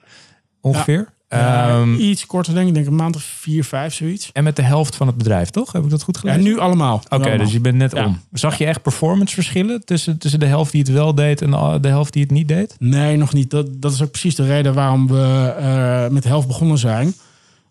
Ongeveer. 0.60 0.98
Ja, 0.98 1.14
Ehm, 1.28 1.94
iets 1.94 2.26
korter 2.26 2.54
denk 2.54 2.68
ik, 2.68 2.74
denk 2.74 2.86
een 2.86 2.94
maand 2.94 3.16
of 3.16 3.22
vier, 3.22 3.64
vijf, 3.64 3.94
zoiets. 3.94 4.30
en 4.32 4.44
met 4.44 4.56
de 4.56 4.62
helft 4.62 4.96
van 4.96 5.06
het 5.06 5.16
bedrijf, 5.16 5.50
toch? 5.50 5.72
Heb 5.72 5.84
ik 5.84 5.90
dat 5.90 6.02
goed 6.02 6.14
Ja, 6.14 6.20
gelezen? 6.20 6.42
nu 6.42 6.58
allemaal. 6.58 7.02
Oké, 7.08 7.36
dus 7.38 7.52
je 7.52 7.60
bent 7.60 7.76
net 7.76 7.92
Ja. 7.92 8.04
om. 8.06 8.20
Zag 8.32 8.58
je 8.58 8.66
echt 8.66 8.82
performance 8.82 9.34
verschillen 9.34 9.84
tussen, 9.84 10.18
tussen 10.18 10.40
de 10.40 10.46
helft 10.46 10.72
die 10.72 10.80
het 10.80 10.90
wel 10.90 11.14
deed 11.14 11.42
en 11.42 11.50
de, 11.80 11.88
helft 11.88 12.12
die 12.12 12.22
het 12.22 12.30
niet 12.30 12.48
deed? 12.48 12.74
Nee, 12.78 13.16
nog 13.16 13.32
niet. 13.32 13.50
Dat, 13.50 13.66
dat 13.82 13.92
is 13.92 14.02
ook 14.02 14.10
precies 14.10 14.34
de 14.34 14.46
reden 14.46 14.74
waarom 14.74 15.06
we 15.06 15.54
eh, 15.58 16.08
met 16.08 16.22
de 16.22 16.28
helft 16.28 16.46
begonnen 16.46 16.78
zijn. 16.78 17.14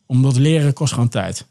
Omdat 0.05 0.37
leren 0.37 0.73
kost 0.73 0.93
gewoon 0.93 1.09
tijd. 1.09 1.45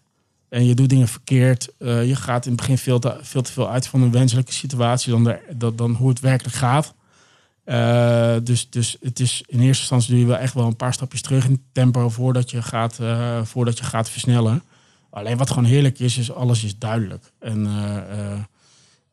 En 0.48 0.66
je 0.66 0.74
doet 0.74 0.88
dingen 0.88 1.08
verkeerd. 1.08 1.68
Eh, 1.78 2.08
je 2.08 2.16
gaat 2.16 2.44
in 2.44 2.50
het 2.52 2.60
begin 2.60 2.78
veel 2.78 2.98
te, 2.98 3.16
veel 3.22 3.42
te 3.42 3.52
veel 3.52 3.70
uit 3.70 3.86
van 3.86 4.02
een 4.02 4.10
wenselijke 4.12 4.52
situatie 4.52 5.12
dan, 5.12 5.24
de, 5.24 5.72
dan 5.74 5.92
hoe 5.94 6.08
het 6.08 6.20
werkelijk 6.20 6.56
gaat. 6.56 6.94
Eh, 7.64 8.36
dus, 8.42 8.70
dus 8.70 8.96
het 9.00 9.20
is 9.20 9.42
in 9.46 9.60
eerste 9.60 9.80
instantie 9.80 10.10
doe 10.10 10.18
je 10.18 10.26
wel 10.26 10.36
echt 10.36 10.54
wel 10.54 10.66
een 10.66 10.76
paar 10.76 10.92
stapjes 10.92 11.22
terug 11.22 11.48
in 11.48 11.62
tempo 11.72 12.08
voordat 12.08 12.50
je 12.50 12.62
gaat, 12.62 12.98
eh, 13.00 13.42
voordat 13.42 13.78
je 13.78 13.84
gaat 13.84 14.10
versnellen. 14.10 14.62
Alleen 15.10 15.36
wat 15.36 15.48
gewoon 15.48 15.64
heerlijk 15.64 15.98
is, 15.98 16.18
is 16.18 16.32
alles 16.32 16.64
is 16.64 16.78
duidelijk. 16.78 17.32
En 17.38 17.66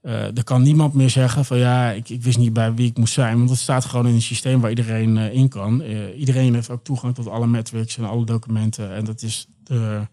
eh, 0.01 0.37
er 0.37 0.43
kan 0.43 0.61
niemand 0.61 0.93
meer 0.93 1.09
zeggen 1.09 1.45
van 1.45 1.57
ja, 1.57 1.91
ik, 1.91 2.09
ik 2.09 2.23
wist 2.23 2.37
niet 2.37 2.53
bij 2.53 2.73
wie 2.73 2.89
ik 2.89 2.97
moest 2.97 3.13
zijn. 3.13 3.37
Want 3.37 3.49
het 3.49 3.59
staat 3.59 3.85
gewoon 3.85 4.07
in 4.07 4.13
een 4.13 4.21
systeem 4.21 4.61
waar 4.61 4.69
iedereen 4.69 5.17
in 5.17 5.49
kan. 5.49 5.81
Iedereen 6.15 6.53
heeft 6.53 6.69
ook 6.69 6.83
toegang 6.83 7.15
tot 7.15 7.27
alle 7.27 7.47
metrics 7.47 7.97
en 7.97 8.05
alle 8.05 8.25
documenten. 8.25 8.93
En 8.93 9.05
dat 9.05 9.21
is 9.21 9.47
de, 9.63 10.07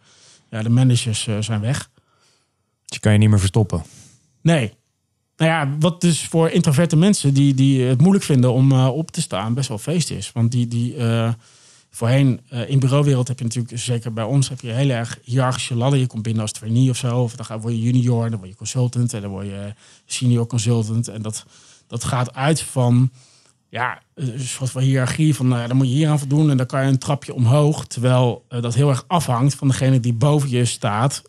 ja, 0.50 0.62
de 0.62 0.68
managers 0.68 1.28
zijn 1.40 1.60
weg. 1.60 1.90
Dus 2.84 2.96
je 2.96 3.00
kan 3.00 3.12
je 3.12 3.18
niet 3.18 3.28
meer 3.28 3.38
verstoppen. 3.38 3.82
Nee. 4.42 4.74
Nou 5.38 5.50
ja, 5.50 5.76
wat 5.78 6.00
dus 6.00 6.24
voor 6.24 6.50
introverte 6.50 6.96
mensen 6.96 7.34
die, 7.34 7.54
die 7.54 7.82
het 7.82 8.00
moeilijk 8.00 8.24
vinden 8.24 8.52
om 8.52 8.72
eh, 8.72 8.88
op 8.88 9.10
te 9.10 9.20
staan, 9.20 9.54
best 9.54 9.68
wel 9.68 9.78
feest 9.78 10.10
is. 10.10 10.32
Want 10.32 10.52
die, 10.52 10.68
die 10.68 10.96
eh, 10.96 11.32
voorheen 11.90 12.40
eh, 12.48 12.68
in 12.68 12.78
bureauwereld 12.78 13.28
heb 13.28 13.38
je 13.38 13.44
natuurlijk, 13.44 13.78
zeker 13.78 14.12
bij 14.12 14.24
ons, 14.24 14.48
heb 14.48 14.60
je 14.60 14.70
heel 14.70 14.90
erg 14.90 15.18
hiërarchische 15.22 15.74
ladder. 15.74 16.00
Je 16.00 16.06
komt 16.06 16.22
binnen 16.22 16.42
als 16.42 16.52
trainee 16.52 16.90
of 16.90 16.96
zo, 16.96 17.22
of 17.22 17.36
dan 17.36 17.60
word 17.60 17.74
je 17.74 17.80
junior, 17.80 18.30
dan 18.30 18.38
word 18.38 18.50
je 18.50 18.56
consultant 18.56 19.12
en 19.12 19.20
dan 19.20 19.30
word 19.30 19.46
je 19.46 19.74
senior 20.06 20.46
consultant. 20.46 21.08
En 21.08 21.22
dat, 21.22 21.44
dat 21.86 22.04
gaat 22.04 22.34
uit 22.34 22.60
van 22.60 23.10
ja, 23.68 24.02
een 24.14 24.40
soort 24.40 24.70
van 24.70 24.82
hiërarchie 24.82 25.34
van 25.34 25.48
nou 25.48 25.68
dan 25.68 25.76
moet 25.76 25.88
je 25.88 25.94
hier 25.94 26.08
aan 26.08 26.18
voldoen 26.18 26.50
en 26.50 26.56
dan 26.56 26.66
kan 26.66 26.82
je 26.82 26.88
een 26.88 26.98
trapje 26.98 27.34
omhoog. 27.34 27.86
Terwijl 27.86 28.44
dat 28.48 28.74
heel 28.74 28.88
erg 28.88 29.04
afhangt 29.06 29.54
van 29.54 29.68
degene 29.68 30.00
die 30.00 30.12
boven 30.12 30.50
je 30.50 30.64
staat, 30.64 31.22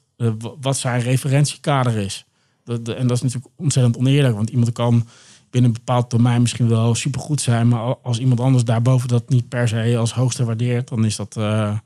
wat 0.61 0.77
zijn 0.77 1.01
referentiekader 1.01 1.97
is. 1.97 2.25
Dat, 2.69 2.95
en 2.95 3.07
dat 3.07 3.17
is 3.17 3.23
natuurlijk 3.23 3.51
ontzettend 3.55 3.97
oneerlijk, 3.97 4.35
want 4.35 4.49
iemand 4.49 4.71
kan 4.71 5.07
binnen 5.49 5.69
een 5.71 5.77
bepaald 5.77 6.09
domein 6.11 6.41
misschien 6.41 6.67
wel 6.69 6.95
supergoed 6.95 7.41
zijn, 7.41 7.67
maar 7.67 7.79
al- 7.79 7.99
als 8.03 8.19
iemand 8.19 8.39
anders 8.39 8.63
daarboven 8.63 9.07
dat 9.07 9.29
niet 9.29 9.49
per 9.49 9.67
se 9.67 9.97
als 9.97 10.13
hoogste 10.13 10.45
waardeert, 10.45 10.87
dan 10.87 11.05
is 11.05 11.15
dat, 11.15 11.37
eh, 11.37 11.77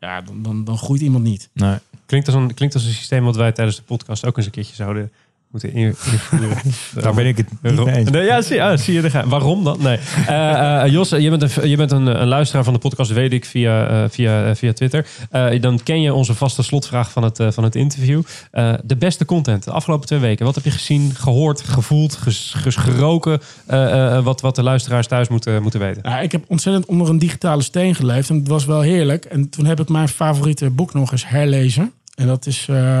ja, 0.00 0.20
dan, 0.20 0.42
dan, 0.42 0.64
dan 0.64 0.78
groeit 0.78 1.00
iemand 1.00 1.24
niet. 1.24 1.48
Nee. 1.52 1.76
Klinkt 2.06 2.26
als, 2.26 2.36
een, 2.36 2.54
klinkt 2.54 2.74
als 2.74 2.84
een 2.84 2.92
systeem 2.92 3.24
wat 3.24 3.36
wij 3.36 3.52
tijdens 3.52 3.76
de 3.76 3.82
podcast 3.82 4.26
ook 4.26 4.36
eens 4.36 4.46
een 4.46 4.52
keertje 4.52 4.74
zouden 4.74 5.12
moeten 5.50 5.72
in- 5.72 5.94
invoeren. 6.12 6.56
Daar 7.02 7.14
ben 7.14 7.26
ik 7.26 7.36
het 7.36 7.46
niet 7.62 7.84
mee 7.84 7.94
eens. 7.94 8.10
Nee, 8.10 8.24
ja, 8.24 8.42
zie, 8.42 8.62
ah, 8.62 8.78
zie 8.78 8.94
je. 8.94 9.00
daar 9.00 9.10
ga- 9.10 9.26
Waarom 9.26 9.64
dan? 9.64 9.76
Nee. 9.82 9.98
Eh, 10.26 10.82
eh, 10.84 10.92
Jos, 10.92 11.08
je 11.10 11.30
bent, 11.36 11.42
een, 11.56 11.68
je 11.68 11.76
bent 11.76 11.90
een, 11.92 12.20
een 12.20 12.26
luisteraar 12.28 12.64
van 12.64 12.72
de 12.72 12.78
podcast, 12.78 13.12
weet 13.12 13.32
ik, 13.32 13.44
via, 13.44 13.86
eh, 13.88 14.04
via, 14.10 14.44
eh, 14.48 14.54
via 14.54 14.72
Twitter. 14.72 15.06
Eh, 15.30 15.60
dan 15.60 15.80
ken 15.82 16.00
je 16.00 16.14
onze 16.14 16.34
vaste 16.34 16.62
slotvraag 16.62 17.10
van 17.10 17.22
het, 17.22 17.40
eh, 17.40 17.50
van 17.50 17.64
het 17.64 17.74
interview. 17.74 18.22
Eh, 18.50 18.72
de 18.84 18.96
beste 18.96 19.24
content 19.24 19.64
de 19.64 19.70
afgelopen 19.70 20.06
twee 20.06 20.18
weken. 20.18 20.44
Wat 20.44 20.54
heb 20.54 20.64
je 20.64 20.70
gezien, 20.70 21.12
gehoord, 21.14 21.60
gevoeld, 21.60 22.16
ges, 22.16 22.52
ges- 22.56 22.76
geroken? 22.76 23.40
eh, 23.66 24.16
eh, 24.16 24.24
wat, 24.24 24.40
wat 24.40 24.54
de 24.56 24.62
luisteraars 24.62 25.06
thuis 25.06 25.28
moeten, 25.28 25.62
moeten 25.62 25.80
weten. 25.80 26.02
Ja, 26.04 26.20
ik 26.20 26.32
heb 26.32 26.44
ontzettend 26.48 26.86
onder 26.86 27.08
een 27.08 27.18
digitale 27.18 27.62
steen 27.62 27.94
geleefd 27.94 28.30
en 28.30 28.36
het 28.36 28.48
was 28.48 28.64
wel 28.64 28.80
heerlijk. 28.80 29.24
En 29.24 29.48
toen 29.50 29.64
heb 29.64 29.80
ik 29.80 29.88
mijn 29.88 30.08
favoriete 30.08 30.70
boek 30.70 30.94
nog 30.94 31.12
eens 31.12 31.28
herlezen. 31.28 31.92
En 32.14 32.26
dat 32.26 32.46
is 32.46 32.66
eh, 32.70 33.00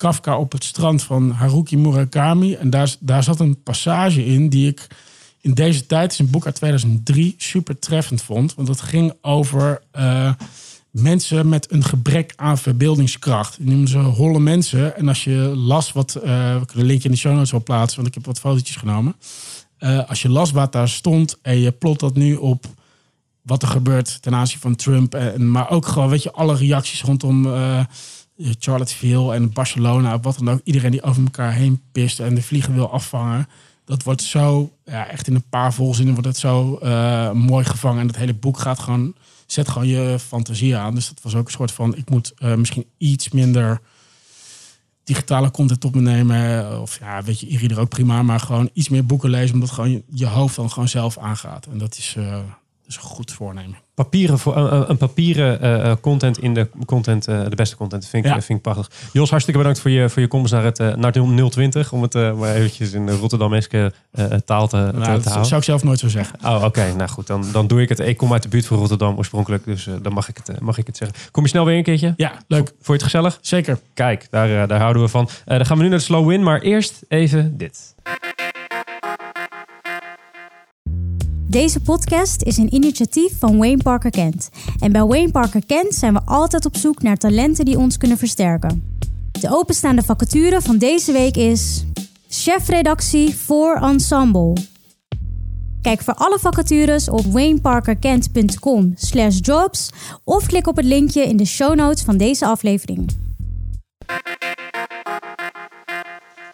Kafka 0.00 0.38
op 0.38 0.52
het 0.52 0.64
strand 0.64 1.02
van 1.02 1.30
Haruki 1.30 1.76
Murakami. 1.76 2.54
En 2.54 2.70
daar, 2.70 2.96
daar 3.00 3.22
zat 3.22 3.40
een 3.40 3.62
passage 3.62 4.24
in 4.24 4.48
die 4.48 4.68
ik 4.68 4.86
in 5.40 5.54
deze 5.54 5.86
tijd, 5.86 6.12
is 6.12 6.18
een 6.18 6.30
boek 6.30 6.46
uit 6.46 6.54
2003, 6.54 7.34
super 7.38 7.78
treffend 7.78 8.22
vond. 8.22 8.54
Want 8.54 8.68
dat 8.68 8.80
ging 8.80 9.12
over 9.22 9.82
eh, 9.90 10.32
mensen 10.90 11.48
met 11.48 11.72
een 11.72 11.84
gebrek 11.84 12.32
aan 12.36 12.58
verbeeldingskracht. 12.58 13.56
Die 13.56 13.66
noemden 13.66 13.88
ze 13.88 13.98
holle 13.98 14.38
mensen. 14.38 14.96
En 14.96 15.08
als 15.08 15.24
je 15.24 15.32
las 15.56 15.92
wat, 15.92 16.14
eh, 16.14 16.58
we 16.58 16.66
kunnen 16.66 16.86
linkje 16.86 17.08
in 17.08 17.14
de 17.14 17.20
show 17.20 17.34
notes 17.34 17.50
wel 17.50 17.62
plaatsen, 17.62 17.96
want 17.96 18.08
ik 18.08 18.14
heb 18.14 18.26
wat 18.26 18.40
fotootjes 18.40 18.76
genomen. 18.76 19.14
Eh, 19.78 20.08
als 20.08 20.22
je 20.22 20.28
las 20.28 20.50
wat 20.50 20.72
daar 20.72 20.88
stond 20.88 21.38
en 21.42 21.58
je 21.58 21.70
plot 21.70 22.00
dat 22.00 22.14
nu 22.14 22.34
op 22.34 22.66
wat 23.42 23.62
er 23.62 23.68
gebeurt 23.68 24.22
ten 24.22 24.34
aanzien 24.34 24.60
van 24.60 24.76
Trump. 24.76 25.14
En, 25.14 25.50
maar 25.50 25.70
ook 25.70 25.86
gewoon, 25.86 26.08
weet 26.08 26.22
je, 26.22 26.32
alle 26.32 26.56
reacties 26.56 27.02
rondom 27.02 27.46
Charlottesville 28.58 29.34
en 29.34 29.52
Barcelona, 29.52 30.20
wat 30.20 30.38
dan 30.38 30.50
ook. 30.50 30.60
Iedereen 30.64 30.90
die 30.90 31.02
over 31.02 31.22
elkaar 31.22 31.52
heen 31.52 31.80
pist 31.92 32.20
en 32.20 32.34
de 32.34 32.42
vliegen 32.42 32.74
wil 32.74 32.92
afvangen. 32.92 33.48
Dat 33.84 34.02
wordt 34.02 34.22
zo, 34.22 34.72
ja, 34.84 35.08
echt 35.08 35.26
in 35.26 35.34
een 35.34 35.48
paar 35.48 35.74
volzinnen 35.74 36.14
wordt 36.14 36.28
het 36.28 36.38
zo 36.38 36.76
eh, 36.76 37.30
mooi 37.32 37.64
gevangen. 37.64 38.00
En 38.00 38.06
dat 38.06 38.16
hele 38.16 38.34
boek 38.34 38.58
gaat 38.58 38.78
gewoon, 38.78 39.14
zet 39.46 39.68
gewoon 39.68 39.88
je 39.88 40.18
fantasie 40.18 40.76
aan. 40.76 40.94
Dus 40.94 41.08
dat 41.08 41.22
was 41.22 41.34
ook 41.34 41.46
een 41.46 41.52
soort 41.52 41.72
van, 41.72 41.96
ik 41.96 42.10
moet 42.10 42.32
eh, 42.38 42.54
misschien 42.54 42.84
iets 42.98 43.28
minder 43.30 43.80
digitale 45.04 45.50
content 45.50 45.84
op 45.84 45.94
me 45.94 46.00
nemen. 46.00 46.80
Of 46.80 46.98
ja, 46.98 47.22
weet 47.22 47.40
je, 47.40 47.54
e-reader 47.54 47.80
ook 47.80 47.88
prima. 47.88 48.22
Maar 48.22 48.40
gewoon 48.40 48.70
iets 48.72 48.88
meer 48.88 49.06
boeken 49.06 49.30
lezen, 49.30 49.54
omdat 49.54 49.70
gewoon 49.70 50.02
je, 50.08 50.26
hoofd 50.26 50.56
dan 50.56 50.70
gewoon 50.70 50.88
zelf 50.88 51.18
aangaat. 51.18 51.66
En 51.66 51.78
dat 51.78 51.96
is, 51.96 52.14
eh, 52.16 52.38
is 52.90 52.96
een 52.96 53.02
goed 53.02 53.32
voornemen. 53.32 53.76
Papieren 53.94 54.38
voor, 54.38 54.56
een, 54.56 54.90
een 54.90 54.96
papieren 54.96 55.60
eh, 55.60 55.90
eh, 55.90 55.96
content 56.00 56.38
in 56.38 56.54
de 56.54 56.68
content, 56.86 57.26
eh, 57.28 57.42
de 57.48 57.54
beste 57.56 57.76
content. 57.76 58.06
Vind 58.06 58.24
ik, 58.24 58.30
Ja. 58.30 58.40
vind 58.40 58.58
ik 58.58 58.62
prachtig. 58.64 58.90
Jos, 59.12 59.30
hartstikke 59.30 59.58
bedankt 59.60 59.80
voor 59.80 59.90
je, 59.90 60.08
voor 60.08 60.22
je 60.22 60.28
komst 60.28 60.52
naar, 60.52 60.64
het, 60.64 60.78
eh, 60.78 60.94
naar 60.94 61.12
het 61.12 61.50
020. 61.52 61.92
Om 61.92 62.02
het 62.02 62.14
eh, 62.14 62.32
maar 62.38 62.54
eventjes 62.54 62.92
in 62.92 63.08
eh, 63.08 64.24
taal 64.44 64.68
te, 64.68 64.76
te, 64.76 64.76
Nou, 64.76 64.92
te 64.92 65.10
dat 65.10 65.24
houden. 65.24 65.44
zou 65.46 65.56
ik 65.60 65.64
zelf 65.66 65.82
nooit 65.84 65.98
zo 65.98 66.08
zeggen. 66.08 66.38
Oh, 66.44 66.62
oké. 66.64 66.94
Nou 66.96 67.08
goed, 67.10 67.26
dan, 67.26 67.44
dan 67.52 67.66
doe 67.66 67.80
ik 67.82 67.88
het. 67.88 67.98
Ik 67.98 68.16
kom 68.16 68.32
uit 68.32 68.42
de 68.42 68.48
buurt 68.48 68.66
van 68.66 68.78
Rotterdam 68.78 69.16
oorspronkelijk, 69.16 69.64
dus 69.64 69.86
eh, 69.86 69.94
dan 70.02 70.12
mag 70.12 70.28
ik, 70.28 70.36
het, 70.36 70.48
eh, 70.48 70.58
mag 70.58 70.78
ik 70.78 70.86
het 70.86 70.96
zeggen. 70.96 71.16
Kom 71.30 71.42
je 71.42 71.48
snel 71.48 71.64
weer 71.64 71.76
een 71.76 71.82
keertje? 71.82 72.14
Ja, 72.16 72.32
leuk. 72.48 72.66
Vond 72.68 72.86
je 72.86 72.92
het 72.92 73.02
gezellig? 73.02 73.38
Zeker. 73.40 73.78
Kijk, 73.94 74.26
daar, 74.30 74.62
eh, 74.62 74.68
daar 74.68 74.80
houden 74.80 75.02
we 75.02 75.08
van. 75.08 75.28
Eh, 75.44 75.56
dan 75.56 75.66
gaan 75.66 75.76
we 75.76 75.82
nu 75.82 75.88
naar 75.88 75.98
de 75.98 76.04
slow 76.04 76.28
win, 76.28 76.42
maar 76.42 76.60
eerst 76.60 77.02
even 77.08 77.56
dit. 77.56 77.94
Deze 81.50 81.80
podcast 81.80 82.42
is 82.42 82.56
een 82.56 82.74
initiatief 82.74 83.38
van 83.38 83.58
Wayne 83.58 83.82
Parker 83.82 84.10
Kent. 84.10 84.50
En 84.78 84.92
bij 84.92 85.04
Wayne 85.04 85.30
Parker 85.30 85.66
Kent 85.66 85.94
zijn 85.94 86.12
we 86.12 86.20
altijd 86.24 86.66
op 86.66 86.76
zoek 86.76 87.02
naar 87.02 87.16
talenten 87.16 87.64
die 87.64 87.78
ons 87.78 87.96
kunnen 87.96 88.18
versterken. 88.18 88.98
De 89.40 89.50
openstaande 89.50 90.02
vacature 90.02 90.60
van 90.60 90.78
deze 90.78 91.12
week 91.12 91.36
is 91.36 91.84
chefredactie 92.28 93.36
voor 93.36 93.74
Ensemble. 93.74 94.52
Kijk 95.82 96.02
voor 96.02 96.14
alle 96.14 96.38
vacatures 96.38 97.08
op 97.08 97.24
wayneparkerkent.com 97.24 98.92
slash 98.96 99.38
jobs 99.42 99.90
of 100.24 100.46
klik 100.46 100.66
op 100.66 100.76
het 100.76 100.86
linkje 100.86 101.22
in 101.22 101.36
de 101.36 101.46
show 101.46 101.74
notes 101.74 102.02
van 102.02 102.16
deze 102.16 102.46
aflevering. 102.46 103.29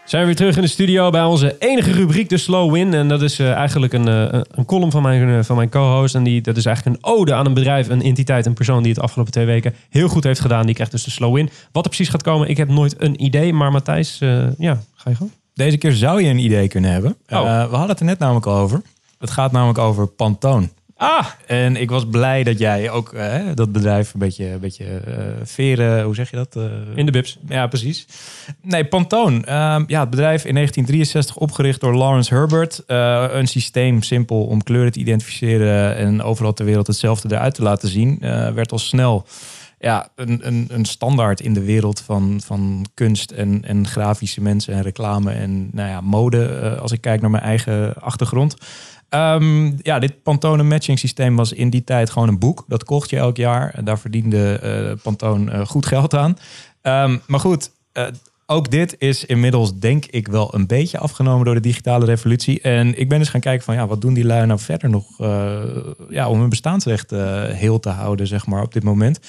Zijn 0.07 0.21
we 0.21 0.27
weer 0.27 0.37
terug 0.37 0.57
in 0.57 0.63
de 0.63 0.69
studio 0.69 1.11
bij 1.11 1.25
onze 1.25 1.57
enige 1.59 1.93
rubriek, 1.93 2.29
de 2.29 2.37
Slow 2.37 2.73
Win. 2.73 2.95
En 2.95 3.09
dat 3.09 3.23
is 3.23 3.39
eh, 3.39 3.53
eigenlijk 3.53 3.93
een, 3.93 4.09
eh, 4.09 4.41
een 4.51 4.65
column 4.65 4.91
van 4.91 5.03
mijn, 5.03 5.39
eh, 5.39 5.45
van 5.45 5.57
mijn 5.57 5.69
co-host. 5.69 6.15
En 6.15 6.23
die, 6.23 6.41
dat 6.41 6.57
is 6.57 6.67
eigenlijk 6.67 6.97
een 6.97 7.11
ode 7.11 7.35
aan 7.35 7.47
een 7.47 7.55
bedrijf, 7.55 7.89
een 7.89 8.03
entiteit, 8.03 8.47
een 8.47 8.55
persoon 8.55 8.83
die 8.83 8.93
het 8.93 9.03
afgelopen 9.03 9.33
twee 9.33 9.47
weken 9.47 9.75
heel 9.91 10.09
goed 10.09 10.25
heeft 10.25 10.41
gedaan. 10.41 10.67
Die 10.67 10.75
krijgt 10.75 10.93
dus 10.93 11.05
de 11.05 11.11
Slow 11.11 11.35
Win. 11.35 11.51
Wat 11.73 11.85
er 11.85 11.91
precies 11.91 12.09
gaat 12.09 12.23
komen, 12.23 12.49
ik 12.49 12.57
heb 12.57 12.69
nooit 12.69 12.95
een 12.99 13.25
idee. 13.25 13.53
Maar 13.53 13.73
Matthijs, 13.73 14.19
ja, 14.59 14.81
ga 14.95 15.11
je 15.11 15.17
gewoon. 15.17 15.33
Deze 15.55 15.77
keer 15.77 15.93
zou 15.93 16.23
je 16.23 16.29
een 16.29 16.39
idee 16.39 16.69
kunnen 16.69 16.91
hebben. 16.91 17.17
Oh. 17.29 17.43
We 17.43 17.49
hadden 17.49 17.89
het 17.89 18.01
er 18.01 18.07
net 18.07 18.19
namelijk 18.19 18.47
al 18.47 18.57
over. 18.57 18.83
Het 19.19 19.31
gaat 19.31 19.53
namelijk 19.53 19.79
over 19.79 20.07
Pantone. 20.07 20.69
Ah, 20.99 21.27
En 21.47 21.77
ik 21.77 21.91
was 21.91 22.09
blij 22.09 22.43
dat 22.43 22.59
jij 22.59 22.91
ook 22.91 23.13
eh, 23.13 23.41
dat 23.55 23.73
bedrijf 23.73 24.15
een 24.15 24.21
beetje, 24.21 24.47
een 24.47 24.61
beetje 24.61 24.85
eh, 24.85 25.25
veren, 25.43 26.05
hoe 26.05 26.15
zeg 26.15 26.31
je 26.31 26.37
dat? 26.37 26.57
Eh, 26.57 26.63
in 26.95 27.07
de 27.07 27.13
bibs. 27.13 27.39
Ja, 27.49 27.67
precies. 27.67 28.07
Nee, 28.63 28.85
Pantone. 28.85 29.45
Ehm, 29.45 29.85
ja, 29.87 30.01
het 30.01 30.11
bedrijf 30.11 30.45
in 30.45 30.55
1963 30.55 31.37
opgericht 31.37 31.81
door 31.81 31.95
Lawrence 31.95 32.35
Herbert. 32.35 32.83
Een 32.87 33.47
systeem 33.47 34.03
simpel 34.03 34.45
om 34.45 34.63
kleuren 34.63 34.93
te 34.93 34.99
identificeren 34.99 35.97
en 35.97 36.23
overal 36.23 36.53
ter 36.53 36.65
wereld 36.65 36.87
hetzelfde 36.87 37.35
eruit 37.35 37.55
te 37.55 37.63
laten 37.63 37.89
zien. 37.89 38.19
werd 38.55 38.73
al 38.73 38.79
snel 38.79 39.27
ja, 39.79 40.09
een, 40.15 40.47
een, 40.47 40.67
een 40.69 40.85
standaard 40.85 41.41
in 41.41 41.53
de 41.55 41.65
wereld 41.65 42.01
van, 42.01 42.41
van 42.45 42.87
kunst 42.95 43.31
en, 43.31 43.65
en 43.65 43.87
grafische 43.87 44.41
mensen 44.41 44.75
en 44.75 44.83
reclame 44.83 45.33
en 45.33 45.69
nou 45.73 45.89
ja, 45.89 46.01
mode. 46.01 46.77
als 46.81 46.93
ik 46.93 47.01
kijk 47.01 47.21
naar 47.21 47.31
mijn 47.31 47.43
eigen 47.43 47.95
achtergrond. 47.95 48.57
Ehm, 49.09 49.73
ja, 49.83 49.99
dit 49.99 50.23
Pantone 50.23 50.63
matching 50.63 50.99
systeem 50.99 51.37
was 51.37 51.53
in 51.53 51.71
die 51.71 51.85
tijd 51.85 52.11
gewoon 52.11 52.29
een 52.29 52.39
boek. 52.39 52.65
Dat 52.69 52.85
kocht 52.85 53.11
je 53.11 53.17
elk 53.17 53.37
jaar. 53.37 53.85
Daar 53.85 53.99
verdiende 53.99 54.59
eh, 54.59 55.03
Pantone 55.03 55.51
eh, 55.51 55.67
goed 55.67 55.87
geld 55.87 56.15
aan. 56.15 56.37
Ehm, 56.83 57.19
maar 57.27 57.41
goed, 57.41 57.71
eh, 57.93 58.07
ook 58.47 58.71
dit 58.71 58.95
is 58.99 59.25
inmiddels 59.25 59.79
denk 59.79 60.05
ik 60.05 60.29
wel 60.29 60.55
een 60.55 60.67
beetje 60.67 60.99
afgenomen 60.99 61.45
door 61.45 61.55
de 61.55 61.61
digitale 61.61 62.05
revolutie. 62.05 62.61
En 62.61 62.99
ik 62.99 63.09
ben 63.09 63.19
eens 63.19 63.29
gaan 63.29 63.41
kijken 63.41 63.65
van 63.65 63.75
ja, 63.75 63.87
wat 63.87 64.01
doen 64.01 64.15
die 64.15 64.25
lui 64.25 64.47
nou 64.47 64.61
verder 64.61 64.91
nog 64.91 65.19
ja, 66.09 66.29
om 66.29 66.41
hun 66.41 66.49
bestaansrecht 66.49 67.11
heel 67.51 67.81
te 67.81 67.89
houden, 67.89 68.27
zeg 68.27 68.47
maar, 68.47 68.63
op 68.63 68.73
dit 68.73 68.83
moment. 68.83 69.21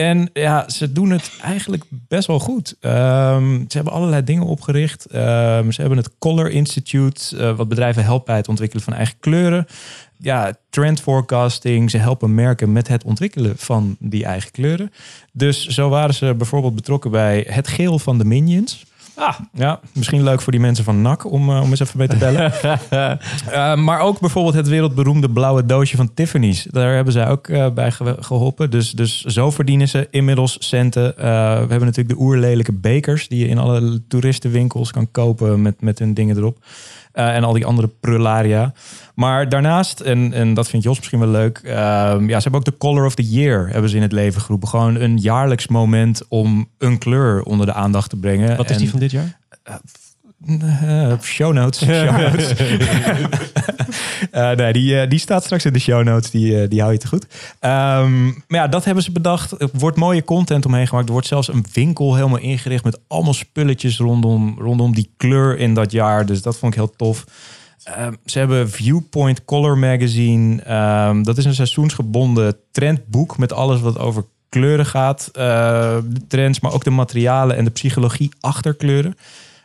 En 0.00 0.30
ja, 0.32 0.68
ze 0.68 0.92
doen 0.92 1.10
het 1.10 1.30
eigenlijk 1.42 1.84
best 1.90 2.26
wel 2.26 2.38
goed. 2.38 2.76
Ehm, 2.80 3.58
ze 3.58 3.76
hebben 3.76 3.92
allerlei 3.92 4.24
dingen 4.24 4.46
opgericht. 4.46 5.04
Ehm, 5.04 5.70
ze 5.70 5.80
hebben 5.80 5.98
het 5.98 6.18
Color 6.18 6.50
Institute, 6.50 7.36
eh, 7.36 7.56
wat 7.56 7.68
bedrijven 7.68 8.04
helpt 8.04 8.24
bij 8.24 8.36
het 8.36 8.48
ontwikkelen 8.48 8.84
van 8.84 8.92
eigen 8.92 9.14
kleuren. 9.20 9.66
Ja, 10.16 10.52
trend 10.70 11.00
forecasting. 11.00 11.90
Ze 11.90 11.98
helpen 11.98 12.34
merken 12.34 12.72
met 12.72 12.88
het 12.88 13.04
ontwikkelen 13.04 13.58
van 13.58 13.96
die 13.98 14.24
eigen 14.24 14.50
kleuren. 14.50 14.92
Dus 15.32 15.66
zo 15.66 15.88
waren 15.88 16.14
ze 16.14 16.34
bijvoorbeeld 16.34 16.74
betrokken 16.74 17.10
bij 17.10 17.46
het 17.48 17.68
geel 17.68 17.98
van 17.98 18.18
de 18.18 18.24
Minions. 18.24 18.84
Ah, 19.20 19.38
Ja, 19.52 19.80
misschien 19.94 20.22
leuk 20.22 20.40
voor 20.40 20.52
die 20.52 20.60
mensen 20.60 20.84
van 20.84 21.02
NAC 21.02 21.32
om, 21.32 21.50
eh, 21.50 21.60
om 21.62 21.70
eens 21.70 21.80
even 21.80 21.98
mee 21.98 22.08
te 22.08 22.16
bellen. 22.16 22.52
Eh, 23.50 23.76
maar 23.76 24.00
ook 24.00 24.20
bijvoorbeeld 24.20 24.54
het 24.54 24.68
wereldberoemde 24.68 25.30
blauwe 25.30 25.66
doosje 25.66 25.96
van 25.96 26.14
Tiffany's. 26.14 26.66
Daar 26.70 26.94
hebben 26.94 27.12
zij 27.12 27.28
ook 27.28 27.48
eh, 27.48 27.70
bij 27.70 27.90
ge- 27.92 28.16
geholpen. 28.20 28.70
Dus, 28.70 28.90
dus 28.92 29.20
zo 29.24 29.50
verdienen 29.50 29.88
ze 29.88 30.08
inmiddels 30.10 30.56
centen. 30.58 31.12
We 31.16 31.22
hebben 31.24 31.80
natuurlijk 31.80 32.08
de 32.08 32.20
oerlelijke 32.24 32.72
bekers... 32.72 33.28
die 33.28 33.38
je 33.38 33.48
in 33.48 33.58
alle 33.58 34.02
toeristenwinkels 34.08 34.90
kan 34.90 35.10
kopen 35.10 35.62
met, 35.62 35.80
met 35.80 35.98
hun 35.98 36.14
dingen 36.14 36.36
erop. 36.36 36.58
Eh, 37.12 37.34
en 37.34 37.44
al 37.44 37.52
die 37.52 37.66
andere 37.66 37.88
prularia. 38.00 38.72
Maar 39.14 39.48
daarnaast, 39.48 40.00
en, 40.00 40.32
en 40.32 40.54
dat 40.54 40.68
vindt 40.68 40.84
Jos 40.84 40.96
misschien 40.98 41.18
wel 41.18 41.28
leuk... 41.28 41.58
ehm, 41.58 42.28
ja, 42.28 42.36
ze 42.36 42.42
hebben 42.42 42.54
ook 42.54 42.64
de 42.64 42.76
Color 42.76 43.06
of 43.06 43.14
the 43.14 43.30
Year 43.30 43.68
hebben 43.68 43.90
ze 43.90 43.96
in 43.96 44.02
het 44.02 44.12
leven 44.12 44.40
geroepen. 44.40 44.68
Gewoon 44.68 44.94
een 44.94 45.18
jaarlijks 45.18 45.68
moment 45.68 46.22
om 46.28 46.68
een 46.78 46.98
kleur 46.98 47.42
onder 47.42 47.66
de 47.66 47.72
aandacht 47.72 48.10
te 48.10 48.16
brengen. 48.16 48.56
wat 48.56 48.70
is 48.70 48.76
En- 48.76 48.82
die 48.82 48.90
van 48.90 48.98
dit 48.98 49.10
jaar? 49.10 49.38
Eh, 50.46 51.18
show 51.20 51.52
notes. 51.52 51.78
Show 51.78 52.18
notes. 52.18 52.52
Eh, 54.30 54.50
nee, 54.50 54.72
die, 54.72 55.06
die 55.06 55.18
staat 55.18 55.44
straks 55.44 55.64
in 55.64 55.72
de 55.72 55.78
show 55.78 56.04
notes. 56.04 56.30
Die, 56.30 56.68
die 56.68 56.80
hou 56.80 56.92
je 56.92 56.98
te 56.98 57.06
goed. 57.06 57.26
Ehm, 57.60 58.24
maar 58.24 58.60
ja, 58.60 58.68
dat 58.68 58.84
hebben 58.84 59.04
ze 59.04 59.12
bedacht. 59.12 59.60
Er 59.60 59.68
wordt 59.72 59.96
mooie 59.96 60.24
content 60.24 60.66
omheen 60.66 60.86
gemaakt. 60.86 61.06
Er 61.06 61.12
wordt 61.12 61.26
zelfs 61.26 61.48
een 61.48 61.64
winkel 61.72 62.14
helemaal 62.14 62.38
ingericht 62.38 62.84
met 62.84 62.98
allemaal 63.06 63.34
spulletjes 63.34 63.98
rondom, 63.98 64.56
rondom 64.58 64.94
die 64.94 65.10
kleur 65.16 65.58
in 65.58 65.74
dat 65.74 65.92
jaar. 65.92 66.26
Dus 66.26 66.42
dat 66.42 66.58
vond 66.58 66.72
ik 66.72 66.78
heel 66.78 66.96
tof. 66.96 67.24
Ehm, 67.84 68.12
ze 68.24 68.38
hebben 68.38 68.70
Viewpoint 68.70 69.44
Color 69.44 69.78
Magazine. 69.78 70.62
Ehm, 70.62 71.22
dat 71.22 71.38
is 71.38 71.44
een 71.44 71.54
seizoensgebonden 71.54 72.56
trendboek 72.70 73.38
met 73.38 73.52
alles 73.52 73.80
wat 73.80 73.98
over 73.98 74.24
kleuren 74.48 74.86
gaat. 74.86 75.28
De 75.32 76.26
trends, 76.28 76.60
maar 76.60 76.72
ook 76.72 76.84
de 76.84 76.90
materialen 76.90 77.56
en 77.56 77.64
de 77.64 77.70
psychologie 77.70 78.30
achter 78.40 78.74
kleuren. 78.74 79.16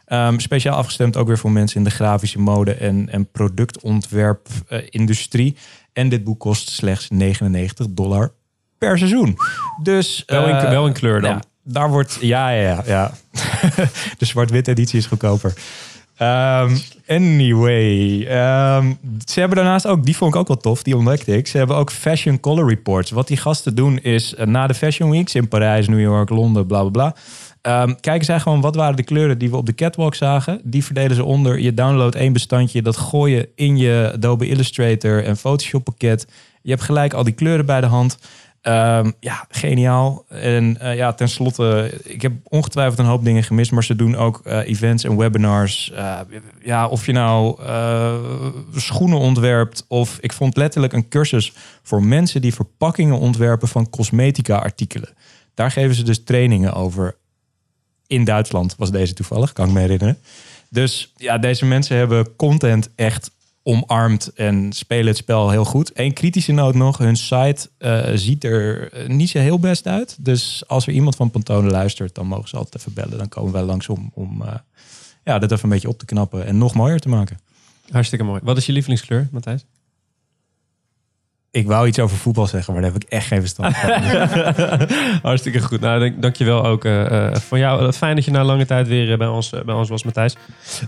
Ehm, 0.05 0.39
speciaal 0.39 0.77
afgestemd 0.77 1.17
ook 1.17 1.27
weer 1.27 1.37
voor 1.37 1.51
mensen 1.51 1.77
in 1.77 1.83
de 1.83 1.89
grafische 1.89 2.39
mode 2.39 2.73
en, 2.73 3.09
en 3.09 3.31
productontwerp-industrie. 3.31 5.55
en 5.93 6.09
dit 6.09 6.23
boek 6.23 6.39
kost 6.39 6.69
slechts 6.69 7.09
99 7.09 7.87
dollar 7.89 8.31
per 8.77 8.97
seizoen. 8.97 9.37
Dus, 9.83 10.23
Wel 10.25 10.47
in, 10.47 10.55
eh, 10.55 10.69
wel 10.69 10.87
in 10.87 10.93
kleur 10.93 11.21
dan. 11.21 11.31
ja, 11.31 11.41
daar 11.63 11.89
wordt. 11.89 12.17
Ja, 12.21 12.49
ja, 12.49 12.61
ja. 12.61 12.83
ja. 12.85 13.11
de 14.17 14.25
zwart-wit 14.25 14.67
editie 14.67 14.99
is 14.99 15.05
goedkoper. 15.05 15.53
Ehm, 16.17 16.75
anyway. 17.07 18.25
ehm, 18.27 18.93
ze 19.25 19.39
hebben 19.39 19.57
daarnaast 19.57 19.87
ook, 19.87 20.05
die 20.05 20.15
vond 20.15 20.33
ik 20.33 20.39
ook 20.39 20.47
wel 20.47 20.57
tof, 20.57 20.83
die 20.83 20.97
ontdekte 20.97 21.37
ik. 21.37 21.47
Ze 21.47 21.57
hebben 21.57 21.75
ook 21.75 21.91
Fashion 21.91 22.39
Color 22.39 22.67
Reports. 22.69 23.11
Wat 23.11 23.27
die 23.27 23.37
gasten 23.37 23.75
doen 23.75 23.99
is 23.99 24.35
eh, 24.35 24.45
na 24.45 24.67
de 24.67 24.73
Fashion 24.73 25.09
Weeks 25.09 25.35
in 25.35 25.47
Parijs, 25.47 25.87
New 25.87 26.01
York, 26.01 26.29
Londen, 26.29 26.67
bla 26.67 26.81
bla 26.81 26.89
bla. 26.89 27.15
Ehm, 27.65 27.93
kijken 27.99 28.25
zij 28.25 28.39
gewoon 28.39 28.61
wat 28.61 28.75
waren 28.75 28.95
de 28.95 29.03
kleuren 29.03 29.37
die 29.37 29.49
we 29.49 29.57
op 29.57 29.65
de 29.65 29.75
catwalk 29.75 30.15
zagen. 30.15 30.61
Die 30.63 30.83
verdelen 30.83 31.15
ze 31.15 31.23
onder. 31.23 31.59
Je 31.59 31.73
download 31.73 32.15
één 32.15 32.33
bestandje, 32.33 32.81
dat 32.81 32.97
gooi 32.97 33.35
je 33.35 33.49
in 33.55 33.77
je 33.77 34.11
Adobe 34.13 34.47
Illustrator 34.47 35.23
en 35.23 35.37
Photoshop 35.37 35.83
pakket. 35.83 36.27
Je 36.61 36.69
hebt 36.69 36.83
gelijk 36.83 37.13
al 37.13 37.23
die 37.23 37.33
kleuren 37.33 37.65
bij 37.65 37.81
de 37.81 37.87
hand. 37.87 38.17
Ehm, 38.65 39.11
ja, 39.19 39.45
geniaal. 39.49 40.25
En 40.29 40.79
eh, 40.79 40.95
ja, 40.95 41.13
tenslotte, 41.13 41.91
ik 42.03 42.21
heb 42.21 42.31
ongetwijfeld 42.43 42.99
een 42.99 43.05
hoop 43.05 43.23
dingen 43.23 43.43
gemist, 43.43 43.71
maar 43.71 43.83
ze 43.83 43.95
doen 43.95 44.15
ook 44.15 44.41
eh, 44.43 44.67
events 44.67 45.03
en 45.03 45.17
webinars. 45.17 45.91
Eh, 45.91 46.19
ja, 46.63 46.87
of 46.87 47.05
je 47.05 47.11
nou 47.11 47.59
schoenen 48.75 49.19
ontwerpt, 49.19 49.85
of 49.87 50.17
ik 50.21 50.33
vond 50.33 50.57
letterlijk 50.57 50.93
een 50.93 51.07
cursus 51.07 51.53
voor 51.83 52.03
mensen 52.03 52.41
die 52.41 52.53
verpakkingen 52.53 53.19
ontwerpen 53.19 53.67
van 53.67 53.89
cosmetica-artikelen. 53.89 55.09
Daar 55.53 55.71
geven 55.71 55.95
ze 55.95 56.03
dus 56.03 56.23
trainingen 56.23 56.73
over. 56.73 57.15
In 58.07 58.23
Duitsland 58.23 58.75
was 58.77 58.91
deze 58.91 59.13
toevallig, 59.13 59.53
kan 59.53 59.67
ik 59.67 59.73
me 59.73 59.79
herinneren. 59.79 60.17
Dus 60.69 61.13
ja, 61.15 61.37
deze 61.37 61.65
mensen 61.65 61.97
hebben 61.97 62.35
content 62.35 62.89
echt 62.95 63.31
omarmd 63.63 64.33
en 64.33 64.73
spelen 64.73 65.07
het 65.07 65.17
spel 65.17 65.49
heel 65.49 65.65
goed. 65.65 65.91
Eén 65.93 66.13
kritische 66.13 66.51
noot 66.51 66.75
nog. 66.75 66.97
Hun 66.97 67.15
site 67.15 67.69
eh, 67.77 68.11
ziet 68.13 68.43
er 68.43 68.91
eh, 68.93 69.07
niet 69.07 69.29
zo 69.29 69.39
heel 69.39 69.59
best 69.59 69.87
uit. 69.87 70.17
Dus 70.19 70.63
als 70.67 70.87
er 70.87 70.93
iemand 70.93 71.15
van 71.15 71.31
Pantone 71.31 71.69
luistert, 71.69 72.15
dan 72.15 72.27
mogen 72.27 72.49
ze 72.49 72.57
altijd 72.57 72.75
even 72.75 72.93
bellen. 72.93 73.17
Dan 73.17 73.29
komen 73.29 73.53
wij 73.53 73.63
langs 73.63 73.89
om, 73.89 74.11
om 74.13 74.41
eh, 74.41 74.53
ja, 75.23 75.39
dit 75.39 75.51
even 75.51 75.63
een 75.63 75.69
beetje 75.69 75.87
op 75.87 75.99
te 75.99 76.05
knappen 76.05 76.45
en 76.45 76.57
nog 76.57 76.73
mooier 76.73 76.99
te 76.99 77.09
maken. 77.09 77.39
Hartstikke 77.89 78.25
mooi. 78.25 78.39
Wat 78.43 78.57
is 78.57 78.65
je 78.65 78.71
lievelingskleur, 78.71 79.27
Matthijs? 79.31 79.65
Ik 81.55 81.67
wou 81.67 81.87
iets 81.87 81.99
over 81.99 82.17
voetbal 82.17 82.47
zeggen, 82.47 82.73
maar 82.73 82.81
daar 82.81 82.91
heb 82.91 83.03
ik 83.03 83.09
echt 83.09 83.27
geen 83.27 83.39
verstand 83.39 83.75
van. 83.77 83.91
Hartstikke 85.29 85.61
goed. 85.61 85.79
Nou, 85.79 85.99
dank, 85.99 86.21
dankjewel 86.21 86.65
ook 86.65 86.85
eh, 86.85 87.35
van 87.35 87.59
jou. 87.59 87.91
Fijn 87.91 88.15
dat 88.15 88.25
je 88.25 88.31
na 88.31 88.43
lange 88.43 88.65
tijd 88.65 88.87
weer 88.87 89.11
eh, 89.11 89.17
bij 89.17 89.27
ons, 89.27 89.49
bij 89.65 89.75
ons 89.75 89.89
was, 89.89 90.03
Matthijs. 90.03 90.35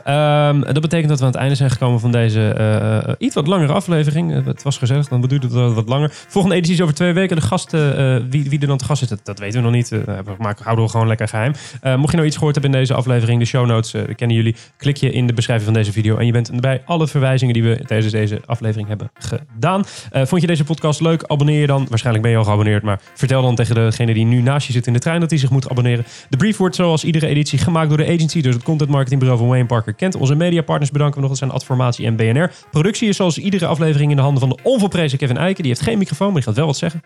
Ehm, 0.03 0.61
dat 0.61 0.81
betekent 0.81 1.09
dat 1.09 1.19
we 1.19 1.25
aan 1.25 1.31
het 1.31 1.39
einde 1.39 1.55
zijn 1.55 1.69
gekomen 1.69 1.99
van 1.99 2.11
deze 2.11 3.15
iets 3.19 3.35
wat 3.35 3.47
langere 3.47 3.73
aflevering. 3.73 4.45
Het 4.45 4.63
was 4.63 4.77
gezellig, 4.77 5.07
dan 5.07 5.21
beduurde 5.21 5.47
het 5.47 5.73
wat- 5.73 5.89
langer. 5.89 6.11
Volgende 6.27 6.55
editie 6.55 6.75
is 6.75 6.81
over 6.81 6.95
twee 6.95 7.13
weken. 7.13 7.35
De 7.35 7.41
gasten, 7.41 8.29
wie, 8.29 8.49
wie 8.49 8.59
er 8.59 8.67
dan 8.67 8.77
te 8.77 8.85
gast 8.85 9.07
zit, 9.07 9.19
dat, 9.23 9.39
weten 9.39 9.59
we 9.59 9.65
nog 9.65 9.75
niet. 9.75 9.89
We 9.89 10.23
houden 10.63 10.85
we 10.85 10.91
gewoon 10.91 11.07
lekker 11.07 11.27
geheim. 11.27 11.53
Eh, 11.81 11.95
mocht 11.95 12.09
je 12.09 12.15
nou 12.15 12.27
iets 12.27 12.37
gehoord 12.37 12.55
hebben 12.55 12.73
in 12.73 12.79
deze 12.79 12.93
aflevering, 12.93 13.39
de 13.39 13.45
show 13.45 13.65
notes 13.65 13.91
kennen 14.15 14.35
jullie. 14.37 14.55
Klik 14.77 14.97
je 14.97 15.11
in 15.11 15.27
de 15.27 15.33
beschrijving 15.33 15.69
van 15.69 15.77
deze 15.79 15.91
video 15.91 16.17
en 16.17 16.25
je 16.25 16.31
bent 16.31 16.61
bij 16.61 16.81
alle 16.85 17.07
verwijzingen 17.07 17.53
die 17.53 17.63
we 17.63 17.79
tijdens 17.85 18.11
deze 18.11 18.41
aflevering 18.45 18.87
hebben 18.87 19.11
gedaan. 19.19 19.83
Vond 20.11 20.41
je 20.41 20.47
deze 20.47 20.56
podcast 20.63 21.01
leuk? 21.01 21.23
Abonneer 21.23 21.59
je 21.59 21.67
dan. 21.67 21.85
Waarschijnlijk 21.89 22.23
ben 22.23 22.33
je 22.33 22.39
al 22.39 22.45
geabonneerd, 22.47 22.83
maar 22.83 22.99
vertel 23.13 23.41
dan 23.41 23.55
tegen 23.55 23.75
degene 23.75 24.13
die 24.13 24.25
nu 24.25 24.41
naast 24.41 24.67
je 24.67 24.73
zit 24.73 24.87
in 24.87 24.93
de 24.93 24.99
trein 24.99 25.19
dat 25.19 25.29
hij 25.29 25.39
zich 25.39 25.49
moet 25.49 25.69
abonneren. 25.69 26.05
De 26.29 26.37
brief 26.37 26.57
wordt 26.57 26.75
zoals 26.75 27.03
iedere 27.03 27.27
editie 27.27 27.59
gemaakt 27.59 27.89
door 27.89 27.97
de 27.97 28.05
agency, 28.07 28.41
dus 28.41 28.53
het 28.53 28.63
content 28.63 28.89
marketingbureau 28.89 29.39
van 29.39 29.49
Wayne 29.49 29.65
Parker 29.65 29.93
kent. 29.93 30.15
Onze 30.15 30.35
mediapartners 30.35 30.91
bedanken 30.91 31.15
we 31.15 31.21
nog, 31.21 31.29
dat 31.29 31.39
zijn 31.39 31.51
Adformatie 31.51 32.05
en 32.05 32.15
BNR. 32.15 32.51
Productie 32.71 33.07
is 33.07 33.15
zoals 33.15 33.37
iedere 33.37 33.65
aflevering 33.65 34.09
in 34.09 34.15
de 34.15 34.21
handen 34.21 34.39
van 34.39 34.49
de 34.49 34.57
onvolprezen 34.63 35.17
Kevin 35.17 35.37
Eiken. 35.37 35.63
Die 35.63 35.71
heeft 35.71 35.85
geen 35.85 35.97
microfoon, 35.97 36.27
maar 36.27 36.35
die 36.35 36.45
gaat 36.45 36.55
wel 36.55 36.65
wat 36.65 36.77
zeggen. 36.77 37.01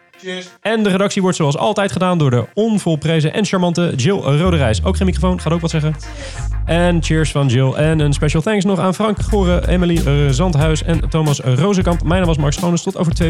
En 0.61 0.83
de 0.83 0.89
redactie 0.89 1.21
wordt 1.21 1.37
zoals 1.37 1.57
altijd 1.57 1.91
gedaan 1.91 2.17
door 2.17 2.29
de 2.29 2.45
onvolprezen 2.53 3.33
en 3.33 3.45
charmante 3.45 3.93
Jill 3.95 4.17
Roderijs. 4.17 4.83
Ook 4.83 4.97
geen 4.97 5.05
microfoon, 5.05 5.41
gaat 5.41 5.53
ook 5.53 5.61
wat 5.61 5.69
zeggen. 5.69 5.95
En 6.65 7.03
cheers 7.03 7.31
van 7.31 7.47
Jill. 7.47 7.73
En 7.73 7.99
een 7.99 8.13
special 8.13 8.41
thanks 8.41 8.65
nog 8.65 8.79
aan 8.79 8.93
Frank 8.93 9.19
Goren, 9.19 9.67
Emily 9.67 10.31
Zandhuis 10.33 10.83
en 10.83 11.09
Thomas 11.09 11.39
Rozenkamp. 11.39 12.03
Mijn 12.03 12.19
naam 12.19 12.27
was 12.27 12.37
Mark 12.37 12.53
Schoones. 12.53 12.83
Tot 12.83 12.97
over 12.97 13.13
twee 13.13 13.29